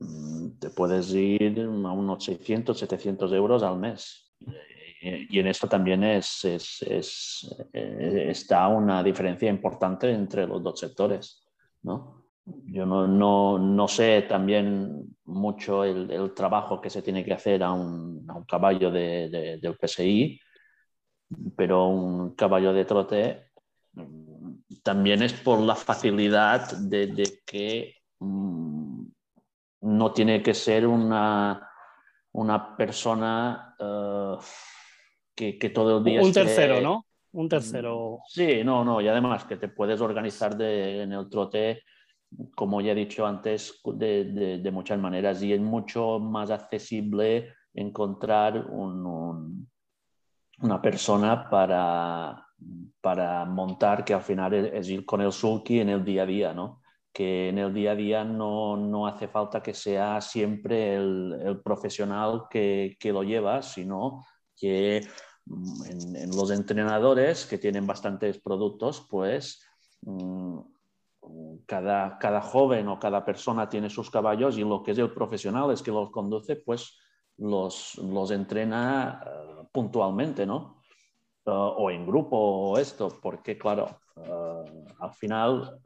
Mm, 0.00 0.58
te 0.58 0.70
puedes 0.70 1.12
ir 1.14 1.60
a 1.60 1.92
unos 1.92 2.24
600, 2.24 2.78
700 2.78 3.32
euros 3.32 3.62
al 3.62 3.78
mes. 3.78 4.32
Y 5.02 5.38
en 5.38 5.46
esto 5.46 5.66
también 5.66 6.04
es, 6.04 6.44
es, 6.44 7.56
eh, 7.72 8.26
está 8.28 8.68
una 8.68 9.02
diferencia 9.02 9.48
importante 9.48 10.10
entre 10.10 10.46
los 10.46 10.62
dos 10.62 10.78
sectores. 10.78 11.42
¿no? 11.82 12.26
Yo 12.44 12.84
no, 12.84 13.06
no, 13.06 13.58
no, 13.58 13.88
sé 13.88 14.22
también 14.28 15.16
mucho 15.24 15.84
el, 15.84 16.10
el, 16.10 16.34
trabajo 16.34 16.80
que 16.80 16.90
se 16.90 17.00
tiene 17.00 17.24
que 17.24 17.32
hacer 17.32 17.62
a 17.62 17.72
un, 17.72 18.26
a 18.28 18.34
un 18.34 18.44
caballo 18.44 18.90
de, 18.90 19.58
del 19.60 19.76
PSI, 19.76 20.38
pero 21.56 21.88
un 21.88 22.34
caballo 22.34 22.72
de 22.72 22.84
trote 22.84 23.50
mm, 23.94 24.52
también 24.82 25.22
es 25.22 25.32
por 25.32 25.60
la 25.60 25.76
facilidad 25.76 26.72
de, 26.76 27.06
de 27.06 27.40
que 27.46 27.94
mm, 28.18 28.79
no 29.82 30.12
tiene 30.12 30.42
que 30.42 30.54
ser 30.54 30.86
una, 30.86 31.70
una 32.32 32.76
persona 32.76 33.74
uh, 33.78 34.42
que, 35.34 35.58
que, 35.58 35.70
todo 35.70 35.98
el 35.98 36.04
día... 36.04 36.22
Un 36.22 36.32
tercero, 36.32 36.80
¿no? 36.80 37.06
Un 37.32 37.48
tercero. 37.48 38.18
Sí, 38.28 38.62
no, 38.64 38.84
no, 38.84 39.00
y 39.00 39.08
además 39.08 39.44
que 39.44 39.56
te 39.56 39.68
puedes 39.68 40.00
organizar 40.00 40.56
de, 40.56 41.02
en 41.02 41.12
el 41.12 41.28
trote 41.28 41.82
como 42.54 42.80
ya 42.80 42.92
he 42.92 42.94
dicho 42.94 43.26
antes, 43.26 43.80
de, 43.84 44.70
muchas 44.72 44.98
maneras 44.98 45.42
y 45.42 45.52
es 45.52 45.60
mucho 45.60 46.18
más 46.18 46.50
accesible 46.50 47.54
encontrar 47.74 48.66
una 48.68 49.66
persona 50.80 51.48
para, 51.48 52.46
para 53.00 53.44
montar, 53.44 54.04
que 54.04 54.14
al 54.14 54.22
final 54.22 54.54
es, 54.54 54.88
ir 54.88 55.04
con 55.04 55.20
el 55.20 55.32
sulky 55.32 55.80
en 55.80 55.88
el 55.88 56.04
día 56.04 56.22
a 56.22 56.26
día, 56.26 56.54
¿no? 56.54 56.79
Que 57.12 57.48
en 57.48 57.58
el 57.58 57.74
día 57.74 57.92
a 57.92 57.96
día 57.96 58.24
no, 58.24 59.06
hace 59.06 59.28
falta 59.28 59.62
que 59.62 59.74
sea 59.74 60.20
siempre 60.20 60.94
el, 60.96 61.60
profesional 61.64 62.44
que, 62.50 62.96
lo 63.04 63.22
lleva, 63.22 63.62
sino 63.62 64.24
que 64.56 65.06
mm, 65.46 66.16
en, 66.16 66.30
los 66.30 66.50
entrenadores 66.50 67.46
que 67.46 67.58
tienen 67.58 67.86
bastantes 67.86 68.40
productos, 68.40 69.06
pues 69.10 69.64
mm, 70.02 70.60
cada, 71.66 72.18
cada 72.18 72.40
joven 72.40 72.88
o 72.88 72.98
cada 72.98 73.24
persona 73.24 73.68
tiene 73.68 73.90
sus 73.90 74.10
caballos 74.10 74.56
y 74.58 74.62
lo 74.62 74.82
que 74.82 74.92
es 74.92 74.98
el 74.98 75.12
profesional 75.12 75.70
es 75.72 75.82
que 75.82 75.90
los 75.90 76.10
conduce, 76.10 76.56
pues 76.56 76.96
los, 77.40 77.96
los 77.96 78.30
entrena 78.30 79.22
eh, 79.26 79.66
puntualmente, 79.72 80.46
¿no? 80.46 80.82
Eh, 81.46 81.50
o 81.50 81.90
en 81.90 82.06
grupo 82.06 82.36
o 82.36 82.78
esto, 82.78 83.18
porque 83.20 83.56
claro, 83.58 84.00
eh, 84.16 84.84
al 85.00 85.12
final 85.14 85.80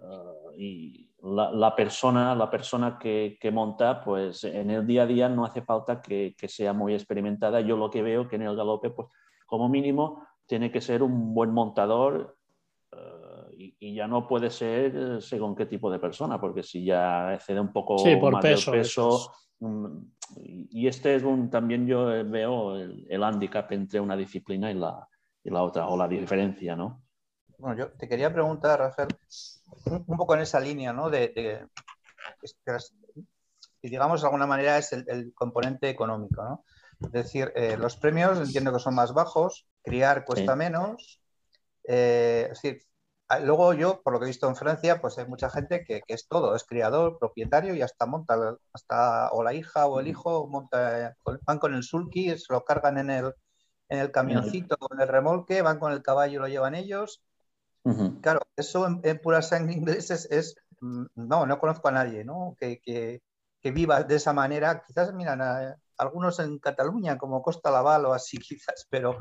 y 0.56 1.10
la, 1.24 1.50
la, 1.50 1.74
persona, 1.74 2.34
la 2.34 2.50
persona 2.50 2.98
que, 2.98 3.38
que, 3.40 3.50
monta, 3.50 4.02
pues 4.02 4.44
en 4.44 4.70
el 4.70 4.86
día 4.86 5.02
a 5.02 5.06
día 5.06 5.28
no 5.28 5.44
hace 5.44 5.62
falta 5.62 6.00
que, 6.00 6.34
que 6.36 6.48
sea 6.48 6.72
muy 6.72 6.94
experimentada. 6.94 7.60
Yo 7.60 7.76
lo 7.76 7.90
que 7.90 8.02
veo 8.02 8.28
que 8.28 8.36
en 8.36 8.42
el 8.42 8.56
galope, 8.56 8.90
pues 8.90 9.08
como 9.46 9.68
mínimo, 9.68 10.26
tiene 10.46 10.70
que 10.70 10.80
ser 10.80 11.02
un 11.02 11.34
buen 11.34 11.50
montador 11.50 12.36
y, 13.56 13.94
ya 13.94 14.06
no 14.06 14.26
puede 14.26 14.50
ser 14.50 14.92
eh, 14.96 15.20
según 15.20 15.54
qué 15.54 15.66
tipo 15.66 15.90
de 15.90 15.98
persona, 15.98 16.40
porque 16.40 16.62
si 16.62 16.84
ya 16.84 17.34
excede 17.34 17.60
un 17.60 17.72
poco 17.72 17.94
más 17.94 18.42
peso, 18.42 18.70
del 18.72 18.80
peso. 18.80 19.32
Mm, 19.60 19.98
y 20.70 20.86
este 20.88 21.14
es 21.14 21.22
un, 21.22 21.50
también 21.50 21.86
yo 21.86 22.06
veo 22.24 22.76
el, 22.76 23.06
el 23.08 23.22
handicap 23.22 23.70
entre 23.72 24.00
una 24.00 24.16
disciplina 24.16 24.70
y 24.70 24.74
la, 24.74 25.06
y 25.42 25.50
la 25.50 25.62
otra, 25.62 25.86
o 25.88 25.96
la 25.96 26.08
diferencia, 26.08 26.74
¿no? 26.74 27.02
Bueno, 27.58 27.76
yo 27.78 27.92
te 27.92 28.08
quería 28.08 28.32
preguntar, 28.32 28.80
Rafael, 28.80 29.08
un, 29.86 30.16
poco 30.16 30.34
en 30.34 30.40
esa 30.40 30.60
línea, 30.60 30.92
¿no? 30.92 31.10
De, 31.10 31.28
de 31.28 31.66
y 33.82 33.90
digamos 33.90 34.22
de 34.22 34.26
alguna 34.26 34.46
manera 34.46 34.78
es 34.78 34.92
el, 34.92 35.32
componente 35.34 35.88
económico, 35.88 36.42
¿no? 36.42 36.64
Es 37.00 37.12
decir, 37.12 37.52
eh, 37.54 37.76
los 37.76 37.96
premios 37.96 38.38
entiendo 38.38 38.72
que 38.72 38.78
son 38.78 38.94
más 38.94 39.12
bajos, 39.12 39.66
criar 39.82 40.24
cuesta 40.24 40.56
menos, 40.56 41.20
eh, 41.86 42.48
es 42.50 42.62
decir, 42.62 42.86
Ah, 43.28 43.40
luego 43.40 43.72
yo, 43.72 44.02
por 44.02 44.12
lo 44.12 44.18
que 44.18 44.26
he 44.26 44.28
visto 44.28 44.48
en 44.48 44.56
Francia, 44.56 45.00
pues 45.00 45.16
hay 45.18 45.26
mucha 45.26 45.48
gente 45.48 45.82
que, 45.84 46.02
es 46.08 46.28
todo, 46.28 46.54
es 46.54 46.64
criador, 46.64 47.18
propietario 47.18 47.74
y 47.74 47.80
hasta 47.80 48.04
monta, 48.04 48.58
hasta 48.72 49.30
o 49.32 49.42
la 49.42 49.54
hija 49.54 49.86
o 49.86 49.98
el 49.98 50.08
hijo 50.08 50.46
monta, 50.46 51.16
van 51.46 51.58
con 51.58 51.74
el 51.74 51.82
sulky, 51.82 52.36
se 52.36 52.52
lo 52.52 52.64
cargan 52.64 52.98
en 52.98 53.10
el, 53.10 53.34
en 53.88 54.00
el 54.00 54.12
camioncito, 54.12 54.76
con 54.76 55.00
el 55.00 55.08
remolque, 55.08 55.62
van 55.62 55.78
con 55.78 55.92
el 55.92 56.02
caballo, 56.02 56.40
lo 56.40 56.48
llevan 56.48 56.74
ellos. 56.74 57.22
Claro, 58.22 58.40
eso 58.56 58.86
en, 58.86 59.18
pura 59.20 59.42
sangre 59.42 59.74
inglés 59.76 60.10
es, 60.10 60.56
mm, 60.80 61.04
no, 61.14 61.46
no 61.46 61.58
conozco 61.58 61.88
a 61.88 61.92
nadie, 61.92 62.24
¿no? 62.24 62.56
Que, 62.58 62.80
que, 62.80 63.22
que 63.60 63.70
viva 63.70 64.02
de 64.02 64.16
esa 64.16 64.32
manera. 64.32 64.82
Quizás, 64.86 65.12
miran, 65.12 65.76
algunos 65.98 66.38
en 66.40 66.58
Cataluña, 66.58 67.18
como 67.18 67.42
Costa 67.42 67.70
Laval 67.70 68.06
o 68.06 68.14
así, 68.14 68.38
quizás, 68.38 68.86
pero 68.90 69.18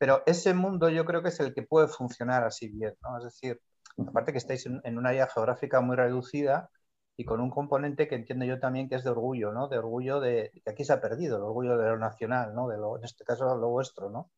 pero 0.00 0.22
ese 0.24 0.54
mundo 0.54 0.88
yo 0.88 1.04
creo 1.04 1.22
que 1.22 1.28
es 1.28 1.38
el 1.40 1.52
que 1.52 1.62
puede 1.62 1.86
funcionar 1.86 2.42
así 2.44 2.70
bien, 2.70 2.94
¿no? 3.02 3.18
Es 3.18 3.24
decir, 3.24 3.60
aparte 3.98 4.32
que 4.32 4.38
estáis 4.38 4.64
en, 4.64 4.96
un 4.96 5.06
área 5.06 5.26
geográfica 5.26 5.82
muy 5.82 5.94
reducida 5.94 6.70
y 7.18 7.26
con 7.26 7.38
un 7.42 7.50
componente 7.50 8.08
que 8.08 8.14
entiendo 8.14 8.46
yo 8.46 8.58
también 8.58 8.88
que 8.88 8.94
es 8.94 9.04
de 9.04 9.10
orgullo, 9.10 9.52
¿no? 9.52 9.68
De 9.68 9.76
orgullo 9.76 10.18
de 10.20 10.52
que 10.64 10.70
aquí 10.70 10.86
se 10.86 10.94
ha 10.94 11.02
perdido, 11.02 11.36
el 11.36 11.42
orgullo 11.42 11.76
de 11.76 11.90
lo 11.90 11.98
nacional, 11.98 12.54
¿no? 12.54 12.66
De 12.66 12.78
lo, 12.78 12.96
en 12.96 13.04
este 13.04 13.24
caso 13.24 13.54
lo 13.58 13.68
vuestro, 13.68 14.08
¿no? 14.08 14.30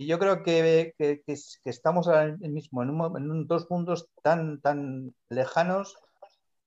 Y 0.00 0.06
yo 0.06 0.18
creo 0.18 0.42
que, 0.42 0.94
que, 0.96 1.20
que, 1.26 1.34
estamos 1.64 2.08
ahora 2.08 2.34
mismo 2.38 2.82
en, 2.82 2.88
un, 2.88 3.16
en, 3.18 3.46
dos 3.46 3.66
mundos 3.68 4.08
tan, 4.22 4.58
tan 4.62 5.14
lejanos 5.28 5.94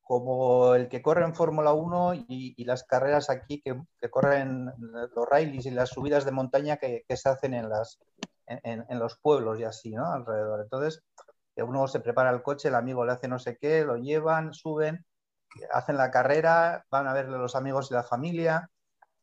como 0.04 0.76
el 0.76 0.88
que 0.88 1.02
corre 1.02 1.26
en 1.26 1.34
Fórmula 1.34 1.74
1 1.74 2.26
y, 2.28 2.64
las 2.64 2.84
carreras 2.84 3.32
aquí 3.32 3.60
que, 3.60 3.76
corren 4.12 4.72
los 4.78 5.28
rallies 5.28 5.66
y 5.66 5.72
las 5.72 5.90
subidas 5.90 6.26
de 6.26 6.32
montaña 6.32 6.78
que, 6.78 7.06
se 7.10 7.28
hacen 7.28 7.56
en, 7.56 7.70
las, 7.70 7.98
en, 8.46 9.00
los 9.00 9.18
pueblos 9.18 9.60
y 9.60 9.64
así, 9.64 9.96
¿no? 9.96 10.12
Alrededor. 10.12 10.62
Entonces, 10.62 11.02
uno 11.56 11.88
se 11.88 12.02
prepara 12.02 12.30
el 12.30 12.44
coche, 12.44 12.68
el 12.68 12.76
amigo 12.76 13.04
le 13.04 13.14
hace 13.14 13.28
no 13.28 13.40
sé 13.40 13.58
qué, 13.58 13.84
lo 13.84 13.98
llevan, 13.98 14.54
suben, 14.54 15.08
hacen 15.72 15.98
la 15.98 16.12
carrera, 16.12 16.86
van 16.92 17.08
a 17.08 17.14
verle 17.14 17.40
los 17.40 17.56
amigos 17.56 17.90
y 17.90 17.96
la 17.96 18.04
familia. 18.04 18.70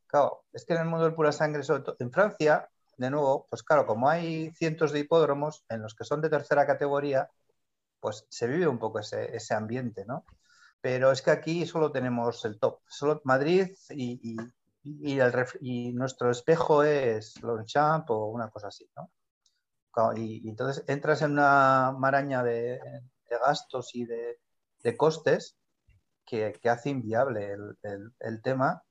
Claro, 0.08 0.42
es 0.52 0.64
que 0.64 0.74
en 0.74 0.80
el 0.80 0.88
mundo 0.88 1.04
del 1.04 1.14
pura 1.14 1.30
sangre, 1.30 1.62
sobre 1.62 1.84
todo 1.84 1.96
en 2.00 2.10
Francia, 2.10 2.68
de 3.00 3.10
nuevo, 3.10 3.46
pues 3.48 3.62
claro, 3.62 3.86
como 3.86 4.08
hay 4.08 4.50
cientos 4.52 4.92
de 4.92 5.00
hipódromos 5.00 5.64
en 5.68 5.82
los 5.82 5.94
que 5.94 6.04
son 6.04 6.20
de 6.20 6.30
tercera 6.30 6.66
categoría, 6.66 7.30
pues 8.00 8.26
se 8.28 8.46
vive 8.46 8.68
un 8.68 8.78
poco 8.78 9.00
ese, 9.00 9.34
ese 9.36 9.54
ambiente, 9.54 10.04
¿no? 10.06 10.24
pero 10.80 11.12
es 11.12 11.22
que 11.22 11.30
aquí 11.30 11.66
solo 11.66 11.92
tenemos 11.92 12.44
el 12.44 12.58
top, 12.58 12.80
solo 12.88 13.20
Madrid 13.24 13.68
y, 13.90 14.36
y, 14.82 15.92
nuestro 15.92 16.30
espejo 16.30 16.82
es 16.82 17.40
Longchamp 17.42 18.10
o 18.10 18.26
una 18.26 18.48
cosa 18.48 18.68
así, 18.68 18.88
¿no? 18.96 19.10
Y, 20.16 20.48
entonces 20.48 20.84
entras 20.86 21.20
en 21.22 21.32
una 21.32 21.92
maraña 21.98 22.42
de, 22.42 22.80
gastos 23.28 23.94
y 23.94 24.06
de, 24.06 24.38
costes 24.96 25.56
que, 26.24 26.58
hace 26.64 26.90
inviable 26.90 27.56
el, 27.82 28.42
tema 28.42 28.82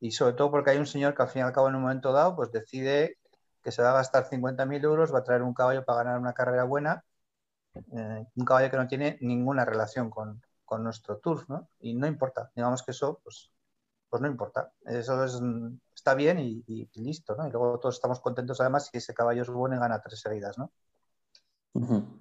y 0.00 0.12
sobre 0.12 0.34
todo 0.34 0.50
porque 0.50 0.70
hay 0.70 0.78
un 0.78 0.86
señor 0.86 1.14
que 1.14 1.22
al 1.22 1.28
fin 1.28 1.40
y 1.40 1.42
al 1.44 1.52
cabo 1.52 1.68
en 1.68 1.74
un 1.74 1.82
momento 1.82 2.12
dado 2.12 2.36
pues 2.36 2.50
decide 2.52 3.18
que 3.66 3.72
se 3.72 3.82
va 3.82 3.90
a 3.90 3.94
gastar 3.94 4.28
50.000 4.30 4.84
euros, 4.84 5.12
va 5.12 5.18
a 5.18 5.24
traer 5.24 5.42
un 5.42 5.52
caballo 5.52 5.84
para 5.84 6.04
ganar 6.04 6.20
una 6.20 6.34
carrera 6.34 6.62
buena, 6.62 7.04
eh, 7.74 8.24
un 8.36 8.44
caballo 8.44 8.70
que 8.70 8.76
no 8.76 8.86
tiene 8.86 9.18
ninguna 9.20 9.64
relación 9.64 10.08
con, 10.08 10.40
con 10.64 10.84
nuestro 10.84 11.16
tour, 11.18 11.44
¿no? 11.50 11.68
Y 11.80 11.94
no 11.94 12.06
importa, 12.06 12.52
digamos 12.54 12.84
que 12.84 12.92
eso, 12.92 13.18
pues, 13.24 13.50
pues 14.08 14.22
no 14.22 14.28
importa. 14.28 14.70
Eso 14.84 15.24
es, 15.24 15.40
está 15.92 16.14
bien 16.14 16.38
y, 16.38 16.88
listo, 16.94 17.34
¿no? 17.34 17.48
Y 17.48 17.50
luego 17.50 17.80
todos 17.80 17.96
estamos 17.96 18.20
contentos 18.20 18.60
además 18.60 18.86
si 18.86 18.98
ese 18.98 19.12
caballo 19.12 19.42
es 19.42 19.48
bueno 19.48 19.74
y 19.74 19.80
gana 19.80 20.00
tres 20.00 20.20
seguidas, 20.20 20.56
¿no? 20.56 20.70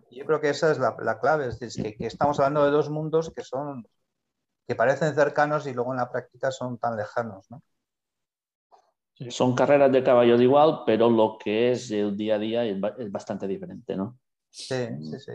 Yo 0.09 0.25
creo 0.25 0.41
que 0.41 0.49
esa 0.49 0.71
es 0.71 0.79
la, 0.79 1.19
clave, 1.19 1.45
es 1.49 1.59
decir, 1.59 1.95
que, 1.95 2.07
estamos 2.07 2.39
hablando 2.39 2.65
de 2.65 2.71
dos 2.71 2.89
mundos 2.89 3.31
que 3.35 3.43
son, 3.43 3.87
que 4.67 4.73
parecen 4.73 5.13
cercanos 5.13 5.67
y 5.67 5.75
luego 5.75 5.91
en 5.91 5.97
la 5.97 6.09
práctica 6.09 6.49
son 6.49 6.79
tan 6.79 6.97
lejanos, 6.97 7.51
¿no? 7.51 7.61
Son 9.29 9.55
carreras 9.55 9.91
de 9.91 10.03
caballos 10.03 10.41
igual, 10.41 10.81
pero 10.85 11.09
lo 11.09 11.37
que 11.37 11.71
es 11.71 11.89
el 11.91 12.17
día 12.17 12.35
a 12.35 12.39
día 12.39 12.65
es, 12.65 12.79
bastante 13.11 13.47
diferente, 13.47 13.95
¿no? 13.95 14.17
Sí, 14.49 14.87
sí, 15.01 15.19
sí. 15.19 15.31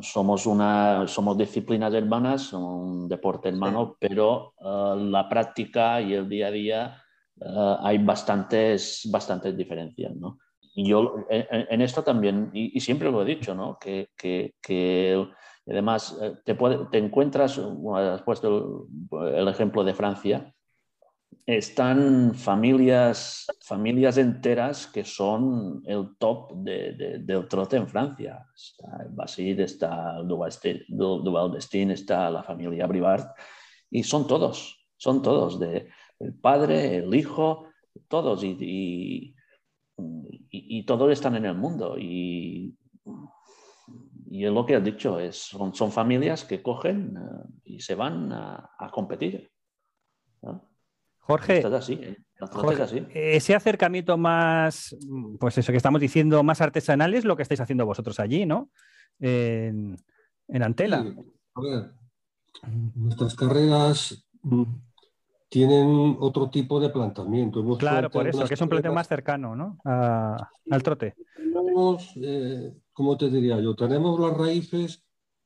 Somos, 0.00 0.46
una, 0.46 1.06
somos 1.06 1.38
disciplinas 1.38 1.94
hermanas, 1.94 2.52
un 2.52 3.08
deporte 3.08 3.50
hermano, 3.50 3.96
pero 4.00 4.54
eh, 4.58 4.94
la 4.98 5.28
práctica 5.28 6.00
y 6.00 6.14
el 6.14 6.28
día 6.28 6.48
a 6.48 6.50
día 6.50 7.02
eh, 7.40 7.76
hay 7.80 7.98
bastantes, 7.98 9.08
bastantes 9.10 9.56
diferencias, 9.56 10.16
¿no? 10.16 10.38
Y 10.74 10.88
yo 10.88 11.24
en, 11.30 11.80
esto 11.80 12.02
también, 12.02 12.50
y, 12.52 12.78
siempre 12.80 13.10
lo 13.10 13.22
he 13.22 13.24
dicho, 13.24 13.54
¿no? 13.54 13.78
Que, 13.78 14.10
que, 14.16 14.54
que 14.60 15.26
además 15.66 16.18
eh, 16.20 16.34
te, 16.44 16.54
te 16.90 16.98
encuentras, 16.98 17.58
has 17.58 18.22
puesto 18.22 18.88
el, 19.12 19.48
ejemplo 19.48 19.84
de 19.84 19.94
Francia, 19.94 20.54
están 21.44 22.34
familias, 22.34 23.46
familias 23.62 24.16
enteras 24.18 24.86
que 24.86 25.04
son 25.04 25.82
el 25.84 26.16
top 26.18 26.52
de, 26.56 27.18
del 27.20 27.46
trote 27.48 27.76
en 27.76 27.88
Francia. 27.88 28.46
Está 28.54 29.04
el 29.04 29.10
Basid, 29.10 29.60
está 29.60 30.22
Duval 30.22 30.52
está 31.58 32.30
la 32.30 32.42
familia 32.42 32.86
Brivard, 32.86 33.26
y 33.90 34.02
son 34.02 34.26
todos, 34.26 34.86
son 34.96 35.22
todos, 35.22 35.60
de, 35.60 35.88
el 36.18 36.34
padre, 36.34 36.96
el 36.96 37.14
hijo, 37.14 37.68
todos, 38.08 38.42
y, 38.42 39.34
y, 40.50 40.82
todos 40.84 41.12
están 41.12 41.36
en 41.36 41.46
el 41.46 41.54
mundo. 41.54 41.96
Y, 41.98 42.76
y 44.28 44.44
es 44.44 44.52
lo 44.52 44.66
que 44.66 44.76
has 44.76 44.84
dicho, 44.84 45.18
es, 45.18 45.36
son, 45.36 45.74
son 45.74 45.92
familias 45.92 46.44
que 46.44 46.62
cogen 46.62 47.16
eh, 47.16 47.48
y 47.64 47.80
se 47.80 47.94
van 47.94 48.32
a, 48.32 48.70
competir. 48.92 49.50
Jorge, 51.26 51.64
así, 51.64 51.94
¿eh? 51.94 52.16
así. 52.80 53.04
ese 53.12 53.56
acercamiento 53.56 54.16
más, 54.16 54.96
pues 55.40 55.58
eso 55.58 55.72
que 55.72 55.76
estamos 55.76 56.00
diciendo, 56.00 56.44
más 56.44 56.60
artesanal 56.60 57.14
es 57.14 57.24
lo 57.24 57.34
que 57.36 57.42
estáis 57.42 57.60
haciendo 57.60 57.84
vosotros 57.84 58.20
allí, 58.20 58.46
¿no? 58.46 58.70
En, 59.18 59.96
en 60.46 60.62
Antela. 60.62 61.04
a 61.54 61.60
ver, 61.60 61.90
nuestras 62.94 63.34
carreras 63.34 64.24
tienen 65.48 66.16
otro 66.20 66.48
tipo 66.48 66.78
de 66.78 66.90
planteamiento. 66.90 67.76
claro, 67.76 68.08
por 68.08 68.28
eso, 68.28 68.46
que 68.46 68.54
es 68.54 68.60
un 68.60 68.68
planteamiento 68.68 68.94
más 68.94 69.08
cercano 69.08 69.56
¿no? 69.56 69.78
al 69.84 70.82
trote. 70.84 71.16
Tenemos, 71.36 72.12
eh, 72.22 72.72
¿cómo 72.92 73.16
te 73.16 73.30
diría 73.30 73.58
yo? 73.60 73.74
Tenemos 73.74 74.20
las 74.20 74.36
raíces 74.36 75.04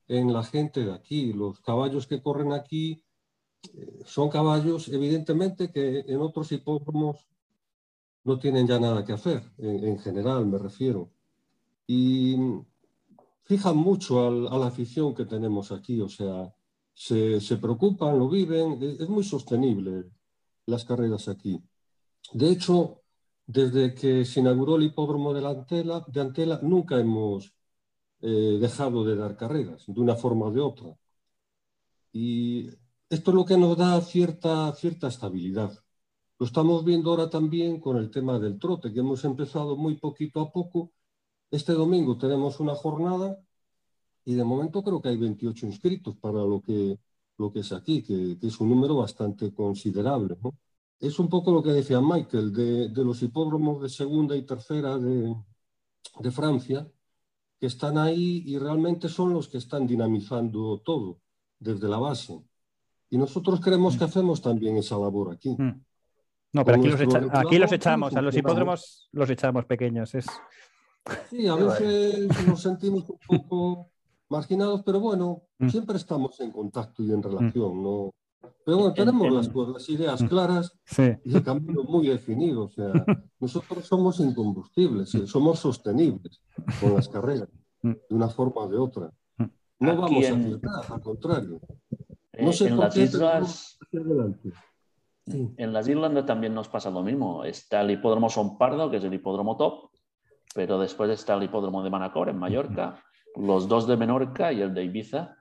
en 0.08 0.30
la 0.30 0.42
gente 0.42 0.84
de 0.84 0.92
aquí. 0.92 1.32
Los 1.32 1.60
caballos 1.60 2.06
que 2.06 2.20
corren 2.20 2.52
aquí 2.52 3.02
son 4.04 4.28
caballos, 4.28 4.88
evidentemente, 4.88 5.70
que 5.70 6.00
en 6.00 6.20
otros 6.20 6.50
hipódromos 6.52 7.28
no 8.24 8.38
tienen 8.38 8.66
ya 8.66 8.78
nada 8.78 9.04
que 9.04 9.12
hacer, 9.12 9.42
en, 9.58 9.98
general 9.98 10.46
me 10.46 10.58
refiero. 10.58 11.10
Y 11.86 12.36
fijan 13.44 13.76
mucho 13.76 14.26
a 14.48 14.58
la 14.58 14.66
afición 14.66 15.14
que 15.14 15.24
tenemos 15.24 15.72
aquí, 15.72 16.00
o 16.00 16.08
sea, 16.08 16.52
se, 16.94 17.56
preocupan, 17.56 18.18
lo 18.18 18.28
viven, 18.28 18.78
es, 18.82 19.08
muy 19.08 19.24
sostenible 19.24 20.04
las 20.66 20.84
carreras 20.84 21.28
aquí. 21.28 21.62
De 22.32 22.50
hecho, 22.50 23.02
desde 23.46 23.94
que 23.94 24.24
se 24.24 24.40
inauguró 24.40 24.76
el 24.76 24.84
hipódromo 24.84 25.32
de, 25.34 25.46
Antela, 25.46 26.04
de 26.06 26.20
Antela, 26.20 26.60
nunca 26.62 27.00
hemos 27.00 27.54
eh, 28.20 28.58
dejado 28.60 29.04
de 29.04 29.16
dar 29.16 29.36
carreras, 29.36 29.84
de 29.86 30.00
una 30.00 30.14
forma 30.14 30.46
o 30.46 30.52
de 30.52 30.60
otra. 30.60 30.96
Y 32.12 32.68
esto 33.10 33.30
es 33.32 33.34
lo 33.34 33.44
que 33.44 33.58
nos 33.58 33.76
da 33.76 34.00
cierta, 34.00 34.72
cierta 34.74 35.08
estabilidad. 35.08 35.72
Lo 36.38 36.46
estamos 36.46 36.84
viendo 36.84 37.10
ahora 37.10 37.28
también 37.30 37.80
con 37.80 37.96
el 37.98 38.10
tema 38.10 38.38
del 38.38 38.58
trote, 38.58 38.92
que 38.92 39.00
hemos 39.00 39.24
empezado 39.24 39.76
muy 39.76 39.96
poquito 39.96 40.40
a 40.40 40.52
poco. 40.52 40.92
Este 41.50 41.72
domingo 41.74 42.18
tenemos 42.18 42.60
una 42.60 42.74
jornada 42.74 43.38
y 44.24 44.34
de 44.34 44.44
momento 44.44 44.82
creo 44.82 45.02
que 45.02 45.10
hay 45.10 45.16
28 45.18 45.66
inscritos 45.66 46.16
para 46.18 46.38
lo 46.44 46.62
que, 46.62 46.98
lo 47.38 47.52
que 47.52 47.60
es 47.60 47.72
aquí, 47.72 48.02
que, 48.02 48.38
es 48.42 48.60
un 48.60 48.70
número 48.70 48.96
bastante 48.96 49.52
considerable. 49.54 50.36
Es 51.00 51.18
un 51.18 51.28
poco 51.28 51.52
lo 51.52 51.62
que 51.62 51.72
decía 51.72 52.00
Michael, 52.00 52.52
de, 52.52 53.04
los 53.04 53.22
hipódromos 53.22 53.82
de 53.82 53.88
segunda 53.88 54.36
y 54.36 54.46
tercera 54.46 54.98
de, 54.98 55.34
de, 56.20 56.30
Francia, 56.30 56.90
que 57.58 57.66
están 57.66 57.98
ahí 57.98 58.44
y 58.46 58.58
realmente 58.58 59.08
son 59.08 59.32
los 59.34 59.48
que 59.48 59.58
están 59.58 59.86
dinamizando 59.86 60.80
todo 60.84 61.20
desde 61.58 61.88
la 61.88 61.98
base. 61.98 62.49
Y 63.10 63.18
nosotros 63.18 63.60
creemos 63.60 63.96
que 63.96 64.04
mm. 64.04 64.08
hacemos 64.08 64.40
también 64.40 64.76
esa 64.76 64.96
labor 64.96 65.32
aquí. 65.32 65.56
Mm. 65.58 65.82
No, 66.52 66.64
pero 66.64 66.78
aquí 66.78 66.88
los, 66.88 67.00
aquí 67.32 67.58
los, 67.58 67.72
echamos, 67.72 68.14
a 68.16 68.22
los 68.22 68.36
hipódromos 68.36 69.08
los 69.12 69.30
echamos 69.30 69.64
pequeños. 69.66 70.14
Es... 70.14 70.26
Sí, 71.28 71.46
a 71.46 71.54
veces 71.54 72.28
nos 72.46 72.62
sentimos 72.62 73.04
un 73.08 73.18
poco 73.26 73.90
marginados, 74.28 74.82
pero 74.84 75.00
bueno, 75.00 75.42
mm. 75.58 75.68
siempre 75.68 75.96
estamos 75.96 76.40
en 76.40 76.52
contacto 76.52 77.02
y 77.02 77.10
en 77.12 77.18
mm. 77.18 77.22
relación, 77.22 77.82
¿no? 77.82 78.14
Pero 78.64 78.78
bueno, 78.78 78.94
tenemos 78.94 79.32
las, 79.32 79.54
las, 79.54 79.88
ideas 79.88 80.22
claras 80.24 80.72
y 81.24 81.34
el 81.34 81.42
camino 81.42 81.82
muy 81.82 82.08
definido. 82.08 82.64
O 82.64 82.68
sea, 82.68 82.92
nosotros 83.40 83.84
somos 83.84 84.20
incombustibles, 84.20 85.10
somos 85.26 85.58
sostenibles 85.58 86.40
con 86.80 86.94
las 86.94 87.08
carreras, 87.08 87.48
de 87.82 87.98
una 88.10 88.28
forma 88.28 88.62
o 88.62 88.68
de 88.68 88.78
otra. 88.78 89.10
No 89.80 89.96
vamos 89.96 90.24
a 90.26 90.34
acertar, 90.34 90.92
al 90.92 91.00
contrario. 91.00 91.60
No 92.38 92.52
sé 92.52 92.68
en 92.68 92.78
las 92.78 92.96
islas. 92.96 93.78
En 95.56 95.72
las 95.72 95.88
Islas 95.88 96.26
también 96.26 96.54
nos 96.54 96.68
pasa 96.68 96.90
lo 96.90 97.02
mismo. 97.02 97.44
Está 97.44 97.82
el 97.82 97.90
hipódromo 97.92 98.28
Son 98.28 98.58
Pardo, 98.58 98.90
que 98.90 98.96
es 98.96 99.04
el 99.04 99.14
hipódromo 99.14 99.56
top, 99.56 99.90
pero 100.54 100.78
después 100.78 101.10
está 101.10 101.34
el 101.34 101.44
hipódromo 101.44 101.82
de 101.82 101.90
Manacor 101.90 102.28
en 102.28 102.38
Mallorca, 102.38 103.02
los 103.36 103.68
dos 103.68 103.86
de 103.86 103.96
Menorca 103.96 104.52
y 104.52 104.60
el 104.60 104.74
de 104.74 104.84
Ibiza, 104.84 105.36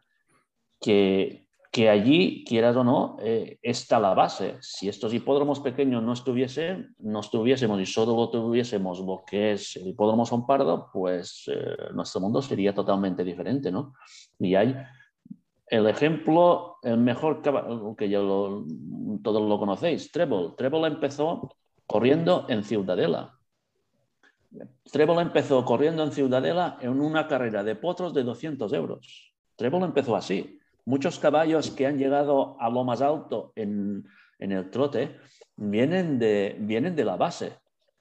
que, 0.79 1.47
que 1.71 1.89
allí, 1.89 2.43
quieras 2.47 2.75
o 2.75 2.83
no, 2.83 3.17
eh, 3.19 3.57
está 3.63 3.99
la 3.99 4.13
base. 4.13 4.57
Si 4.61 4.87
estos 4.87 5.13
hipódromos 5.13 5.59
pequeños 5.59 6.03
no 6.03 6.13
estuviesen, 6.13 6.95
no 6.99 7.21
estuviésemos 7.21 7.81
y 7.81 7.85
solo 7.85 8.29
tuviésemos 8.29 8.99
lo 8.99 9.23
que 9.25 9.53
es 9.53 9.75
el 9.75 9.87
hipódromo 9.87 10.25
Son 10.25 10.45
Pardo, 10.45 10.89
pues 10.93 11.45
eh, 11.47 11.75
nuestro 11.93 12.21
mundo 12.21 12.41
sería 12.41 12.75
totalmente 12.75 13.23
diferente, 13.23 13.71
¿no? 13.71 13.93
Y 14.37 14.53
hay 14.53 14.75
el 15.69 15.87
ejemplo, 15.87 16.77
el 16.81 16.97
mejor 16.97 17.41
que 17.95 18.09
ya 18.09 18.19
todos 18.19 19.49
lo 19.49 19.59
conocéis, 19.59 20.11
Treble. 20.11 20.53
Treble 20.57 20.87
empezó 20.87 21.55
corriendo 21.85 22.45
en 22.49 22.63
Ciudadela. 22.63 23.37
Treble 24.91 25.21
empezó 25.21 25.63
corriendo 25.63 26.03
en 26.03 26.11
Ciudadela 26.11 26.77
en 26.81 26.99
una 26.99 27.27
carrera 27.27 27.63
de 27.63 27.75
potros 27.75 28.13
de 28.13 28.23
200 28.23 28.73
euros. 28.73 29.33
Treble 29.55 29.85
empezó 29.85 30.15
así. 30.15 30.59
Muchos 30.85 31.19
caballos 31.19 31.69
que 31.69 31.85
han 31.85 31.99
llegado 31.99 32.59
a 32.59 32.69
lo 32.69 32.83
más 32.83 33.01
alto 33.01 33.53
en, 33.55 34.05
el 34.39 34.69
trote 34.71 35.17
vienen 35.55 36.17
de, 36.17 36.55
vienen 36.61 36.95
de 36.95 37.05
la 37.05 37.15
base, 37.15 37.53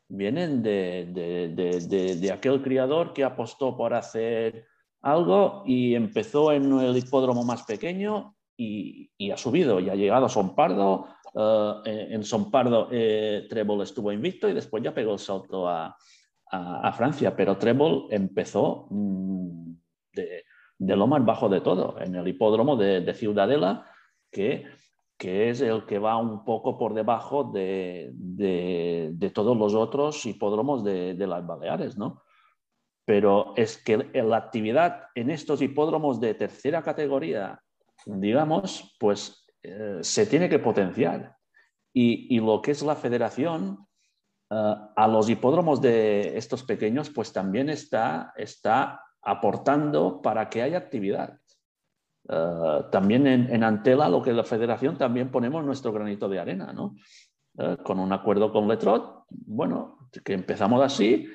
vienen 0.08 0.62
de, 0.62 2.30
aquel 2.32 2.62
criador 2.62 3.12
que 3.12 3.24
apostó 3.24 3.76
por 3.76 3.92
hacer 3.92 4.66
algo 5.02 5.62
y 5.66 5.94
empezó 5.94 6.52
en 6.52 6.72
el 6.80 6.96
hipódromo 6.96 7.44
más 7.44 7.62
pequeño 7.64 8.34
y, 8.56 9.30
ha 9.30 9.36
subido 9.36 9.78
y 9.80 9.88
ha 9.88 9.94
llegado 9.94 10.26
a 10.26 10.28
Son 10.28 10.54
Pardo. 10.54 11.06
Eh, 11.34 12.08
en 12.10 12.24
Son 12.24 12.50
Pardo 12.50 12.88
eh, 12.90 13.46
Treble 13.48 13.84
estuvo 13.84 14.10
invicto 14.10 14.48
y 14.48 14.54
después 14.54 14.82
ya 14.82 14.94
pegó 14.94 15.12
el 15.12 15.18
salto 15.18 15.68
a, 15.68 15.96
a, 16.50 16.92
Francia, 16.92 17.36
pero 17.36 17.56
Treble 17.56 18.06
empezó 18.10 18.86
mm, 18.90 19.72
de, 20.12 20.96
lo 20.96 21.06
más 21.06 21.24
bajo 21.24 21.48
de 21.48 21.60
todo, 21.60 21.96
en 22.00 22.14
el 22.14 22.26
hipódromo 22.26 22.76
de, 22.76 23.14
Ciudadela, 23.14 23.86
que, 24.30 24.66
que, 25.16 25.50
es 25.50 25.60
el 25.60 25.84
que 25.84 25.98
va 25.98 26.16
un 26.16 26.44
poco 26.44 26.78
por 26.78 26.94
debajo 26.94 27.44
de, 27.44 28.10
de 28.12 29.30
todos 29.30 29.56
los 29.56 29.74
otros 29.74 30.24
hipódromos 30.26 30.82
de, 30.82 31.14
las 31.26 31.46
Baleares, 31.46 31.96
¿no? 31.96 32.22
Pero 33.08 33.54
es 33.56 33.82
que 33.82 33.96
la 34.12 34.36
actividad 34.36 35.04
en 35.14 35.30
estos 35.30 35.62
hipódromos 35.62 36.20
de 36.20 36.34
tercera 36.34 36.82
categoría, 36.82 37.58
digamos, 38.04 38.94
pues 39.00 39.46
eh, 39.62 40.00
se 40.02 40.26
tiene 40.26 40.50
que 40.50 40.58
potenciar. 40.58 41.34
Y, 41.90 42.36
y, 42.36 42.38
lo 42.38 42.60
que 42.60 42.72
es 42.72 42.82
la 42.82 42.96
federación 42.96 43.86
eh, 44.50 44.74
a 44.94 45.08
los 45.08 45.30
hipódromos 45.30 45.80
de 45.80 46.36
estos 46.36 46.62
pequeños, 46.64 47.08
pues 47.08 47.32
también 47.32 47.70
está, 47.70 48.34
está 48.36 49.00
aportando 49.22 50.20
para 50.20 50.50
que 50.50 50.60
haya 50.60 50.76
actividad. 50.76 51.38
eh, 52.28 52.82
también 52.92 53.26
en, 53.26 53.64
Antela, 53.64 54.10
lo 54.10 54.20
que 54.20 54.30
es 54.30 54.36
la 54.36 54.44
federación, 54.44 54.98
también 54.98 55.30
ponemos 55.30 55.64
nuestro 55.64 55.94
granito 55.94 56.28
de 56.28 56.40
arena, 56.40 56.74
¿no? 56.74 56.94
Eh, 57.56 57.78
con 57.82 58.00
un 58.00 58.12
acuerdo 58.12 58.52
con 58.52 58.68
Letrot, 58.68 59.24
bueno, 59.30 60.10
que 60.22 60.34
empezamos 60.34 60.82
así 60.82 61.26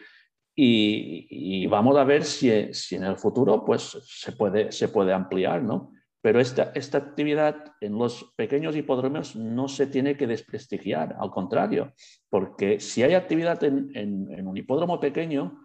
y, 0.56 1.66
vamos 1.68 1.98
a 1.98 2.04
ver 2.04 2.24
si, 2.24 2.74
si, 2.74 2.96
en 2.96 3.04
el 3.04 3.18
futuro 3.18 3.66
pues, 3.66 3.98
se, 4.06 4.34
puede, 4.34 4.72
se 4.72 4.88
puede 4.88 5.14
ampliar, 5.14 5.64
¿no? 5.64 5.92
Pero 6.22 6.40
esta, 6.40 6.72
esta 6.76 7.00
actividad 7.00 7.74
en 7.82 7.98
los 7.98 8.34
pequeños 8.38 8.76
hipódromos 8.76 9.36
no 9.36 9.68
se 9.68 9.88
tiene 9.88 10.16
que 10.16 10.28
desprestigiar, 10.28 11.18
al 11.20 11.32
contrario, 11.32 11.94
porque 12.30 12.80
si 12.80 13.04
hay 13.04 13.14
actividad 13.14 13.62
en, 13.64 13.90
en, 13.94 14.48
un 14.48 14.56
hipódromo 14.56 15.00
pequeño, 15.00 15.60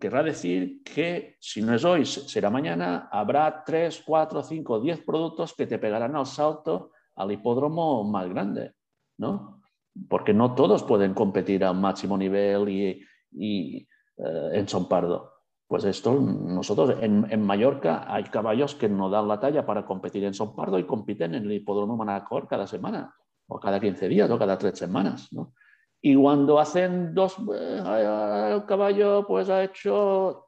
querrá 0.00 0.22
decir 0.22 0.82
que 0.84 1.36
si 1.40 1.60
no 1.60 1.74
es 1.74 1.84
hoy, 1.84 2.06
será 2.06 2.48
mañana, 2.48 3.08
habrá 3.12 3.62
3, 3.64 4.04
4, 4.06 4.42
5, 4.42 4.80
10 4.80 5.00
productos 5.00 5.54
que 5.54 5.66
te 5.66 5.78
pegarán 5.78 6.16
al 6.16 6.26
salto 6.26 6.92
al 7.16 7.32
hipódromo 7.32 8.04
más 8.04 8.28
grande, 8.28 8.72
¿no? 9.18 9.60
Porque 10.08 10.32
no 10.32 10.54
todos 10.54 10.84
pueden 10.84 11.12
competir 11.12 11.64
a 11.64 11.72
máximo 11.72 12.16
nivel 12.16 12.68
y, 12.68 13.02
y 13.38 13.88
eh, 14.16 14.50
en 14.52 14.68
Son 14.68 14.88
Pardo. 14.88 15.32
Pues 15.66 15.84
esto, 15.84 16.12
nosotros 16.12 16.96
en, 17.00 17.42
Mallorca 17.42 18.06
hay 18.12 18.24
caballos 18.24 18.74
que 18.74 18.88
no 18.88 19.10
dan 19.10 19.28
la 19.28 19.38
talla 19.38 19.66
para 19.66 19.84
competir 19.84 20.24
en 20.24 20.32
Son 20.32 20.56
Pardo 20.56 20.78
y 20.78 20.84
compiten 20.84 21.34
en 21.34 21.44
el 21.44 21.52
hipódromo 21.52 21.96
Manacor 21.96 22.48
cada 22.48 22.66
semana, 22.66 23.14
o 23.46 23.60
cada 23.60 23.78
15 23.78 24.08
días, 24.08 24.30
o 24.30 24.38
cada 24.38 24.56
tres 24.56 24.78
semanas. 24.78 25.30
¿no? 25.30 25.52
Y 26.00 26.16
cuando 26.16 26.58
hacen 26.58 27.14
dos, 27.14 27.36
eh, 27.54 28.54
el 28.54 28.64
caballo 28.64 29.26
pues 29.26 29.50
ha 29.50 29.62
hecho 29.62 30.46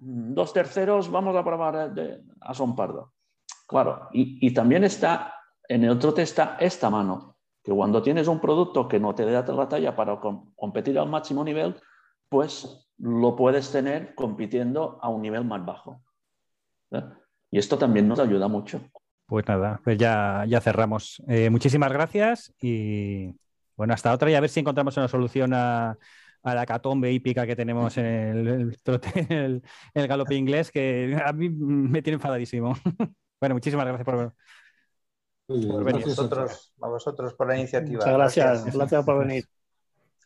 dos 0.00 0.52
terceros, 0.54 1.10
vamos 1.10 1.36
a 1.36 1.44
probar 1.44 1.92
a 2.40 2.54
Son 2.54 2.74
Pardo. 2.74 3.12
Claro, 3.68 4.08
y, 4.12 4.46
y, 4.46 4.54
también 4.54 4.84
está, 4.84 5.34
en 5.68 5.84
el 5.84 5.98
trote 5.98 6.22
está 6.22 6.56
esta 6.58 6.88
mano, 6.90 7.36
que 7.62 7.72
cuando 7.72 8.02
tienes 8.02 8.26
un 8.26 8.40
producto 8.40 8.88
que 8.88 8.98
no 8.98 9.14
te 9.14 9.24
da 9.24 9.44
la 9.46 9.68
talla 9.68 9.94
para 9.94 10.18
competir 10.56 10.98
al 10.98 11.08
máximo 11.08 11.44
nivel, 11.44 11.76
pues 12.32 12.88
lo 12.96 13.36
puedes 13.36 13.70
tener 13.70 14.14
compitiendo 14.14 14.98
a 15.02 15.10
un 15.10 15.20
nivel 15.20 15.44
más 15.44 15.64
bajo. 15.66 16.02
¿eh? 16.90 17.02
Y 17.50 17.58
esto 17.58 17.76
también 17.76 18.08
nos 18.08 18.18
ayuda 18.18 18.48
mucho. 18.48 18.80
Pues 19.26 19.46
nada, 19.46 19.80
pues 19.84 19.98
ya, 19.98 20.46
ya 20.48 20.62
cerramos. 20.62 21.22
Eh, 21.28 21.50
muchísimas 21.50 21.92
gracias 21.92 22.54
y 22.58 23.34
bueno, 23.76 23.92
hasta 23.92 24.14
otra 24.14 24.30
y 24.30 24.34
a 24.34 24.40
ver 24.40 24.48
si 24.48 24.60
encontramos 24.60 24.96
una 24.96 25.08
solución 25.08 25.52
a, 25.52 25.98
la 26.42 26.66
catombe 26.66 27.12
hípica 27.12 27.46
que 27.46 27.54
tenemos 27.54 27.98
en 27.98 28.06
el, 28.06 28.48
el, 29.28 29.62
el, 29.94 30.08
galope 30.08 30.34
inglés, 30.34 30.70
que 30.70 31.20
a 31.24 31.32
mí 31.34 31.50
me 31.50 32.00
tiene 32.00 32.14
enfadadísimo. 32.14 32.74
bueno, 33.40 33.54
muchísimas 33.54 33.86
gracias 33.86 34.06
por, 34.06 34.34
venir. 35.84 36.02
A 36.80 36.88
vosotros, 36.88 37.34
por 37.34 37.46
la 37.46 37.58
iniciativa. 37.58 37.98
Muchas 37.98 38.14
gracias, 38.14 38.74
gracias, 38.74 39.04
por 39.04 39.18
venir. 39.18 39.44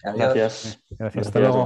Gracias. 0.02 0.78
Gracias. 0.98 1.27
Hasta 1.27 1.40
luego. 1.40 1.64